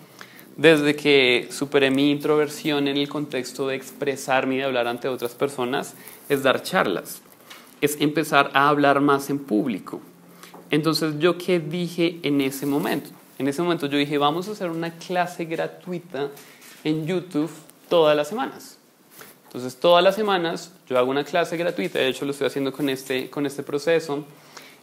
desde 0.57 0.95
que 0.95 1.49
superé 1.51 1.91
mi 1.91 2.13
introversión 2.13 2.87
en 2.87 2.97
el 2.97 3.09
contexto 3.09 3.67
de 3.67 3.75
expresarme 3.75 4.55
y 4.55 4.59
de 4.59 4.65
hablar 4.65 4.87
ante 4.87 5.09
otras 5.09 5.35
personas 5.35 5.95
es 6.29 6.45
dar 6.45 6.63
charlas, 6.63 7.23
es 7.81 8.01
empezar 8.01 8.53
a 8.55 8.69
hablar 8.69 9.01
más 9.01 9.31
en 9.31 9.41
público 9.41 10.01
entonces, 10.71 11.15
¿yo 11.19 11.39
qué 11.39 11.61
dije 11.61 12.19
en 12.23 12.41
ese 12.41 12.67
momento? 12.67 13.11
En 13.39 13.49
ese 13.49 13.63
momento 13.63 13.87
yo 13.87 13.99
dije, 13.99 14.19
vamos 14.19 14.49
a 14.49 14.53
hacer 14.53 14.71
una 14.71 14.93
clase 14.97 15.45
gratuita 15.45 16.31
en 16.85 17.07
YouTube 17.07 17.51
todas 17.89 18.17
las 18.17 18.29
semanas. 18.29 18.79
Entonces, 19.47 19.77
todas 19.77 20.03
las 20.03 20.15
semanas 20.15 20.73
yo 20.89 20.99
hago 20.99 21.11
una 21.11 21.25
clase 21.25 21.57
gratuita, 21.57 21.99
de 21.99 22.09
hecho 22.09 22.25
lo 22.25 22.33
estoy 22.33 22.47
haciendo 22.47 22.73
con 22.73 22.89
este, 22.89 23.31
con 23.31 23.47
este 23.47 23.63
proceso, 23.63 24.25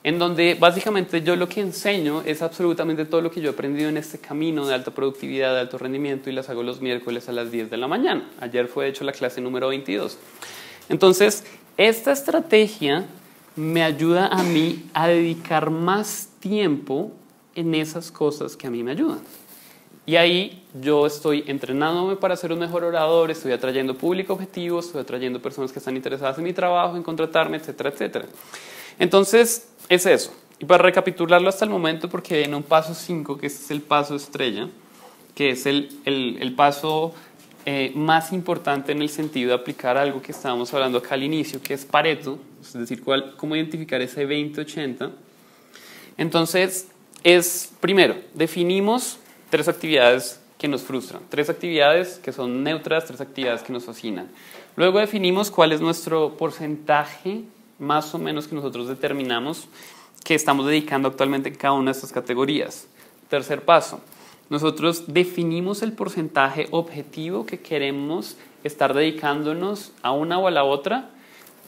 en 0.03 0.17
donde 0.17 0.55
básicamente 0.55 1.21
yo 1.21 1.35
lo 1.35 1.47
que 1.47 1.61
enseño 1.61 2.23
es 2.25 2.41
absolutamente 2.41 3.05
todo 3.05 3.21
lo 3.21 3.29
que 3.29 3.41
yo 3.41 3.51
he 3.51 3.53
aprendido 3.53 3.89
en 3.89 3.97
este 3.97 4.17
camino 4.17 4.65
de 4.65 4.73
alta 4.73 4.91
productividad, 4.91 5.53
de 5.53 5.59
alto 5.59 5.77
rendimiento, 5.77 6.29
y 6.29 6.33
las 6.33 6.49
hago 6.49 6.63
los 6.63 6.81
miércoles 6.81 7.29
a 7.29 7.33
las 7.33 7.51
10 7.51 7.69
de 7.69 7.77
la 7.77 7.87
mañana. 7.87 8.29
Ayer 8.39 8.67
fue, 8.67 8.85
de 8.85 8.91
hecho, 8.91 9.03
la 9.03 9.11
clase 9.11 9.41
número 9.41 9.67
22. 9.67 10.17
Entonces, 10.89 11.43
esta 11.77 12.11
estrategia 12.11 13.05
me 13.55 13.83
ayuda 13.83 14.27
a 14.27 14.43
mí 14.43 14.89
a 14.93 15.07
dedicar 15.07 15.69
más 15.69 16.29
tiempo 16.39 17.11
en 17.55 17.75
esas 17.75 18.11
cosas 18.11 18.55
que 18.55 18.67
a 18.67 18.69
mí 18.69 18.83
me 18.83 18.91
ayudan. 18.91 19.19
Y 20.05 20.15
ahí 20.15 20.63
yo 20.81 21.05
estoy 21.05 21.43
entrenándome 21.47 22.15
para 22.15 22.35
ser 22.35 22.51
un 22.51 22.59
mejor 22.59 22.83
orador, 22.83 23.29
estoy 23.29 23.51
atrayendo 23.51 23.95
público 23.95 24.33
objetivo, 24.33 24.79
estoy 24.79 25.01
atrayendo 25.01 25.41
personas 25.41 25.71
que 25.71 25.79
están 25.79 25.95
interesadas 25.95 26.37
en 26.37 26.43
mi 26.43 26.53
trabajo, 26.53 26.97
en 26.97 27.03
contratarme, 27.03 27.57
etcétera, 27.57 27.89
etcétera. 27.89 28.25
Entonces, 28.97 29.69
es 29.89 30.05
eso. 30.05 30.33
Y 30.59 30.65
para 30.65 30.83
recapitularlo 30.83 31.49
hasta 31.49 31.65
el 31.65 31.71
momento, 31.71 32.09
porque 32.09 32.43
en 32.43 32.55
un 32.55 32.63
paso 32.63 32.93
5, 32.93 33.37
que 33.37 33.47
es 33.47 33.71
el 33.71 33.81
paso 33.81 34.15
estrella, 34.15 34.69
que 35.35 35.51
es 35.51 35.65
el, 35.65 35.89
el 36.05 36.55
paso 36.55 37.13
eh, 37.65 37.91
más 37.95 38.33
importante 38.33 38.91
en 38.91 39.01
el 39.01 39.09
sentido 39.09 39.49
de 39.49 39.55
aplicar 39.55 39.97
algo 39.97 40.21
que 40.21 40.31
estábamos 40.31 40.73
hablando 40.73 40.97
acá 40.97 41.15
al 41.15 41.23
inicio, 41.23 41.61
que 41.61 41.73
es 41.73 41.85
Pareto, 41.85 42.39
es 42.61 42.73
decir, 42.73 43.03
cuál, 43.03 43.35
cómo 43.37 43.55
identificar 43.55 44.01
ese 44.01 44.27
20-80. 44.27 45.11
Entonces, 46.17 46.87
es, 47.23 47.71
primero, 47.79 48.15
definimos 48.33 49.19
tres 49.49 49.67
actividades 49.67 50.39
que 50.57 50.67
nos 50.67 50.81
frustran, 50.81 51.21
tres 51.29 51.49
actividades 51.49 52.19
que 52.19 52.31
son 52.31 52.63
neutras, 52.63 53.05
tres 53.05 53.21
actividades 53.21 53.63
que 53.63 53.73
nos 53.73 53.85
fascinan. 53.85 54.29
Luego 54.75 54.99
definimos 54.99 55.51
cuál 55.51 55.71
es 55.71 55.81
nuestro 55.81 56.37
porcentaje 56.37 57.43
más 57.79 58.13
o 58.13 58.19
menos 58.19 58.47
que 58.47 58.55
nosotros 58.55 58.87
determinamos 58.87 59.67
que 60.23 60.35
estamos 60.35 60.67
dedicando 60.67 61.09
actualmente 61.09 61.49
en 61.49 61.55
cada 61.55 61.73
una 61.73 61.91
de 61.91 61.97
estas 61.97 62.11
categorías. 62.11 62.87
Tercer 63.29 63.63
paso, 63.63 64.01
nosotros 64.51 65.05
definimos 65.07 65.81
el 65.81 65.93
porcentaje 65.93 66.67
objetivo 66.71 67.45
que 67.45 67.61
queremos 67.61 68.35
estar 68.65 68.93
dedicándonos 68.93 69.93
a 70.01 70.11
una 70.11 70.37
o 70.39 70.47
a 70.47 70.51
la 70.51 70.65
otra 70.65 71.09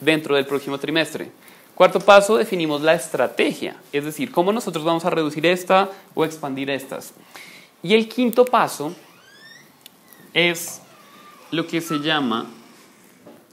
dentro 0.02 0.36
del 0.36 0.46
próximo 0.46 0.78
trimestre. 0.78 1.32
Cuarto 1.76 2.02
paso, 2.02 2.36
definimos 2.36 2.82
la 2.82 2.94
estrategia, 2.94 3.78
es 3.94 4.04
decir, 4.04 4.34
cómo 4.34 4.52
nosotros 4.52 4.84
vamos 4.84 5.06
a 5.06 5.10
reducir 5.10 5.46
esta 5.46 5.90
o 6.14 6.26
expandir 6.26 6.70
estas. 6.70 7.14
Y 7.82 7.94
el 7.94 8.10
quinto 8.10 8.44
paso 8.44 8.94
es 10.34 10.82
lo 11.52 11.66
que 11.66 11.80
se 11.80 12.00
llama 12.00 12.48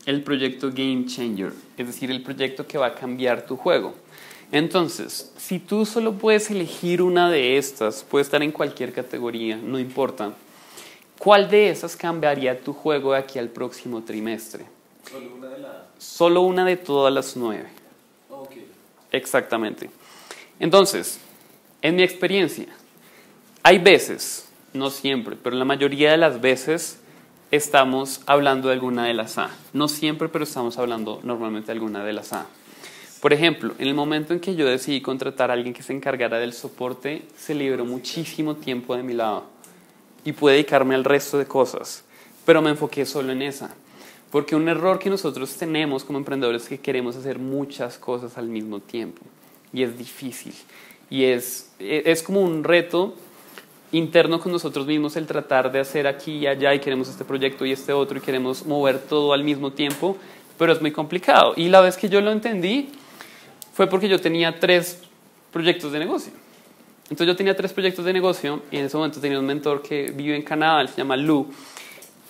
el 0.06 0.22
proyecto 0.22 0.68
Game 0.68 1.06
Changer, 1.06 1.52
es 1.76 1.86
decir, 1.86 2.10
el 2.10 2.22
proyecto 2.22 2.66
que 2.66 2.78
va 2.78 2.86
a 2.86 2.94
cambiar 2.94 3.46
tu 3.46 3.56
juego. 3.56 3.94
Entonces, 4.52 5.32
si 5.36 5.58
tú 5.58 5.86
solo 5.86 6.14
puedes 6.14 6.50
elegir 6.50 7.02
una 7.02 7.30
de 7.30 7.56
estas, 7.56 8.02
puede 8.02 8.22
estar 8.22 8.42
en 8.42 8.50
cualquier 8.50 8.92
categoría, 8.92 9.56
no 9.56 9.78
importa, 9.78 10.32
¿cuál 11.18 11.48
de 11.48 11.70
esas 11.70 11.96
cambiaría 11.96 12.58
tu 12.60 12.72
juego 12.72 13.12
de 13.12 13.18
aquí 13.18 13.38
al 13.38 13.48
próximo 13.48 14.02
trimestre? 14.02 14.64
Solo 15.08 15.34
una 15.36 15.48
de 15.48 15.58
las. 15.58 15.72
Solo 15.98 16.40
una 16.42 16.64
de 16.64 16.76
todas 16.76 17.12
las 17.12 17.36
nueve. 17.36 17.68
Ok. 18.28 18.52
Exactamente. 19.12 19.90
Entonces, 20.58 21.20
en 21.82 21.96
mi 21.96 22.02
experiencia, 22.02 22.66
hay 23.62 23.78
veces, 23.78 24.48
no 24.72 24.90
siempre, 24.90 25.36
pero 25.42 25.56
la 25.56 25.64
mayoría 25.64 26.10
de 26.10 26.16
las 26.16 26.40
veces 26.40 26.99
estamos 27.50 28.20
hablando 28.26 28.68
de 28.68 28.74
alguna 28.74 29.06
de 29.06 29.14
las 29.14 29.38
A. 29.38 29.50
No 29.72 29.88
siempre, 29.88 30.28
pero 30.28 30.44
estamos 30.44 30.78
hablando 30.78 31.20
normalmente 31.22 31.66
de 31.66 31.72
alguna 31.72 32.04
de 32.04 32.12
las 32.12 32.32
A. 32.32 32.46
Por 33.20 33.32
ejemplo, 33.32 33.74
en 33.78 33.88
el 33.88 33.94
momento 33.94 34.32
en 34.32 34.40
que 34.40 34.54
yo 34.54 34.66
decidí 34.66 35.00
contratar 35.00 35.50
a 35.50 35.54
alguien 35.54 35.74
que 35.74 35.82
se 35.82 35.92
encargara 35.92 36.38
del 36.38 36.52
soporte, 36.52 37.22
se 37.36 37.54
liberó 37.54 37.84
muchísimo 37.84 38.56
tiempo 38.56 38.96
de 38.96 39.02
mi 39.02 39.12
lado 39.12 39.44
y 40.24 40.32
pude 40.32 40.54
dedicarme 40.54 40.94
al 40.94 41.04
resto 41.04 41.38
de 41.38 41.46
cosas, 41.46 42.04
pero 42.46 42.62
me 42.62 42.70
enfoqué 42.70 43.04
solo 43.04 43.32
en 43.32 43.42
esa. 43.42 43.74
Porque 44.30 44.54
un 44.54 44.68
error 44.68 44.98
que 44.98 45.10
nosotros 45.10 45.52
tenemos 45.54 46.04
como 46.04 46.18
emprendedores 46.18 46.62
es 46.62 46.68
que 46.68 46.78
queremos 46.78 47.16
hacer 47.16 47.38
muchas 47.38 47.98
cosas 47.98 48.38
al 48.38 48.46
mismo 48.46 48.78
tiempo 48.78 49.22
y 49.72 49.82
es 49.82 49.98
difícil. 49.98 50.54
Y 51.10 51.24
es, 51.24 51.72
es 51.80 52.22
como 52.22 52.40
un 52.40 52.62
reto 52.62 53.16
interno 53.92 54.40
con 54.40 54.52
nosotros 54.52 54.86
mismos 54.86 55.16
el 55.16 55.26
tratar 55.26 55.72
de 55.72 55.80
hacer 55.80 56.06
aquí 56.06 56.38
y 56.38 56.46
allá 56.46 56.74
y 56.74 56.80
queremos 56.80 57.08
este 57.08 57.24
proyecto 57.24 57.66
y 57.66 57.72
este 57.72 57.92
otro 57.92 58.18
y 58.18 58.20
queremos 58.20 58.64
mover 58.66 58.98
todo 58.98 59.32
al 59.32 59.42
mismo 59.42 59.72
tiempo, 59.72 60.16
pero 60.58 60.72
es 60.72 60.80
muy 60.80 60.92
complicado. 60.92 61.54
Y 61.56 61.68
la 61.68 61.80
vez 61.80 61.96
que 61.96 62.08
yo 62.08 62.20
lo 62.20 62.30
entendí 62.30 62.88
fue 63.72 63.88
porque 63.88 64.08
yo 64.08 64.20
tenía 64.20 64.58
tres 64.60 65.00
proyectos 65.52 65.92
de 65.92 65.98
negocio. 65.98 66.32
Entonces 67.04 67.26
yo 67.26 67.36
tenía 67.36 67.56
tres 67.56 67.72
proyectos 67.72 68.04
de 68.04 68.12
negocio 68.12 68.62
y 68.70 68.76
en 68.76 68.84
ese 68.84 68.96
momento 68.96 69.20
tenía 69.20 69.40
un 69.40 69.46
mentor 69.46 69.82
que 69.82 70.12
vive 70.12 70.36
en 70.36 70.42
Canadá, 70.42 70.86
se 70.86 70.96
llama 70.96 71.16
Lu, 71.16 71.48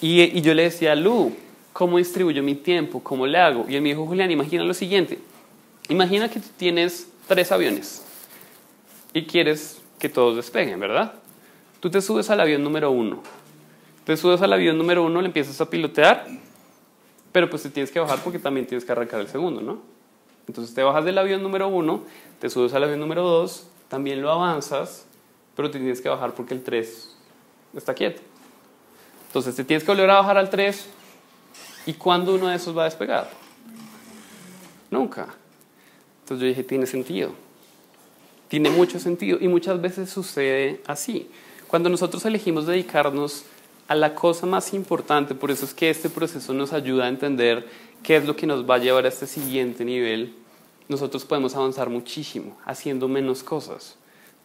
y, 0.01 0.23
y 0.23 0.41
yo 0.41 0.55
le 0.55 0.63
decía, 0.63 0.95
Lu, 0.95 1.37
¿cómo 1.75 1.99
distribuyo 1.99 2.43
mi 2.43 2.55
tiempo? 2.55 3.03
¿Cómo 3.03 3.27
le 3.27 3.37
hago? 3.37 3.67
Y 3.69 3.77
él 3.77 3.83
me 3.83 3.91
dijo, 3.91 4.07
Julián, 4.07 4.31
imagina 4.31 4.65
lo 4.65 4.73
siguiente, 4.73 5.19
imagina 5.91 6.31
que 6.31 6.41
tú 6.41 6.49
tienes 6.57 7.11
tres 7.29 7.53
aviones 7.53 8.03
y 9.13 9.25
quieres 9.25 9.83
que 9.99 10.09
todos 10.09 10.37
despeguen, 10.37 10.81
¿verdad? 10.81 11.13
Tú 11.81 11.91
te 11.91 12.01
subes 12.03 12.29
al 12.31 12.41
avión 12.41 12.63
número 12.63 12.91
uno. 12.91 13.23
Te 14.05 14.17
subes 14.17 14.43
al 14.43 14.53
avión 14.53 14.77
número 14.77 15.05
uno, 15.05 15.21
le 15.21 15.27
empiezas 15.27 15.61
a 15.61 15.69
pilotear, 15.69 16.27
pero 17.33 17.49
pues 17.49 17.63
te 17.63 17.71
tienes 17.71 17.91
que 17.91 18.01
bajar 18.01 18.19
porque 18.23 18.39
también 18.39 18.67
tienes 18.67 18.85
que 18.85 18.93
arrancar 18.93 19.21
el 19.21 19.29
segundo, 19.29 19.61
¿no? 19.61 19.79
Entonces 20.47 20.75
te 20.75 20.83
bajas 20.83 21.05
del 21.05 21.17
avión 21.17 21.43
número 21.43 21.69
uno, 21.69 22.03
te 22.41 22.51
subes 22.51 22.75
al 22.75 22.85
avión 22.85 23.01
número 23.01 23.23
dos, 23.23 23.69
también 23.89 24.21
lo 24.21 24.31
avanzas, 24.31 25.07
pero 25.55 25.71
te 25.71 25.79
tienes 25.79 26.01
que 26.01 26.09
bajar 26.09 26.35
porque 26.35 26.55
el 26.55 26.63
tres 26.63 27.17
está 27.75 27.95
quieto. 27.95 28.21
Entonces 29.29 29.55
te 29.55 29.65
tienes 29.65 29.85
que 29.85 29.91
volver 29.91 30.11
a 30.11 30.17
bajar 30.17 30.39
al 30.39 30.51
tres, 30.51 30.89
¿y 31.87 31.93
cuándo 31.93 32.35
uno 32.35 32.49
de 32.49 32.57
esos 32.57 32.77
va 32.77 32.83
a 32.83 32.85
despegar? 32.87 33.31
Nunca. 34.91 35.29
Entonces 36.23 36.43
yo 36.43 36.47
dije, 36.49 36.65
tiene 36.65 36.87
sentido. 36.87 37.31
Tiene 38.49 38.71
mucho 38.71 38.99
sentido 38.99 39.39
y 39.41 39.47
muchas 39.47 39.81
veces 39.81 40.11
sucede 40.11 40.83
así. 40.87 41.31
Cuando 41.71 41.89
nosotros 41.89 42.25
elegimos 42.25 42.67
dedicarnos 42.67 43.45
a 43.87 43.95
la 43.95 44.17
cosa 44.17 44.45
más 44.45 44.75
importante, 44.75 45.37
por 45.37 45.53
eso 45.53 45.65
es 45.65 45.73
que 45.73 45.89
este 45.89 46.11
proceso 46.11 46.53
nos 46.53 46.73
ayuda 46.73 47.05
a 47.05 47.09
entender 47.09 47.65
qué 48.03 48.17
es 48.17 48.25
lo 48.25 48.35
que 48.35 48.49
nos 48.49 48.69
va 48.69 48.75
a 48.75 48.79
llevar 48.79 49.05
a 49.05 49.09
este 49.09 49.29
siguiente 49.29 49.85
nivel, 49.85 50.35
nosotros 50.89 51.25
podemos 51.25 51.55
avanzar 51.55 51.89
muchísimo 51.89 52.59
haciendo 52.65 53.07
menos 53.07 53.45
cosas. 53.45 53.95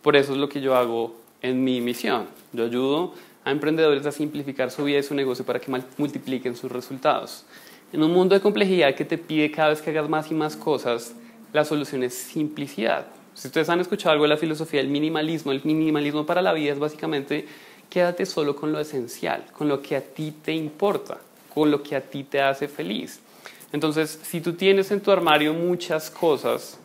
Por 0.03 0.15
eso 0.15 0.33
es 0.33 0.37
lo 0.37 0.49
que 0.49 0.61
yo 0.61 0.75
hago 0.75 1.15
en 1.41 1.63
mi 1.63 1.81
misión. 1.81 2.27
Yo 2.53 2.65
ayudo 2.65 3.15
a 3.43 3.49
emprendedores 3.49 4.05
a 4.05 4.11
simplificar 4.11 4.69
su 4.69 4.83
vida 4.83 4.99
y 4.99 5.03
su 5.03 5.15
negocio 5.15 5.43
para 5.43 5.59
que 5.59 5.71
multipliquen 5.97 6.55
sus 6.55 6.71
resultados. 6.71 7.43
En 7.91 8.03
un 8.03 8.11
mundo 8.11 8.35
de 8.35 8.41
complejidad 8.41 8.93
que 8.93 9.03
te 9.03 9.17
pide 9.17 9.49
cada 9.49 9.69
vez 9.69 9.81
que 9.81 9.89
hagas 9.89 10.07
más 10.07 10.29
y 10.29 10.35
más 10.35 10.55
cosas, 10.55 11.15
la 11.53 11.65
solución 11.65 12.03
es 12.03 12.13
simplicidad. 12.13 13.07
Si 13.35 13.49
ustedes 13.49 13.67
han 13.69 13.81
escuchado 13.81 14.13
algo 14.13 14.23
de 14.23 14.29
la 14.29 14.37
filosofía 14.37 14.79
del 14.79 14.89
minimalismo, 14.89 15.51
el 15.51 15.61
minimalismo 15.63 16.25
para 16.25 16.41
la 16.41 16.53
vida 16.53 16.71
es 16.71 16.79
básicamente 16.79 17.45
quédate 17.89 18.25
solo 18.25 18.55
con 18.55 18.71
lo 18.71 18.79
esencial, 18.79 19.45
con 19.51 19.67
lo 19.67 19.81
que 19.81 19.97
a 19.97 20.01
ti 20.01 20.33
te 20.43 20.53
importa, 20.53 21.17
con 21.53 21.69
lo 21.69 21.83
que 21.83 21.95
a 21.95 22.01
ti 22.01 22.23
te 22.23 22.41
hace 22.41 22.67
feliz. 22.67 23.19
Entonces, 23.73 24.19
si 24.23 24.39
tú 24.39 24.53
tienes 24.53 24.89
en 24.91 25.01
tu 25.01 25.11
armario 25.11 25.53
muchas 25.53 26.09
cosas, 26.09 26.79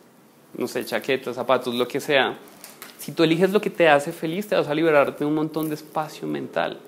no 0.57 0.67
sé, 0.67 0.85
chaquetas, 0.85 1.35
zapatos, 1.35 1.73
lo 1.73 1.87
que 1.87 2.01
sea, 2.01 2.37
si 2.99 3.13
tú 3.13 3.23
eliges 3.23 3.51
lo 3.51 3.61
que 3.61 3.69
te 3.69 3.87
hace 3.87 4.11
feliz, 4.11 4.47
te 4.47 4.55
vas 4.55 4.67
a 4.67 4.75
liberarte 4.75 5.19
de 5.19 5.25
un 5.25 5.35
montón 5.35 5.69
de 5.69 5.75
espacio 5.75 6.27
mental. 6.27 6.79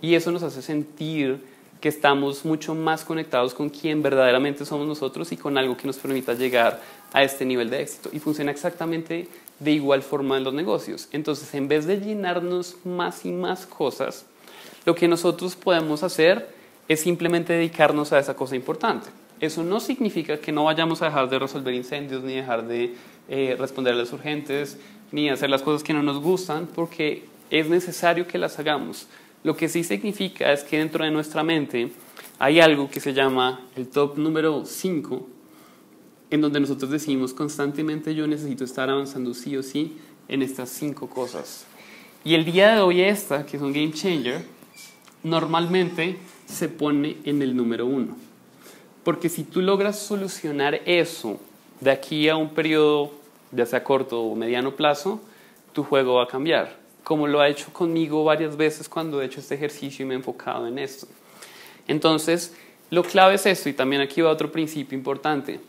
Y 0.00 0.14
eso 0.14 0.30
nos 0.30 0.44
hace 0.44 0.62
sentir 0.62 1.40
que 1.80 1.88
estamos 1.88 2.44
mucho 2.44 2.74
más 2.74 3.04
conectados 3.04 3.52
con 3.54 3.68
quien 3.68 4.02
verdaderamente 4.02 4.64
somos 4.64 4.86
nosotros 4.86 5.30
y 5.32 5.36
con 5.36 5.58
algo 5.58 5.76
que 5.76 5.86
nos 5.86 5.96
permita 5.98 6.34
llegar 6.34 6.80
a 7.12 7.22
este 7.22 7.44
nivel 7.44 7.70
de 7.70 7.82
éxito. 7.82 8.10
Y 8.12 8.18
funciona 8.18 8.50
exactamente 8.50 9.28
de 9.58 9.70
igual 9.72 10.02
forma 10.02 10.36
en 10.36 10.44
los 10.44 10.54
negocios. 10.54 11.08
Entonces, 11.12 11.52
en 11.54 11.68
vez 11.68 11.86
de 11.86 12.00
llenarnos 12.00 12.76
más 12.84 13.24
y 13.24 13.32
más 13.32 13.66
cosas, 13.66 14.26
lo 14.84 14.94
que 14.94 15.08
nosotros 15.08 15.56
podemos 15.56 16.02
hacer 16.02 16.48
es 16.88 17.00
simplemente 17.00 17.52
dedicarnos 17.52 18.12
a 18.12 18.18
esa 18.18 18.34
cosa 18.34 18.56
importante. 18.56 19.08
Eso 19.40 19.62
no 19.62 19.78
significa 19.78 20.38
que 20.38 20.52
no 20.52 20.64
vayamos 20.64 21.02
a 21.02 21.06
dejar 21.06 21.28
de 21.28 21.38
resolver 21.38 21.74
incendios, 21.74 22.22
ni 22.24 22.34
dejar 22.34 22.66
de 22.66 22.94
eh, 23.28 23.56
responder 23.58 23.94
a 23.94 23.96
las 23.96 24.12
urgentes, 24.12 24.78
ni 25.12 25.28
hacer 25.30 25.50
las 25.50 25.62
cosas 25.62 25.82
que 25.84 25.92
no 25.92 26.02
nos 26.02 26.20
gustan, 26.20 26.66
porque 26.66 27.24
es 27.50 27.68
necesario 27.68 28.26
que 28.26 28.38
las 28.38 28.58
hagamos. 28.58 29.06
Lo 29.44 29.56
que 29.56 29.68
sí 29.68 29.84
significa 29.84 30.52
es 30.52 30.64
que 30.64 30.78
dentro 30.78 31.04
de 31.04 31.10
nuestra 31.10 31.44
mente 31.44 31.92
hay 32.38 32.60
algo 32.60 32.90
que 32.90 33.00
se 33.00 33.12
llama 33.14 33.60
el 33.76 33.88
top 33.88 34.18
número 34.18 34.64
5, 34.64 35.28
en 36.30 36.40
donde 36.40 36.60
nosotros 36.60 36.90
decimos 36.90 37.32
constantemente 37.32 38.14
yo 38.14 38.26
necesito 38.26 38.64
estar 38.64 38.90
avanzando 38.90 39.34
sí 39.34 39.56
o 39.56 39.62
sí 39.62 39.96
en 40.28 40.42
estas 40.42 40.68
cinco 40.70 41.08
cosas. 41.08 41.66
Y 42.24 42.34
el 42.34 42.44
día 42.44 42.74
de 42.74 42.80
hoy 42.80 43.00
esta, 43.00 43.46
que 43.46 43.56
es 43.56 43.62
un 43.62 43.72
game 43.72 43.92
changer, 43.92 44.44
normalmente 45.22 46.18
se 46.46 46.68
pone 46.68 47.16
en 47.24 47.42
el 47.42 47.56
número 47.56 47.86
uno. 47.86 48.16
Porque 49.04 49.28
si 49.28 49.44
tú 49.44 49.62
logras 49.62 49.98
solucionar 49.98 50.82
eso 50.84 51.40
de 51.80 51.90
aquí 51.90 52.28
a 52.28 52.36
un 52.36 52.50
periodo, 52.50 53.12
ya 53.52 53.64
sea 53.64 53.82
corto 53.82 54.20
o 54.20 54.34
mediano 54.34 54.76
plazo, 54.76 55.20
tu 55.72 55.84
juego 55.84 56.16
va 56.16 56.24
a 56.24 56.28
cambiar. 56.28 56.76
Como 57.04 57.26
lo 57.26 57.40
ha 57.40 57.48
hecho 57.48 57.72
conmigo 57.72 58.24
varias 58.24 58.56
veces 58.56 58.88
cuando 58.88 59.22
he 59.22 59.24
hecho 59.24 59.40
este 59.40 59.54
ejercicio 59.54 60.04
y 60.04 60.08
me 60.08 60.14
he 60.14 60.18
enfocado 60.18 60.66
en 60.66 60.78
esto. 60.78 61.06
Entonces, 61.86 62.54
lo 62.90 63.02
clave 63.02 63.36
es 63.36 63.46
esto, 63.46 63.68
y 63.68 63.72
también 63.72 64.02
aquí 64.02 64.20
va 64.20 64.30
otro 64.30 64.52
principio 64.52 64.96
importante, 64.96 65.60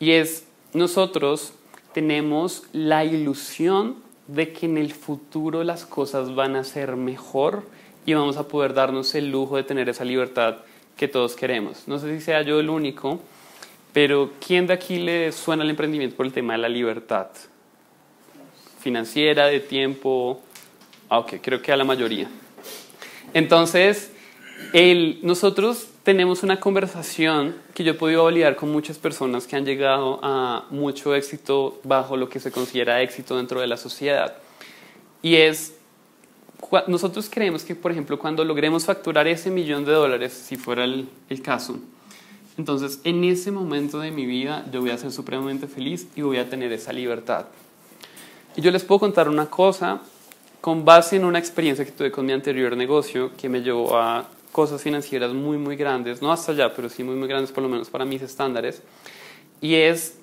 y 0.00 0.12
es 0.12 0.46
nosotros 0.72 1.52
tenemos 1.92 2.64
la 2.72 3.04
ilusión 3.04 3.96
de 4.26 4.52
que 4.52 4.66
en 4.66 4.78
el 4.78 4.92
futuro 4.92 5.64
las 5.64 5.84
cosas 5.84 6.34
van 6.34 6.56
a 6.56 6.64
ser 6.64 6.96
mejor 6.96 7.62
y 8.06 8.14
vamos 8.14 8.36
a 8.36 8.48
poder 8.48 8.74
darnos 8.74 9.14
el 9.14 9.30
lujo 9.30 9.56
de 9.56 9.62
tener 9.62 9.88
esa 9.88 10.04
libertad 10.04 10.56
que 10.96 11.08
todos 11.08 11.36
queremos. 11.36 11.86
No 11.86 11.98
sé 11.98 12.18
si 12.18 12.24
sea 12.24 12.42
yo 12.42 12.60
el 12.60 12.70
único, 12.70 13.20
pero 13.92 14.32
¿quién 14.44 14.66
de 14.66 14.74
aquí 14.74 14.98
le 14.98 15.30
suena 15.32 15.62
el 15.62 15.70
emprendimiento 15.70 16.16
por 16.16 16.26
el 16.26 16.32
tema 16.32 16.54
de 16.54 16.58
la 16.58 16.68
libertad? 16.68 17.28
Financiera, 18.80 19.46
de 19.46 19.60
tiempo. 19.60 20.40
Ah, 21.08 21.20
ok, 21.20 21.34
creo 21.40 21.62
que 21.62 21.72
a 21.72 21.76
la 21.76 21.84
mayoría. 21.84 22.28
Entonces, 23.32 24.12
el, 24.72 25.20
nosotros 25.22 25.88
tenemos 26.04 26.42
una 26.42 26.60
conversación 26.60 27.56
que 27.72 27.82
yo 27.82 27.92
he 27.92 27.94
podido 27.94 28.24
validar 28.24 28.56
con 28.56 28.70
muchas 28.70 28.98
personas 28.98 29.46
que 29.46 29.56
han 29.56 29.64
llegado 29.64 30.20
a 30.22 30.66
mucho 30.68 31.14
éxito 31.14 31.80
bajo 31.82 32.18
lo 32.18 32.28
que 32.28 32.40
se 32.40 32.52
considera 32.52 33.00
éxito 33.00 33.38
dentro 33.38 33.60
de 33.60 33.66
la 33.66 33.78
sociedad. 33.78 34.36
Y 35.22 35.36
es, 35.36 35.74
nosotros 36.88 37.30
creemos 37.30 37.64
que, 37.64 37.74
por 37.74 37.90
ejemplo, 37.90 38.18
cuando 38.18 38.44
logremos 38.44 38.84
facturar 38.84 39.26
ese 39.26 39.50
millón 39.50 39.86
de 39.86 39.92
dólares, 39.92 40.34
si 40.34 40.56
fuera 40.56 40.84
el, 40.84 41.08
el 41.30 41.40
caso, 41.40 41.78
entonces 42.58 43.00
en 43.04 43.24
ese 43.24 43.50
momento 43.50 43.98
de 43.98 44.10
mi 44.10 44.26
vida 44.26 44.66
yo 44.70 44.82
voy 44.82 44.90
a 44.90 44.98
ser 44.98 45.10
supremamente 45.10 45.66
feliz 45.66 46.06
y 46.14 46.20
voy 46.20 46.36
a 46.36 46.50
tener 46.50 46.70
esa 46.72 46.92
libertad. 46.92 47.46
Y 48.56 48.60
yo 48.60 48.70
les 48.70 48.84
puedo 48.84 49.00
contar 49.00 49.30
una 49.30 49.46
cosa 49.46 50.02
con 50.60 50.84
base 50.84 51.16
en 51.16 51.24
una 51.24 51.38
experiencia 51.38 51.84
que 51.86 51.92
tuve 51.92 52.10
con 52.10 52.26
mi 52.26 52.32
anterior 52.32 52.76
negocio 52.76 53.32
que 53.38 53.48
me 53.48 53.62
llevó 53.62 53.96
a 53.96 54.28
cosas 54.54 54.84
financieras 54.84 55.32
muy, 55.32 55.58
muy 55.58 55.74
grandes, 55.74 56.22
no 56.22 56.30
hasta 56.30 56.52
allá, 56.52 56.72
pero 56.72 56.88
sí 56.88 57.02
muy, 57.02 57.16
muy 57.16 57.26
grandes 57.26 57.50
por 57.50 57.64
lo 57.64 57.68
menos 57.68 57.90
para 57.90 58.04
mis 58.04 58.22
estándares, 58.22 58.82
y 59.60 59.74
es 59.74 60.14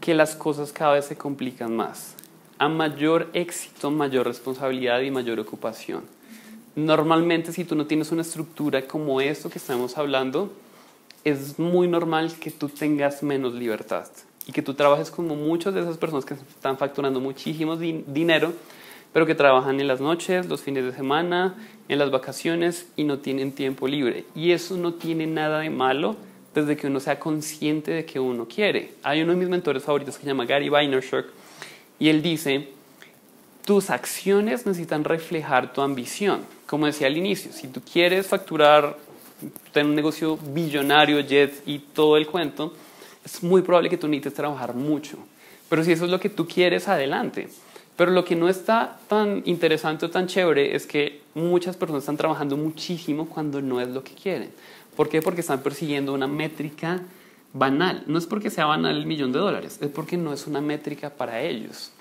que 0.00 0.14
las 0.14 0.34
cosas 0.34 0.72
cada 0.72 0.94
vez 0.94 1.04
se 1.04 1.16
complican 1.16 1.76
más. 1.76 2.16
A 2.58 2.68
mayor 2.68 3.30
éxito, 3.34 3.92
mayor 3.92 4.26
responsabilidad 4.26 5.00
y 5.02 5.12
mayor 5.12 5.38
ocupación. 5.38 6.02
Normalmente 6.74 7.52
si 7.52 7.64
tú 7.64 7.76
no 7.76 7.86
tienes 7.86 8.10
una 8.10 8.22
estructura 8.22 8.82
como 8.88 9.20
esto 9.20 9.48
que 9.48 9.58
estamos 9.58 9.96
hablando, 9.96 10.52
es 11.22 11.56
muy 11.60 11.86
normal 11.86 12.34
que 12.40 12.50
tú 12.50 12.68
tengas 12.68 13.22
menos 13.22 13.54
libertad 13.54 14.08
y 14.44 14.50
que 14.50 14.62
tú 14.62 14.74
trabajes 14.74 15.08
como 15.12 15.36
muchas 15.36 15.72
de 15.72 15.82
esas 15.82 15.98
personas 15.98 16.24
que 16.24 16.34
están 16.34 16.78
facturando 16.78 17.20
muchísimo 17.20 17.76
dinero, 17.76 18.54
pero 19.12 19.26
que 19.26 19.34
trabajan 19.34 19.80
en 19.80 19.88
las 19.88 20.00
noches, 20.00 20.46
los 20.46 20.62
fines 20.62 20.84
de 20.84 20.92
semana, 20.92 21.54
en 21.88 21.98
las 21.98 22.10
vacaciones 22.10 22.86
y 22.96 23.04
no 23.04 23.18
tienen 23.18 23.52
tiempo 23.52 23.86
libre. 23.86 24.24
Y 24.34 24.52
eso 24.52 24.76
no 24.76 24.94
tiene 24.94 25.26
nada 25.26 25.60
de 25.60 25.70
malo 25.70 26.16
desde 26.54 26.76
que 26.76 26.86
uno 26.86 27.00
sea 27.00 27.18
consciente 27.18 27.90
de 27.90 28.04
que 28.04 28.20
uno 28.20 28.46
quiere. 28.46 28.92
Hay 29.02 29.22
uno 29.22 29.32
de 29.32 29.38
mis 29.38 29.48
mentores 29.48 29.82
favoritos 29.82 30.16
que 30.16 30.22
se 30.22 30.28
llama 30.28 30.44
Gary 30.44 30.68
Vaynerchuk 30.68 31.26
y 31.98 32.08
él 32.08 32.22
dice, 32.22 32.68
tus 33.64 33.90
acciones 33.90 34.66
necesitan 34.66 35.04
reflejar 35.04 35.72
tu 35.72 35.82
ambición. 35.82 36.44
Como 36.66 36.86
decía 36.86 37.06
al 37.06 37.16
inicio, 37.16 37.52
si 37.52 37.68
tú 37.68 37.80
quieres 37.80 38.26
facturar, 38.26 38.96
tener 39.72 39.88
un 39.88 39.94
negocio 39.94 40.36
billonario, 40.36 41.20
jets 41.20 41.62
y 41.66 41.78
todo 41.78 42.16
el 42.16 42.26
cuento, 42.26 42.74
es 43.24 43.42
muy 43.42 43.62
probable 43.62 43.88
que 43.90 43.96
tú 43.96 44.08
necesites 44.08 44.34
trabajar 44.34 44.74
mucho. 44.74 45.18
Pero 45.68 45.84
si 45.84 45.92
eso 45.92 46.04
es 46.04 46.10
lo 46.10 46.20
que 46.20 46.28
tú 46.28 46.46
quieres, 46.46 46.88
adelante. 46.88 47.48
Pero 47.96 48.10
lo 48.10 48.24
que 48.24 48.36
no 48.36 48.48
está 48.48 48.98
tan 49.08 49.42
interesante 49.44 50.06
o 50.06 50.10
tan 50.10 50.26
chévere 50.26 50.74
es 50.74 50.86
que 50.86 51.20
muchas 51.34 51.76
personas 51.76 52.02
están 52.02 52.16
trabajando 52.16 52.56
muchísimo 52.56 53.28
cuando 53.28 53.60
no 53.60 53.80
es 53.80 53.88
lo 53.88 54.02
que 54.02 54.14
quieren. 54.14 54.50
¿Por 54.96 55.08
qué? 55.08 55.20
Porque 55.20 55.42
están 55.42 55.62
persiguiendo 55.62 56.14
una 56.14 56.26
métrica 56.26 57.02
banal. 57.52 58.02
No 58.06 58.18
es 58.18 58.26
porque 58.26 58.50
sea 58.50 58.66
banal 58.66 58.96
el 58.96 59.06
millón 59.06 59.32
de 59.32 59.38
dólares, 59.38 59.78
es 59.80 59.88
porque 59.88 60.16
no 60.16 60.32
es 60.32 60.46
una 60.46 60.60
métrica 60.60 61.10
para 61.10 61.42
ellos. 61.42 61.92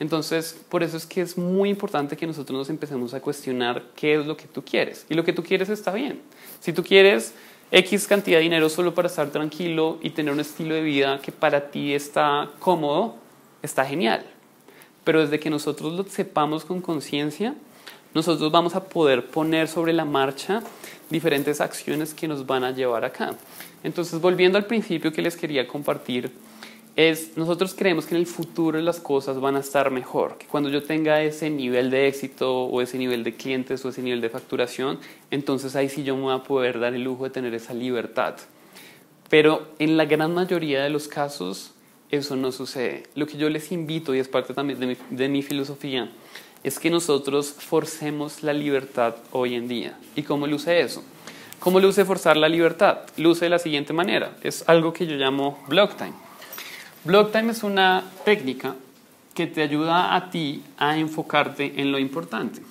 Entonces, 0.00 0.58
por 0.68 0.82
eso 0.82 0.96
es 0.96 1.06
que 1.06 1.20
es 1.20 1.38
muy 1.38 1.68
importante 1.68 2.16
que 2.16 2.26
nosotros 2.26 2.58
nos 2.58 2.70
empecemos 2.70 3.14
a 3.14 3.20
cuestionar 3.20 3.84
qué 3.94 4.14
es 4.14 4.26
lo 4.26 4.36
que 4.36 4.46
tú 4.46 4.64
quieres. 4.64 5.06
Y 5.08 5.14
lo 5.14 5.24
que 5.24 5.32
tú 5.32 5.42
quieres 5.42 5.68
está 5.68 5.92
bien. 5.92 6.20
Si 6.60 6.72
tú 6.72 6.82
quieres 6.82 7.34
X 7.70 8.06
cantidad 8.08 8.38
de 8.38 8.42
dinero 8.42 8.68
solo 8.68 8.94
para 8.94 9.08
estar 9.08 9.30
tranquilo 9.30 9.98
y 10.02 10.10
tener 10.10 10.32
un 10.32 10.40
estilo 10.40 10.74
de 10.74 10.82
vida 10.82 11.20
que 11.20 11.32
para 11.32 11.70
ti 11.70 11.94
está 11.94 12.50
cómodo, 12.58 13.16
está 13.62 13.84
genial 13.84 14.33
pero 15.04 15.20
desde 15.20 15.38
que 15.38 15.50
nosotros 15.50 15.92
lo 15.92 16.04
sepamos 16.04 16.64
con 16.64 16.80
conciencia, 16.80 17.54
nosotros 18.14 18.50
vamos 18.50 18.74
a 18.74 18.84
poder 18.84 19.26
poner 19.26 19.68
sobre 19.68 19.92
la 19.92 20.04
marcha 20.04 20.62
diferentes 21.10 21.60
acciones 21.60 22.14
que 22.14 22.28
nos 22.28 22.46
van 22.46 22.64
a 22.64 22.70
llevar 22.70 23.04
acá. 23.04 23.34
Entonces, 23.82 24.20
volviendo 24.20 24.56
al 24.56 24.66
principio 24.66 25.12
que 25.12 25.20
les 25.20 25.36
quería 25.36 25.66
compartir, 25.66 26.32
es 26.96 27.36
nosotros 27.36 27.74
creemos 27.74 28.06
que 28.06 28.14
en 28.14 28.20
el 28.20 28.26
futuro 28.26 28.80
las 28.80 29.00
cosas 29.00 29.40
van 29.40 29.56
a 29.56 29.60
estar 29.60 29.90
mejor, 29.90 30.38
que 30.38 30.46
cuando 30.46 30.70
yo 30.70 30.84
tenga 30.84 31.22
ese 31.22 31.50
nivel 31.50 31.90
de 31.90 32.06
éxito 32.06 32.64
o 32.64 32.80
ese 32.80 32.98
nivel 32.98 33.24
de 33.24 33.34
clientes 33.34 33.84
o 33.84 33.88
ese 33.88 34.00
nivel 34.00 34.20
de 34.20 34.30
facturación, 34.30 35.00
entonces 35.30 35.74
ahí 35.74 35.88
sí 35.88 36.04
yo 36.04 36.14
me 36.14 36.22
voy 36.22 36.34
a 36.34 36.44
poder 36.44 36.78
dar 36.78 36.94
el 36.94 37.02
lujo 37.02 37.24
de 37.24 37.30
tener 37.30 37.52
esa 37.52 37.74
libertad. 37.74 38.36
Pero 39.28 39.66
en 39.80 39.96
la 39.96 40.04
gran 40.04 40.34
mayoría 40.34 40.84
de 40.84 40.90
los 40.90 41.08
casos 41.08 41.73
eso 42.14 42.36
no 42.36 42.52
sucede. 42.52 43.04
Lo 43.14 43.26
que 43.26 43.36
yo 43.36 43.48
les 43.48 43.72
invito, 43.72 44.14
y 44.14 44.18
es 44.18 44.28
parte 44.28 44.54
también 44.54 44.96
de 45.10 45.28
mi, 45.28 45.42
filosofía, 45.42 46.10
es 46.62 46.78
que 46.78 46.90
nosotros 46.90 47.54
forcemos 47.58 48.42
la 48.42 48.52
libertad 48.52 49.16
hoy 49.32 49.54
en 49.54 49.68
día. 49.68 49.98
¿Y 50.16 50.22
cómo 50.22 50.46
luce 50.46 50.80
eso? 50.80 51.04
¿Cómo 51.60 51.80
luce 51.80 52.04
forzar 52.04 52.36
la 52.36 52.48
libertad? 52.48 53.00
Luce 53.16 53.46
de 53.46 53.50
la 53.50 53.58
siguiente 53.58 53.92
manera. 53.92 54.36
Es 54.42 54.64
algo 54.68 54.92
que 54.92 55.06
yo 55.06 55.16
llamo 55.16 55.62
block 55.68 55.96
time. 55.96 56.14
Block 57.04 57.32
time 57.32 57.52
es 57.52 57.62
una 57.62 58.04
técnica 58.24 58.76
que 59.34 59.46
te 59.46 59.62
ayuda 59.62 60.14
a 60.14 60.30
ti 60.30 60.62
a 60.78 60.98
enfocarte 60.98 61.80
en 61.80 61.92
lo 61.92 61.98
importante. 61.98 62.62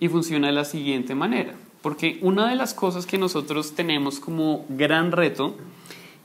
Y 0.00 0.08
funciona 0.08 0.48
de 0.48 0.54
la 0.54 0.64
siguiente 0.64 1.14
manera. 1.14 1.54
Porque 1.82 2.18
una 2.22 2.48
de 2.48 2.54
las 2.54 2.74
cosas 2.74 3.06
que 3.06 3.18
nosotros 3.18 3.74
tenemos 3.74 4.20
como 4.20 4.64
gran 4.68 5.12
reto 5.12 5.56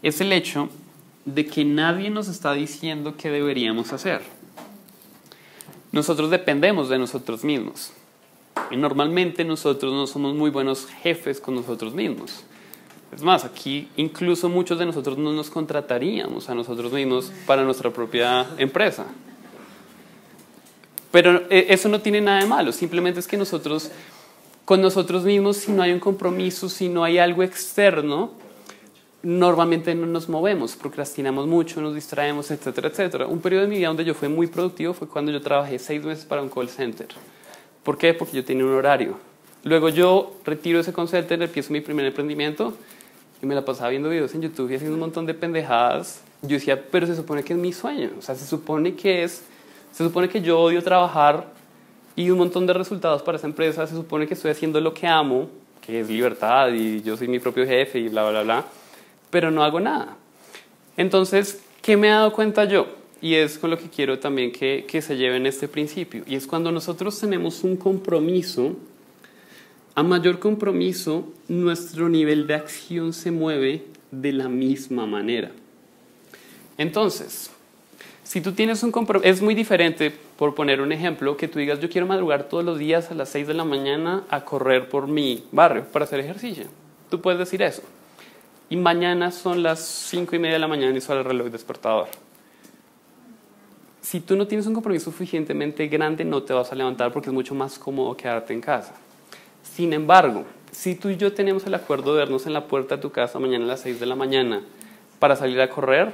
es 0.03 0.21
el 0.21 0.31
hecho 0.31 0.69
de 1.27 1.45
que 1.45 1.65
nadie 1.65 2.09
nos 2.09 2.29
está 2.29 2.53
diciendo 2.53 3.15
qué 3.17 3.29
deberíamos 3.29 3.91
hacer. 3.91 4.21
Nosotros 5.91 6.31
dependemos 6.31 6.87
de 6.87 6.97
nosotros 6.97 7.43
mismos. 7.43 7.91
Y 8.71 8.77
normalmente 8.77 9.43
nosotros 9.43 9.93
no 9.93 10.07
somos 10.07 10.33
muy 10.33 10.49
buenos 10.49 10.87
jefes 11.03 11.41
con 11.41 11.55
nosotros 11.55 11.93
mismos. 11.93 12.43
Es 13.13 13.21
más, 13.21 13.43
aquí 13.43 13.89
incluso 13.97 14.47
muchos 14.47 14.79
de 14.79 14.85
nosotros 14.85 15.17
no 15.17 15.33
nos 15.33 15.49
contrataríamos 15.49 16.49
a 16.49 16.55
nosotros 16.55 16.93
mismos 16.93 17.31
para 17.45 17.63
nuestra 17.63 17.91
propia 17.91 18.47
empresa. 18.57 19.05
Pero 21.11 21.43
eh, 21.49 21.67
eso 21.69 21.89
no 21.89 21.99
tiene 21.99 22.21
nada 22.21 22.39
de 22.39 22.47
malo, 22.47 22.71
simplemente 22.71 23.19
es 23.19 23.27
que 23.27 23.37
nosotros, 23.37 23.91
con 24.65 24.81
nosotros 24.81 25.23
mismos, 25.23 25.57
si 25.57 25.71
no 25.71 25.81
hay 25.81 25.91
un 25.91 25.99
compromiso, 25.99 26.69
si 26.69 26.89
no 26.89 27.03
hay 27.03 27.17
algo 27.17 27.43
externo, 27.43 28.31
normalmente 29.23 29.95
no 29.95 30.05
nos 30.05 30.29
movemos, 30.29 30.75
procrastinamos 30.75 31.47
mucho, 31.47 31.81
nos 31.81 31.95
distraemos, 31.95 32.51
etcétera, 32.51 32.89
etcétera. 32.89 33.27
Un 33.27 33.39
periodo 33.39 33.63
de 33.63 33.69
mi 33.69 33.77
vida 33.77 33.87
donde 33.87 34.05
yo 34.05 34.13
fui 34.13 34.29
muy 34.29 34.47
productivo 34.47 34.93
fue 34.93 35.07
cuando 35.07 35.31
yo 35.31 35.41
trabajé 35.41 35.79
seis 35.79 36.03
meses 36.03 36.25
para 36.25 36.41
un 36.41 36.49
call 36.49 36.69
center. 36.69 37.07
¿Por 37.83 37.97
qué? 37.97 38.13
Porque 38.13 38.37
yo 38.37 38.45
tenía 38.45 38.65
un 38.65 38.73
horario. 38.73 39.17
Luego 39.63 39.89
yo 39.89 40.33
retiro 40.45 40.79
ese 40.79 40.93
call 40.93 41.07
center, 41.07 41.41
empiezo 41.41 41.73
mi 41.73 41.81
primer 41.81 42.05
emprendimiento 42.05 42.73
y 43.41 43.45
me 43.45 43.55
la 43.55 43.65
pasaba 43.65 43.89
viendo 43.89 44.09
videos 44.09 44.33
en 44.35 44.43
YouTube 44.43 44.71
y 44.71 44.75
haciendo 44.75 44.95
un 44.95 45.01
montón 45.01 45.25
de 45.25 45.33
pendejadas. 45.33 46.21
Yo 46.43 46.49
decía, 46.49 46.81
pero 46.91 47.07
se 47.07 47.15
supone 47.15 47.43
que 47.43 47.53
es 47.53 47.59
mi 47.59 47.73
sueño, 47.73 48.11
o 48.17 48.21
sea, 48.21 48.35
se 48.35 48.45
supone 48.45 48.95
que 48.95 49.23
es, 49.23 49.43
se 49.91 50.03
supone 50.03 50.29
que 50.29 50.41
yo 50.41 50.59
odio 50.59 50.83
trabajar 50.83 51.47
y 52.15 52.29
un 52.29 52.37
montón 52.37 52.67
de 52.67 52.73
resultados 52.73 53.23
para 53.23 53.37
esa 53.39 53.47
empresa, 53.47 53.87
se 53.87 53.95
supone 53.95 54.27
que 54.27 54.35
estoy 54.35 54.51
haciendo 54.51 54.79
lo 54.79 54.93
que 54.93 55.07
amo, 55.07 55.49
que 55.81 56.01
es 56.01 56.07
libertad 56.07 56.69
y 56.69 57.01
yo 57.01 57.17
soy 57.17 57.27
mi 57.27 57.39
propio 57.39 57.65
jefe 57.65 57.97
y 57.99 58.09
bla, 58.09 58.29
bla, 58.29 58.43
bla 58.43 58.65
pero 59.29 59.51
no 59.51 59.63
hago 59.63 59.79
nada. 59.79 60.17
Entonces, 60.95 61.61
¿qué 61.81 61.97
me 61.97 62.07
he 62.07 62.11
dado 62.11 62.33
cuenta 62.33 62.65
yo? 62.65 62.87
Y 63.21 63.35
es 63.35 63.57
con 63.57 63.69
lo 63.69 63.77
que 63.77 63.89
quiero 63.89 64.19
también 64.19 64.51
que, 64.51 64.85
que 64.87 65.01
se 65.01 65.17
lleven 65.17 65.45
este 65.45 65.67
principio. 65.67 66.23
Y 66.27 66.35
es 66.35 66.47
cuando 66.47 66.71
nosotros 66.71 67.19
tenemos 67.19 67.63
un 67.63 67.77
compromiso, 67.77 68.75
a 69.95 70.03
mayor 70.03 70.39
compromiso, 70.39 71.27
nuestro 71.47 72.09
nivel 72.09 72.45
de 72.45 72.53
acción 72.55 73.13
se 73.13 73.31
mueve 73.31 73.85
de 74.11 74.31
la 74.31 74.47
misma 74.47 75.07
manera. 75.07 75.51
Entonces, 76.77 77.49
si 78.23 78.41
tú 78.41 78.51
tienes 78.51 78.83
un 78.83 78.91
compromiso, 78.91 79.27
es 79.27 79.41
muy 79.41 79.55
diferente, 79.55 80.11
por 80.37 80.53
poner 80.53 80.81
un 80.81 80.91
ejemplo, 80.91 81.37
que 81.37 81.47
tú 81.47 81.57
digas, 81.57 81.79
yo 81.79 81.89
quiero 81.89 82.05
madrugar 82.05 82.43
todos 82.43 82.63
los 82.63 82.77
días 82.77 83.09
a 83.09 83.15
las 83.15 83.29
6 83.29 83.47
de 83.47 83.53
la 83.55 83.65
mañana 83.65 84.23
a 84.29 84.45
correr 84.45 84.87
por 84.89 85.07
mi 85.07 85.43
barrio 85.51 85.85
para 85.91 86.05
hacer 86.05 86.19
ejercicio. 86.19 86.65
Tú 87.09 87.19
puedes 87.19 87.39
decir 87.39 87.63
eso 87.63 87.81
y 88.69 88.75
mañana 88.75 89.31
son 89.31 89.63
las 89.63 89.79
cinco 89.79 90.35
y 90.35 90.39
media 90.39 90.55
de 90.55 90.59
la 90.59 90.67
mañana 90.67 90.97
y 90.97 91.01
suena 91.01 91.21
el 91.21 91.27
reloj 91.27 91.47
despertador. 91.47 92.07
Si 94.01 94.19
tú 94.21 94.35
no 94.35 94.47
tienes 94.47 94.67
un 94.67 94.73
compromiso 94.73 95.11
suficientemente 95.11 95.87
grande, 95.87 96.23
no 96.23 96.43
te 96.43 96.53
vas 96.53 96.71
a 96.71 96.75
levantar 96.75 97.11
porque 97.11 97.29
es 97.29 97.33
mucho 97.33 97.55
más 97.55 97.77
cómodo 97.77 98.15
quedarte 98.15 98.53
en 98.53 98.61
casa. 98.61 98.93
Sin 99.63 99.93
embargo, 99.93 100.45
si 100.71 100.95
tú 100.95 101.09
y 101.09 101.17
yo 101.17 101.33
tenemos 101.33 101.65
el 101.65 101.73
acuerdo 101.73 102.13
de 102.13 102.19
vernos 102.19 102.45
en 102.45 102.53
la 102.53 102.67
puerta 102.67 102.95
de 102.95 103.01
tu 103.01 103.11
casa 103.11 103.39
mañana 103.39 103.65
a 103.65 103.67
las 103.67 103.81
6 103.81 103.99
de 103.99 104.05
la 104.05 104.15
mañana 104.15 104.61
para 105.19 105.35
salir 105.35 105.59
a 105.59 105.69
correr, 105.69 106.13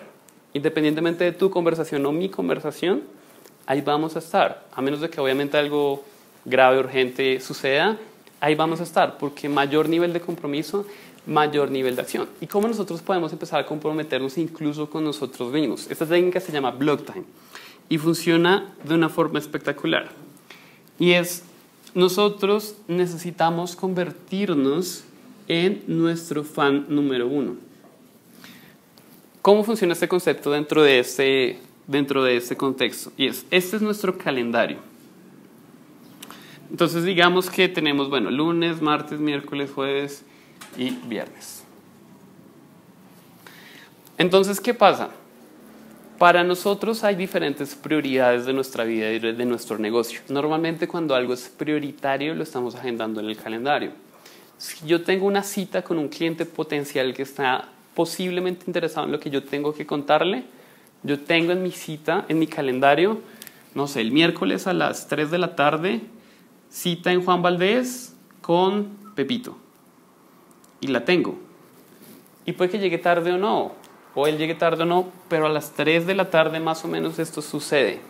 independientemente 0.54 1.24
de 1.24 1.32
tu 1.34 1.50
conversación 1.50 2.06
o 2.06 2.12
mi 2.12 2.30
conversación, 2.30 3.04
ahí 3.66 3.82
vamos 3.82 4.16
a 4.16 4.20
estar. 4.20 4.66
A 4.74 4.82
menos 4.82 5.02
de 5.02 5.10
que 5.10 5.20
obviamente 5.20 5.58
algo 5.58 6.04
grave, 6.46 6.80
urgente 6.80 7.40
suceda, 7.40 7.98
ahí 8.40 8.56
vamos 8.56 8.80
a 8.80 8.84
estar, 8.84 9.18
porque 9.18 9.50
mayor 9.50 9.88
nivel 9.88 10.14
de 10.14 10.20
compromiso, 10.20 10.86
mayor 11.26 11.72
nivel 11.72 11.96
de 11.96 12.02
acción. 12.02 12.28
¿Y 12.42 12.48
cómo 12.48 12.68
nosotros 12.68 13.02
podemos 13.02 13.32
empezar 13.32 13.60
a 13.60 13.66
comprometernos 13.66 14.38
incluso 14.38 14.90
con 14.90 15.04
nosotros 15.04 15.52
mismos? 15.52 15.90
Esta 15.90 16.06
técnica 16.06 16.40
se 16.40 16.52
llama 16.52 16.72
block 16.72 17.06
time 17.06 17.26
y 17.90 17.98
funciona 17.98 18.74
de 18.84 18.96
una 18.96 19.10
forma 19.10 19.40
espectacular. 19.40 20.10
Y 21.00 21.12
es, 21.12 21.44
nosotros 21.94 22.76
necesitamos 22.88 23.76
convertirnos 23.76 25.04
en 25.48 25.84
nuestro 25.88 26.44
fan 26.44 26.86
número 26.90 27.28
uno. 27.28 27.56
¿Cómo 29.42 29.64
funciona 29.64 29.94
este 29.94 30.08
concepto 30.08 30.52
dentro 30.52 30.84
de 30.84 31.00
este, 31.00 31.60
dentro 31.88 32.24
de 32.24 32.42
contexto? 32.56 33.12
Y 33.18 33.28
es, 33.28 33.46
este 33.52 33.76
es 33.76 33.82
nuestro 33.82 34.18
calendario. 34.18 34.78
Entonces 36.72 37.04
digamos 37.04 37.50
que 37.50 37.68
tenemos, 37.68 38.10
bueno, 38.10 38.32
lunes, 38.32 38.82
martes, 38.82 39.20
miércoles, 39.20 39.70
jueves 39.74 40.24
y 40.78 40.92
viernes. 40.92 41.64
Entonces, 44.18 44.60
¿qué 44.60 44.74
pasa? 44.74 45.10
Para 46.18 46.44
nosotros 46.44 47.04
hay 47.04 47.16
diferentes 47.16 47.76
prioridades 47.76 48.46
de 48.46 48.54
nuestra 48.54 48.84
vida 48.84 49.12
y 49.12 49.20
de 49.20 49.46
nuestro 49.46 49.78
negocio. 49.78 50.22
Normalmente 50.30 50.88
cuando 50.88 51.16
algo 51.16 51.34
es 51.34 51.50
prioritario 51.50 52.36
lo 52.36 52.44
estamos 52.44 52.76
agendando 52.76 53.20
en 53.20 53.28
el 53.28 53.36
calendario. 53.36 53.92
Si 54.58 54.86
yo 54.86 55.02
tengo 55.02 55.26
una 55.26 55.44
cita 55.44 55.82
con 55.82 55.98
un 55.98 56.08
cliente 56.08 56.46
potencial 56.46 57.14
que 57.14 57.24
está 57.24 57.68
posiblemente 57.96 58.64
interesado 58.68 59.06
en 59.08 59.12
lo 59.12 59.20
que 59.20 59.30
yo 59.30 59.44
tengo 59.44 59.74
que 59.74 59.86
contarle, 59.86 60.46
yo 61.02 61.20
tengo 61.20 61.52
en 61.52 61.62
mi 61.62 61.72
cita, 61.72 62.26
en 62.30 62.40
mi 62.40 62.48
calendario, 62.48 63.20
no 63.76 63.88
sé, 63.88 64.02
el 64.02 64.12
miércoles 64.12 64.68
a 64.68 64.74
las 64.74 65.08
3 65.08 65.32
de 65.32 65.38
la 65.38 65.56
tarde, 65.56 66.02
cita 66.70 67.12
en 67.12 67.26
Juan 67.26 67.42
Valdés 67.42 68.16
con 68.42 68.98
Pepito. 69.16 69.58
Y 70.84 70.88
la 70.88 71.06
tengo. 71.06 71.36
Y 72.46 72.52
puede 72.52 72.70
que 72.70 72.78
llegue 72.78 72.98
tarde 72.98 73.32
o 73.32 73.38
no, 73.38 73.72
o 74.16 74.28
él 74.28 74.38
llegue 74.38 74.54
tarde 74.54 74.84
o 74.84 74.86
no, 74.86 75.08
pero 75.30 75.46
a 75.46 75.50
las 75.50 75.72
3 75.72 76.06
de 76.06 76.14
la 76.14 76.30
tarde 76.30 76.60
más 76.60 76.84
o 76.84 76.90
menos 76.90 77.20
esto 77.20 77.42
sucede. 77.42 78.02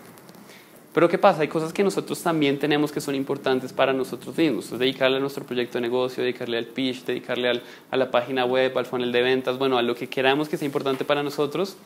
Pero 0.91 1.07
¿qué 1.07 1.19
pasa? 1.19 1.43
Hay 1.43 1.49
cosas 1.49 1.71
que 1.71 1.83
nosotros 1.83 2.23
también 2.23 2.57
tenemos 2.57 2.91
que 2.91 2.99
son 2.99 3.13
importantes 3.13 3.73
para 3.73 3.93
nosotros 3.93 4.35
mismos. 4.35 4.71
Dedicarle 4.71 5.17
a 5.17 5.19
nuestro 5.19 5.45
proyecto 5.45 5.77
de 5.77 5.83
negocio, 5.83 6.23
dedicarle 6.23 6.57
al 6.57 6.65
pitch, 6.65 7.05
dedicarle 7.05 7.49
al, 7.49 7.61
a 7.91 7.97
la 7.97 8.09
página 8.09 8.43
web, 8.43 8.75
al 8.75 8.87
funnel 8.87 9.11
de 9.11 9.21
ventas, 9.21 9.59
bueno, 9.59 9.77
a 9.77 9.83
lo 9.83 9.93
que 9.93 10.09
queramos 10.09 10.49
que 10.49 10.57
sea 10.57 10.65
importante 10.65 11.05
para 11.05 11.21
nosotros. 11.21 11.77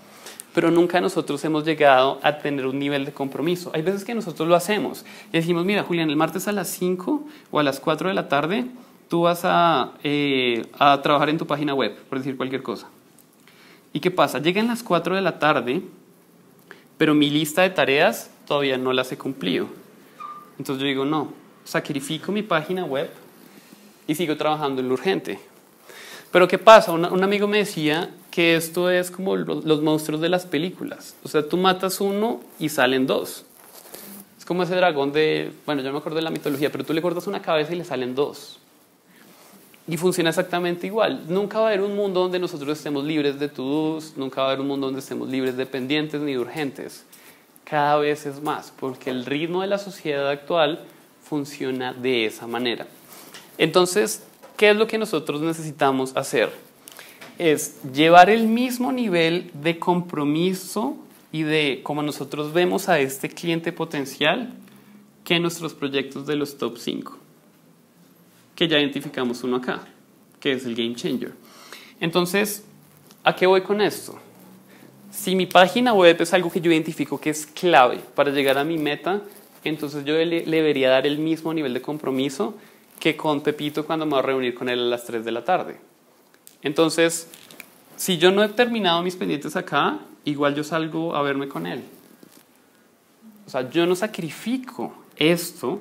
Pero 0.53 0.71
nunca 0.71 1.01
nosotros 1.01 1.43
hemos 1.43 1.65
llegado 1.65 2.19
a 2.23 2.39
tener 2.39 2.65
un 2.65 2.79
nivel 2.79 3.03
de 3.03 3.11
compromiso. 3.11 3.71
Hay 3.73 3.81
veces 3.81 4.05
que 4.05 4.15
nosotros 4.15 4.47
lo 4.47 4.55
hacemos 4.55 5.03
y 5.33 5.37
decimos, 5.37 5.65
mira, 5.65 5.83
Julián, 5.83 6.09
el 6.09 6.15
martes 6.15 6.47
a 6.47 6.53
las 6.53 6.69
5 6.69 7.23
o 7.51 7.59
a 7.59 7.63
las 7.63 7.81
4 7.81 8.07
de 8.07 8.15
la 8.15 8.29
tarde 8.29 8.65
tú 9.07 9.21
vas 9.21 9.41
a, 9.43 9.93
eh, 10.03 10.65
a 10.77 11.01
trabajar 11.01 11.29
en 11.29 11.37
tu 11.37 11.47
página 11.47 11.73
web, 11.73 11.95
por 12.09 12.17
decir 12.17 12.37
cualquier 12.37 12.63
cosa. 12.63 12.87
¿Y 13.93 13.99
qué 13.99 14.11
pasa? 14.11 14.39
Llegan 14.39 14.67
las 14.67 14.83
4 14.83 15.15
de 15.15 15.21
la 15.21 15.39
tarde, 15.39 15.81
pero 16.97 17.13
mi 17.13 17.29
lista 17.29 17.61
de 17.61 17.69
tareas 17.69 18.29
todavía 18.45 18.77
no 18.77 18.93
las 18.93 19.11
he 19.11 19.17
cumplido. 19.17 19.67
Entonces 20.57 20.81
yo 20.81 20.87
digo, 20.87 21.05
no, 21.05 21.33
sacrifico 21.63 22.31
mi 22.31 22.43
página 22.43 22.85
web 22.85 23.09
y 24.07 24.15
sigo 24.15 24.35
trabajando 24.37 24.81
en 24.81 24.87
lo 24.87 24.93
urgente. 24.93 25.39
Pero 26.31 26.47
¿qué 26.47 26.57
pasa? 26.57 26.91
Un, 26.91 27.23
amigo 27.23 27.47
me 27.47 27.59
decía 27.59 28.11
que 28.31 28.55
esto 28.55 28.89
es 28.89 29.11
como 29.11 29.35
los, 29.35 29.65
los 29.65 29.81
monstruos 29.81 30.21
de 30.21 30.29
las 30.29 30.45
películas. 30.45 31.15
O 31.23 31.27
sea, 31.27 31.47
tú 31.47 31.57
matas 31.57 32.01
uno 32.01 32.41
y 32.59 32.69
salen 32.69 33.07
dos. 33.07 33.45
Es 34.37 34.45
como 34.45 34.63
ese 34.63 34.75
dragón 34.75 35.11
de, 35.11 35.51
bueno, 35.65 35.81
yo 35.81 35.87
no 35.87 35.93
me 35.93 35.99
acuerdo 35.99 36.17
de 36.17 36.23
la 36.23 36.29
mitología, 36.29 36.71
pero 36.71 36.83
tú 36.83 36.93
le 36.93 37.01
cortas 37.01 37.27
una 37.27 37.41
cabeza 37.41 37.73
y 37.73 37.77
le 37.77 37.85
salen 37.85 38.15
dos. 38.15 38.56
Y 39.87 39.95
funciona 39.95 40.29
exactamente 40.29 40.85
igual. 40.85 41.23
Nunca 41.29 41.59
va 41.59 41.65
a 41.65 41.67
haber 41.69 41.81
un 41.81 41.95
mundo 41.95 42.21
donde 42.21 42.39
nosotros 42.39 42.77
estemos 42.77 43.05
libres 43.05 43.39
de 43.39 43.47
to-dos, 43.47 44.13
nunca 44.17 44.41
va 44.41 44.47
a 44.47 44.51
haber 44.51 44.61
un 44.61 44.67
mundo 44.67 44.87
donde 44.87 44.99
estemos 44.99 45.29
libres 45.29 45.55
de 45.55 45.65
pendientes 45.65 46.19
ni 46.19 46.33
de 46.33 46.39
urgentes. 46.39 47.05
Cada 47.63 47.97
vez 47.97 48.25
es 48.25 48.41
más, 48.41 48.73
porque 48.77 49.09
el 49.09 49.25
ritmo 49.25 49.61
de 49.61 49.67
la 49.67 49.77
sociedad 49.77 50.29
actual 50.29 50.83
funciona 51.23 51.93
de 51.93 52.25
esa 52.25 52.47
manera. 52.47 52.85
Entonces, 53.57 54.23
¿qué 54.57 54.71
es 54.71 54.75
lo 54.75 54.87
que 54.87 54.97
nosotros 54.97 55.41
necesitamos 55.41 56.15
hacer? 56.17 56.51
Es 57.37 57.81
llevar 57.93 58.29
el 58.29 58.47
mismo 58.47 58.91
nivel 58.91 59.51
de 59.53 59.79
compromiso 59.79 60.97
y 61.31 61.43
de 61.43 61.79
cómo 61.83 62.03
nosotros 62.03 62.51
vemos 62.51 62.89
a 62.89 62.99
este 62.99 63.29
cliente 63.29 63.71
potencial 63.71 64.53
que 65.23 65.39
nuestros 65.39 65.73
proyectos 65.73 66.25
de 66.25 66.35
los 66.35 66.57
top 66.57 66.77
5 66.77 67.26
que 68.57 68.67
ya 68.67 68.79
identificamos 68.79 69.43
uno 69.43 69.57
acá, 69.57 69.81
que 70.39 70.53
es 70.53 70.65
el 70.65 70.73
Game 70.73 70.95
Changer. 70.95 71.31
Entonces, 71.99 72.65
¿a 73.23 73.35
qué 73.35 73.45
voy 73.45 73.61
con 73.61 73.81
esto? 73.81 74.17
Si 75.11 75.35
mi 75.35 75.45
página 75.45 75.93
web 75.93 76.19
es 76.19 76.33
algo 76.33 76.51
que 76.51 76.59
yo 76.59 76.71
identifico 76.71 77.19
que 77.19 77.29
es 77.29 77.45
clave 77.45 77.99
para 78.15 78.31
llegar 78.31 78.57
a 78.57 78.63
mi 78.63 78.79
meta, 78.79 79.21
entonces 79.63 80.03
yo 80.05 80.13
le, 80.13 80.41
debería 80.41 80.89
dar 80.89 81.05
el 81.05 81.19
mismo 81.19 81.53
nivel 81.53 81.71
de 81.71 81.83
compromiso 81.83 82.55
que 82.99 83.15
con 83.15 83.41
Pepito 83.41 83.85
cuando 83.85 84.07
me 84.07 84.13
voy 84.13 84.19
a 84.19 84.23
reunir 84.23 84.55
con 84.55 84.69
él 84.69 84.79
a 84.79 84.85
las 84.85 85.05
3 85.05 85.23
de 85.23 85.31
la 85.31 85.45
tarde. 85.45 85.77
Entonces, 86.63 87.29
si 87.95 88.17
yo 88.17 88.31
no 88.31 88.43
he 88.43 88.49
terminado 88.49 89.03
mis 89.03 89.15
pendientes 89.15 89.55
acá, 89.55 89.99
igual 90.25 90.55
yo 90.55 90.63
salgo 90.63 91.15
a 91.15 91.21
verme 91.21 91.47
con 91.47 91.67
él. 91.67 91.83
O 93.45 93.51
sea, 93.51 93.69
yo 93.69 93.85
no 93.85 93.95
sacrifico 93.95 94.95
esto 95.15 95.79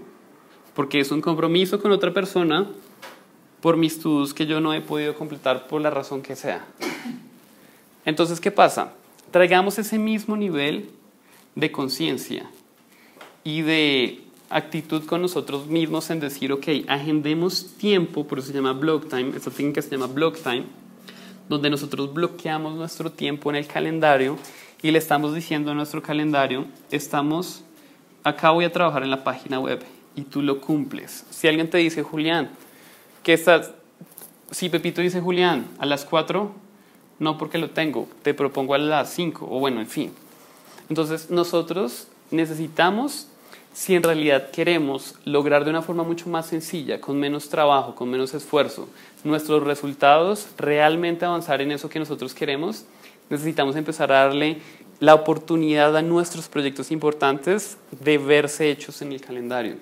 porque 0.76 1.00
es 1.00 1.10
un 1.10 1.22
compromiso 1.22 1.80
con 1.80 1.90
otra 1.90 2.12
persona 2.12 2.66
por 3.62 3.78
mis 3.78 3.94
estudios 3.94 4.34
que 4.34 4.46
yo 4.46 4.60
no 4.60 4.74
he 4.74 4.82
podido 4.82 5.14
completar 5.14 5.66
por 5.66 5.80
la 5.80 5.88
razón 5.88 6.20
que 6.20 6.36
sea. 6.36 6.66
Entonces, 8.04 8.40
¿qué 8.40 8.50
pasa? 8.50 8.92
Traigamos 9.30 9.78
ese 9.78 9.98
mismo 9.98 10.36
nivel 10.36 10.90
de 11.54 11.72
conciencia 11.72 12.48
y 13.42 13.62
de 13.62 14.20
actitud 14.50 15.06
con 15.06 15.22
nosotros 15.22 15.66
mismos 15.66 16.10
en 16.10 16.20
decir, 16.20 16.52
ok, 16.52 16.68
agendemos 16.88 17.74
tiempo, 17.78 18.26
por 18.26 18.38
eso 18.38 18.48
se 18.48 18.54
llama 18.54 18.74
block 18.74 19.08
time, 19.08 19.32
esta 19.34 19.50
técnica 19.50 19.80
se 19.80 19.90
llama 19.90 20.08
block 20.08 20.36
time, 20.36 20.64
donde 21.48 21.70
nosotros 21.70 22.12
bloqueamos 22.12 22.74
nuestro 22.74 23.10
tiempo 23.10 23.48
en 23.48 23.56
el 23.56 23.66
calendario 23.66 24.36
y 24.82 24.90
le 24.90 24.98
estamos 24.98 25.34
diciendo 25.34 25.70
a 25.70 25.74
nuestro 25.74 26.02
calendario, 26.02 26.66
estamos, 26.90 27.64
acá 28.22 28.50
voy 28.50 28.66
a 28.66 28.72
trabajar 28.72 29.02
en 29.02 29.10
la 29.10 29.24
página 29.24 29.58
web, 29.58 29.82
y 30.16 30.22
tú 30.22 30.42
lo 30.42 30.60
cumples. 30.60 31.24
Si 31.30 31.46
alguien 31.46 31.70
te 31.70 31.78
dice, 31.78 32.02
Julián, 32.02 32.50
que 33.22 33.34
estás, 33.34 33.70
si 34.50 34.68
Pepito 34.68 35.00
dice, 35.00 35.20
Julián, 35.20 35.66
a 35.78 35.86
las 35.86 36.04
4, 36.04 36.50
no 37.18 37.38
porque 37.38 37.58
lo 37.58 37.70
tengo, 37.70 38.08
te 38.22 38.34
propongo 38.34 38.74
a 38.74 38.78
las 38.78 39.10
5, 39.10 39.46
o 39.48 39.60
bueno, 39.60 39.80
en 39.80 39.86
fin. 39.86 40.12
Entonces, 40.88 41.30
nosotros 41.30 42.08
necesitamos, 42.30 43.28
si 43.72 43.94
en 43.94 44.02
realidad 44.02 44.50
queremos 44.50 45.16
lograr 45.24 45.64
de 45.64 45.70
una 45.70 45.82
forma 45.82 46.02
mucho 46.02 46.28
más 46.28 46.46
sencilla, 46.46 47.00
con 47.00 47.18
menos 47.18 47.48
trabajo, 47.48 47.94
con 47.94 48.08
menos 48.08 48.32
esfuerzo, 48.34 48.88
nuestros 49.22 49.62
resultados, 49.64 50.48
realmente 50.56 51.24
avanzar 51.24 51.60
en 51.60 51.72
eso 51.72 51.88
que 51.88 51.98
nosotros 51.98 52.32
queremos, 52.32 52.86
necesitamos 53.28 53.76
empezar 53.76 54.12
a 54.12 54.26
darle 54.26 54.58
la 55.00 55.14
oportunidad 55.14 55.94
a 55.96 56.02
nuestros 56.02 56.48
proyectos 56.48 56.90
importantes 56.90 57.76
de 57.90 58.16
verse 58.18 58.70
hechos 58.70 59.02
en 59.02 59.12
el 59.12 59.20
calendario. 59.20 59.76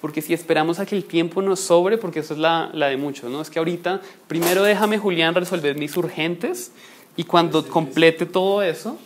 Porque 0.00 0.22
si 0.22 0.32
esperamos 0.32 0.78
a 0.78 0.86
que 0.86 0.96
el 0.96 1.04
tiempo 1.04 1.42
nos 1.42 1.60
sobre, 1.60 1.98
porque 1.98 2.20
eso 2.20 2.34
es 2.34 2.40
la, 2.40 2.70
la 2.72 2.88
de 2.88 2.96
muchos, 2.96 3.30
¿no? 3.30 3.40
Es 3.40 3.50
que 3.50 3.58
ahorita, 3.58 4.00
primero 4.28 4.62
déjame, 4.62 4.98
Julián, 4.98 5.34
resolver 5.34 5.76
mis 5.76 5.96
urgentes 5.96 6.70
y 7.16 7.24
cuando 7.24 7.66
complete 7.66 8.26
todo 8.26 8.62
eso, 8.62 8.96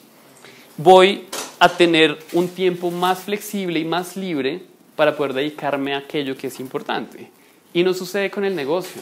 voy 0.76 1.26
a 1.59 1.68
tener 1.70 2.18
un 2.32 2.49
tiempo 2.49 2.90
más 2.90 3.20
flexible 3.20 3.78
y 3.78 3.84
más 3.84 4.16
libre 4.16 4.62
para 4.97 5.16
poder 5.16 5.32
dedicarme 5.32 5.95
a 5.95 5.99
aquello 5.99 6.36
que 6.36 6.49
es 6.49 6.61
importante. 6.61 7.30
Y 7.72 7.82
no 7.82 7.95
sucede 7.95 8.30
con 8.30 8.45
el 8.45 8.55
negocio. 8.55 9.01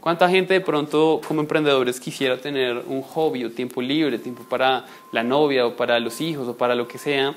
¿Cuánta 0.00 0.28
gente 0.28 0.54
de 0.54 0.60
pronto 0.60 1.20
como 1.26 1.40
emprendedores 1.40 1.98
quisiera 1.98 2.36
tener 2.36 2.78
un 2.86 3.02
hobby 3.02 3.44
o 3.44 3.50
tiempo 3.50 3.82
libre, 3.82 4.18
tiempo 4.18 4.44
para 4.48 4.86
la 5.10 5.24
novia 5.24 5.66
o 5.66 5.76
para 5.76 5.98
los 5.98 6.20
hijos 6.20 6.46
o 6.48 6.56
para 6.56 6.74
lo 6.74 6.86
que 6.86 6.96
sea? 6.96 7.34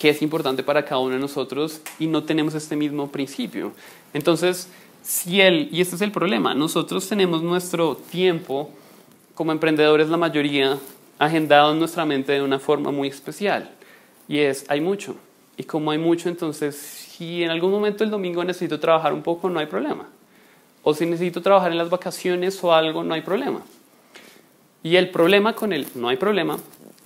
Que 0.00 0.08
es 0.08 0.22
importante 0.22 0.62
para 0.62 0.82
cada 0.86 0.98
uno 0.98 1.12
de 1.12 1.20
nosotros 1.20 1.82
y 1.98 2.06
no 2.06 2.24
tenemos 2.24 2.54
este 2.54 2.74
mismo 2.74 3.12
principio. 3.12 3.72
Entonces, 4.14 4.68
si 5.02 5.42
él, 5.42 5.68
y 5.70 5.82
este 5.82 5.96
es 5.96 6.00
el 6.00 6.10
problema, 6.10 6.54
nosotros 6.54 7.06
tenemos 7.06 7.42
nuestro 7.42 7.96
tiempo 7.96 8.70
como 9.34 9.52
emprendedores, 9.52 10.08
la 10.08 10.16
mayoría, 10.16 10.78
agendado 11.18 11.72
en 11.72 11.78
nuestra 11.78 12.06
mente 12.06 12.32
de 12.32 12.40
una 12.40 12.58
forma 12.58 12.90
muy 12.90 13.08
especial. 13.08 13.70
Y 14.26 14.38
es, 14.38 14.64
hay 14.68 14.80
mucho. 14.80 15.16
Y 15.58 15.64
como 15.64 15.90
hay 15.90 15.98
mucho, 15.98 16.30
entonces, 16.30 16.76
si 16.76 17.44
en 17.44 17.50
algún 17.50 17.70
momento 17.70 18.02
el 18.02 18.08
domingo 18.08 18.42
necesito 18.42 18.80
trabajar 18.80 19.12
un 19.12 19.22
poco, 19.22 19.50
no 19.50 19.60
hay 19.60 19.66
problema. 19.66 20.08
O 20.82 20.94
si 20.94 21.04
necesito 21.04 21.42
trabajar 21.42 21.72
en 21.72 21.78
las 21.78 21.90
vacaciones 21.90 22.64
o 22.64 22.72
algo, 22.72 23.04
no 23.04 23.12
hay 23.12 23.20
problema. 23.20 23.60
Y 24.82 24.96
el 24.96 25.10
problema 25.10 25.54
con 25.54 25.74
el 25.74 25.86
no 25.94 26.08
hay 26.08 26.16
problema 26.16 26.56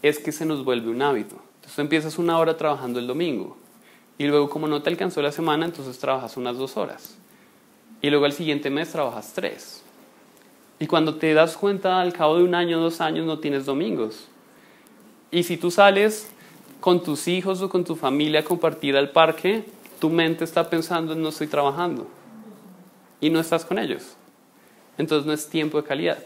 es 0.00 0.20
que 0.20 0.30
se 0.30 0.46
nos 0.46 0.64
vuelve 0.64 0.90
un 0.90 1.02
hábito. 1.02 1.43
Entonces 1.64 1.78
empiezas 1.78 2.18
una 2.18 2.38
hora 2.38 2.58
trabajando 2.58 2.98
el 2.98 3.06
domingo 3.06 3.56
Y 4.18 4.26
luego, 4.26 4.50
como 4.50 4.68
no 4.68 4.82
te 4.82 4.90
alcanzó 4.90 5.22
la 5.22 5.32
semana, 5.32 5.64
entonces 5.64 5.98
trabajas 5.98 6.36
unas 6.36 6.58
dos 6.58 6.76
horas. 6.76 7.16
Y 8.02 8.10
luego 8.10 8.26
al 8.26 8.34
siguiente 8.34 8.68
mes 8.68 8.92
trabajas 8.92 9.32
tres. 9.34 9.82
Y 10.78 10.86
cuando 10.86 11.14
te 11.16 11.32
das 11.32 11.56
cuenta, 11.56 12.02
al 12.02 12.12
cabo 12.12 12.36
de 12.36 12.44
un 12.44 12.54
año, 12.54 12.78
dos 12.78 13.00
años, 13.00 13.24
no 13.24 13.38
tienes 13.38 13.64
domingos. 13.64 14.28
Y 15.30 15.44
si 15.44 15.56
tú 15.56 15.70
sales 15.70 16.30
con 16.80 17.02
tus 17.02 17.26
hijos 17.28 17.62
o 17.62 17.70
con 17.70 17.82
tu 17.82 17.96
familia 17.96 18.40
a 18.40 18.44
compartir 18.44 18.94
al 18.94 19.10
parque, 19.10 19.64
tu 20.00 20.10
mente 20.10 20.44
está 20.44 20.68
pensando 20.68 21.14
en 21.14 21.22
no 21.22 21.30
estoy 21.30 21.46
trabajando. 21.46 22.06
Y 23.22 23.30
no 23.30 23.40
estás 23.40 23.64
con 23.64 23.78
ellos. 23.78 24.16
Entonces 24.98 25.26
no 25.26 25.32
es 25.32 25.48
tiempo 25.48 25.80
de 25.80 25.88
calidad. 25.88 26.18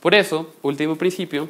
Por 0.00 0.14
eso, 0.14 0.50
último 0.62 0.96
principio, 0.96 1.48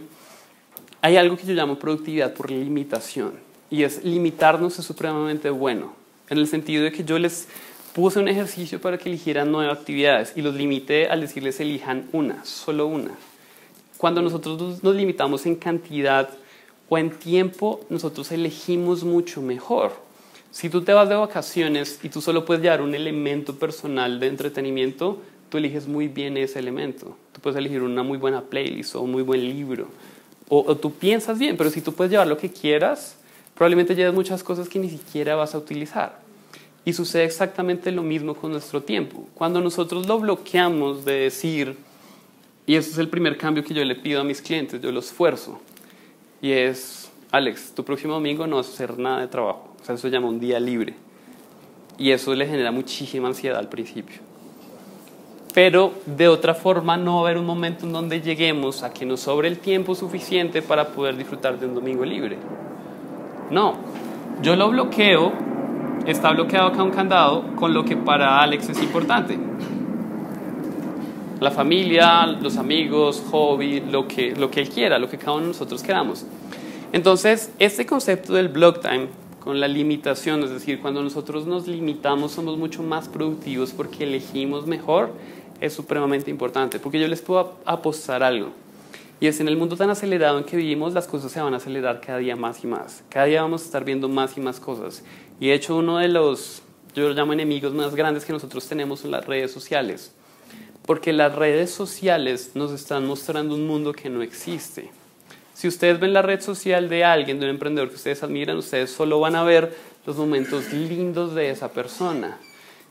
hay 1.02 1.16
algo 1.16 1.36
que 1.36 1.46
yo 1.46 1.52
llamo 1.52 1.78
productividad 1.78 2.32
por 2.32 2.50
limitación. 2.50 3.32
Y 3.70 3.82
es 3.82 4.04
limitarnos 4.04 4.78
es 4.78 4.84
supremamente 4.84 5.50
bueno. 5.50 5.94
En 6.30 6.38
el 6.38 6.46
sentido 6.46 6.84
de 6.84 6.92
que 6.92 7.04
yo 7.04 7.18
les 7.18 7.48
puse 7.92 8.20
un 8.20 8.28
ejercicio 8.28 8.80
para 8.80 8.96
que 8.96 9.08
eligieran 9.08 9.50
nueve 9.50 9.70
actividades 9.70 10.32
y 10.36 10.42
los 10.42 10.54
limité 10.54 11.08
al 11.08 11.20
decirles 11.20 11.58
elijan 11.60 12.08
una, 12.12 12.44
solo 12.44 12.86
una. 12.86 13.10
Cuando 13.98 14.22
nosotros 14.22 14.82
nos 14.82 14.94
limitamos 14.94 15.44
en 15.44 15.56
cantidad 15.56 16.30
o 16.88 16.96
en 16.96 17.10
tiempo, 17.10 17.80
nosotros 17.90 18.30
elegimos 18.30 19.02
mucho 19.02 19.42
mejor. 19.42 19.92
Si 20.52 20.68
tú 20.68 20.82
te 20.82 20.92
vas 20.92 21.08
de 21.08 21.16
vacaciones 21.16 21.98
y 22.02 22.10
tú 22.10 22.20
solo 22.20 22.44
puedes 22.44 22.62
llevar 22.62 22.80
un 22.80 22.94
elemento 22.94 23.56
personal 23.58 24.20
de 24.20 24.28
entretenimiento, 24.28 25.20
tú 25.48 25.58
eliges 25.58 25.88
muy 25.88 26.08
bien 26.08 26.36
ese 26.36 26.58
elemento. 26.58 27.16
Tú 27.32 27.40
puedes 27.40 27.58
elegir 27.58 27.82
una 27.82 28.02
muy 28.02 28.18
buena 28.18 28.42
playlist 28.42 28.94
o 28.94 29.00
un 29.00 29.12
muy 29.12 29.22
buen 29.22 29.40
libro. 29.40 29.88
O, 30.48 30.76
tú 30.76 30.92
piensas 30.92 31.38
bien, 31.38 31.56
pero 31.56 31.70
si 31.70 31.80
tú 31.80 31.92
puedes 31.92 32.10
llevar 32.10 32.26
lo 32.26 32.36
que 32.36 32.50
quieras, 32.50 33.16
probablemente 33.54 33.94
lleves 33.94 34.12
muchas 34.12 34.42
cosas 34.42 34.68
que 34.68 34.78
ni 34.78 34.90
siquiera 34.90 35.34
vas 35.34 35.54
a 35.54 35.58
utilizar. 35.58 36.20
Y 36.84 36.92
sucede 36.92 37.24
exactamente 37.24 37.90
lo 37.90 38.02
mismo 38.02 38.34
con 38.34 38.52
nuestro 38.52 38.82
tiempo. 38.82 39.26
Cuando 39.34 39.60
nosotros 39.60 40.06
lo 40.06 40.18
bloqueamos 40.18 41.04
de 41.04 41.12
decir, 41.14 41.76
y 42.66 42.74
ese 42.76 42.90
es 42.90 42.98
el 42.98 43.08
primer 43.08 43.38
cambio 43.38 43.64
que 43.64 43.72
yo 43.72 43.84
le 43.84 43.94
pido 43.94 44.20
a 44.20 44.24
mis 44.24 44.42
clientes, 44.42 44.80
yo 44.80 44.92
lo 44.92 45.00
esfuerzo, 45.00 45.60
y 46.42 46.50
es, 46.50 47.10
Alex, 47.30 47.72
tu 47.74 47.84
próximo 47.84 48.14
domingo 48.14 48.46
no 48.46 48.56
vas 48.56 48.68
a 48.68 48.72
hacer 48.72 48.98
nada 48.98 49.20
de 49.20 49.28
trabajo. 49.28 49.74
O 49.80 49.84
sea, 49.84 49.94
eso 49.94 50.02
se 50.02 50.10
llama 50.10 50.28
un 50.28 50.40
día 50.40 50.60
libre. 50.60 50.94
Y 51.98 52.10
eso 52.10 52.34
le 52.34 52.46
genera 52.46 52.72
muchísima 52.72 53.28
ansiedad 53.28 53.58
al 53.58 53.68
principio. 53.68 54.31
Pero 55.54 55.92
de 56.06 56.28
otra 56.28 56.54
forma 56.54 56.96
no 56.96 57.16
va 57.16 57.20
a 57.20 57.30
haber 57.30 57.38
un 57.38 57.46
momento 57.46 57.84
en 57.84 57.92
donde 57.92 58.20
lleguemos 58.20 58.82
a 58.82 58.92
que 58.92 59.04
nos 59.04 59.20
sobre 59.20 59.48
el 59.48 59.58
tiempo 59.58 59.94
suficiente 59.94 60.62
para 60.62 60.88
poder 60.88 61.16
disfrutar 61.16 61.58
de 61.58 61.66
un 61.66 61.74
domingo 61.74 62.04
libre. 62.04 62.38
No, 63.50 63.74
yo 64.40 64.56
lo 64.56 64.70
bloqueo, 64.70 65.32
está 66.06 66.32
bloqueado 66.32 66.68
acá 66.68 66.82
un 66.82 66.90
candado 66.90 67.54
con 67.56 67.74
lo 67.74 67.84
que 67.84 67.96
para 67.96 68.40
Alex 68.40 68.70
es 68.70 68.82
importante. 68.82 69.38
La 71.38 71.50
familia, 71.50 72.24
los 72.26 72.56
amigos, 72.56 73.22
hobby, 73.30 73.80
lo 73.80 74.08
que, 74.08 74.34
lo 74.34 74.50
que 74.50 74.60
él 74.60 74.70
quiera, 74.70 74.98
lo 74.98 75.08
que 75.10 75.18
cada 75.18 75.32
uno 75.32 75.42
de 75.42 75.48
nosotros 75.48 75.82
queramos. 75.82 76.24
Entonces, 76.92 77.52
este 77.58 77.84
concepto 77.84 78.34
del 78.34 78.48
block 78.48 78.80
time 78.80 79.08
con 79.42 79.58
la 79.58 79.66
limitación, 79.66 80.44
es 80.44 80.50
decir, 80.50 80.80
cuando 80.80 81.02
nosotros 81.02 81.46
nos 81.46 81.66
limitamos 81.66 82.32
somos 82.32 82.56
mucho 82.58 82.82
más 82.82 83.08
productivos 83.08 83.72
porque 83.72 84.04
elegimos 84.04 84.66
mejor, 84.66 85.12
es 85.62 85.72
supremamente 85.72 86.28
importante, 86.28 86.80
porque 86.80 86.98
yo 86.98 87.06
les 87.06 87.22
puedo 87.22 87.56
apostar 87.64 88.24
algo. 88.24 88.50
Y 89.20 89.28
es 89.28 89.38
en 89.38 89.46
el 89.46 89.56
mundo 89.56 89.76
tan 89.76 89.90
acelerado 89.90 90.36
en 90.38 90.44
que 90.44 90.56
vivimos, 90.56 90.92
las 90.92 91.06
cosas 91.06 91.30
se 91.30 91.40
van 91.40 91.54
a 91.54 91.58
acelerar 91.58 92.00
cada 92.00 92.18
día 92.18 92.34
más 92.34 92.64
y 92.64 92.66
más. 92.66 93.04
Cada 93.08 93.26
día 93.26 93.42
vamos 93.42 93.62
a 93.62 93.66
estar 93.66 93.84
viendo 93.84 94.08
más 94.08 94.36
y 94.36 94.40
más 94.40 94.58
cosas. 94.58 95.04
Y 95.38 95.46
de 95.46 95.54
hecho 95.54 95.76
uno 95.76 95.98
de 95.98 96.08
los, 96.08 96.62
yo 96.96 97.08
lo 97.08 97.14
llamo 97.14 97.32
enemigos 97.32 97.72
más 97.72 97.94
grandes 97.94 98.24
que 98.24 98.32
nosotros 98.32 98.66
tenemos 98.66 98.98
son 98.98 99.12
las 99.12 99.24
redes 99.24 99.52
sociales. 99.52 100.12
Porque 100.84 101.12
las 101.12 101.32
redes 101.32 101.70
sociales 101.70 102.50
nos 102.54 102.72
están 102.72 103.06
mostrando 103.06 103.54
un 103.54 103.64
mundo 103.64 103.92
que 103.92 104.10
no 104.10 104.20
existe. 104.20 104.90
Si 105.54 105.68
ustedes 105.68 106.00
ven 106.00 106.12
la 106.12 106.22
red 106.22 106.40
social 106.40 106.88
de 106.88 107.04
alguien, 107.04 107.38
de 107.38 107.44
un 107.44 107.50
emprendedor 107.50 107.88
que 107.88 107.94
ustedes 107.94 108.24
admiran, 108.24 108.56
ustedes 108.56 108.90
solo 108.90 109.20
van 109.20 109.36
a 109.36 109.44
ver 109.44 109.76
los 110.06 110.16
momentos 110.16 110.72
lindos 110.72 111.36
de 111.36 111.50
esa 111.50 111.70
persona. 111.70 112.40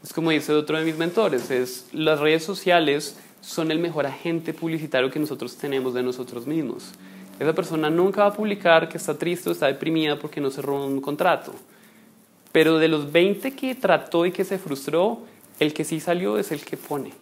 Es 0.04 0.14
como 0.14 0.32
dice 0.32 0.54
otro 0.54 0.78
de 0.78 0.84
mis 0.84 0.98
mentores, 0.98 1.52
es 1.52 1.86
las 1.94 2.20
redes 2.20 2.44
sociales 2.44 3.18
son 3.42 3.72
el 3.72 3.80
mejor 3.80 4.08
agente 4.08 4.54
publicitario 4.54 5.12
que 5.12 5.20
nosotros 5.20 5.56
tenemos 5.58 5.94
de 5.94 6.02
nosotros 6.02 6.48
mismos. 6.48 6.92
Esa 7.40 7.54
persona 7.54 7.90
nunca 7.90 8.22
va 8.22 8.28
a 8.30 8.34
publicar 8.34 8.90
que 8.90 8.98
está 8.98 9.18
triste 9.18 9.50
o 9.50 9.52
está 9.52 9.68
deprimida 9.68 10.18
porque 10.18 10.42
no 10.42 10.50
cerró 10.52 10.86
un 10.86 11.02
contrato. 11.02 11.54
Pero 12.52 12.78
de 12.78 12.88
los 12.88 13.12
20 13.12 13.56
que 13.56 13.76
trató 13.76 14.26
y 14.26 14.32
que 14.32 14.44
se 14.44 14.60
frustró, 14.60 15.22
el 15.60 15.74
que 15.74 15.84
sí 15.84 16.00
salió 16.00 16.38
es 16.38 16.52
el 16.52 16.64
que 16.66 16.78
pone. 16.78 17.14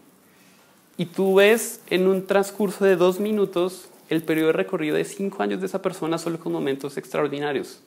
Y 0.97 1.05
tú 1.05 1.35
ves 1.35 1.81
en 1.89 2.07
un 2.07 2.27
transcurso 2.27 2.83
de 2.83 2.95
dos 2.95 3.19
minutos 3.19 3.89
el 4.09 4.23
periodo 4.23 4.47
de 4.47 4.53
recorrido 4.53 4.95
de 4.95 5.05
cinco 5.05 5.43
años 5.43 5.59
de 5.59 5.67
esa 5.67 5.81
persona 5.81 6.17
solo 6.17 6.39
con 6.39 6.51
momentos 6.51 6.97
extraordinarios. 6.97 7.79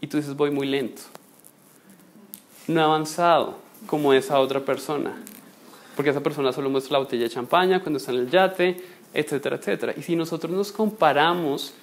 Y 0.00 0.06
tú 0.06 0.16
dices, 0.16 0.36
voy 0.36 0.50
muy 0.50 0.66
lento. 0.66 1.02
No 2.66 2.80
he 2.80 2.84
avanzado 2.84 3.69
como 3.86 4.12
esa 4.12 4.38
otra 4.40 4.60
persona 4.60 5.16
porque 6.00 6.10
esa 6.12 6.22
persona 6.22 6.50
solo 6.50 6.70
muestra 6.70 6.94
la 6.94 7.00
botella 7.00 7.24
de 7.24 7.28
champaña 7.28 7.80
cuando 7.80 7.98
está 7.98 8.10
en 8.12 8.20
el 8.20 8.30
yate, 8.30 8.82
etcétera, 9.12 9.56
etcétera. 9.56 9.92
Y 9.98 10.02
si 10.02 10.16
nosotros 10.16 10.50
nos 10.50 10.72
comparamos 10.72 11.74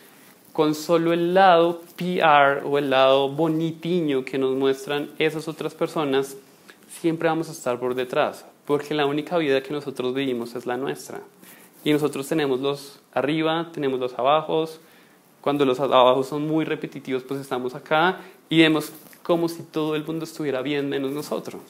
con 0.54 0.74
solo 0.74 1.14
el 1.14 1.36
lado 1.36 1.82
PR 1.96 2.66
o 2.66 2.80
el 2.80 2.90
lado 2.90 3.30
bonitiño 3.30 4.26
que 4.26 4.40
nos 4.40 4.56
muestran 4.56 5.12
esas 5.20 5.48
otras 5.48 5.76
personas, 5.76 6.36
siempre 7.00 7.30
vamos 7.30 7.50
a 7.50 7.52
estar 7.52 7.80
por 7.80 7.94
detrás, 7.94 8.44
porque 8.66 8.96
la 8.96 9.06
única 9.06 9.38
vida 9.38 9.62
que 9.62 9.72
nosotros 9.72 10.16
vivimos 10.16 10.56
es 10.56 10.66
la 10.66 10.78
nuestra. 10.78 11.22
Y 11.84 11.94
nosotros 11.94 12.28
tenemos 12.28 12.60
los 12.60 13.00
arriba, 13.14 13.70
tenemos 13.72 14.00
los 14.00 14.18
abajos. 14.18 14.80
Cuando 15.42 15.64
los 15.64 15.80
abajos 15.80 16.28
son 16.28 16.48
muy 16.48 16.66
repetitivos, 16.66 17.22
pues 17.22 17.40
estamos 17.40 17.76
acá 17.76 18.20
y 18.50 18.62
vemos 18.62 18.92
como 19.28 19.50
si 19.50 19.62
todo 19.62 19.98
el 19.98 20.06
mundo 20.06 20.24
estuviera 20.24 20.62
bien 20.62 20.88
menos 20.88 21.12
nosotros. 21.12 21.62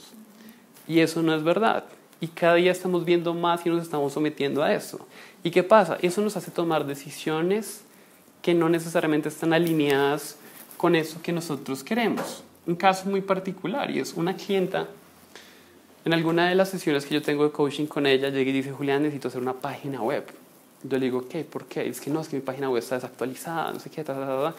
Y 0.88 0.99
eso 0.99 1.24
no 1.24 1.34
es 1.34 1.43
verdad. 1.43 1.86
Y 2.22 2.28
cada 2.28 2.53
día 2.53 2.72
estamos 2.72 3.03
viendo 3.03 3.34
más 3.34 3.66
y 3.66 3.70
nos 3.70 3.82
estamos 3.82 4.14
sometiendo 4.14 4.62
a 4.62 4.76
eso. 4.76 4.99
¿Y 5.41 5.49
qué 5.49 5.64
pasa? 5.64 5.97
Eso 6.03 6.22
nos 6.22 6.38
hace 6.38 6.51
tomar 6.51 6.86
decisiones 6.86 7.82
que 8.43 8.53
no 8.53 8.70
necesariamente 8.70 9.30
están 9.30 9.53
alineadas 9.53 10.38
con 10.78 10.95
eso 10.95 11.20
que 11.24 11.32
nosotros 11.32 11.84
queremos. 11.84 12.43
Un 12.68 12.76
caso 12.76 13.10
muy 13.10 13.22
particular 13.22 13.89
y 13.89 14.01
es 14.01 14.14
una 14.14 14.36
clienta, 14.36 14.86
en 16.05 16.14
alguna 16.14 16.49
de 16.49 16.53
las 16.53 16.70
sesiones 16.70 17.08
que 17.08 17.16
yo 17.16 17.24
tengo 17.24 17.43
de 17.43 17.49
coaching 17.51 17.88
con 17.88 18.05
ella, 18.05 18.30
llega 18.30 18.51
y 18.51 18.53
dice, 18.53 18.72
Julián, 18.72 19.01
necesito 19.01 19.30
hacer 19.30 19.41
una 19.41 19.53
página 19.53 20.03
web. 20.03 20.26
Yo 20.84 20.99
le 20.99 21.05
digo, 21.05 21.28
¿qué? 21.28 21.43
¿Por 21.43 21.66
qué? 21.66 21.89
Es 21.89 22.01
que 22.01 22.12
no, 22.12 22.22
es 22.22 22.28
que 22.28 22.36
mi 22.36 22.43
página 22.43 22.70
web 22.70 22.84
está 22.84 22.95
desactualizada, 22.95 23.74
no 23.74 23.80
sé 23.80 23.89
qué, 23.89 24.03
ta, 24.03 24.14
ta, 24.14 24.28
ta, 24.28 24.55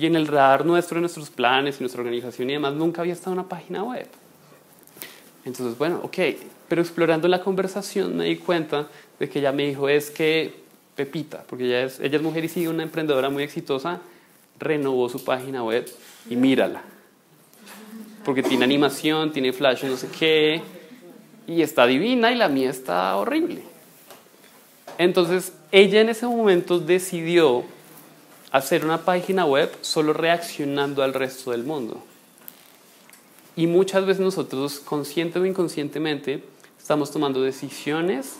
Y 0.00 0.06
en 0.06 0.16
el 0.16 0.26
radar 0.26 0.64
nuestro, 0.64 0.96
en 0.96 1.02
nuestros 1.02 1.28
planes 1.28 1.76
y 1.76 1.80
nuestra 1.80 2.00
organización 2.00 2.48
y 2.48 2.54
demás, 2.54 2.72
nunca 2.72 3.02
había 3.02 3.12
estado 3.12 3.32
una 3.32 3.46
página 3.46 3.84
web. 3.84 4.06
Entonces, 5.44 5.76
bueno, 5.76 6.00
ok, 6.02 6.16
pero 6.68 6.80
explorando 6.80 7.28
la 7.28 7.42
conversación 7.42 8.16
me 8.16 8.24
di 8.24 8.36
cuenta 8.36 8.88
de 9.18 9.28
que 9.28 9.40
ella 9.40 9.52
me 9.52 9.66
dijo 9.66 9.90
es 9.90 10.10
que 10.10 10.54
Pepita, 10.96 11.44
porque 11.46 11.66
ella 11.66 11.82
es, 11.82 12.00
ella 12.00 12.16
es 12.16 12.22
mujer 12.22 12.42
y 12.46 12.48
sigue 12.48 12.70
una 12.70 12.82
emprendedora 12.82 13.28
muy 13.28 13.42
exitosa, 13.42 14.00
renovó 14.58 15.10
su 15.10 15.22
página 15.22 15.62
web 15.62 15.86
y 16.30 16.36
mírala. 16.36 16.80
Porque 18.24 18.42
tiene 18.42 18.64
animación, 18.64 19.32
tiene 19.32 19.52
flash, 19.52 19.84
no 19.84 19.98
sé 19.98 20.08
qué, 20.18 20.62
y 21.46 21.60
está 21.60 21.86
divina 21.86 22.32
y 22.32 22.36
la 22.36 22.48
mía 22.48 22.70
está 22.70 23.14
horrible. 23.16 23.64
Entonces, 24.96 25.52
ella 25.70 26.00
en 26.00 26.08
ese 26.08 26.26
momento 26.26 26.78
decidió 26.78 27.64
hacer 28.52 28.84
una 28.84 28.98
página 28.98 29.44
web 29.44 29.70
solo 29.80 30.12
reaccionando 30.12 31.02
al 31.02 31.14
resto 31.14 31.52
del 31.52 31.64
mundo. 31.64 32.02
Y 33.56 33.66
muchas 33.66 34.06
veces 34.06 34.22
nosotros, 34.22 34.80
consciente 34.80 35.38
o 35.38 35.46
inconscientemente, 35.46 36.42
estamos 36.78 37.10
tomando 37.10 37.42
decisiones 37.42 38.38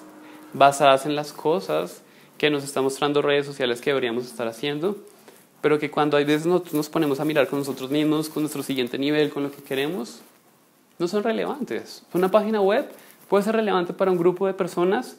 basadas 0.53 1.07
en 1.07 1.15
las 1.15 1.33
cosas 1.33 2.03
que 2.39 2.51
nos 2.51 2.65
están 2.65 2.85
mostrando 2.85 3.23
redes 3.23 3.47
sociales 3.47 3.81
que 3.81 3.91
deberíamos 3.91 4.25
estar 4.27 4.49
haciendo, 4.49 4.97
pero 5.61 5.79
que 5.79 5.91
cuando 5.91 6.17
hay 6.17 6.25
veces 6.25 6.47
nosotros 6.47 6.75
nos 6.75 6.89
ponemos 6.89 7.21
a 7.21 7.25
mirar 7.25 7.49
con 7.49 7.59
nosotros 7.59 7.91
mismos, 7.91 8.29
con 8.29 8.43
nuestro 8.43 8.63
siguiente 8.63 8.99
nivel, 8.99 9.31
con 9.31 9.43
lo 9.43 9.51
que 9.51 9.63
queremos, 9.63 10.21
no 10.99 11.07
son 11.07 11.23
relevantes. 11.23 12.03
Una 12.13 12.31
página 12.31 12.61
web 12.61 12.91
puede 13.29 13.45
ser 13.45 13.57
relevante 13.57 13.93
para 13.93 14.11
un 14.11 14.19
grupo 14.19 14.47
de 14.47 14.55
personas 14.55 15.17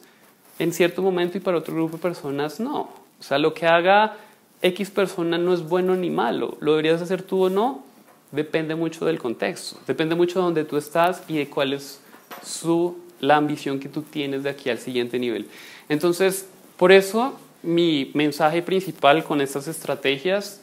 en 0.58 0.72
cierto 0.72 1.00
momento 1.00 1.38
y 1.38 1.40
para 1.40 1.58
otro 1.58 1.74
grupo 1.74 1.96
de 1.96 2.02
personas 2.02 2.60
no. 2.60 2.90
O 3.20 3.22
sea, 3.22 3.38
lo 3.38 3.54
que 3.54 3.66
haga 3.66 4.16
X 4.62 4.90
persona 4.90 5.38
no 5.38 5.52
es 5.52 5.68
bueno 5.68 5.96
ni 5.96 6.10
malo. 6.10 6.56
Lo 6.60 6.72
deberías 6.72 7.02
hacer 7.02 7.22
tú 7.22 7.44
o 7.44 7.50
no, 7.50 7.84
depende 8.30 8.74
mucho 8.74 9.04
del 9.04 9.18
contexto, 9.18 9.78
depende 9.86 10.14
mucho 10.14 10.38
de 10.38 10.44
dónde 10.44 10.64
tú 10.64 10.76
estás 10.76 11.22
y 11.28 11.36
de 11.36 11.48
cuál 11.48 11.74
es 11.74 12.00
su, 12.42 12.96
la 13.20 13.36
ambición 13.36 13.78
que 13.78 13.88
tú 13.88 14.02
tienes 14.02 14.42
de 14.42 14.50
aquí 14.50 14.70
al 14.70 14.78
siguiente 14.78 15.18
nivel. 15.18 15.46
Entonces, 15.88 16.46
por 16.76 16.92
eso 16.92 17.38
mi 17.62 18.10
mensaje 18.14 18.62
principal 18.62 19.22
con 19.24 19.40
estas 19.40 19.68
estrategias 19.68 20.60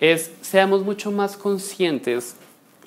es 0.00 0.30
seamos 0.42 0.84
mucho 0.84 1.10
más 1.10 1.36
conscientes 1.36 2.36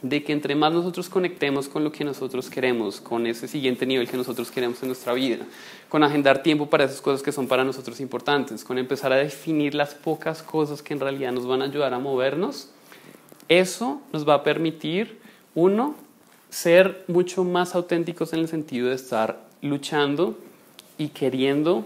de 0.02 0.24
que 0.24 0.32
entre 0.32 0.56
más 0.56 0.72
nosotros 0.72 1.10
conectemos 1.10 1.68
con 1.68 1.84
lo 1.84 1.91
que 1.91 2.06
nosotros 2.06 2.50
queremos, 2.50 3.02
con 3.02 3.28
ese 3.28 3.47
siguiente 3.47 3.86
nivel 3.86 4.08
que 4.08 4.16
nosotros 4.16 4.50
queremos 4.50 4.82
en 4.82 4.89
nuestra 4.89 5.14
vida, 5.14 5.45
con 5.89 6.04
agendar 6.04 6.41
tiempo 6.41 6.70
para 6.70 6.86
esas 6.86 7.02
cosas 7.02 7.22
que 7.22 7.32
son 7.32 7.47
para 7.47 7.66
nosotros 7.66 8.00
importantes, 8.00 8.64
con 8.64 8.78
empezar 8.78 9.12
a 9.12 9.18
definir 9.18 9.76
las 9.76 9.95
pocas 9.95 10.41
cosas 10.41 10.82
que 10.82 10.93
en 10.93 11.02
realidad 11.02 11.34
nos 11.34 11.45
van 11.45 11.62
a 11.62 11.66
ayudar 11.66 11.93
a 11.93 12.00
movernos, 12.00 12.70
eso 13.50 14.02
nos 14.14 14.28
va 14.28 14.36
a 14.36 14.43
permitir, 14.43 15.20
uno, 15.56 15.95
ser 16.50 17.04
mucho 17.08 17.43
más 17.43 17.76
auténticos 17.76 18.32
en 18.34 18.39
el 18.39 18.47
sentido 18.47 18.88
de 18.88 18.95
estar 18.95 19.43
luchando 19.62 20.38
y 20.97 21.10
queriendo 21.10 21.84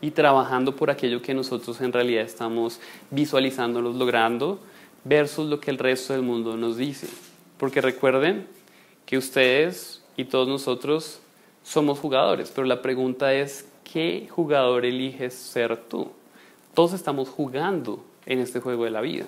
y 0.00 0.10
trabajando 0.10 0.76
por 0.76 0.90
aquello 0.90 1.22
que 1.22 1.32
nosotros 1.32 1.80
en 1.80 1.92
realidad 1.92 2.24
estamos 2.24 2.80
visualizando, 3.10 3.80
logrando, 3.80 4.58
versus 5.04 5.48
lo 5.48 5.60
que 5.60 5.70
el 5.70 5.78
resto 5.78 6.12
del 6.12 6.22
mundo 6.22 6.56
nos 6.56 6.76
dice. 6.76 7.08
Porque 7.58 7.80
recuerden 7.80 8.46
que 9.06 9.18
ustedes 9.18 10.02
y 10.16 10.24
todos 10.24 10.48
nosotros 10.48 11.20
somos 11.62 11.98
jugadores, 11.98 12.52
pero 12.54 12.66
la 12.66 12.82
pregunta 12.82 13.32
es, 13.34 13.66
¿qué 13.90 14.28
jugador 14.30 14.84
eliges 14.84 15.34
ser 15.34 15.76
tú? 15.76 16.10
Todos 16.74 16.92
estamos 16.92 17.28
jugando 17.28 18.04
en 18.26 18.38
este 18.38 18.60
juego 18.60 18.84
de 18.84 18.90
la 18.90 19.00
vida 19.00 19.26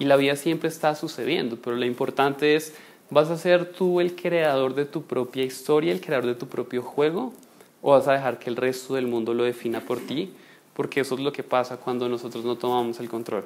y 0.00 0.06
la 0.06 0.16
vida 0.16 0.34
siempre 0.34 0.68
está 0.68 0.94
sucediendo, 0.94 1.56
pero 1.62 1.76
lo 1.76 1.84
importante 1.84 2.56
es, 2.56 2.74
¿vas 3.10 3.30
a 3.30 3.36
ser 3.36 3.70
tú 3.70 4.00
el 4.00 4.16
creador 4.16 4.74
de 4.74 4.86
tu 4.86 5.02
propia 5.02 5.44
historia, 5.44 5.92
el 5.92 6.00
creador 6.00 6.26
de 6.26 6.34
tu 6.34 6.48
propio 6.48 6.82
juego? 6.82 7.32
¿O 7.82 7.92
vas 7.92 8.08
a 8.08 8.12
dejar 8.12 8.38
que 8.38 8.50
el 8.50 8.56
resto 8.56 8.94
del 8.94 9.06
mundo 9.06 9.34
lo 9.34 9.44
defina 9.44 9.80
por 9.80 10.00
ti? 10.00 10.32
Porque 10.74 11.00
eso 11.00 11.14
es 11.14 11.20
lo 11.20 11.32
que 11.32 11.42
pasa 11.42 11.76
cuando 11.76 12.08
nosotros 12.08 12.44
no 12.44 12.56
tomamos 12.56 12.98
el 12.98 13.08
control. 13.08 13.44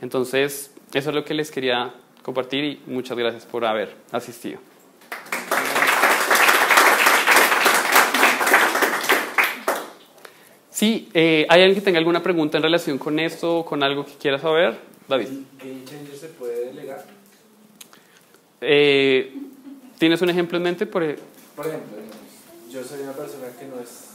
Entonces, 0.00 0.72
eso 0.92 1.10
es 1.10 1.14
lo 1.14 1.24
que 1.24 1.34
les 1.34 1.50
quería 1.50 1.94
compartir 2.26 2.64
y 2.64 2.82
muchas 2.86 3.16
gracias 3.16 3.46
por 3.46 3.64
haber 3.64 3.94
asistido. 4.10 4.58
Sí, 10.70 11.08
eh, 11.14 11.46
¿hay 11.48 11.62
alguien 11.62 11.76
que 11.78 11.84
tenga 11.84 11.98
alguna 11.98 12.22
pregunta 12.22 12.58
en 12.58 12.64
relación 12.64 12.98
con 12.98 13.18
esto 13.18 13.58
o 13.60 13.64
con 13.64 13.82
algo 13.82 14.04
que 14.04 14.12
quiera 14.14 14.38
saber? 14.38 14.76
David. 15.08 15.28
¿Game 15.58 15.84
Changer 15.84 16.16
se 16.16 16.28
puede 16.28 16.66
delegar? 16.66 17.04
Eh, 18.60 19.32
¿Tienes 19.98 20.20
un 20.20 20.28
ejemplo 20.30 20.58
en 20.58 20.64
mente? 20.64 20.84
Por, 20.84 21.04
e- 21.04 21.18
Por 21.54 21.66
ejemplo, 21.66 21.96
yo 22.70 22.82
soy 22.84 23.00
una 23.02 23.12
persona 23.12 23.46
que 23.58 23.66
no 23.66 23.80
es. 23.80 24.06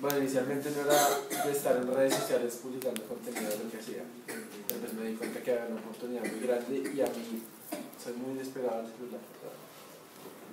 Bueno, 0.00 0.18
inicialmente 0.18 0.70
no 0.72 0.82
era 0.82 1.44
de 1.46 1.52
estar 1.52 1.76
en 1.76 1.94
redes 1.94 2.14
sociales 2.16 2.58
publicando 2.60 3.00
contenido 3.04 3.48
de 3.48 3.64
lo 3.64 3.70
que 3.70 3.76
hacía. 3.78 4.02
Pero 4.68 4.80
pues 4.80 4.92
me 4.94 5.08
di 5.08 5.14
cuenta 5.16 5.42
que 5.42 5.50
había 5.52 5.66
una 5.66 5.80
oportunidad 5.80 6.22
muy 6.24 6.40
grande 6.40 6.90
y 6.94 7.00
a 7.00 7.06
mí 7.06 7.42
soy 8.02 8.14
muy 8.14 8.34
despegado 8.38 8.82
del 8.82 8.92
celular. 8.92 9.20
¿verdad? 9.42 9.62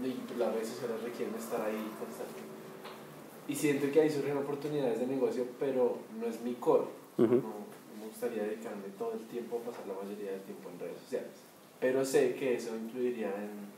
Y 0.02 0.40
las 0.40 0.54
redes 0.54 0.70
sociales 0.70 1.02
requieren 1.04 1.36
estar 1.36 1.62
ahí 1.62 1.80
constantemente. 2.00 2.60
Y 3.48 3.56
siento 3.56 3.92
que 3.92 4.02
ahí 4.02 4.10
surgen 4.10 4.38
oportunidades 4.38 5.00
de 5.00 5.08
negocio, 5.08 5.46
pero 5.60 5.98
no 6.20 6.28
es 6.28 6.40
mi 6.42 6.54
core. 6.54 6.86
Ujú. 7.18 7.36
no, 7.36 7.42
no 7.42 8.00
me 8.00 8.08
gustaría 8.08 8.44
dedicarme 8.44 8.88
todo 8.98 9.14
el 9.14 9.26
tiempo 9.28 9.58
a 9.62 9.70
pasar 9.72 9.88
la 9.88 9.96
mayoría 9.96 10.32
del 10.32 10.42
tiempo 10.42 10.70
en 10.70 10.80
redes 10.80 11.00
sociales. 11.02 11.32
Pero 11.80 12.06
sé 12.06 12.36
que 12.36 12.56
eso 12.56 12.76
influiría 12.76 13.28
en, 13.28 13.70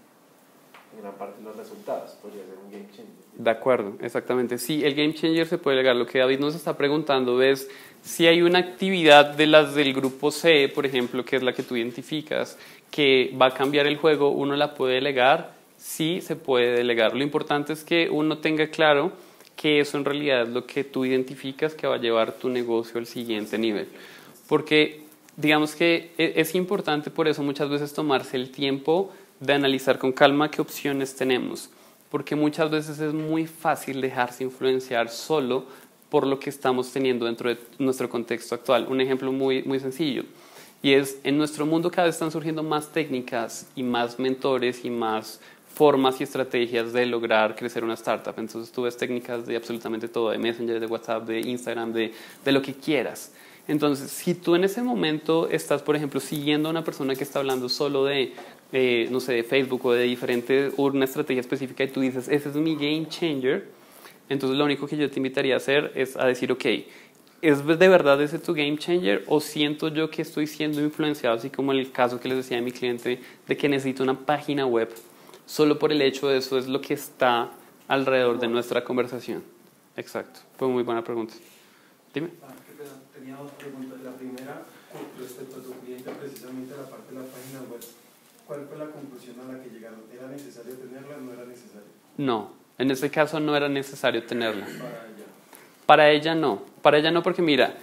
en 0.95 1.01
gran 1.01 1.15
parte 1.15 1.41
los 1.41 1.55
resultados. 1.55 2.11
Podría 2.21 2.43
ser 2.45 2.55
un 2.63 2.71
game 2.71 2.87
changer. 2.89 3.13
De 3.35 3.49
acuerdo, 3.49 3.95
exactamente. 4.01 4.57
Sí, 4.57 4.83
el 4.83 4.93
game 4.93 5.13
changer 5.13 5.47
se 5.47 5.57
puede 5.57 5.77
delegar. 5.77 5.95
Lo 5.95 6.05
que 6.05 6.19
David 6.19 6.39
nos 6.39 6.53
está 6.53 6.75
preguntando 6.77 7.41
es 7.41 7.69
si 8.03 8.27
hay 8.27 8.41
una 8.41 8.59
actividad 8.59 9.35
de 9.35 9.47
las 9.47 9.75
del 9.75 9.93
grupo 9.93 10.31
C, 10.31 10.69
por 10.73 10.85
ejemplo, 10.85 11.23
que 11.23 11.35
es 11.35 11.43
la 11.43 11.53
que 11.53 11.63
tú 11.63 11.75
identificas, 11.75 12.57
que 12.89 13.33
va 13.39 13.47
a 13.47 13.53
cambiar 13.53 13.87
el 13.87 13.97
juego, 13.97 14.29
uno 14.31 14.55
la 14.55 14.73
puede 14.73 14.95
delegar. 14.95 15.53
Sí, 15.77 16.21
se 16.21 16.35
puede 16.35 16.71
delegar. 16.73 17.15
Lo 17.15 17.23
importante 17.23 17.73
es 17.73 17.83
que 17.83 18.09
uno 18.09 18.37
tenga 18.39 18.67
claro 18.67 19.11
que 19.55 19.79
eso 19.79 19.97
en 19.97 20.05
realidad 20.05 20.43
es 20.43 20.49
lo 20.49 20.65
que 20.65 20.83
tú 20.83 21.05
identificas 21.05 21.73
que 21.73 21.87
va 21.87 21.95
a 21.95 21.99
llevar 21.99 22.33
tu 22.33 22.49
negocio 22.49 22.99
al 22.99 23.05
siguiente 23.05 23.57
nivel. 23.57 23.87
Porque 24.47 25.01
digamos 25.37 25.75
que 25.75 26.11
e- 26.17 26.33
es 26.35 26.55
importante 26.55 27.09
por 27.09 27.27
eso 27.27 27.43
muchas 27.43 27.69
veces 27.69 27.93
tomarse 27.93 28.37
el 28.37 28.51
tiempo 28.51 29.11
de 29.39 29.53
analizar 29.53 29.97
con 29.97 30.11
calma 30.11 30.51
qué 30.51 30.61
opciones 30.61 31.15
tenemos, 31.15 31.69
porque 32.09 32.35
muchas 32.35 32.69
veces 32.69 32.99
es 32.99 33.13
muy 33.13 33.47
fácil 33.47 34.01
dejarse 34.01 34.43
influenciar 34.43 35.09
solo 35.09 35.65
por 36.11 36.27
lo 36.27 36.39
que 36.39 36.51
estamos 36.51 36.91
teniendo 36.91 37.25
dentro 37.25 37.49
de 37.49 37.57
nuestro 37.79 38.07
contexto 38.09 38.53
actual. 38.53 38.85
Un 38.87 39.01
ejemplo 39.01 39.31
muy, 39.31 39.63
muy 39.63 39.79
sencillo, 39.79 40.25
y 40.83 40.93
es 40.93 41.17
en 41.23 41.37
nuestro 41.37 41.65
mundo 41.65 41.89
cada 41.89 42.05
vez 42.05 42.15
están 42.15 42.31
surgiendo 42.31 42.61
más 42.61 42.91
técnicas 42.91 43.67
y 43.75 43.81
más 43.81 44.19
mentores 44.19 44.85
y 44.85 44.89
más 44.91 45.39
formas 45.73 46.19
y 46.19 46.23
estrategias 46.25 46.91
de 46.91 47.05
lograr 47.05 47.55
crecer 47.55 47.83
una 47.83 47.93
startup. 47.93 48.33
Entonces 48.37 48.71
tú 48.71 48.83
ves 48.83 48.97
técnicas 48.97 49.45
de 49.47 49.55
absolutamente 49.55 50.07
todo, 50.07 50.31
de 50.31 50.37
Messenger, 50.37 50.79
de 50.79 50.85
WhatsApp, 50.85 51.25
de 51.25 51.39
Instagram, 51.39 51.93
de, 51.93 52.13
de 52.43 52.51
lo 52.51 52.61
que 52.61 52.73
quieras. 52.73 53.31
Entonces, 53.67 54.11
si 54.11 54.33
tú 54.33 54.55
en 54.55 54.63
ese 54.63 54.81
momento 54.81 55.47
estás, 55.49 55.81
por 55.81 55.95
ejemplo, 55.95 56.19
siguiendo 56.19 56.67
a 56.67 56.71
una 56.71 56.83
persona 56.83 57.15
que 57.15 57.23
está 57.23 57.39
hablando 57.39 57.69
solo 57.69 58.05
de, 58.05 58.33
eh, 58.73 59.07
no 59.11 59.19
sé, 59.19 59.33
de 59.33 59.43
Facebook 59.43 59.85
o 59.85 59.93
de 59.93 60.03
diferente, 60.03 60.71
una 60.77 61.05
estrategia 61.05 61.41
específica 61.41 61.83
y 61.83 61.87
tú 61.87 62.01
dices, 62.01 62.27
ese 62.27 62.49
es 62.49 62.55
mi 62.55 62.75
game 62.75 63.07
changer, 63.07 63.69
entonces 64.31 64.57
lo 64.57 64.63
único 64.63 64.87
que 64.87 64.95
yo 64.95 65.11
te 65.11 65.19
invitaría 65.19 65.55
a 65.55 65.57
hacer 65.57 65.91
es 65.93 66.15
a 66.15 66.25
decir, 66.25 66.53
ok, 66.53 66.65
¿es 67.41 67.67
de 67.67 67.87
verdad 67.89 68.21
ese 68.21 68.39
tu 68.39 68.53
game 68.53 68.77
changer 68.77 69.25
o 69.27 69.41
siento 69.41 69.89
yo 69.89 70.09
que 70.09 70.21
estoy 70.21 70.47
siendo 70.47 70.79
influenciado, 70.79 71.35
así 71.35 71.49
como 71.49 71.73
el 71.73 71.91
caso 71.91 72.17
que 72.17 72.29
les 72.29 72.37
decía 72.37 72.57
a 72.57 72.61
mi 72.61 72.71
cliente, 72.71 73.19
de 73.45 73.57
que 73.57 73.67
necesito 73.67 74.03
una 74.03 74.17
página 74.17 74.65
web? 74.65 74.89
Solo 75.45 75.77
por 75.77 75.91
el 75.91 76.01
hecho 76.01 76.29
de 76.29 76.37
eso 76.37 76.57
es 76.57 76.69
lo 76.69 76.79
que 76.79 76.93
está 76.93 77.51
alrededor 77.89 78.39
de 78.39 78.47
nuestra 78.47 78.85
conversación. 78.85 79.43
Exacto, 79.97 80.39
fue 80.57 80.69
muy 80.69 80.83
buena 80.83 81.03
pregunta. 81.03 81.33
Dime. 82.13 82.29
Ah. 82.41 82.53
Tenía 83.13 83.35
dos 83.35 83.51
preguntas. 83.51 83.99
La 84.01 84.13
primera, 84.13 84.63
respecto 85.19 85.57
a 85.57 85.59
tu 85.61 85.73
cliente, 85.83 86.09
precisamente 86.09 86.73
la 86.75 86.89
parte 86.89 87.13
de 87.13 87.19
la 87.19 87.27
página 87.27 87.59
web. 87.69 87.81
¿Cuál 88.47 88.65
fue 88.65 88.77
la 88.77 88.85
conclusión 88.85 89.35
a 89.41 89.51
la 89.51 89.61
que 89.61 89.69
llegaron? 89.69 89.99
¿Era 90.11 90.27
necesario 90.29 90.73
tenerla 90.75 91.17
o 91.17 91.21
no 91.21 91.33
era 91.33 91.45
necesario? 91.45 91.91
No, 92.17 92.60
en 92.81 92.89
este 92.89 93.11
caso 93.11 93.39
no 93.39 93.55
era 93.55 93.69
necesario 93.69 94.23
tenerla. 94.23 94.67
Para 95.85 96.09
ella 96.09 96.33
no, 96.33 96.63
para 96.81 96.97
ella 96.97 97.11
no 97.11 97.21
porque 97.21 97.41
mira, 97.41 97.75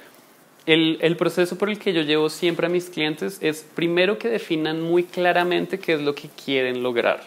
el, 0.66 0.98
el 1.00 1.16
proceso 1.16 1.56
por 1.56 1.70
el 1.70 1.78
que 1.78 1.92
yo 1.92 2.02
llevo 2.02 2.28
siempre 2.28 2.66
a 2.66 2.68
mis 2.68 2.90
clientes 2.90 3.38
es 3.40 3.64
primero 3.74 4.18
que 4.18 4.28
definan 4.28 4.82
muy 4.82 5.04
claramente 5.04 5.78
qué 5.78 5.94
es 5.94 6.00
lo 6.00 6.14
que 6.14 6.28
quieren 6.28 6.82
lograr. 6.82 7.22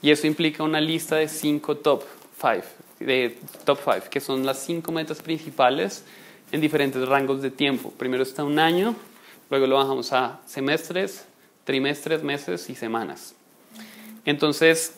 Y 0.00 0.10
eso 0.10 0.26
implica 0.26 0.62
una 0.62 0.80
lista 0.80 1.16
de 1.16 1.28
cinco 1.28 1.76
top 1.76 2.02
five, 2.40 2.64
de 2.98 3.36
top 3.64 3.78
five, 3.78 4.02
que 4.10 4.20
son 4.20 4.46
las 4.46 4.64
cinco 4.64 4.90
metas 4.90 5.20
principales 5.20 6.04
en 6.50 6.60
diferentes 6.60 7.06
rangos 7.06 7.42
de 7.42 7.50
tiempo. 7.50 7.92
Primero 7.98 8.22
está 8.22 8.42
un 8.42 8.58
año, 8.58 8.96
luego 9.50 9.66
lo 9.66 9.76
bajamos 9.76 10.12
a 10.12 10.40
semestres, 10.46 11.26
trimestres, 11.64 12.22
meses 12.22 12.70
y 12.70 12.74
semanas. 12.74 13.34
Entonces, 14.24 14.94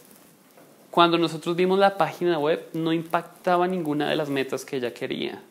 cuando 0.94 1.18
nosotros 1.18 1.56
vimos 1.56 1.76
la 1.76 1.98
página 1.98 2.38
web, 2.38 2.68
no 2.72 2.92
impactaba 2.92 3.66
ninguna 3.66 4.08
de 4.08 4.14
las 4.14 4.28
metas 4.28 4.64
que 4.64 4.76
ella 4.76 4.94
quería. 4.94 5.42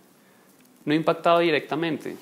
No 0.86 0.94
impactaba 0.94 1.42
directamente. 1.42 2.16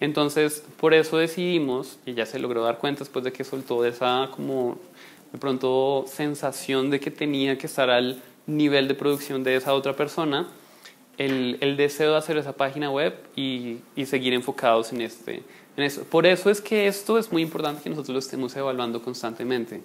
Entonces, 0.00 0.64
por 0.80 0.94
eso 0.94 1.18
decidimos, 1.18 2.00
y 2.06 2.14
ya 2.14 2.26
se 2.26 2.40
logró 2.40 2.64
dar 2.64 2.78
cuenta 2.78 3.04
después 3.04 3.24
de 3.24 3.32
que 3.32 3.44
soltó 3.44 3.84
esa 3.84 4.30
como 4.34 4.78
de 5.30 5.38
pronto 5.38 6.06
sensación 6.08 6.90
de 6.90 6.98
que 6.98 7.12
tenía 7.12 7.56
que 7.56 7.68
estar 7.68 7.88
al 7.88 8.20
nivel 8.48 8.88
de 8.88 8.94
producción 8.94 9.44
de 9.44 9.54
esa 9.54 9.72
otra 9.72 9.94
persona, 9.94 10.48
el, 11.18 11.58
el 11.60 11.76
deseo 11.76 12.10
de 12.10 12.16
hacer 12.16 12.36
esa 12.36 12.54
página 12.54 12.90
web 12.90 13.14
y, 13.36 13.76
y 13.94 14.06
seguir 14.06 14.32
enfocados 14.32 14.92
en, 14.92 15.02
este, 15.02 15.44
en 15.76 15.84
eso. 15.84 16.02
Por 16.02 16.26
eso 16.26 16.50
es 16.50 16.60
que 16.60 16.88
esto 16.88 17.16
es 17.16 17.30
muy 17.30 17.42
importante 17.42 17.80
que 17.80 17.90
nosotros 17.90 18.12
lo 18.12 18.18
estemos 18.18 18.56
evaluando 18.56 19.00
constantemente. 19.00 19.82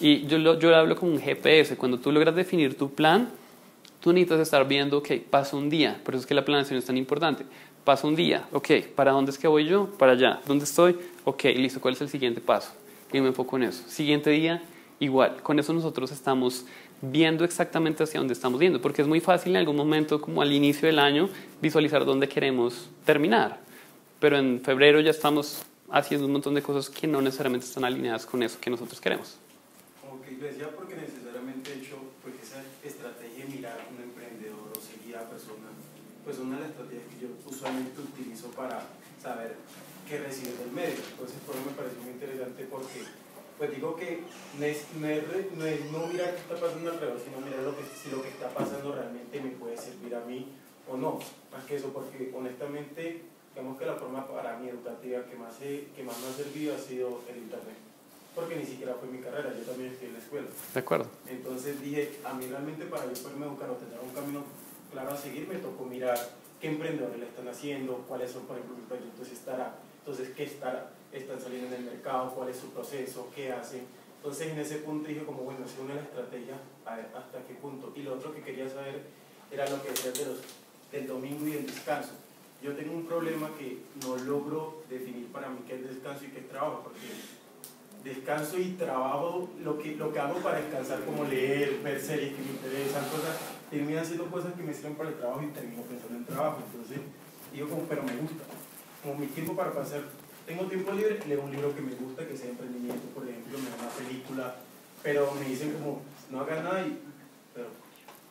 Y 0.00 0.26
yo 0.26 0.38
lo, 0.38 0.58
yo 0.58 0.70
lo 0.70 0.76
hablo 0.76 0.96
como 0.96 1.12
un 1.12 1.20
GPS. 1.20 1.76
Cuando 1.76 1.98
tú 1.98 2.10
logras 2.10 2.34
definir 2.34 2.76
tu 2.76 2.92
plan, 2.92 3.30
tú 4.00 4.12
necesitas 4.12 4.40
estar 4.40 4.66
viendo, 4.66 4.98
ok, 4.98 5.12
pasa 5.28 5.56
un 5.56 5.68
día. 5.68 6.00
Por 6.04 6.14
eso 6.14 6.22
es 6.22 6.26
que 6.26 6.34
la 6.34 6.44
planeación 6.44 6.78
es 6.78 6.86
tan 6.86 6.96
importante. 6.96 7.44
Pasa 7.84 8.06
un 8.06 8.16
día, 8.16 8.46
ok, 8.52 8.70
¿para 8.94 9.12
dónde 9.12 9.30
es 9.30 9.38
que 9.38 9.48
voy 9.48 9.66
yo? 9.66 9.86
Para 9.98 10.12
allá. 10.12 10.40
¿Dónde 10.46 10.64
estoy? 10.64 10.96
Ok, 11.24 11.44
listo, 11.56 11.80
¿cuál 11.80 11.94
es 11.94 12.00
el 12.00 12.08
siguiente 12.08 12.40
paso? 12.40 12.72
Y 13.12 13.20
me 13.20 13.28
enfoco 13.28 13.56
en 13.56 13.64
eso. 13.64 13.82
Siguiente 13.88 14.30
día, 14.30 14.62
igual. 14.98 15.42
Con 15.42 15.58
eso 15.58 15.72
nosotros 15.72 16.12
estamos 16.12 16.66
viendo 17.02 17.44
exactamente 17.44 18.02
hacia 18.02 18.20
dónde 18.20 18.34
estamos 18.34 18.60
yendo, 18.60 18.80
porque 18.80 19.02
es 19.02 19.08
muy 19.08 19.20
fácil 19.20 19.52
en 19.52 19.58
algún 19.58 19.76
momento, 19.76 20.20
como 20.20 20.42
al 20.42 20.52
inicio 20.52 20.86
del 20.86 20.98
año, 20.98 21.28
visualizar 21.60 22.04
dónde 22.04 22.28
queremos 22.28 22.90
terminar. 23.04 23.60
Pero 24.18 24.38
en 24.38 24.60
febrero 24.60 25.00
ya 25.00 25.10
estamos 25.10 25.62
haciendo 25.90 26.26
un 26.26 26.32
montón 26.32 26.54
de 26.54 26.62
cosas 26.62 26.90
que 26.90 27.06
no 27.06 27.20
necesariamente 27.22 27.66
están 27.66 27.84
alineadas 27.84 28.26
con 28.26 28.42
eso 28.42 28.58
que 28.60 28.70
nosotros 28.70 29.00
queremos. 29.00 29.39
Decía 30.40 30.72
porque 30.74 30.96
necesariamente 30.96 31.70
he 31.70 31.84
hecho 31.84 32.00
pues, 32.24 32.32
esa 32.40 32.64
estrategia 32.82 33.44
de 33.44 33.52
mirar 33.52 33.76
a 33.76 33.84
un 33.92 34.00
emprendedor 34.00 34.72
o 34.72 34.80
seguir 34.80 35.14
a 35.14 35.28
personas, 35.28 35.76
pues 36.24 36.38
una 36.38 36.56
de 36.56 36.62
las 36.62 36.70
estrategias 36.70 37.04
que 37.12 37.20
yo 37.20 37.28
usualmente 37.44 38.00
utilizo 38.00 38.48
para 38.56 38.88
saber 39.20 39.56
qué 40.08 40.16
recibe 40.16 40.56
del 40.56 40.72
medio. 40.72 40.96
Entonces, 40.96 41.36
por 41.44 41.54
eso 41.54 41.68
me 41.68 41.76
pareció 41.76 42.00
muy 42.00 42.12
interesante 42.16 42.64
porque 42.72 43.04
Pues 43.58 43.68
digo 43.76 43.94
que 43.94 44.24
no 44.58 44.64
es, 44.64 44.86
no, 44.96 45.06
es, 45.08 45.22
no, 45.52 45.66
es, 45.66 45.84
no 45.92 46.06
mirar 46.06 46.32
qué 46.32 46.40
está 46.40 46.56
pasando 46.56 46.90
alrededor, 46.90 47.20
sino 47.20 47.44
mirar 47.44 47.60
lo 47.60 47.76
que, 47.76 47.84
si 47.84 48.08
lo 48.08 48.22
que 48.22 48.32
está 48.32 48.48
pasando 48.48 48.96
realmente 48.96 49.42
me 49.42 49.50
puede 49.50 49.76
servir 49.76 50.14
a 50.14 50.24
mí 50.24 50.48
o 50.88 50.96
no. 50.96 51.20
Más 51.52 51.64
que 51.68 51.76
eso, 51.76 51.92
porque 51.92 52.32
honestamente, 52.34 53.20
digamos 53.52 53.78
que 53.78 53.84
la 53.84 53.96
forma 53.96 54.26
para 54.26 54.56
mí 54.56 54.70
educativa 54.70 55.22
que 55.26 55.36
más, 55.36 55.58
que 55.58 56.02
más 56.02 56.18
me 56.20 56.28
ha 56.28 56.32
servido 56.32 56.74
ha 56.74 56.78
sido 56.78 57.20
el 57.28 57.36
Internet. 57.36 57.89
Porque 58.34 58.56
ni 58.56 58.64
siquiera 58.64 58.94
fue 58.94 59.08
mi 59.08 59.18
carrera, 59.18 59.52
yo 59.56 59.64
también 59.64 59.92
estoy 59.92 60.08
en 60.08 60.14
la 60.14 60.18
escuela. 60.20 60.46
De 60.72 60.80
acuerdo. 60.80 61.06
Entonces 61.26 61.80
dije, 61.80 62.20
a 62.24 62.34
mí 62.34 62.46
realmente 62.46 62.84
para 62.86 63.04
yo 63.04 63.22
poderme 63.22 63.46
educar 63.46 63.70
o 63.70 63.74
tener 63.74 63.98
un 64.00 64.10
camino 64.10 64.44
claro 64.92 65.10
a 65.10 65.16
seguir, 65.16 65.48
me 65.48 65.56
tocó 65.56 65.84
mirar 65.84 66.18
qué 66.60 66.68
emprendedores 66.68 67.18
le 67.18 67.26
están 67.26 67.48
haciendo, 67.48 68.04
cuáles 68.08 68.30
son, 68.30 68.44
por 68.44 68.56
ejemplo, 68.56 68.76
mis 68.76 68.86
proyectos 68.86 69.28
estará, 69.30 69.74
entonces 69.98 70.30
qué 70.36 70.44
estará, 70.44 70.92
están 71.12 71.40
saliendo 71.40 71.68
en 71.68 71.82
el 71.82 71.90
mercado, 71.90 72.32
cuál 72.34 72.50
es 72.50 72.56
su 72.56 72.70
proceso, 72.70 73.28
qué 73.34 73.52
hacen. 73.52 73.82
Entonces 74.16 74.48
en 74.48 74.58
ese 74.58 74.76
punto 74.76 75.08
dije 75.08 75.24
como, 75.24 75.42
bueno, 75.42 75.66
según 75.66 75.94
la 75.94 76.02
estrategia, 76.02 76.54
a 76.84 76.96
ver 76.96 77.06
hasta 77.16 77.38
qué 77.48 77.54
punto. 77.54 77.92
Y 77.96 78.02
lo 78.02 78.14
otro 78.14 78.34
que 78.34 78.42
quería 78.42 78.68
saber 78.68 79.02
era 79.50 79.68
lo 79.68 79.82
que 79.82 79.90
decías 79.90 80.18
de 80.18 80.26
los, 80.26 80.38
del 80.92 81.06
domingo 81.06 81.46
y 81.46 81.52
del 81.52 81.66
descanso. 81.66 82.10
Yo 82.62 82.76
tengo 82.76 82.92
un 82.92 83.06
problema 83.06 83.50
que 83.58 83.78
no 84.04 84.16
logro 84.18 84.82
definir 84.90 85.28
para 85.32 85.48
mí 85.48 85.60
qué 85.66 85.76
es 85.76 85.88
descanso 85.88 86.26
y 86.26 86.28
qué 86.28 86.40
es 86.40 86.48
trabajo, 86.48 86.82
porque 86.84 87.00
descanso 88.04 88.58
y 88.58 88.72
trabajo, 88.72 89.48
lo 89.62 89.78
que, 89.78 89.96
lo 89.96 90.12
que 90.12 90.18
hago 90.18 90.40
para 90.40 90.60
descansar, 90.60 91.04
como 91.04 91.24
leer, 91.24 91.80
ver 91.82 92.00
series 92.00 92.34
que 92.34 92.42
me 92.42 92.50
interesan, 92.50 93.04
cosas, 93.04 93.36
terminan 93.70 94.04
siendo 94.04 94.26
cosas 94.26 94.54
que 94.54 94.62
me 94.62 94.72
sirven 94.72 94.94
para 94.94 95.10
el 95.10 95.16
trabajo 95.16 95.42
y 95.42 95.48
termino 95.48 95.82
pensando 95.82 96.18
en 96.18 96.24
trabajo. 96.24 96.58
Entonces, 96.72 96.98
digo 97.52 97.68
como, 97.68 97.82
pero 97.82 98.02
me 98.02 98.16
gusta. 98.16 98.44
Como 99.02 99.16
mi 99.16 99.26
tiempo 99.26 99.54
para 99.54 99.72
pasar, 99.72 100.02
tengo 100.46 100.64
tiempo 100.64 100.92
libre, 100.92 101.20
leo 101.26 101.42
un 101.42 101.50
libro 101.50 101.74
que 101.74 101.80
me 101.80 101.94
gusta, 101.94 102.26
que 102.26 102.36
sea 102.36 102.50
emprendimiento, 102.50 103.06
por 103.14 103.28
ejemplo, 103.28 103.58
me 103.58 103.70
da 103.70 103.76
una 103.76 103.90
película, 103.90 104.56
pero 105.02 105.32
me 105.34 105.46
dicen 105.46 105.72
como, 105.72 106.02
no 106.30 106.40
hagas 106.40 106.64
nada 106.64 106.86
y, 106.86 107.00
pero 107.54 107.68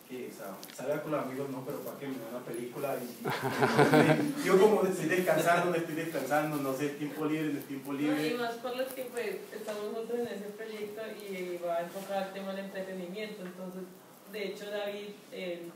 que 0.09 0.31
salga 0.75 1.03
con 1.03 1.11
los 1.11 1.23
amigos, 1.23 1.49
no, 1.51 1.63
pero 1.63 1.81
para 1.81 1.99
que 1.99 2.07
me 2.07 2.17
vea 2.17 2.29
una 2.33 2.39
película. 2.43 2.97
Y, 2.97 4.43
yo 4.43 4.59
como 4.59 4.83
estoy 4.83 5.05
descansando, 5.05 5.69
no 5.69 5.75
estoy 5.75 5.95
descansando, 5.95 6.57
no 6.57 6.73
sé, 6.73 6.89
tiempo 6.97 7.25
libre, 7.25 7.53
no 7.53 7.59
es 7.59 7.65
tiempo 7.65 7.93
libre. 7.93 8.27
y 8.27 8.33
más 8.33 8.55
por 8.55 8.75
lo 8.75 8.87
que 8.87 9.03
pues, 9.05 9.37
estamos 9.53 9.93
nosotros 9.93 10.19
en 10.21 10.27
ese 10.27 10.49
proyecto 10.57 11.01
y 11.21 11.59
va 11.63 11.77
a 11.77 11.81
enfocar 11.81 12.27
el 12.27 12.33
tema 12.33 12.53
del 12.53 12.65
entretenimiento. 12.65 13.45
Entonces, 13.45 13.83
de 14.31 14.47
hecho, 14.47 14.71
David, 14.71 15.13
el, 15.31 15.71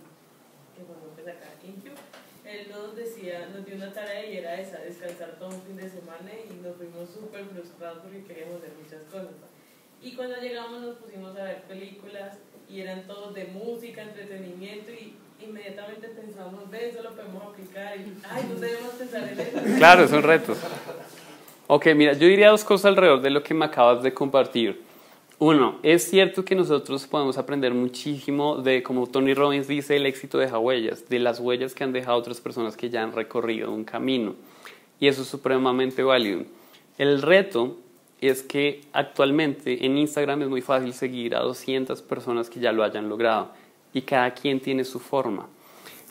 que 0.73 0.81
cuando 0.81 1.09
empecé 1.09 1.29
acá, 1.29 1.49
Incube, 1.63 1.93
él 2.43 2.67
nos 2.71 2.95
decía, 2.95 3.47
nos 3.53 3.63
dio 3.63 3.75
una 3.75 3.93
tarea 3.93 4.25
y 4.25 4.37
era 4.37 4.59
esa, 4.59 4.79
descansar 4.79 5.37
todo 5.37 5.49
un 5.49 5.61
fin 5.61 5.77
de 5.77 5.87
semana 5.87 6.31
y 6.33 6.55
nos 6.55 6.75
fuimos 6.77 7.07
súper 7.11 7.45
frustrados 7.45 7.99
porque 8.01 8.23
queríamos 8.23 8.57
hacer 8.57 8.73
muchas 8.81 9.03
cosas. 9.11 9.37
Y 10.01 10.15
cuando 10.15 10.35
llegamos 10.41 10.81
nos 10.81 10.97
pusimos 10.97 11.37
a 11.37 11.43
ver 11.43 11.61
películas 11.63 12.37
y 12.73 12.81
eran 12.81 13.03
todos 13.03 13.35
de 13.35 13.45
música, 13.45 14.01
entretenimiento 14.01 14.91
y 14.91 15.13
inmediatamente 15.45 16.07
pensamos, 16.07 16.69
ve, 16.71 16.89
eso 16.89 17.03
lo 17.03 17.11
podemos 17.11 17.43
aplicar 17.43 17.97
y, 17.97 18.13
ay, 18.27 18.49
no 18.51 18.59
debemos 18.59 18.93
pensar 18.93 19.29
en 19.29 19.39
eso. 19.39 19.77
Claro, 19.77 20.03
es 20.05 20.11
un 20.11 20.23
reto. 20.23 20.55
Ok, 21.67 21.87
mira, 21.95 22.13
yo 22.13 22.27
diría 22.27 22.49
dos 22.49 22.63
cosas 22.63 22.85
alrededor 22.85 23.21
de 23.21 23.29
lo 23.29 23.43
que 23.43 23.53
me 23.53 23.65
acabas 23.65 24.01
de 24.01 24.11
compartir. 24.11 24.81
Uno, 25.37 25.77
es 25.83 26.03
cierto 26.09 26.43
que 26.43 26.55
nosotros 26.55 27.05
podemos 27.05 27.37
aprender 27.37 27.73
muchísimo 27.75 28.57
de, 28.57 28.81
como 28.81 29.05
Tony 29.05 29.35
Robbins 29.35 29.67
dice, 29.67 29.97
el 29.97 30.07
éxito 30.07 30.39
deja 30.39 30.57
huellas, 30.57 31.07
de 31.09 31.19
las 31.19 31.39
huellas 31.39 31.75
que 31.75 31.83
han 31.83 31.93
dejado 31.93 32.17
otras 32.17 32.41
personas 32.41 32.75
que 32.75 32.89
ya 32.89 33.03
han 33.03 33.13
recorrido 33.13 33.71
un 33.71 33.83
camino. 33.83 34.35
Y 34.99 35.07
eso 35.07 35.21
es 35.21 35.27
supremamente 35.27 36.01
válido. 36.01 36.43
El 36.97 37.21
reto 37.21 37.77
es 38.27 38.43
que 38.43 38.81
actualmente 38.93 39.85
en 39.85 39.97
Instagram 39.97 40.43
es 40.43 40.49
muy 40.49 40.61
fácil 40.61 40.93
seguir 40.93 41.35
a 41.35 41.41
200 41.41 42.01
personas 42.01 42.49
que 42.49 42.59
ya 42.59 42.71
lo 42.71 42.83
hayan 42.83 43.09
logrado 43.09 43.49
y 43.93 44.01
cada 44.01 44.33
quien 44.33 44.59
tiene 44.59 44.83
su 44.83 44.99
forma. 44.99 45.47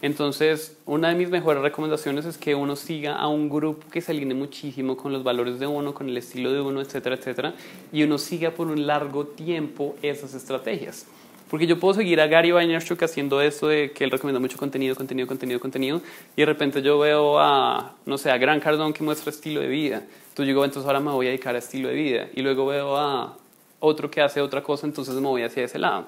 Entonces, 0.03 0.77
una 0.85 1.11
de 1.11 1.15
mis 1.15 1.31
mejores 1.31 1.63
recomendaciones 1.63 2.25
es 2.25 2.37
que 2.37 2.57
uno 2.57 2.75
siga 2.75 3.15
a 3.15 3.29
un 3.29 3.49
grupo 3.49 3.87
que 3.89 4.01
se 4.01 4.11
alinee 4.11 4.35
muchísimo 4.35 4.97
con 4.97 5.13
los 5.13 5.23
valores 5.23 5.61
de 5.61 5.69
uno, 5.69 5.95
con 5.95 6.09
el 6.09 6.17
estilo 6.17 6.53
de 6.53 6.61
uno, 6.61 6.81
etcétera, 6.81 7.15
etcétera, 7.15 7.55
y 7.93 8.03
uno 8.03 8.19
siga 8.19 8.51
por 8.51 8.67
un 8.67 8.85
largo 8.85 9.27
tiempo 9.27 9.95
esas 10.03 10.35
estrategias. 10.35 11.07
Porque 11.49 11.69
yo 11.69 11.79
puedo 11.79 11.95
seguir 11.95 12.21
a 12.21 12.27
Gary 12.27 12.51
Vaynerchuk 12.51 13.01
haciendo 13.03 13.41
eso 13.41 13.69
de 13.69 13.93
que 13.93 14.03
él 14.03 14.11
recomienda 14.11 14.41
mucho 14.41 14.59
contenido, 14.59 14.97
contenido, 14.97 15.29
contenido, 15.29 15.61
contenido, 15.61 16.01
y 16.35 16.41
de 16.41 16.47
repente 16.47 16.83
yo 16.83 16.99
veo 16.99 17.39
a, 17.39 17.95
no 18.05 18.19
sé, 18.19 18.33
a 18.33 18.39
Gran 18.39 18.59
Cardón 18.59 18.93
que 18.93 19.05
muestra 19.05 19.31
estilo 19.31 19.61
de 19.61 19.69
vida. 19.69 20.03
Entonces 20.33 20.47
digo, 20.47 20.65
entonces 20.65 20.87
ahora 20.87 21.01
me 21.01 21.11
voy 21.11 21.27
a 21.27 21.29
dedicar 21.29 21.55
a 21.55 21.59
estilo 21.59 21.89
de 21.89 21.95
vida. 21.95 22.29
Y 22.35 22.41
luego 22.41 22.65
veo 22.65 22.97
a 22.97 23.37
otro 23.81 24.11
que 24.11 24.23
hace 24.23 24.41
otra 24.41 24.63
cosa, 24.63 24.87
entonces 24.87 25.15
me 25.17 25.29
voy 25.29 25.43
hacia 25.43 25.65
ese 25.65 25.79
lado. 25.79 26.07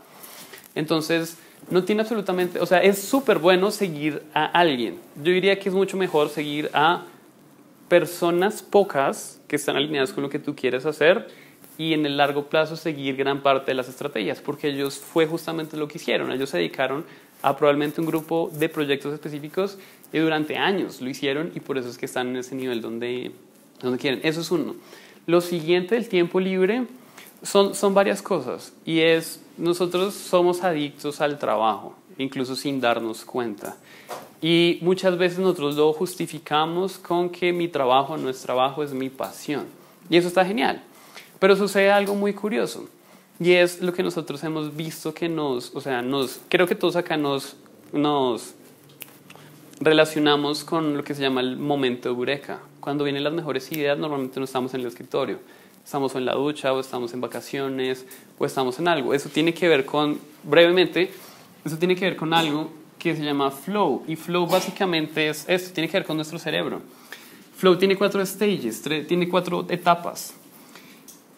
Entonces, 0.74 1.36
no 1.68 1.84
tiene 1.84 2.00
absolutamente, 2.00 2.58
o 2.58 2.64
sea, 2.64 2.82
es 2.82 2.98
súper 2.98 3.38
bueno 3.38 3.70
seguir 3.70 4.22
a 4.32 4.46
alguien. 4.46 4.98
Yo 5.16 5.30
diría 5.30 5.58
que 5.58 5.68
es 5.68 5.74
mucho 5.74 5.98
mejor 5.98 6.30
seguir 6.30 6.70
a 6.72 7.04
personas 7.90 8.62
pocas 8.62 9.42
que 9.46 9.56
están 9.56 9.76
alineadas 9.76 10.14
con 10.14 10.22
lo 10.22 10.30
que 10.30 10.38
tú 10.38 10.56
quieres 10.56 10.86
hacer 10.86 11.28
y 11.76 11.92
en 11.92 12.06
el 12.06 12.16
largo 12.16 12.46
plazo 12.46 12.76
seguir 12.76 13.16
gran 13.16 13.42
parte 13.42 13.72
de 13.72 13.74
las 13.74 13.90
estrategias, 13.90 14.40
porque 14.40 14.68
ellos 14.68 14.98
fue 14.98 15.26
justamente 15.26 15.76
lo 15.76 15.86
que 15.86 15.98
hicieron. 15.98 16.32
Ellos 16.32 16.48
se 16.48 16.56
dedicaron 16.56 17.04
a 17.42 17.54
probablemente 17.58 18.00
un 18.00 18.06
grupo 18.06 18.50
de 18.54 18.70
proyectos 18.70 19.12
específicos 19.12 19.76
y 20.14 20.18
durante 20.18 20.56
años 20.56 21.02
lo 21.02 21.10
hicieron 21.10 21.52
y 21.54 21.60
por 21.60 21.76
eso 21.76 21.90
es 21.90 21.98
que 21.98 22.06
están 22.06 22.28
en 22.28 22.36
ese 22.36 22.54
nivel 22.54 22.80
donde 22.80 23.32
donde 23.80 23.98
quieren. 23.98 24.20
Eso 24.22 24.40
es 24.40 24.50
uno. 24.50 24.74
Lo 25.26 25.40
siguiente 25.40 25.94
del 25.94 26.08
tiempo 26.08 26.40
libre 26.40 26.86
son, 27.42 27.74
son 27.74 27.94
varias 27.94 28.22
cosas 28.22 28.72
y 28.84 29.00
es 29.00 29.40
nosotros 29.56 30.14
somos 30.14 30.64
adictos 30.64 31.20
al 31.20 31.38
trabajo, 31.38 31.94
incluso 32.18 32.56
sin 32.56 32.80
darnos 32.80 33.24
cuenta. 33.24 33.76
Y 34.42 34.78
muchas 34.82 35.16
veces 35.16 35.38
nosotros 35.38 35.76
lo 35.76 35.92
justificamos 35.92 36.98
con 36.98 37.30
que 37.30 37.52
mi 37.52 37.68
trabajo 37.68 38.16
no 38.16 38.28
es 38.28 38.42
trabajo, 38.42 38.82
es 38.82 38.92
mi 38.92 39.08
pasión. 39.08 39.66
Y 40.10 40.16
eso 40.16 40.28
está 40.28 40.44
genial. 40.44 40.82
Pero 41.38 41.56
sucede 41.56 41.90
algo 41.90 42.14
muy 42.14 42.34
curioso. 42.34 42.88
Y 43.40 43.52
es 43.52 43.80
lo 43.80 43.92
que 43.92 44.02
nosotros 44.02 44.42
hemos 44.44 44.76
visto 44.76 45.14
que 45.14 45.28
nos, 45.28 45.74
o 45.74 45.80
sea, 45.80 46.02
nos, 46.02 46.40
creo 46.48 46.66
que 46.66 46.74
todos 46.74 46.96
acá 46.96 47.16
nos, 47.16 47.56
nos 47.92 48.54
relacionamos 49.80 50.64
con 50.64 50.96
lo 50.96 51.04
que 51.04 51.14
se 51.14 51.22
llama 51.22 51.40
el 51.40 51.56
momento 51.56 52.08
eureka 52.08 52.60
cuando 52.84 53.04
vienen 53.04 53.24
las 53.24 53.32
mejores 53.32 53.72
ideas, 53.72 53.96
normalmente 53.98 54.38
no 54.38 54.44
estamos 54.44 54.74
en 54.74 54.82
el 54.82 54.86
escritorio. 54.88 55.38
Estamos 55.82 56.14
en 56.16 56.26
la 56.26 56.34
ducha 56.34 56.70
o 56.70 56.80
estamos 56.80 57.14
en 57.14 57.22
vacaciones 57.22 58.04
o 58.38 58.44
estamos 58.44 58.78
en 58.78 58.88
algo. 58.88 59.14
Eso 59.14 59.30
tiene 59.30 59.54
que 59.54 59.68
ver 59.68 59.86
con, 59.86 60.18
brevemente, 60.42 61.10
eso 61.64 61.78
tiene 61.78 61.96
que 61.96 62.04
ver 62.04 62.16
con 62.16 62.34
algo 62.34 62.70
que 62.98 63.16
se 63.16 63.24
llama 63.24 63.50
flow. 63.50 64.02
Y 64.06 64.16
flow 64.16 64.46
básicamente 64.46 65.30
es 65.30 65.46
esto, 65.48 65.72
tiene 65.72 65.88
que 65.88 65.96
ver 65.96 66.06
con 66.06 66.16
nuestro 66.16 66.38
cerebro. 66.38 66.82
Flow 67.56 67.78
tiene 67.78 67.96
cuatro 67.96 68.24
stages, 68.26 68.82
tiene 69.08 69.30
cuatro 69.30 69.64
etapas. 69.70 70.34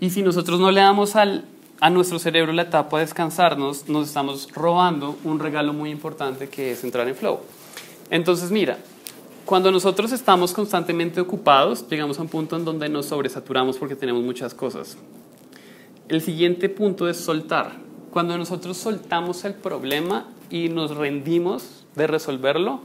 Y 0.01 0.11
si 0.11 0.23
nosotros 0.23 0.59
no 0.59 0.73
le 0.73 0.81
damos 0.81 1.15
al, 1.15 1.45
a 1.79 1.91
nuestro 1.91 2.19
cerebro 2.19 2.53
la 2.53 2.63
etapa 2.63 2.99
de 2.99 3.05
descansarnos, 3.05 3.89
nos 3.89 4.09
estamos 4.09 4.53
robando 4.53 5.17
un 5.23 5.39
regalo 5.39 5.73
muy 5.73 5.91
importante 5.91 6.49
que 6.49 6.73
es 6.73 6.83
entrar 6.83 7.07
en 7.07 7.15
flow. 7.15 7.39
Entonces, 8.11 8.51
mira, 8.51 8.79
cuando 9.45 9.71
nosotros 9.71 10.13
estamos 10.13 10.53
constantemente 10.53 11.21
ocupados, 11.21 11.89
llegamos 11.89 12.19
a 12.19 12.23
un 12.23 12.29
punto 12.29 12.57
en 12.57 12.65
donde 12.65 12.89
nos 12.89 13.07
sobresaturamos 13.07 13.79
porque 13.79 13.97
tenemos 13.97 14.23
muchas 14.23 14.55
cosas. 14.55 14.97
El 16.09 16.21
siguiente 16.21 16.69
punto 16.69 17.09
es 17.09 17.17
soltar. 17.17 17.73
Cuando 18.11 18.39
nosotros 18.39 18.77
soltamos 18.77 19.45
el 19.45 19.55
problema 19.55 20.29
y 20.51 20.69
nos 20.69 20.97
rendimos 20.97 21.85
de 21.95 22.07
resolverlo, 22.07 22.81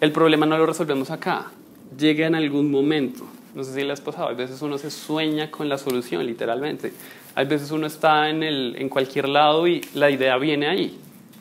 el 0.00 0.12
problema 0.12 0.46
no 0.46 0.58
lo 0.58 0.66
resolvemos 0.66 1.10
acá, 1.10 1.52
llega 1.98 2.26
en 2.26 2.34
algún 2.34 2.70
momento. 2.70 3.24
No 3.54 3.64
sé 3.64 3.74
si 3.74 3.82
le 3.82 3.92
has 3.92 4.00
pasado, 4.00 4.28
a 4.28 4.32
veces 4.32 4.62
uno 4.62 4.78
se 4.78 4.90
sueña 4.90 5.50
con 5.50 5.68
la 5.68 5.78
solución, 5.78 6.26
literalmente. 6.26 6.92
Hay 7.34 7.46
veces 7.46 7.70
uno 7.70 7.86
está 7.86 8.30
en, 8.30 8.42
el, 8.42 8.76
en 8.78 8.88
cualquier 8.88 9.28
lado 9.28 9.66
y 9.68 9.82
la 9.94 10.10
idea 10.10 10.36
viene 10.38 10.66
ahí 10.66 10.98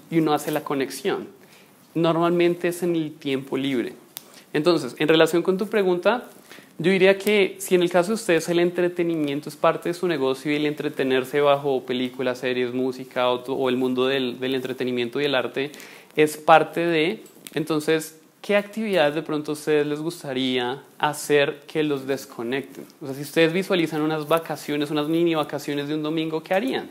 y 0.09 0.19
uno 0.19 0.33
hace 0.33 0.51
la 0.51 0.63
conexión. 0.63 1.40
Normalmente 1.93 2.69
es 2.69 2.83
en 2.83 2.95
el 2.95 3.13
tiempo 3.13 3.57
libre. 3.57 3.93
Entonces, 4.53 4.95
en 4.99 5.07
relación 5.07 5.43
con 5.43 5.57
tu 5.57 5.67
pregunta, 5.67 6.25
yo 6.77 6.91
diría 6.91 7.17
que 7.17 7.57
si 7.59 7.75
en 7.75 7.83
el 7.83 7.91
caso 7.91 8.09
de 8.09 8.15
ustedes 8.15 8.49
el 8.49 8.59
entretenimiento 8.59 9.49
es 9.49 9.55
parte 9.55 9.89
de 9.89 9.93
su 9.93 10.07
negocio 10.07 10.51
y 10.51 10.55
el 10.55 10.65
entretenerse 10.65 11.39
bajo 11.39 11.85
películas, 11.85 12.39
series, 12.39 12.73
música 12.73 13.29
o, 13.29 13.69
el 13.69 13.77
mundo 13.77 14.07
del, 14.07 14.37
entretenimiento 14.41 15.21
y 15.21 15.25
el 15.25 15.35
arte 15.35 15.71
es 16.15 16.37
parte 16.37 16.85
de, 16.85 17.23
entonces, 17.53 18.19
¿qué 18.41 18.55
actividades 18.55 19.13
de 19.13 19.21
pronto 19.21 19.51
a 19.51 19.53
ustedes 19.53 19.85
les 19.85 19.99
gustaría 19.99 20.81
hacer 20.97 21.61
que 21.67 21.83
los 21.83 22.07
desconecten? 22.07 22.85
O 22.99 23.05
sea, 23.05 23.15
si 23.15 23.21
ustedes 23.21 23.53
visualizan 23.53 24.01
unas 24.01 24.27
vacaciones, 24.27 24.89
unas 24.89 25.07
mini 25.07 25.35
vacaciones 25.35 25.87
de 25.87 25.93
un 25.93 26.01
domingo, 26.01 26.41
¿qué 26.41 26.55
harían? 26.55 26.89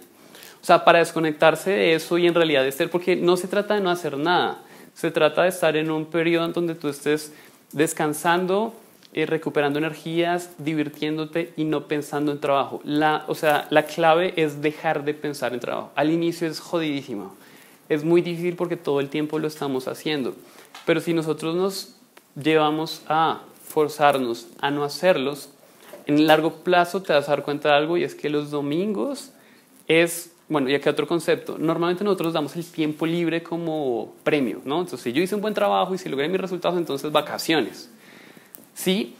O 0.62 0.64
sea, 0.64 0.84
para 0.84 1.00
desconectarse 1.00 1.70
de 1.70 1.94
eso 1.94 2.16
y 2.16 2.28
en 2.28 2.34
realidad 2.34 2.62
de 2.62 2.70
ser, 2.70 2.90
porque 2.90 3.16
no 3.16 3.36
se 3.36 3.48
trata 3.48 3.74
de 3.74 3.80
no 3.80 3.90
hacer 3.90 4.16
nada, 4.16 4.62
se 4.94 5.10
trata 5.10 5.42
de 5.42 5.48
estar 5.48 5.76
en 5.76 5.90
un 5.90 6.06
periodo 6.06 6.46
en 6.46 6.52
donde 6.52 6.74
tú 6.74 6.88
estés 6.88 7.32
descansando 7.72 8.74
eh, 9.12 9.26
recuperando 9.26 9.80
energías, 9.80 10.50
divirtiéndote 10.58 11.52
y 11.56 11.64
no 11.64 11.88
pensando 11.88 12.30
en 12.30 12.38
trabajo. 12.38 12.80
La, 12.84 13.24
o 13.26 13.34
sea, 13.34 13.66
la 13.70 13.82
clave 13.82 14.34
es 14.36 14.62
dejar 14.62 15.04
de 15.04 15.14
pensar 15.14 15.52
en 15.52 15.58
trabajo. 15.58 15.90
Al 15.96 16.12
inicio 16.12 16.46
es 16.46 16.60
jodidísimo. 16.60 17.34
Es 17.88 18.04
muy 18.04 18.22
difícil 18.22 18.54
porque 18.54 18.76
todo 18.76 19.00
el 19.00 19.08
tiempo 19.08 19.40
lo 19.40 19.48
estamos 19.48 19.88
haciendo. 19.88 20.36
Pero 20.86 21.00
si 21.00 21.12
nosotros 21.12 21.56
nos 21.56 21.96
llevamos 22.40 23.02
a 23.08 23.40
forzarnos 23.66 24.46
a 24.60 24.70
no 24.70 24.84
hacerlos, 24.84 25.50
en 26.06 26.28
largo 26.28 26.62
plazo 26.62 27.02
te 27.02 27.12
vas 27.12 27.28
a 27.28 27.32
dar 27.32 27.42
cuenta 27.42 27.70
de 27.70 27.74
algo 27.74 27.96
y 27.96 28.04
es 28.04 28.14
que 28.14 28.30
los 28.30 28.52
domingos 28.52 29.32
es, 29.88 30.29
bueno, 30.50 30.68
y 30.68 30.74
acá 30.74 30.90
otro 30.90 31.06
concepto, 31.06 31.56
normalmente 31.58 32.02
nosotros 32.02 32.32
damos 32.32 32.56
el 32.56 32.64
tiempo 32.64 33.06
libre 33.06 33.40
como 33.40 34.14
premio, 34.24 34.60
¿no? 34.64 34.80
Entonces, 34.80 35.00
si 35.00 35.12
yo 35.12 35.22
hice 35.22 35.36
un 35.36 35.40
buen 35.40 35.54
trabajo 35.54 35.94
y 35.94 35.98
si 35.98 36.08
logré 36.08 36.28
mis 36.28 36.40
resultados, 36.40 36.76
entonces 36.76 37.12
vacaciones. 37.12 37.88
Sí, 38.74 39.14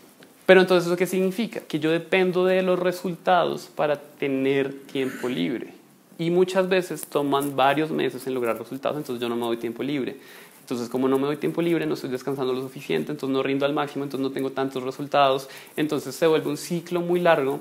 pero 0.45 0.61
entonces 0.61 0.89
¿eso 0.89 0.97
qué 0.97 1.07
significa? 1.07 1.61
Que 1.61 1.79
yo 1.79 1.93
dependo 1.93 2.45
de 2.45 2.63
los 2.63 2.81
resultados 2.81 3.71
para 3.73 4.01
tener 4.01 4.75
tiempo 4.87 5.29
libre. 5.29 5.69
Y 6.19 6.31
muchas 6.31 6.69
veces 6.69 7.07
toman 7.07 7.55
varios 7.55 7.93
meses 7.93 8.27
en 8.27 8.35
lograr 8.35 8.59
resultados, 8.59 8.99
entonces 8.99 9.23
yo 9.23 9.29
no 9.29 9.37
me 9.37 9.43
doy 9.43 9.57
tiempo 9.57 9.85
libre. 9.85 10.17
Entonces, 10.63 10.89
como 10.89 11.07
no 11.07 11.17
me 11.17 11.27
doy 11.27 11.37
tiempo 11.37 11.63
libre, 11.63 11.87
no 11.87 11.95
estoy 11.95 12.11
descansando 12.11 12.53
lo 12.53 12.61
suficiente, 12.61 13.13
entonces 13.13 13.33
no 13.33 13.45
rindo 13.45 13.67
al 13.67 13.73
máximo, 13.73 14.03
entonces 14.03 14.29
no 14.29 14.33
tengo 14.33 14.51
tantos 14.51 14.83
resultados. 14.83 15.49
Entonces 15.77 16.13
se 16.17 16.27
vuelve 16.27 16.51
un 16.51 16.57
ciclo 16.57 17.01
muy 17.01 17.21
largo 17.21 17.61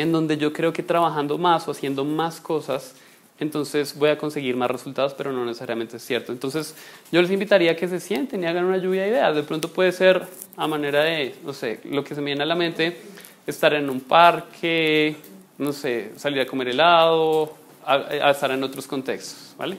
en 0.00 0.12
donde 0.12 0.36
yo 0.36 0.52
creo 0.52 0.72
que 0.72 0.82
trabajando 0.82 1.38
más 1.38 1.68
o 1.68 1.72
haciendo 1.72 2.04
más 2.04 2.40
cosas, 2.40 2.94
entonces 3.40 3.96
voy 3.96 4.10
a 4.10 4.18
conseguir 4.18 4.54
más 4.54 4.70
resultados, 4.70 5.14
pero 5.14 5.32
no 5.32 5.44
necesariamente 5.46 5.96
es 5.96 6.04
cierto. 6.04 6.30
Entonces, 6.30 6.74
yo 7.10 7.22
les 7.22 7.30
invitaría 7.30 7.72
a 7.72 7.76
que 7.76 7.88
se 7.88 7.98
sienten 7.98 8.42
y 8.42 8.46
hagan 8.46 8.66
una 8.66 8.76
lluvia 8.76 9.02
de 9.02 9.08
ideas. 9.08 9.34
De 9.34 9.42
pronto 9.42 9.72
puede 9.72 9.92
ser 9.92 10.26
a 10.56 10.66
manera 10.66 11.02
de, 11.04 11.34
no 11.42 11.54
sé, 11.54 11.80
lo 11.84 12.04
que 12.04 12.14
se 12.14 12.20
me 12.20 12.26
viene 12.26 12.42
a 12.42 12.46
la 12.46 12.54
mente, 12.54 12.98
estar 13.46 13.72
en 13.72 13.88
un 13.88 14.00
parque, 14.00 15.16
no 15.56 15.72
sé, 15.72 16.12
salir 16.16 16.40
a 16.40 16.46
comer 16.46 16.68
helado, 16.68 17.54
a, 17.84 18.30
estar 18.30 18.50
en 18.50 18.62
otros 18.62 18.86
contextos, 18.86 19.54
¿vale? 19.56 19.78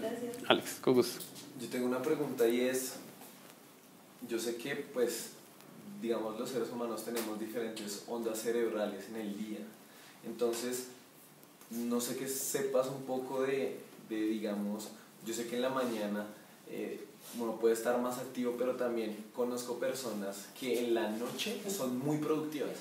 Gracias. 0.00 0.50
Alex, 0.50 0.78
con 0.80 0.94
gusto. 0.94 1.24
Yo 1.60 1.68
tengo 1.68 1.86
una 1.86 2.02
pregunta 2.02 2.48
y 2.48 2.62
es, 2.62 2.96
yo 4.28 4.40
sé 4.40 4.56
que 4.56 4.74
pues, 4.92 5.30
digamos, 6.02 6.38
los 6.38 6.50
seres 6.50 6.68
humanos 6.70 7.04
tenemos 7.04 7.38
diferentes 7.38 8.02
ondas 8.08 8.42
cerebrales 8.42 9.08
en 9.08 9.16
el 9.16 9.38
día. 9.38 9.60
Entonces, 10.26 10.88
no 11.70 12.00
sé 12.00 12.16
que 12.16 12.28
sepas 12.28 12.88
un 12.88 13.04
poco 13.04 13.42
de, 13.42 13.78
de 14.10 14.16
digamos, 14.16 14.88
yo 15.24 15.32
sé 15.32 15.46
que 15.46 15.56
en 15.56 15.62
la 15.62 15.70
mañana 15.70 16.26
eh, 16.68 17.06
uno 17.38 17.56
puede 17.56 17.74
estar 17.74 17.98
más 18.00 18.18
activo, 18.18 18.56
pero 18.58 18.74
también 18.74 19.16
conozco 19.34 19.78
personas 19.78 20.48
que 20.58 20.84
en 20.84 20.94
la 20.94 21.08
noche 21.08 21.62
son 21.70 21.98
muy 21.98 22.18
productivas, 22.18 22.72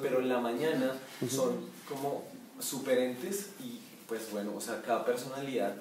pero 0.00 0.20
en 0.20 0.30
la 0.30 0.40
mañana 0.40 0.98
son 1.30 1.66
como 1.86 2.24
superentes 2.58 3.50
y 3.62 3.78
pues 4.08 4.32
bueno, 4.32 4.54
o 4.56 4.60
sea, 4.60 4.82
cada 4.82 5.04
personalidad 5.04 5.76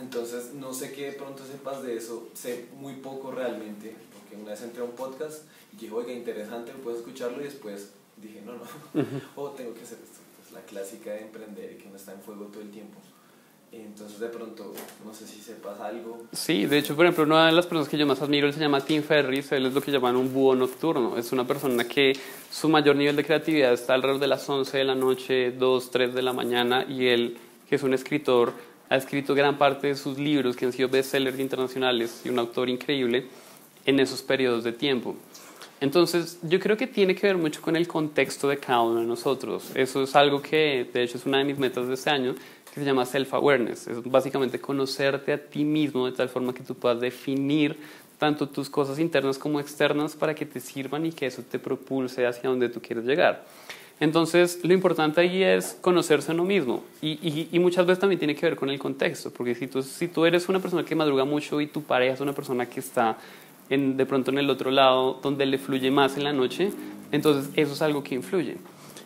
entonces, 0.00 0.52
no 0.52 0.74
sé 0.74 0.92
qué 0.92 1.06
de 1.06 1.12
pronto 1.12 1.44
sepas 1.46 1.82
de 1.82 1.96
eso, 1.96 2.28
sé 2.34 2.66
muy 2.78 2.94
poco 2.94 3.30
realmente, 3.30 3.96
porque 4.12 4.36
una 4.36 4.52
vez 4.52 4.62
entré 4.62 4.82
a 4.82 4.84
un 4.84 4.92
podcast 4.92 5.44
dije, 5.78 5.92
oiga, 5.92 6.12
interesante, 6.12 6.72
puedo 6.72 6.96
escucharlo 6.96 7.40
y 7.40 7.44
después 7.44 7.92
dije, 8.16 8.42
no, 8.44 8.52
no, 8.52 8.64
o 9.36 9.50
tengo 9.50 9.74
que 9.74 9.82
hacer 9.82 9.98
esto. 10.02 10.20
Pues 10.36 10.52
la 10.52 10.60
clásica 10.60 11.12
de 11.12 11.22
emprender 11.22 11.72
y 11.72 11.76
que 11.76 11.88
uno 11.88 11.96
está 11.96 12.12
en 12.12 12.20
fuego 12.20 12.46
todo 12.46 12.62
el 12.62 12.70
tiempo. 12.70 12.98
Entonces, 13.72 14.20
de 14.20 14.28
pronto, 14.28 14.72
no 15.04 15.12
sé 15.12 15.26
si 15.26 15.40
sepas 15.40 15.80
algo. 15.80 16.24
Sí, 16.32 16.66
de 16.66 16.78
hecho, 16.78 16.94
por 16.94 17.04
ejemplo, 17.04 17.24
una 17.24 17.46
de 17.46 17.52
las 17.52 17.66
personas 17.66 17.88
que 17.88 17.98
yo 17.98 18.06
más 18.06 18.22
admiro, 18.22 18.46
él 18.46 18.54
se 18.54 18.60
llama 18.60 18.80
Tim 18.80 19.02
Ferris, 19.02 19.52
él 19.52 19.66
es 19.66 19.74
lo 19.74 19.82
que 19.82 19.90
llaman 19.90 20.16
un 20.16 20.32
búho 20.32 20.54
nocturno. 20.54 21.18
Es 21.18 21.32
una 21.32 21.46
persona 21.46 21.84
que 21.84 22.14
su 22.50 22.68
mayor 22.68 22.96
nivel 22.96 23.16
de 23.16 23.24
creatividad 23.24 23.72
está 23.72 23.94
alrededor 23.94 24.20
de 24.20 24.28
las 24.28 24.48
11 24.48 24.78
de 24.78 24.84
la 24.84 24.94
noche, 24.94 25.50
2, 25.50 25.90
3 25.90 26.14
de 26.14 26.22
la 26.22 26.32
mañana, 26.32 26.86
y 26.88 27.08
él, 27.08 27.36
que 27.68 27.74
es 27.74 27.82
un 27.82 27.92
escritor, 27.92 28.52
ha 28.88 28.96
escrito 28.96 29.34
gran 29.34 29.58
parte 29.58 29.88
de 29.88 29.96
sus 29.96 30.16
libros 30.16 30.56
que 30.56 30.64
han 30.64 30.72
sido 30.72 30.88
bestsellers 30.88 31.38
internacionales 31.38 32.22
y 32.24 32.28
un 32.28 32.38
autor 32.38 32.70
increíble 32.70 33.26
en 33.84 34.00
esos 34.00 34.22
periodos 34.22 34.64
de 34.64 34.72
tiempo. 34.72 35.16
Entonces, 35.80 36.38
yo 36.42 36.58
creo 36.58 36.76
que 36.76 36.86
tiene 36.86 37.14
que 37.14 37.26
ver 37.26 37.36
mucho 37.36 37.60
con 37.60 37.76
el 37.76 37.86
contexto 37.86 38.48
de 38.48 38.56
cada 38.58 38.82
uno 38.82 39.00
de 39.00 39.06
nosotros. 39.06 39.70
Eso 39.74 40.02
es 40.02 40.16
algo 40.16 40.40
que, 40.40 40.88
de 40.92 41.02
hecho, 41.02 41.18
es 41.18 41.26
una 41.26 41.38
de 41.38 41.44
mis 41.44 41.58
metas 41.58 41.86
de 41.86 41.94
este 41.94 42.08
año, 42.08 42.34
que 42.72 42.80
se 42.80 42.86
llama 42.86 43.04
self-awareness. 43.04 43.88
Es 43.88 44.02
básicamente 44.04 44.58
conocerte 44.58 45.32
a 45.32 45.38
ti 45.38 45.64
mismo 45.64 46.06
de 46.06 46.12
tal 46.12 46.28
forma 46.28 46.54
que 46.54 46.62
tú 46.62 46.74
puedas 46.74 47.00
definir 47.00 47.76
tanto 48.18 48.48
tus 48.48 48.70
cosas 48.70 48.98
internas 48.98 49.36
como 49.38 49.60
externas 49.60 50.16
para 50.16 50.34
que 50.34 50.46
te 50.46 50.60
sirvan 50.60 51.04
y 51.04 51.12
que 51.12 51.26
eso 51.26 51.42
te 51.42 51.58
propulse 51.58 52.26
hacia 52.26 52.48
donde 52.48 52.70
tú 52.70 52.80
quieres 52.80 53.04
llegar. 53.04 53.44
Entonces, 53.98 54.60
lo 54.62 54.74
importante 54.74 55.20
ahí 55.20 55.42
es 55.42 55.76
conocerse 55.80 56.30
a 56.30 56.34
uno 56.34 56.44
mismo 56.44 56.84
y, 57.00 57.48
muchas 57.54 57.86
veces 57.86 57.98
también 57.98 58.18
tiene 58.18 58.34
que 58.34 58.44
ver 58.44 58.56
con 58.56 58.68
el 58.68 58.78
contexto, 58.78 59.30
porque 59.30 59.54
si 59.54 60.08
tú 60.08 60.26
eres 60.26 60.48
una 60.48 60.60
persona 60.60 60.84
que 60.84 60.94
madruga 60.94 61.24
mucho 61.24 61.60
y 61.62 61.66
tu 61.66 61.82
pareja 61.82 62.14
es 62.14 62.20
una 62.20 62.34
persona 62.34 62.66
que 62.66 62.80
está 62.80 63.16
en, 63.70 63.96
de 63.96 64.06
pronto 64.06 64.30
en 64.30 64.38
el 64.38 64.50
otro 64.50 64.70
lado, 64.70 65.20
donde 65.22 65.46
le 65.46 65.58
fluye 65.58 65.90
más 65.90 66.16
en 66.16 66.24
la 66.24 66.32
noche, 66.32 66.72
entonces 67.12 67.50
eso 67.56 67.72
es 67.72 67.82
algo 67.82 68.02
que 68.02 68.14
influye. 68.14 68.56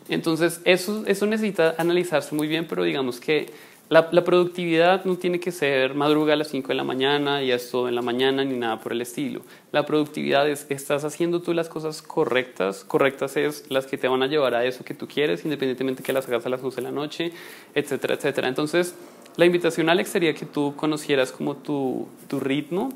Entonces, 0.09 0.61
eso, 0.65 1.03
eso 1.05 1.25
necesita 1.25 1.75
analizarse 1.77 2.35
muy 2.35 2.47
bien, 2.47 2.65
pero 2.67 2.83
digamos 2.83 3.19
que 3.19 3.51
la, 3.91 4.09
productividad 4.09 5.03
no 5.03 5.17
tiene 5.17 5.41
que 5.41 5.51
ser 5.51 5.95
madruga 5.95 6.31
a 6.31 6.35
las 6.37 6.47
5 6.47 6.69
de 6.69 6.75
la 6.75 6.85
mañana 6.85 7.43
y 7.43 7.51
esto 7.51 7.89
en 7.89 7.95
la 7.95 8.01
mañana 8.01 8.45
ni 8.45 8.57
nada 8.57 8.79
por 8.79 8.93
el 8.93 9.01
estilo. 9.01 9.41
La 9.73 9.85
productividad 9.85 10.49
es, 10.49 10.65
estás 10.69 11.03
haciendo 11.03 11.41
tú 11.41 11.53
las 11.53 11.67
cosas 11.67 12.01
correctas. 12.01 12.85
Correctas 12.85 13.35
es 13.35 13.65
las 13.69 13.87
que 13.87 13.97
te 13.97 14.07
van 14.07 14.23
a 14.23 14.27
llevar 14.27 14.55
a 14.55 14.63
eso 14.63 14.85
que 14.85 14.93
tú 14.93 15.09
quieres, 15.09 15.43
independientemente 15.43 16.03
que 16.03 16.13
las 16.13 16.25
hagas 16.27 16.45
a 16.45 16.49
las 16.49 16.61
12 16.61 16.77
de 16.77 16.81
la 16.83 16.91
noche, 16.91 17.33
etcétera, 17.75 18.13
etcétera. 18.13 18.47
Entonces, 18.47 18.95
la 19.35 19.45
invitación, 19.45 19.89
Alex, 19.89 20.09
sería 20.09 20.33
que 20.33 20.45
tú 20.45 20.73
conocieras 20.77 21.33
como 21.33 21.57
tu, 21.57 22.07
tu 22.29 22.39
ritmo 22.39 22.93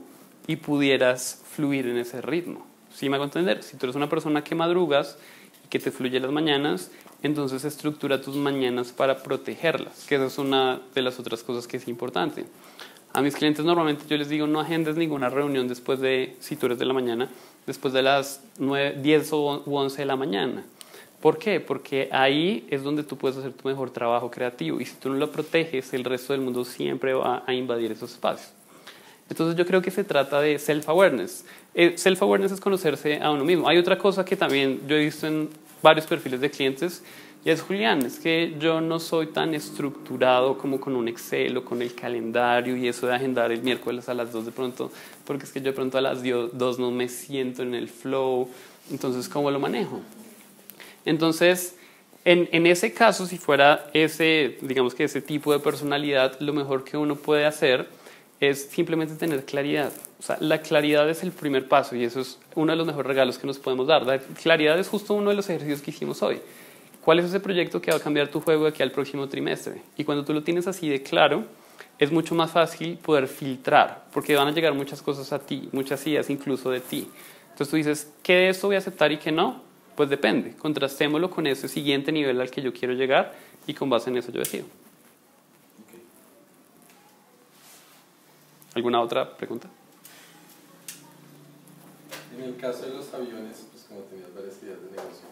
y 0.47 0.57
pudieras 0.57 1.43
fluir 1.51 1.87
en 1.87 1.97
ese 1.97 2.21
ritmo. 2.21 2.65
¿Sí 2.93 3.09
me 3.09 3.15
hago 3.15 3.25
entender? 3.25 3.63
Si 3.63 3.77
tú 3.77 3.85
eres 3.85 3.95
una 3.95 4.09
persona 4.09 4.43
que 4.43 4.55
madrugas 4.55 5.17
y 5.65 5.67
que 5.67 5.79
te 5.79 5.91
fluye 5.91 6.19
las 6.19 6.31
mañanas, 6.31 6.91
entonces 7.23 7.65
estructura 7.65 8.21
tus 8.21 8.35
mañanas 8.35 8.91
para 8.91 9.23
protegerlas, 9.23 10.05
que 10.07 10.15
esa 10.15 10.25
es 10.25 10.37
una 10.37 10.81
de 10.93 11.01
las 11.01 11.19
otras 11.19 11.43
cosas 11.43 11.67
que 11.67 11.77
es 11.77 11.87
importante. 11.87 12.45
A 13.13 13.21
mis 13.21 13.35
clientes 13.35 13.63
normalmente 13.65 14.05
yo 14.07 14.17
les 14.17 14.29
digo 14.29 14.45
no 14.45 14.59
agendes 14.59 14.97
ninguna 14.97 15.29
reunión 15.29 15.67
después 15.67 15.99
de, 15.99 16.35
si 16.39 16.55
tú 16.55 16.67
eres 16.67 16.79
de 16.79 16.85
la 16.85 16.93
mañana, 16.93 17.29
después 17.65 17.93
de 17.93 18.01
las 18.01 18.43
9, 18.59 18.99
10 19.01 19.33
o 19.33 19.63
11 19.65 19.97
de 19.97 20.05
la 20.05 20.15
mañana. 20.15 20.63
¿Por 21.21 21.37
qué? 21.37 21.59
Porque 21.59 22.09
ahí 22.11 22.67
es 22.69 22.83
donde 22.83 23.03
tú 23.03 23.17
puedes 23.17 23.37
hacer 23.37 23.53
tu 23.53 23.67
mejor 23.67 23.89
trabajo 23.89 24.29
creativo 24.29 24.79
y 24.79 24.85
si 24.85 24.95
tú 24.97 25.09
no 25.09 25.15
lo 25.15 25.31
proteges, 25.31 25.93
el 25.93 26.03
resto 26.03 26.33
del 26.33 26.41
mundo 26.41 26.63
siempre 26.65 27.13
va 27.13 27.43
a 27.47 27.53
invadir 27.53 27.91
esos 27.91 28.11
espacios. 28.11 28.51
Entonces 29.29 29.57
yo 29.57 29.65
creo 29.65 29.81
que 29.81 29.91
se 29.91 30.03
trata 30.03 30.39
de 30.39 30.59
self-awareness. 30.59 31.45
Eh, 31.73 31.95
self-awareness 31.97 32.51
es 32.51 32.59
conocerse 32.59 33.19
a 33.21 33.31
uno 33.31 33.43
mismo. 33.43 33.67
Hay 33.67 33.77
otra 33.77 33.97
cosa 33.97 34.23
que 34.23 34.35
también 34.35 34.81
yo 34.87 34.95
he 34.95 35.05
visto 35.05 35.27
en 35.27 35.49
varios 35.81 36.05
perfiles 36.05 36.39
de 36.39 36.49
clientes 36.49 37.03
y 37.45 37.51
es 37.51 37.61
Julián, 37.61 38.03
es 38.03 38.17
que 38.17 38.55
yo 38.59 38.81
no 38.81 38.99
soy 38.99 39.27
tan 39.27 39.53
estructurado 39.53 40.57
como 40.57 40.79
con 40.79 40.95
un 40.95 41.07
Excel 41.07 41.55
o 41.57 41.63
con 41.63 41.79
el 41.83 41.93
calendario 41.93 42.75
y 42.75 42.87
eso 42.87 43.05
de 43.05 43.13
agendar 43.13 43.51
el 43.51 43.61
miércoles 43.61 44.09
a 44.09 44.15
las 44.15 44.31
2 44.31 44.47
de 44.47 44.51
pronto, 44.51 44.91
porque 45.25 45.43
es 45.43 45.51
que 45.51 45.59
yo 45.59 45.65
de 45.65 45.73
pronto 45.73 45.99
a 45.99 46.01
las 46.01 46.23
2 46.23 46.79
no 46.79 46.89
me 46.89 47.07
siento 47.07 47.61
en 47.61 47.75
el 47.75 47.87
flow, 47.87 48.49
entonces 48.89 49.29
¿cómo 49.29 49.51
lo 49.51 49.59
manejo? 49.59 50.01
Entonces, 51.05 51.75
en, 52.23 52.49
en, 52.51 52.65
ese 52.65 52.93
caso, 52.93 53.27
si 53.27 53.37
fuera 53.37 53.91
ese, 53.93 54.57
digamos 54.61 54.95
que 54.95 55.03
ese 55.03 55.21
tipo 55.21 55.53
de 55.53 55.59
personalidad, 55.59 56.39
lo 56.39 56.51
mejor 56.51 56.83
que 56.83 56.97
uno 56.97 57.15
puede 57.15 57.45
hacer 57.45 57.87
es 58.39 58.63
simplemente 58.63 59.15
tener 59.15 59.45
claridad. 59.45 59.91
O 60.19 60.23
sea, 60.23 60.37
la 60.39 60.61
claridad 60.61 61.09
es 61.09 61.23
el 61.23 61.31
primer 61.31 61.67
paso 61.67 61.95
y 61.95 62.03
eso 62.03 62.21
es 62.21 62.39
uno 62.55 62.71
de 62.71 62.77
los 62.77 62.87
mejores 62.87 63.07
regalos 63.07 63.37
que 63.37 63.47
nos 63.47 63.59
podemos 63.59 63.87
dar. 63.87 64.05
La 64.05 64.19
claridad 64.19 64.77
es 64.79 64.87
justo 64.87 65.13
uno 65.13 65.29
de 65.29 65.35
los 65.35 65.49
ejercicios 65.49 65.81
que 65.81 65.91
hicimos 65.91 66.21
hoy. 66.21 66.39
¿Cuál 67.03 67.19
es 67.19 67.25
ese 67.25 67.39
proyecto 67.39 67.81
que 67.81 67.91
va 67.91 67.97
a 67.97 67.99
cambiar 67.99 68.29
tu 68.29 68.41
juego 68.41 68.65
aquí 68.65 68.81
al 68.81 68.91
próximo 68.91 69.29
trimestre? 69.29 69.81
Y 69.95 70.03
cuando 70.03 70.25
tú 70.25 70.33
lo 70.33 70.43
tienes 70.43 70.65
así 70.67 70.89
de 70.89 71.03
claro, 71.03 71.45
es 71.99 72.11
mucho 72.11 72.35
más 72.35 72.51
fácil 72.51 72.97
poder 72.97 73.27
filtrar, 73.27 74.05
porque 74.11 74.35
van 74.35 74.47
a 74.47 74.51
llegar 74.51 74.73
muchas 74.73 75.01
cosas 75.01 75.31
a 75.31 75.39
ti, 75.39 75.69
muchas 75.71 76.05
ideas 76.07 76.29
incluso 76.29 76.71
de 76.71 76.79
ti. 76.79 77.07
Entonces 77.51 77.69
tú 77.69 77.77
dices, 77.77 78.11
¿qué 78.23 78.33
de 78.33 78.49
esto 78.49 78.67
voy 78.67 78.75
a 78.75 78.79
aceptar 78.79 79.11
y 79.11 79.17
qué 79.17 79.31
no? 79.31 79.61
Pues 79.95 80.09
depende, 80.09 80.55
contrastémoslo 80.57 81.29
con 81.29 81.47
ese 81.47 81.69
siguiente 81.69 82.11
nivel 82.11 82.41
al 82.41 82.49
que 82.49 82.61
yo 82.61 82.73
quiero 82.73 82.93
llegar 82.93 83.33
y 83.65 83.73
con 83.73 83.89
base 83.89 84.09
en 84.09 84.17
eso 84.17 84.31
yo 84.31 84.39
decido. 84.39 84.65
¿Alguna 88.75 89.01
otra 89.01 89.37
pregunta? 89.37 89.69
En 92.37 92.43
el 92.43 92.57
caso 92.57 92.85
de 92.85 92.89
los 92.89 93.13
aviones, 93.13 93.65
pues 93.71 93.85
como 93.87 94.01
tenías 94.01 94.33
varias 94.35 94.61
ideas 94.61 94.81
de 94.81 94.91
negocio, 94.91 95.25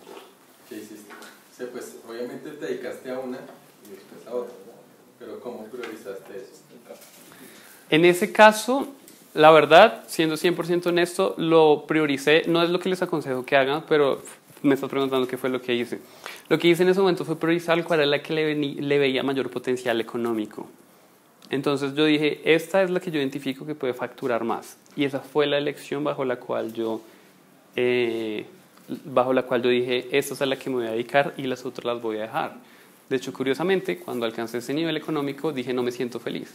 ¿qué 0.70 0.76
hiciste? 0.78 1.12
O 1.12 1.56
sea, 1.56 1.68
pues 1.70 1.98
obviamente 2.08 2.52
te 2.52 2.66
dedicaste 2.66 3.12
a 3.12 3.20
una 3.20 3.40
y 3.86 3.92
después 3.92 4.26
a 4.26 4.34
otra, 4.34 4.56
pero 5.20 5.42
¿cómo 5.42 5.66
priorizaste 5.66 6.38
eso? 6.38 6.64
En 7.90 8.06
ese 8.06 8.32
caso, 8.32 8.88
la 9.34 9.52
verdad, 9.52 10.06
siendo 10.08 10.36
100% 10.36 10.88
honesto, 10.88 11.36
lo 11.38 11.84
prioricé, 11.86 12.44
no 12.48 12.64
es 12.64 12.70
lo 12.70 12.80
que 12.80 12.88
les 12.88 13.02
aconsejo 13.02 13.46
que 13.46 13.58
hagan, 13.58 13.84
pero 13.90 14.24
me 14.62 14.76
estás 14.76 14.90
preguntando 14.90 15.28
qué 15.28 15.38
fue 15.38 15.50
lo 15.50 15.62
que 15.62 15.76
hice. 15.76 16.00
Lo 16.48 16.58
que 16.58 16.70
hice 16.70 16.84
en 16.84 16.90
ese 16.90 17.02
momento 17.02 17.26
fue 17.26 17.38
priorizar 17.38 17.84
cuál 17.84 18.00
era 18.00 18.08
la 18.08 18.24
que 18.24 18.34
le, 18.34 18.56
le 18.56 18.98
veía 19.00 19.22
mayor 19.22 19.50
potencial 19.50 20.00
económico. 20.00 20.66
Entonces 21.50 21.94
yo 21.94 22.06
dije, 22.06 22.42
esta 22.46 22.82
es 22.84 22.90
la 22.90 23.00
que 23.00 23.12
yo 23.12 23.20
identifico 23.20 23.66
que 23.66 23.76
puede 23.76 23.94
facturar 23.94 24.44
más. 24.44 24.78
Y 24.96 25.06
esa 25.06 25.20
fue 25.20 25.46
la 25.46 25.58
elección 25.58 26.04
bajo 26.04 26.26
la 26.26 26.38
cual 26.38 26.74
yo, 26.74 27.02
eh, 27.76 28.46
bajo 29.06 29.34
la 29.34 29.44
cual 29.44 29.62
yo 29.62 29.70
dije, 29.70 30.08
esta 30.12 30.34
es 30.34 30.42
a 30.42 30.46
la 30.46 30.58
que 30.58 30.70
me 30.70 30.78
voy 30.78 30.88
a 30.88 30.92
dedicar 30.92 31.34
y 31.38 31.44
las 31.44 31.66
otras 31.66 31.86
las 31.86 32.02
voy 32.02 32.18
a 32.18 32.22
dejar. 32.22 32.56
De 33.10 33.18
hecho, 33.18 33.34
curiosamente, 33.34 34.00
cuando 34.00 34.26
alcancé 34.26 34.60
ese 34.60 34.74
nivel 34.74 34.98
económico, 34.98 35.52
dije, 35.52 35.74
no 35.74 35.84
me 35.84 35.92
siento 35.92 36.20
feliz 36.20 36.54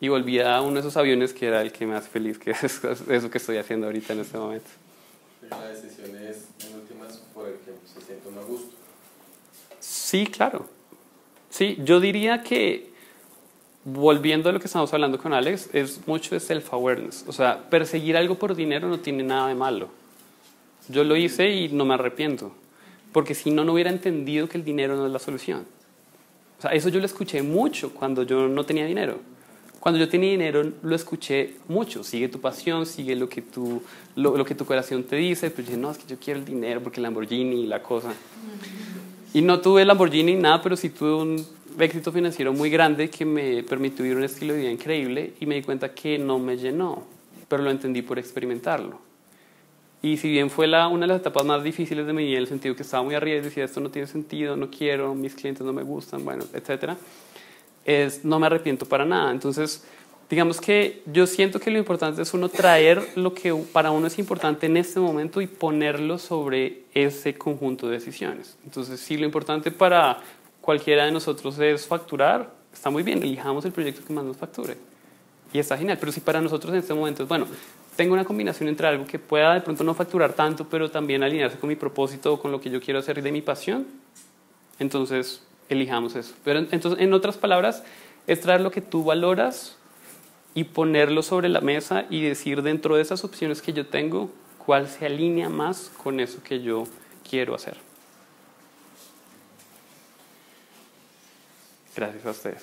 y 0.00 0.08
volví 0.08 0.40
a 0.40 0.60
uno 0.60 0.74
de 0.74 0.80
esos 0.80 0.96
aviones 0.96 1.32
que 1.32 1.46
era 1.46 1.62
el 1.62 1.72
que 1.72 1.86
me 1.86 1.94
hace 1.94 2.08
feliz, 2.08 2.38
que 2.38 2.52
es 2.52 2.62
eso 3.08 3.30
que 3.30 3.38
estoy 3.38 3.56
haciendo 3.56 3.86
ahorita 3.86 4.12
en 4.12 4.20
este 4.20 4.38
momento. 4.38 4.68
La 5.50 5.68
decisión 5.68 6.14
es, 6.16 6.48
en 6.66 6.74
últimas, 6.74 7.16
por 7.34 7.48
el 7.48 7.54
que 7.54 7.72
se 7.86 8.00
siente 8.04 8.28
uno 8.28 8.40
a 8.40 8.44
gusto. 8.44 8.70
Sí, 9.80 10.26
claro. 10.26 10.66
Sí, 11.50 11.78
yo 11.84 12.00
diría 12.00 12.42
que, 12.42 12.92
volviendo 13.92 14.48
a 14.48 14.52
lo 14.52 14.60
que 14.60 14.66
estamos 14.66 14.92
hablando 14.92 15.18
con 15.18 15.32
Alex, 15.32 15.70
es 15.72 16.06
mucho 16.06 16.34
de 16.34 16.40
self-awareness. 16.40 17.24
O 17.26 17.32
sea, 17.32 17.68
perseguir 17.70 18.16
algo 18.16 18.36
por 18.36 18.54
dinero 18.54 18.88
no 18.88 19.00
tiene 19.00 19.22
nada 19.22 19.48
de 19.48 19.54
malo. 19.54 19.88
Yo 20.88 21.04
lo 21.04 21.16
hice 21.16 21.50
y 21.50 21.68
no 21.68 21.84
me 21.84 21.94
arrepiento, 21.94 22.52
porque 23.12 23.34
si 23.34 23.50
no, 23.50 23.64
no 23.64 23.74
hubiera 23.74 23.90
entendido 23.90 24.48
que 24.48 24.58
el 24.58 24.64
dinero 24.64 24.96
no 24.96 25.06
es 25.06 25.12
la 25.12 25.18
solución. 25.18 25.66
O 26.58 26.62
sea, 26.62 26.72
eso 26.72 26.88
yo 26.88 26.98
lo 26.98 27.06
escuché 27.06 27.42
mucho 27.42 27.92
cuando 27.94 28.22
yo 28.22 28.48
no 28.48 28.64
tenía 28.64 28.86
dinero 28.86 29.18
cuando 29.80 29.98
yo 30.00 30.08
tenía 30.08 30.30
dinero 30.30 30.72
lo 30.82 30.94
escuché 30.94 31.54
mucho, 31.68 32.02
sigue 32.02 32.28
tu 32.28 32.40
pasión, 32.40 32.84
sigue 32.84 33.14
lo 33.14 33.28
que 33.28 33.42
tu, 33.42 33.82
lo, 34.16 34.44
que 34.44 34.54
tu 34.54 34.64
corazón 34.64 35.04
te 35.04 35.16
dice, 35.16 35.50
pues 35.50 35.66
dije, 35.66 35.78
no, 35.78 35.90
es 35.90 35.98
que 35.98 36.06
yo 36.06 36.16
quiero 36.18 36.40
el 36.40 36.44
dinero 36.44 36.82
porque 36.82 36.98
el 36.98 37.04
Lamborghini 37.04 37.62
y 37.62 37.66
la 37.66 37.82
cosa. 37.82 38.12
Y 39.32 39.40
no 39.40 39.60
tuve 39.60 39.84
Lamborghini 39.84 40.34
ni 40.34 40.42
nada, 40.42 40.62
pero 40.62 40.76
sí 40.76 40.90
tuve 40.90 41.14
un 41.14 41.46
éxito 41.82 42.12
financiero 42.12 42.52
muy 42.52 42.70
grande 42.70 43.10
que 43.10 43.24
me 43.24 43.62
permitió 43.62 44.02
vivir 44.02 44.18
un 44.18 44.24
estilo 44.24 44.54
de 44.54 44.60
vida 44.60 44.70
increíble 44.70 45.34
y 45.40 45.46
me 45.46 45.54
di 45.56 45.62
cuenta 45.62 45.94
que 45.94 46.18
no 46.18 46.38
me 46.38 46.56
llenó, 46.56 47.04
pero 47.48 47.62
lo 47.62 47.70
entendí 47.70 48.02
por 48.02 48.18
experimentarlo. 48.18 49.00
Y 50.00 50.16
si 50.16 50.30
bien 50.30 50.48
fue 50.48 50.66
la, 50.68 50.86
una 50.88 51.06
de 51.06 51.08
las 51.08 51.20
etapas 51.20 51.44
más 51.44 51.64
difíciles 51.64 52.06
de 52.06 52.12
mi 52.12 52.24
vida, 52.24 52.36
en 52.36 52.42
el 52.42 52.48
sentido 52.48 52.76
que 52.76 52.82
estaba 52.82 53.02
muy 53.02 53.14
arriba 53.14 53.38
y 53.38 53.40
decía, 53.40 53.64
esto 53.64 53.80
no 53.80 53.90
tiene 53.90 54.06
sentido, 54.06 54.56
no 54.56 54.70
quiero, 54.70 55.14
mis 55.14 55.34
clientes 55.34 55.66
no 55.66 55.72
me 55.72 55.82
gustan, 55.82 56.24
bueno, 56.24 56.44
etcétera, 56.52 56.96
es 57.84 58.24
no 58.24 58.38
me 58.38 58.46
arrepiento 58.46 58.86
para 58.86 59.04
nada. 59.04 59.32
Entonces, 59.32 59.84
digamos 60.30 60.60
que 60.60 61.02
yo 61.06 61.26
siento 61.26 61.58
que 61.58 61.70
lo 61.70 61.78
importante 61.78 62.22
es 62.22 62.32
uno 62.32 62.48
traer 62.48 63.02
lo 63.16 63.34
que 63.34 63.52
para 63.72 63.90
uno 63.90 64.06
es 64.06 64.18
importante 64.18 64.66
en 64.66 64.76
este 64.76 65.00
momento 65.00 65.40
y 65.40 65.46
ponerlo 65.46 66.18
sobre 66.18 66.82
ese 66.94 67.34
conjunto 67.34 67.88
de 67.88 67.94
decisiones. 67.94 68.56
Entonces, 68.64 69.00
si 69.00 69.16
lo 69.16 69.24
importante 69.24 69.72
para 69.72 70.18
cualquiera 70.68 71.06
de 71.06 71.12
nosotros 71.12 71.58
es 71.60 71.86
facturar, 71.86 72.50
está 72.70 72.90
muy 72.90 73.02
bien, 73.02 73.22
elijamos 73.22 73.64
el 73.64 73.72
proyecto 73.72 74.06
que 74.06 74.12
más 74.12 74.22
nos 74.22 74.36
facture. 74.36 74.76
Y 75.50 75.58
está 75.58 75.78
genial, 75.78 75.96
pero 75.98 76.12
si 76.12 76.20
para 76.20 76.42
nosotros 76.42 76.74
en 76.74 76.80
este 76.80 76.92
momento 76.92 77.22
es, 77.22 77.28
bueno, 77.30 77.46
tengo 77.96 78.12
una 78.12 78.26
combinación 78.26 78.68
entre 78.68 78.86
algo 78.86 79.06
que 79.06 79.18
pueda 79.18 79.54
de 79.54 79.62
pronto 79.62 79.82
no 79.82 79.94
facturar 79.94 80.34
tanto, 80.34 80.68
pero 80.68 80.90
también 80.90 81.22
alinearse 81.22 81.58
con 81.58 81.68
mi 81.70 81.74
propósito 81.74 82.34
o 82.34 82.38
con 82.38 82.52
lo 82.52 82.60
que 82.60 82.68
yo 82.68 82.82
quiero 82.82 82.98
hacer 82.98 83.22
de 83.22 83.32
mi 83.32 83.40
pasión, 83.40 83.86
entonces 84.78 85.42
elijamos 85.70 86.14
eso. 86.16 86.34
Pero 86.44 86.58
entonces, 86.58 87.00
en 87.00 87.14
otras 87.14 87.38
palabras, 87.38 87.82
es 88.26 88.38
traer 88.42 88.60
lo 88.60 88.70
que 88.70 88.82
tú 88.82 89.04
valoras 89.04 89.78
y 90.52 90.64
ponerlo 90.64 91.22
sobre 91.22 91.48
la 91.48 91.62
mesa 91.62 92.04
y 92.10 92.20
decir 92.20 92.60
dentro 92.60 92.96
de 92.96 93.00
esas 93.00 93.24
opciones 93.24 93.62
que 93.62 93.72
yo 93.72 93.86
tengo, 93.86 94.30
cuál 94.66 94.86
se 94.86 95.06
alinea 95.06 95.48
más 95.48 95.90
con 95.96 96.20
eso 96.20 96.42
que 96.42 96.60
yo 96.60 96.84
quiero 97.26 97.54
hacer. 97.54 97.87
Gracias 101.98 102.26
a 102.26 102.30
ustedes. 102.30 102.62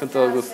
Con 0.00 0.08
todo 0.08 0.30
gusto. 0.30 0.48